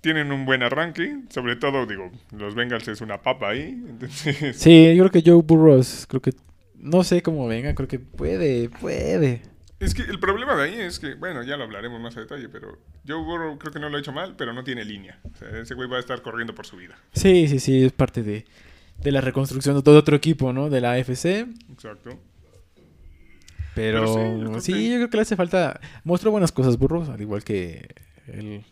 tienen 0.00 0.32
un 0.32 0.44
buen 0.44 0.62
arranque. 0.62 1.18
Sobre 1.30 1.56
todo, 1.56 1.86
digo, 1.86 2.10
los 2.36 2.54
Bengals 2.54 2.88
es 2.88 3.00
una 3.00 3.22
papa 3.22 3.50
ahí. 3.50 3.68
Entonces, 3.88 4.56
Sí, 4.56 4.94
yo 4.96 5.08
creo 5.08 5.22
que 5.22 5.30
Joe 5.30 5.42
Burrows, 5.42 6.06
creo 6.08 6.20
que... 6.22 6.32
No 6.76 7.04
sé 7.04 7.22
cómo 7.22 7.46
venga, 7.46 7.74
creo 7.74 7.88
que 7.88 7.98
puede, 7.98 8.70
puede. 8.70 9.42
Es 9.80 9.94
que 9.94 10.02
el 10.02 10.20
problema 10.20 10.54
de 10.54 10.62
ahí 10.64 10.74
es 10.80 10.98
que, 11.00 11.14
bueno, 11.14 11.42
ya 11.42 11.56
lo 11.56 11.64
hablaremos 11.64 12.00
más 12.00 12.16
a 12.16 12.20
detalle, 12.20 12.48
pero 12.48 12.78
Burrow 13.04 13.58
creo 13.58 13.72
que 13.72 13.80
no 13.80 13.88
lo 13.88 13.96
ha 13.96 14.00
hecho 14.00 14.12
mal, 14.12 14.34
pero 14.36 14.52
no 14.52 14.62
tiene 14.62 14.84
línea. 14.84 15.18
O 15.32 15.36
sea, 15.36 15.48
ese 15.60 15.74
güey 15.74 15.88
va 15.88 15.96
a 15.96 16.00
estar 16.00 16.22
corriendo 16.22 16.54
por 16.54 16.66
su 16.66 16.76
vida. 16.76 16.96
Sí, 17.12 17.48
sí, 17.48 17.58
sí, 17.58 17.84
es 17.84 17.92
parte 17.92 18.22
de, 18.22 18.44
de 19.02 19.12
la 19.12 19.20
reconstrucción 19.20 19.74
de 19.76 19.82
todo 19.82 19.98
otro 19.98 20.14
equipo, 20.16 20.52
¿no? 20.52 20.70
De 20.70 20.80
la 20.80 20.92
AFC. 20.92 21.46
Exacto. 21.72 22.18
Pero, 23.74 24.00
Pero 24.02 24.06
sí, 24.14 24.40
yo 24.40 24.46
creo 24.50 24.60
sí, 24.60 24.72
que- 24.72 24.88
yo 24.90 24.96
creo 24.96 25.10
que 25.10 25.16
le 25.16 25.22
hace 25.22 25.36
falta... 25.36 25.80
Mostró 26.04 26.30
buenas 26.30 26.52
cosas 26.52 26.76
Burrows, 26.76 27.08
al 27.08 27.20
igual 27.20 27.44
que 27.44 27.88
el 28.26 28.64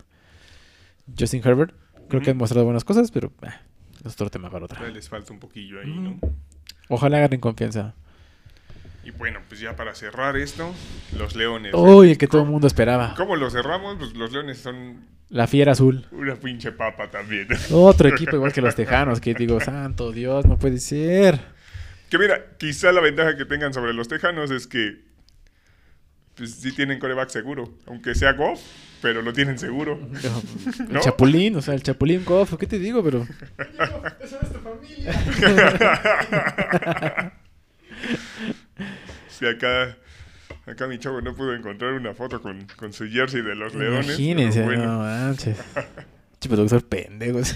Justin 1.17 1.41
Herbert. 1.43 1.73
Creo 2.09 2.21
que 2.21 2.31
han 2.31 2.37
mostrado 2.37 2.65
buenas 2.65 2.83
cosas, 2.83 3.11
pero 3.11 3.31
ah, 3.43 3.61
es 4.05 4.13
otro 4.13 4.29
tema 4.29 4.49
para 4.49 4.65
otra. 4.65 4.87
Les 4.89 5.07
falta 5.07 5.31
un 5.31 5.39
poquillo 5.39 5.79
ahí. 5.79 5.87
¿no? 5.89 6.19
Ojalá 6.89 7.17
agarren 7.17 7.39
confianza. 7.39 7.93
Y 9.03 9.11
bueno, 9.11 9.39
pues 9.47 9.59
ya 9.61 9.75
para 9.75 9.95
cerrar 9.95 10.35
esto, 10.37 10.73
los 11.17 11.35
Leones. 11.35 11.73
Uy, 11.73 12.11
el 12.11 12.17
que 12.17 12.27
todo 12.27 12.41
el 12.43 12.47
mundo 12.49 12.67
esperaba. 12.67 13.13
¿Cómo 13.15 13.35
lo 13.35 13.49
cerramos? 13.49 13.97
Pues 13.97 14.13
los 14.13 14.31
Leones 14.31 14.57
son 14.59 15.05
La 15.29 15.47
fiera 15.47 15.71
azul. 15.71 16.05
una 16.11 16.35
pinche 16.35 16.71
papa 16.71 17.09
también. 17.09 17.47
Otro 17.71 18.09
equipo 18.09 18.35
igual 18.35 18.51
que 18.53 18.61
los 18.61 18.75
Tejanos, 18.75 19.21
que 19.21 19.33
digo, 19.33 19.59
santo 19.61 20.11
Dios, 20.11 20.45
no 20.45 20.57
puede 20.57 20.79
ser. 20.79 21.39
Que 22.09 22.17
mira, 22.17 22.43
quizá 22.57 22.91
la 22.91 23.01
ventaja 23.01 23.37
que 23.37 23.45
tengan 23.45 23.73
sobre 23.73 23.93
los 23.93 24.07
Tejanos 24.07 24.51
es 24.51 24.67
que 24.67 25.07
pues 26.35 26.51
sí 26.55 26.71
tienen 26.71 26.99
coreback 26.99 27.29
seguro, 27.29 27.73
aunque 27.85 28.15
sea 28.15 28.31
Goff, 28.33 28.61
pero 29.01 29.21
lo 29.21 29.33
tienen 29.33 29.59
seguro. 29.59 29.99
El 30.79 30.93
¿No? 30.93 31.01
Chapulín, 31.01 31.55
o 31.57 31.61
sea, 31.61 31.73
el 31.73 31.83
Chapulín 31.83 32.23
Goff, 32.23 32.55
¿qué 32.57 32.65
te 32.65 32.79
digo? 32.79 33.03
Pero 33.03 33.27
Esa 34.21 34.39
es 34.41 34.53
tu 34.53 34.59
familia. 34.59 35.13
Si 39.39 39.45
acá, 39.45 39.95
acá 40.65 40.85
mi 40.87 40.99
chavo 40.99 41.21
no 41.21 41.33
pudo 41.33 41.55
encontrar 41.55 41.93
una 41.93 42.13
foto 42.13 42.41
con, 42.41 42.67
con 42.75 42.91
su 42.91 43.07
jersey 43.07 43.41
de 43.41 43.55
los 43.55 43.73
Leones. 43.73 44.05
imagínense, 44.05 44.63
bueno. 44.63 44.85
no 44.85 44.99
manches. 44.99 45.57
Pendejos. 46.89 47.55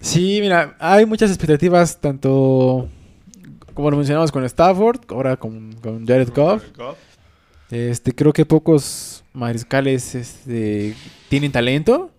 Sí, 0.00 0.38
mira, 0.40 0.76
hay 0.80 1.06
muchas 1.06 1.30
expectativas, 1.30 2.00
tanto 2.00 2.88
como 3.72 3.90
lo 3.92 3.96
mencionamos 3.96 4.32
con 4.32 4.44
Stafford, 4.44 5.00
ahora 5.10 5.36
con, 5.36 5.72
con 5.74 6.04
Jared 6.04 6.30
Goff. 6.34 6.64
Este, 7.70 8.12
creo 8.12 8.32
que 8.32 8.44
pocos 8.44 9.22
mariscales 9.32 10.16
este, 10.16 10.96
tienen 11.28 11.52
talento 11.52 12.10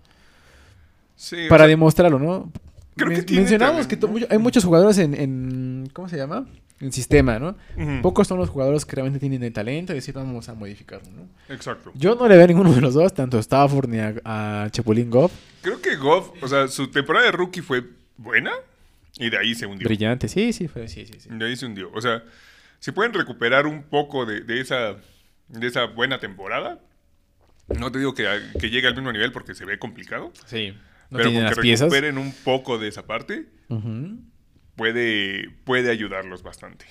Sí, 1.16 1.48
o 1.48 1.50
para 1.50 1.64
sea, 1.64 1.70
demostrarlo, 1.70 2.20
¿no? 2.20 2.50
Creo 3.00 3.10
que 3.10 3.18
Men- 3.18 3.26
tiene 3.26 3.42
mencionamos 3.42 3.88
que 3.88 3.98
hay 4.30 4.38
muchos 4.38 4.64
jugadores 4.64 4.98
en, 5.00 5.14
en- 5.14 5.90
¿cómo 5.94 6.08
se 6.10 6.18
llama? 6.18 6.48
En 6.80 6.94
sistema, 6.94 7.40
¿no? 7.40 7.58
Pocos 8.02 8.28
son 8.28 8.38
los 8.38 8.50
jugadores 8.50 8.86
que 8.86 8.96
realmente 8.96 9.20
tienen 9.20 9.44
el 9.44 9.52
talento 9.52 9.92
y 9.92 9.96
decir 9.96 10.14
vamos 10.14 10.48
a 10.48 10.54
modificarlo, 10.54 11.10
¿no? 11.12 11.28
Exacto. 11.54 11.92
Yo 11.96 12.16
no 12.16 12.26
le 12.28 12.36
veo 12.36 12.46
a 12.46 12.48
ninguno 12.48 12.72
de 12.74 12.80
los 12.80 12.94
dos, 12.94 13.14
tanto 13.14 13.38
a 13.38 13.42
Stafford 13.42 13.90
ni 13.90 14.00
a, 14.00 14.14
a 14.24 14.70
Chapulín 14.72 15.10
Goff. 15.10 15.34
Creo 15.62 15.82
que 15.82 15.96
Goff, 15.98 16.32
o 16.42 16.48
sea, 16.48 16.68
su 16.70 16.90
temporada 16.90 17.26
de 17.26 17.32
rookie 17.34 17.62
fue 17.62 17.84
buena 18.16 18.52
y 19.18 19.30
de 19.30 19.38
ahí 19.38 19.56
se 19.56 19.66
hundió. 19.66 19.86
Brillante, 19.88 20.30
sí, 20.30 20.54
sí, 20.54 20.68
fue, 20.70 20.88
sí, 20.88 21.06
sí, 21.06 21.20
sí. 21.20 21.30
De 21.30 21.46
ahí 21.46 21.58
se 21.58 21.66
hundió. 21.66 21.92
O 21.94 22.00
sea, 22.00 22.24
si 22.80 22.92
pueden 22.94 23.14
recuperar 23.14 23.68
un 23.68 23.84
poco 23.84 24.26
de, 24.26 24.40
de 24.42 24.62
esa, 24.62 24.96
de 25.50 25.68
esa 25.68 25.84
buena 25.86 26.20
temporada, 26.22 26.80
no 27.78 27.92
te 27.92 28.00
digo 28.00 28.14
que, 28.14 28.26
que 28.58 28.70
llegue 28.70 28.88
al 28.88 28.96
mismo 28.96 29.12
nivel 29.12 29.34
porque 29.34 29.54
se 29.54 29.66
ve 29.66 29.78
complicado, 29.80 30.32
Sí. 30.46 30.74
No 31.10 31.18
pero 31.18 31.30
tienen 31.30 31.42
con 31.42 31.46
las 31.46 31.56
que 31.56 31.62
piezas. 31.62 31.86
recuperen 31.86 32.18
un 32.18 32.34
poco 32.34 32.78
de 32.78 32.88
esa 32.88 33.06
parte, 33.08 33.48
puede, 34.76 35.50
puede 35.64 35.92
ayudarlos 35.92 36.44
bastante. 36.44 36.86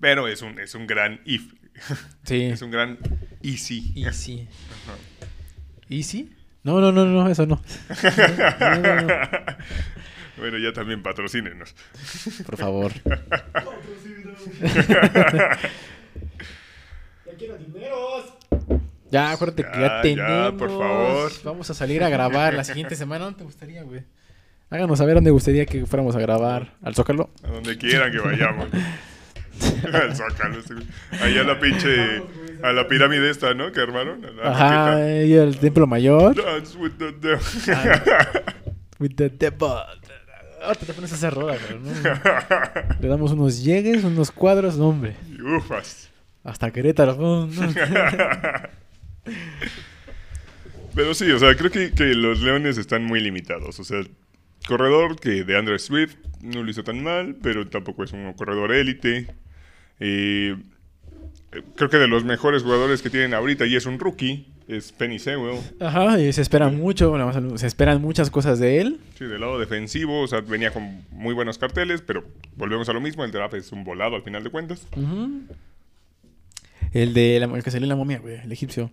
Pero 0.00 0.28
es 0.28 0.42
un, 0.42 0.58
es 0.58 0.74
un 0.74 0.86
gran 0.86 1.20
if. 1.24 1.52
Sí. 2.24 2.42
Es 2.44 2.62
un 2.62 2.70
gran 2.70 2.98
easy. 3.42 3.92
Easy. 3.96 4.48
¿Easy? 5.88 6.32
No, 6.62 6.80
no, 6.80 6.92
no, 6.92 7.04
no, 7.04 7.28
eso 7.28 7.46
no. 7.46 7.60
No, 8.60 8.76
no, 8.78 9.00
no, 9.02 9.18
Bueno, 10.38 10.58
ya 10.58 10.72
también 10.72 11.02
patrocínenos. 11.02 11.74
Por 12.46 12.56
favor. 12.56 12.92
Ya 17.26 17.32
quiero 17.38 17.56
dineros. 17.58 18.34
Ya, 19.14 19.30
acuérdate 19.30 19.62
que 19.62 19.70
ya 19.78 19.80
Ya, 19.80 19.96
ya, 19.96 20.02
tenemos. 20.02 20.52
por 20.54 20.68
favor. 20.70 21.32
Vamos 21.44 21.70
a 21.70 21.74
salir 21.74 22.02
a 22.02 22.08
grabar 22.08 22.54
la 22.54 22.64
siguiente 22.64 22.96
semana. 23.02 23.24
¿Dónde 23.26 23.38
te 23.38 23.44
gustaría, 23.44 23.82
güey? 23.84 24.02
Háganos 24.70 24.98
saber 24.98 25.14
dónde 25.14 25.30
gustaría 25.30 25.66
que 25.66 25.86
fuéramos 25.86 26.16
a 26.16 26.18
grabar. 26.18 26.74
¿Al 26.82 26.96
Zócalo? 26.96 27.30
A 27.44 27.48
donde 27.52 27.78
quieran 27.78 28.10
que 28.10 28.18
vayamos. 28.18 28.66
Al 29.92 30.16
Zócalo. 30.16 30.58
Ahí 31.22 31.38
a 31.38 31.44
la 31.44 31.60
pinche. 31.60 32.22
A 32.62 32.72
la 32.72 32.88
pirámide 32.88 33.30
esta, 33.30 33.54
¿no? 33.54 33.70
Que 33.70 33.80
armaron. 33.82 34.22
a 34.42 34.50
Ajá, 34.50 35.22
y 35.22 35.36
al 35.38 35.56
Templo 35.58 35.86
Mayor. 35.86 36.34
Dance 36.34 36.76
with 36.76 36.92
the 36.98 37.12
devil. 37.12 37.38
With 38.98 39.14
the 39.16 39.28
devil. 39.28 39.68
Ahorita 40.64 40.86
te 40.86 40.92
pones 40.94 41.12
esa 41.12 41.30
rola, 41.30 41.56
pero 41.68 41.78
no. 41.78 41.90
Le 43.00 43.06
damos 43.08 43.30
unos 43.32 43.62
llegues, 43.62 44.02
unos 44.02 44.30
cuadros, 44.32 44.76
no, 44.78 44.88
hombre. 44.88 45.14
Y 45.30 45.40
Ufas. 45.40 46.10
Hasta 46.42 46.70
Querétaro. 46.72 47.14
no, 47.16 47.46
no. 47.46 47.72
Pero 50.94 51.14
sí, 51.14 51.30
o 51.30 51.38
sea, 51.38 51.56
creo 51.56 51.70
que, 51.70 51.92
que 51.92 52.14
los 52.14 52.40
Leones 52.40 52.78
están 52.78 53.04
muy 53.04 53.20
limitados. 53.20 53.80
O 53.80 53.84
sea, 53.84 54.02
corredor 54.66 55.18
que 55.18 55.44
de 55.44 55.56
Andrew 55.56 55.78
Swift 55.78 56.16
no 56.40 56.62
lo 56.62 56.70
hizo 56.70 56.84
tan 56.84 57.02
mal, 57.02 57.36
pero 57.42 57.66
tampoco 57.66 58.04
es 58.04 58.12
un 58.12 58.32
corredor 58.34 58.72
élite. 58.72 59.26
Eh, 59.98 60.56
creo 61.76 61.90
que 61.90 61.96
de 61.96 62.08
los 62.08 62.24
mejores 62.24 62.62
jugadores 62.62 63.02
que 63.02 63.10
tienen 63.10 63.34
ahorita, 63.34 63.66
y 63.66 63.76
es 63.76 63.86
un 63.86 63.98
rookie, 63.98 64.46
es 64.68 64.92
Penny 64.92 65.18
Sewell. 65.18 65.58
Ajá, 65.80 66.18
y 66.20 66.32
se 66.32 66.42
espera 66.42 66.68
mucho, 66.68 67.10
bueno, 67.10 67.58
se 67.58 67.66
esperan 67.66 68.00
muchas 68.00 68.30
cosas 68.30 68.58
de 68.58 68.80
él. 68.80 69.00
Sí, 69.18 69.24
del 69.24 69.40
lado 69.40 69.58
defensivo, 69.58 70.22
o 70.22 70.26
sea, 70.26 70.40
venía 70.40 70.72
con 70.72 71.04
muy 71.10 71.34
buenos 71.34 71.58
carteles, 71.58 72.02
pero 72.02 72.24
volvemos 72.56 72.88
a 72.88 72.92
lo 72.92 73.00
mismo, 73.00 73.24
el 73.24 73.32
draft 73.32 73.54
es 73.54 73.72
un 73.72 73.84
volado 73.84 74.16
al 74.16 74.22
final 74.22 74.42
de 74.44 74.50
cuentas. 74.50 74.86
Ujú. 74.96 75.42
El 76.92 77.14
de 77.14 77.40
la, 77.40 77.46
el 77.46 77.62
que 77.62 77.70
salió 77.70 77.84
en 77.84 77.90
la 77.90 77.96
momia, 77.96 78.18
güey, 78.18 78.40
el 78.40 78.52
egipcio. 78.52 78.90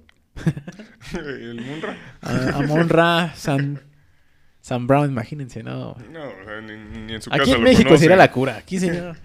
El 1.13 1.61
Munra. 1.61 1.97
A- 2.21 2.57
Amon 2.57 2.89
Ra, 2.89 3.33
San, 3.35 3.81
San 4.61 4.87
Brown, 4.87 5.09
imagínense, 5.09 5.63
no. 5.63 5.95
No, 6.11 6.23
o 6.29 6.45
sea, 6.45 6.61
ni, 6.61 6.75
ni 7.05 7.13
en 7.13 7.21
su 7.21 7.29
Aquí 7.29 7.39
casa 7.39 7.51
en 7.53 7.57
lo 7.57 7.63
México 7.63 7.97
sería 7.97 8.15
la 8.15 8.31
cura, 8.31 8.57
aquí 8.57 8.79
sería 8.79 9.15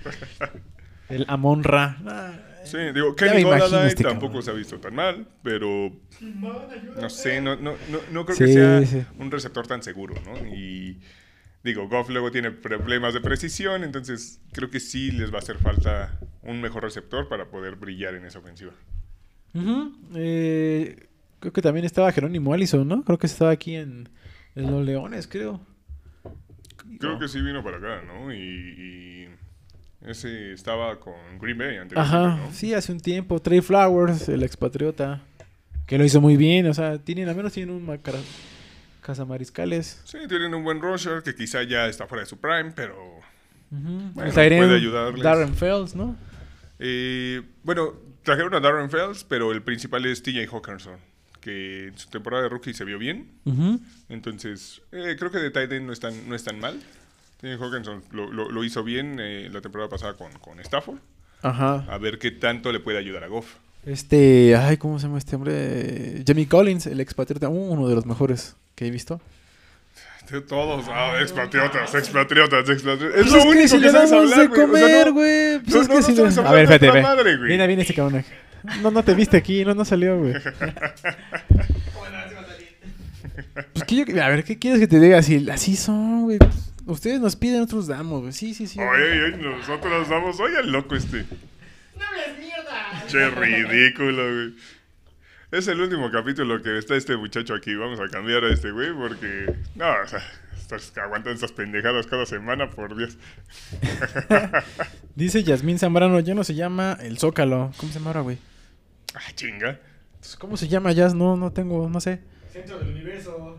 el 1.08 1.24
Amon 1.28 1.62
Ra. 1.64 1.98
Ah, 2.06 2.32
Sí, 2.64 2.78
digo, 2.92 3.14
Kenny 3.14 3.44
Golladay 3.44 3.86
este 3.86 4.02
tampoco 4.02 4.26
cabrón. 4.26 4.42
se 4.42 4.50
ha 4.50 4.54
visto 4.54 4.80
tan 4.80 4.92
mal, 4.92 5.28
pero 5.44 5.92
no 7.00 7.08
sé, 7.08 7.40
no, 7.40 7.54
no, 7.54 7.74
no, 7.90 7.98
no 8.10 8.24
creo 8.26 8.36
Sí, 8.36 8.44
que 8.46 8.52
sea 8.54 8.84
sí. 8.84 9.06
un 9.20 9.30
receptor 9.30 9.68
tan 9.68 9.84
seguro, 9.84 10.14
¿no? 10.24 10.44
Y 10.48 10.98
digo, 11.62 11.88
Goff 11.88 12.08
luego 12.10 12.32
tiene 12.32 12.50
problemas 12.50 13.14
de 13.14 13.20
precisión, 13.20 13.84
entonces 13.84 14.40
creo 14.52 14.68
que 14.68 14.80
sí 14.80 15.12
les 15.12 15.30
va 15.32 15.36
a 15.36 15.42
hacer 15.42 15.58
falta 15.58 16.18
un 16.42 16.60
mejor 16.60 16.82
receptor 16.82 17.28
para 17.28 17.50
poder 17.50 17.76
brillar 17.76 18.16
en 18.16 18.24
esa 18.24 18.40
ofensiva. 18.40 18.72
Ujú, 19.56 19.92
eh, 20.14 21.06
creo 21.40 21.52
que 21.52 21.62
también 21.62 21.84
estaba 21.86 22.12
Jerónimo 22.12 22.52
Allison, 22.52 22.86
¿no? 22.86 23.02
Creo 23.02 23.18
que 23.18 23.26
estaba 23.26 23.50
aquí 23.50 23.74
en, 23.76 24.08
en 24.54 24.70
Los 24.70 24.84
Leones, 24.84 25.26
creo. 25.28 25.60
Creo 26.98 27.12
No. 27.14 27.18
que 27.18 27.28
sí 27.28 27.40
vino 27.40 27.62
para 27.64 27.78
acá, 27.78 28.02
¿no? 28.06 28.32
Y, 28.32 28.38
y 28.38 29.28
ese 30.08 30.52
estaba 30.52 30.98
con 31.00 31.14
Green 31.40 31.58
Bay 31.58 31.76
anteriormente, 31.76 31.98
Ajá, 32.00 32.36
¿no? 32.36 32.52
sí, 32.52 32.74
hace 32.74 32.92
un 32.92 33.00
tiempo. 33.00 33.40
Trey 33.40 33.60
Flowers, 33.60 34.28
el 34.28 34.42
expatriota, 34.42 35.20
que 35.86 35.98
lo 35.98 36.04
hizo 36.04 36.20
muy 36.20 36.36
bien. 36.36 36.66
O 36.68 36.74
sea, 36.74 36.98
tienen, 36.98 37.28
al 37.28 37.36
menos 37.36 37.52
tienen 37.52 37.74
un 37.74 37.84
macara- 37.86 38.20
cazamariscales. 39.02 40.00
Sí, 40.04 40.18
tienen 40.28 40.54
un 40.54 40.64
buen 40.64 40.80
rusher 40.80 41.22
que 41.22 41.34
quizá 41.34 41.62
ya 41.62 41.86
está 41.86 42.06
fuera 42.06 42.22
de 42.22 42.26
su 42.26 42.38
prime, 42.38 42.72
pero. 42.74 42.96
Bueno, 43.70 44.12
El 44.28 44.32
tight 44.32 44.52
end, 44.52 44.62
puede 44.64 44.76
ayudarles. 44.76 45.22
Darren 45.22 45.54
Fells, 45.54 45.94
¿no? 45.94 46.16
Eh, 46.78 47.42
bueno, 47.64 47.94
trajeron 48.26 48.52
a 48.54 48.60
Darren 48.60 48.90
Fells, 48.90 49.24
pero 49.24 49.52
el 49.52 49.62
principal 49.62 50.04
es 50.04 50.22
TJ 50.22 50.46
Hawkinson, 50.52 50.96
que 51.40 51.86
en 51.88 51.98
su 51.98 52.08
temporada 52.10 52.42
de 52.42 52.48
rookie 52.50 52.74
se 52.74 52.84
vio 52.84 52.98
bien. 52.98 53.30
Entonces, 54.08 54.82
eh, 54.92 55.16
creo 55.18 55.30
que 55.30 55.38
de 55.38 55.50
tight 55.50 55.72
end 55.72 55.86
no 55.86 55.92
es 55.92 56.00
tan, 56.00 56.28
no 56.28 56.34
es 56.34 56.44
tan 56.44 56.58
mal. 56.60 56.78
TJ 57.40 57.54
Hawkinson 57.62 58.02
lo, 58.10 58.30
lo- 58.32 58.50
lo 58.50 58.64
hizo 58.64 58.82
bien 58.84 59.18
eh, 59.20 59.48
la 59.52 59.60
temporada 59.60 59.88
pasada 59.88 60.14
con, 60.14 60.30
con 60.40 60.58
Stafford. 60.60 60.98
Ajá. 61.42 61.86
A 61.88 61.98
ver 61.98 62.18
qué 62.18 62.30
tanto 62.30 62.72
le 62.72 62.80
puede 62.80 62.98
ayudar 62.98 63.24
a 63.24 63.28
Goff. 63.28 63.54
Este, 63.84 64.56
ay, 64.56 64.78
¿cómo 64.78 64.98
se 64.98 65.06
llama 65.06 65.18
este 65.18 65.36
hombre? 65.36 66.24
Jamie 66.26 66.48
Collins, 66.48 66.86
el 66.86 66.98
expatriota, 67.00 67.48
uno 67.48 67.86
de 67.88 67.94
los 67.94 68.04
mejores 68.06 68.56
que 68.74 68.86
he 68.86 68.90
visto. 68.90 69.20
Todos, 70.48 70.84
ah, 70.88 71.18
expatriotas, 71.20 71.94
expatriotas, 71.94 72.68
expatriotas. 72.68 73.16
Es 73.20 73.30
Pues 73.30 73.32
lo 73.32 73.42
que 73.42 73.48
único 73.48 73.68
si 73.68 73.80
que 73.80 73.90
sabes 73.90 74.10
damos 74.10 74.32
hablar, 74.32 74.40
de 74.40 74.46
güey. 74.48 74.60
O 74.60 74.76
sea, 74.76 74.82
comer, 74.86 75.06
no- 75.06 75.12
güey. 75.14 75.58
Pues 75.60 75.74
no- 75.74 75.80
es 75.82 75.88
que 75.88 75.94
no 75.94 76.30
si 76.30 76.40
A 76.40 76.52
ver, 76.52 76.78
ve. 76.78 77.02
madre, 77.02 77.36
güey. 77.36 77.48
Viene, 77.48 77.66
viene 77.66 77.82
este 77.82 77.94
cabrón. 77.94 78.24
No, 78.82 78.90
no 78.90 79.02
te 79.04 79.14
viste 79.14 79.36
aquí, 79.36 79.64
no, 79.64 79.74
no 79.74 79.84
salió, 79.84 80.18
güey. 80.18 80.34
Pues 83.72 83.84
que 83.84 83.96
yo, 84.04 84.22
a 84.22 84.28
ver, 84.28 84.44
¿qué 84.44 84.58
quieres 84.58 84.80
que 84.80 84.86
te 84.86 85.00
diga? 85.00 85.18
Así, 85.18 85.46
así 85.50 85.76
son, 85.76 86.24
güey. 86.24 86.38
Pues, 86.38 86.72
Ustedes 86.86 87.20
nos 87.20 87.36
piden, 87.36 87.56
nosotros 87.60 87.86
damos, 87.88 88.20
güey. 88.20 88.32
Sí, 88.32 88.54
sí, 88.54 88.66
sí. 88.66 88.78
Oye, 88.80 89.24
oye, 89.24 89.36
nosotros 89.38 89.92
nos 89.92 90.08
damos. 90.08 90.38
Oye, 90.40 90.60
el 90.60 90.70
loco 90.70 90.94
este. 90.94 91.24
¡No 91.96 92.04
hables 92.04 92.38
mierda! 92.38 93.04
Che, 93.08 93.30
ridículo, 93.30 94.22
güey. 94.34 94.54
Es 95.52 95.68
el 95.68 95.80
último 95.80 96.10
capítulo 96.10 96.60
que 96.60 96.76
está 96.78 96.96
este 96.96 97.16
muchacho 97.16 97.54
aquí. 97.54 97.74
Vamos 97.74 98.00
a 98.00 98.08
cambiar 98.08 98.44
a 98.44 98.52
este 98.52 98.70
güey 98.72 98.92
porque. 98.92 99.54
No, 99.76 99.86
o 100.02 100.06
sea, 100.08 100.20
estás 100.56 100.92
aguantando 100.98 101.30
estas 101.34 101.52
pendejadas 101.52 102.06
cada 102.06 102.26
semana, 102.26 102.68
por 102.70 102.96
Dios. 102.96 103.16
Dice 105.14 105.44
Yasmín 105.44 105.78
Zambrano, 105.78 106.18
ya 106.20 106.34
no 106.34 106.42
se 106.44 106.54
llama 106.54 106.98
el 107.00 107.18
Zócalo. 107.18 107.70
¿Cómo 107.76 107.92
se 107.92 107.98
llama 107.98 108.10
ahora, 108.10 108.20
güey? 108.22 108.38
Ah, 109.14 109.32
chinga. 109.34 109.78
Entonces, 110.16 110.36
¿Cómo 110.36 110.56
se 110.56 110.66
llama 110.68 110.92
Jazz? 110.92 111.14
No, 111.14 111.36
no 111.36 111.52
tengo, 111.52 111.88
no 111.88 112.00
sé. 112.00 112.20
Centro 112.52 112.78
del 112.80 112.88
universo. 112.88 113.58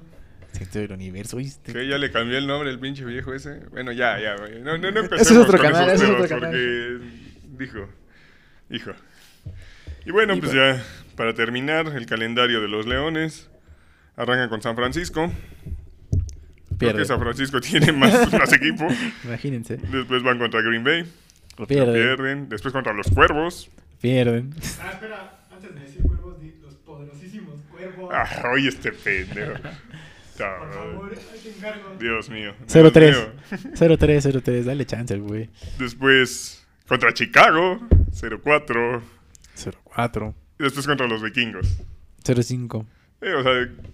Centro 0.52 0.82
del 0.82 0.92
universo, 0.92 1.38
¿viste? 1.38 1.72
Que 1.72 1.88
ya 1.88 1.98
le 1.98 2.12
cambió 2.12 2.38
el 2.38 2.48
nombre 2.48 2.70
el 2.70 2.80
pinche 2.80 3.06
viejo 3.06 3.34
ese. 3.34 3.60
Bueno, 3.72 3.92
ya, 3.94 4.20
ya, 4.20 4.36
güey. 4.36 4.62
No, 4.62 4.78
no, 4.78 4.92
no 4.92 5.00
empecemos 5.04 5.32
es 5.32 5.38
otro 5.38 5.58
con 5.58 5.72
canal, 5.72 5.90
esos 5.90 6.02
ese 6.02 6.04
es 6.04 6.10
pedos 6.12 6.26
otro 6.26 6.40
canal. 6.40 6.52
porque 6.52 7.64
dijo, 7.64 7.90
hijo. 8.72 8.92
Y 10.06 10.12
bueno, 10.12 10.36
Y 10.36 10.40
pues 10.42 10.54
bueno. 10.54 10.76
ya, 10.76 10.84
para 11.18 11.34
terminar, 11.34 11.88
el 11.88 12.06
calendario 12.06 12.62
de 12.62 12.70
los 12.70 12.86
Leones 12.86 13.50
arranca 14.16 14.48
con 14.48 14.62
San 14.62 14.76
Francisco. 14.76 15.30
Creo 16.68 16.78
Pierde. 16.78 17.00
que 17.00 17.06
San 17.06 17.20
Francisco 17.20 17.60
tiene 17.62 17.92
más, 17.92 18.32
más 18.32 18.54
equipo. 18.54 18.88
Imagínense. 19.26 19.78
Después 19.78 20.24
van 20.24 20.38
contra 20.40 20.62
Green 20.62 20.84
Bay. 20.84 21.04
Pierden. 21.68 21.94
pierden. 21.94 22.50
Después 22.50 22.72
contra 22.72 22.94
los 22.94 23.08
Cuervos. 23.10 23.70
Pierden. 24.00 24.54
Ah, 24.80 24.92
espera, 24.94 25.40
antes 25.52 25.74
de 25.74 25.82
decir 25.82 26.02
cuervos, 26.04 26.38
los 26.62 26.76
poderosísimos 26.76 27.56
cuervos. 27.72 28.14
Ah, 28.14 28.52
oye, 28.54 28.70
este 28.70 28.92
pendejo. 28.92 29.54
Por 30.38 30.72
favor, 30.72 31.12
ahí 31.34 31.40
te 31.42 31.50
encargo. 31.50 31.96
Dios 32.00 32.30
mío. 32.30 32.54
0-3. 32.68 32.94
Dios 32.94 33.28
mío. 33.50 33.68
0-3, 33.74 34.42
0-3. 34.44 34.64
Dale 34.66 34.86
chance 34.86 35.18
güey. 35.18 35.50
Después 35.80 36.64
contra 36.88 37.12
Chicago. 37.12 37.80
0-4. 38.12 39.02
0-4. 39.58 40.34
Y 40.60 40.64
después 40.64 40.86
contra 40.88 41.08
los 41.08 41.22
vikingos. 41.22 41.68
0-5. 42.24 42.86
Eh, 43.22 43.34
o 43.34 43.42
sea, 43.44 43.52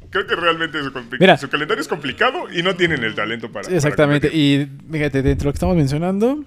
creo 0.10 0.28
que 0.28 0.36
realmente 0.36 0.82
su, 0.84 0.92
Mira. 1.20 1.38
su 1.38 1.50
calendario 1.50 1.82
es 1.82 1.88
complicado 1.88 2.52
y 2.52 2.62
no 2.64 2.76
tienen 2.76 3.04
el 3.04 3.16
talento 3.16 3.52
para. 3.52 3.70
Sí, 3.70 3.76
exactamente. 3.76 4.28
para 4.28 4.38
Y 4.38 4.70
fíjate, 4.92 5.22
dentro 5.22 5.46
de 5.46 5.50
lo 5.50 5.52
que 5.54 5.56
estamos 5.58 5.76
mencionando, 5.78 6.44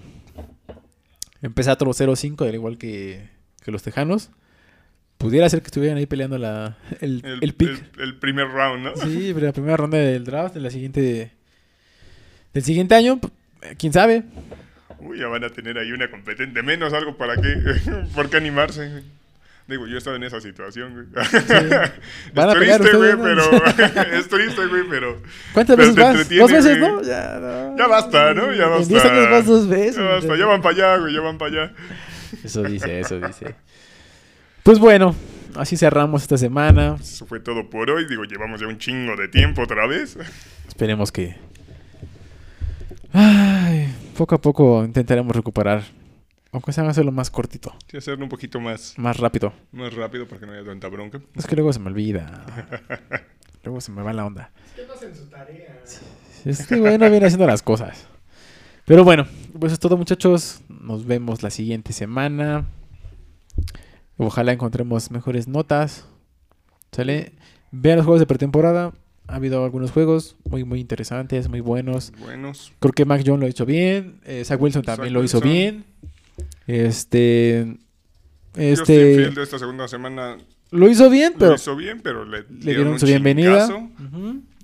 empezaron 1.41 1.89
0-5, 1.93 2.47
al 2.47 2.53
igual 2.55 2.77
que, 2.77 3.29
que 3.63 3.71
los 3.71 3.83
tejanos. 3.83 4.29
Pudiera 5.17 5.49
ser 5.49 5.61
que 5.61 5.67
estuvieran 5.67 5.97
ahí 5.97 6.05
peleando 6.05 6.37
la, 6.37 6.77
el, 7.01 7.23
el, 7.41 7.53
pick. 7.55 7.69
el- 7.97 8.01
el 8.03 8.15
primer 8.19 8.49
round, 8.49 8.83
¿no? 8.83 8.95
Sí, 8.97 9.31
pero 9.33 9.47
la 9.47 9.53
primera 9.53 9.75
ronda 9.77 9.97
del 9.97 10.23
draft, 10.23 10.53
de 10.53 10.61
la 10.61 10.69
siguiente. 10.69 11.31
Del 12.53 12.63
siguiente 12.63 12.93
año, 12.93 13.19
quién 13.79 13.93
sabe. 13.93 14.23
Uy, 14.99 15.17
ya 15.19 15.27
van 15.27 15.43
a 15.43 15.49
tener 15.49 15.77
ahí 15.79 15.91
una 15.91 16.09
competente 16.11 16.61
menos, 16.61 16.93
algo 16.93 17.17
para 17.17 17.35
qué. 17.35 17.55
¿Por 18.15 18.29
qué 18.29 18.37
animarse? 18.37 19.01
Digo, 19.67 19.85
yo 19.85 19.95
he 19.95 19.97
estado 19.97 20.15
en 20.15 20.23
esa 20.23 20.39
situación, 20.39 20.93
güey. 20.93 21.05
Van 22.33 22.49
a 22.49 22.53
es 22.53 22.59
triste, 22.59 22.95
güey, 22.95 23.17
pero. 23.21 23.51
es 24.13 24.29
triste, 24.29 24.65
güey, 24.65 24.83
pero. 24.89 25.21
¿Cuántas 25.53 25.75
Pero 25.75 25.93
veces 25.93 25.95
vas? 25.95 26.29
¿Dos 26.29 26.51
veces, 26.51 26.79
güey. 26.79 26.91
no? 26.91 27.03
Ya, 27.03 27.37
no. 27.39 27.77
Ya 27.77 27.87
basta, 27.87 28.33
¿no? 28.33 28.53
Ya 28.53 28.67
basta. 28.67 28.83
En 28.83 28.87
10 28.87 29.05
años 29.05 29.29
vas 29.29 29.45
dos 29.45 29.67
veces. 29.67 29.95
Ya 29.97 30.03
basta, 30.03 30.35
ya 30.37 30.45
van 30.45 30.61
para 30.61 30.75
allá, 30.75 30.97
güey, 30.97 31.13
ya 31.13 31.19
van 31.19 31.37
para 31.37 31.51
allá. 31.51 31.73
Eso 32.43 32.63
dice, 32.63 33.01
eso 33.01 33.19
dice. 33.19 33.55
Pues 34.63 34.79
bueno, 34.79 35.13
así 35.55 35.75
cerramos 35.75 36.21
esta 36.21 36.37
semana. 36.37 36.95
Eso 37.01 37.25
fue 37.25 37.41
todo 37.41 37.69
por 37.69 37.89
hoy. 37.89 38.05
Digo, 38.05 38.23
llevamos 38.23 38.61
ya 38.61 38.67
un 38.67 38.77
chingo 38.77 39.17
de 39.17 39.27
tiempo 39.27 39.63
otra 39.63 39.85
vez. 39.85 40.17
Esperemos 40.65 41.11
que. 41.11 41.35
Ay, 43.11 43.93
poco 44.17 44.35
a 44.35 44.41
poco 44.41 44.85
intentaremos 44.85 45.35
recuperar. 45.35 45.96
Aunque 46.57 46.73
sea 46.73 46.89
hacerlo 46.89 47.11
más 47.11 47.29
cortito, 47.29 47.71
Hay 47.93 47.99
hacerlo 47.99 48.23
un 48.23 48.29
poquito 48.29 48.59
más, 48.59 48.95
más 48.97 49.17
rápido. 49.17 49.53
más 49.71 49.93
rápido 49.93 50.27
para 50.27 50.39
que 50.39 50.47
no 50.47 50.53
haya 50.53 50.65
tanta 50.65 50.87
bronca. 50.87 51.21
Es 51.35 51.45
que 51.45 51.55
luego 51.55 51.71
se 51.71 51.77
me 51.79 51.87
olvida. 51.87 52.45
Luego 53.63 53.79
se 53.79 53.91
me 53.91 54.01
va 54.01 54.11
la 54.13 54.25
onda. 54.25 54.51
Es 54.65 54.71
que 54.81 54.87
no 54.87 54.93
hacen 54.93 55.15
su 55.15 55.25
tarea. 55.29 55.83
Este 56.45 56.79
güey 56.79 56.97
no 56.97 57.09
viene 57.11 57.27
haciendo 57.27 57.45
las 57.45 57.61
cosas. 57.61 58.07
Pero 58.85 59.03
bueno, 59.03 59.27
pues 59.59 59.73
es 59.73 59.79
todo, 59.79 59.97
muchachos. 59.97 60.61
Nos 60.67 61.05
vemos 61.05 61.43
la 61.43 61.51
siguiente 61.51 61.93
semana. 61.93 62.65
Ojalá 64.17 64.51
encontremos 64.53 65.11
mejores 65.11 65.47
notas. 65.47 66.05
¿Sale? 66.91 67.33
Vean 67.71 67.97
los 67.97 68.05
juegos 68.05 68.19
de 68.21 68.25
pretemporada. 68.25 68.93
Ha 69.27 69.35
habido 69.35 69.63
algunos 69.63 69.91
juegos 69.91 70.37
muy, 70.49 70.63
muy 70.63 70.79
interesantes, 70.79 71.49
muy 71.49 71.59
buenos. 71.59 72.13
Buenos. 72.19 72.71
Creo 72.79 72.93
que 72.93 73.05
Mac 73.05 73.21
Jones 73.25 73.41
lo 73.41 73.47
hizo 73.47 73.65
bien. 73.65 74.21
eh, 74.25 74.43
Zach 74.45 74.59
Wilson 74.61 74.81
también 74.83 75.09
Zach 75.09 75.13
lo 75.13 75.23
hizo 75.23 75.37
Wilson. 75.39 75.51
bien. 75.51 75.85
Este. 76.67 77.77
Este. 78.55 79.15
Field 79.15 79.37
esta 79.39 79.57
segunda 79.59 79.87
semana 79.87 80.37
Lo 80.71 80.89
hizo 80.89 81.09
bien, 81.09 81.33
lo 81.33 81.39
pero 81.39 81.55
hizo 81.55 81.75
bien, 81.75 82.01
pero 82.01 82.25
le, 82.25 82.43
le 82.49 82.75
dieron 82.75 82.99
su 82.99 83.05
bienvenida. 83.05 83.67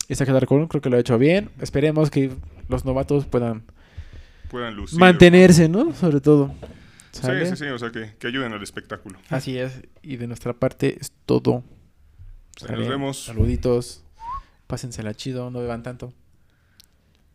Isaac 0.10 0.30
Alarcón 0.30 0.68
creo 0.68 0.82
que 0.82 0.90
lo 0.90 0.98
ha 0.98 1.00
hecho 1.00 1.18
bien. 1.18 1.50
Esperemos 1.62 2.12
que 2.12 2.32
los 2.68 2.86
novatos 2.86 3.26
puedan 3.26 3.64
Puedan 4.50 4.76
lucir. 4.76 5.00
mantenerse, 5.00 5.70
¿no? 5.70 5.94
Sobre 5.96 6.20
todo. 6.22 6.54
Sí, 7.12 7.22
¿Sale? 7.22 7.46
sí, 7.48 7.56
sí, 7.56 7.66
o 7.66 7.78
sea, 7.80 7.92
que, 7.92 8.12
que 8.20 8.28
ayuden 8.28 8.54
al 8.54 8.62
espectáculo. 8.64 9.20
Así 9.30 9.58
es. 9.58 9.82
Y 10.02 10.18
de 10.18 10.28
nuestra 10.28 10.54
parte 10.54 10.98
es 11.00 11.12
todo. 11.26 11.64
Nos 12.70 12.88
vemos. 12.88 13.24
Saluditos. 13.26 14.04
Pásensela 14.68 15.14
chido, 15.14 15.50
no 15.52 15.60
beban 15.60 15.84
tanto. 15.84 16.14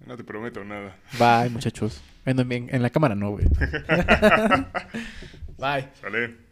No 0.09 0.17
te 0.17 0.25
prometo 0.25 0.65
nada. 0.65 0.97
Bye, 1.19 1.51
muchachos. 1.51 2.01
En, 2.25 2.39
en- 2.41 2.75
en 2.75 2.83
la 2.83 2.89
cámara 2.91 3.15
no, 3.15 3.31
güey. 3.33 3.47
Bye. 5.59 5.89
Sale. 6.01 6.48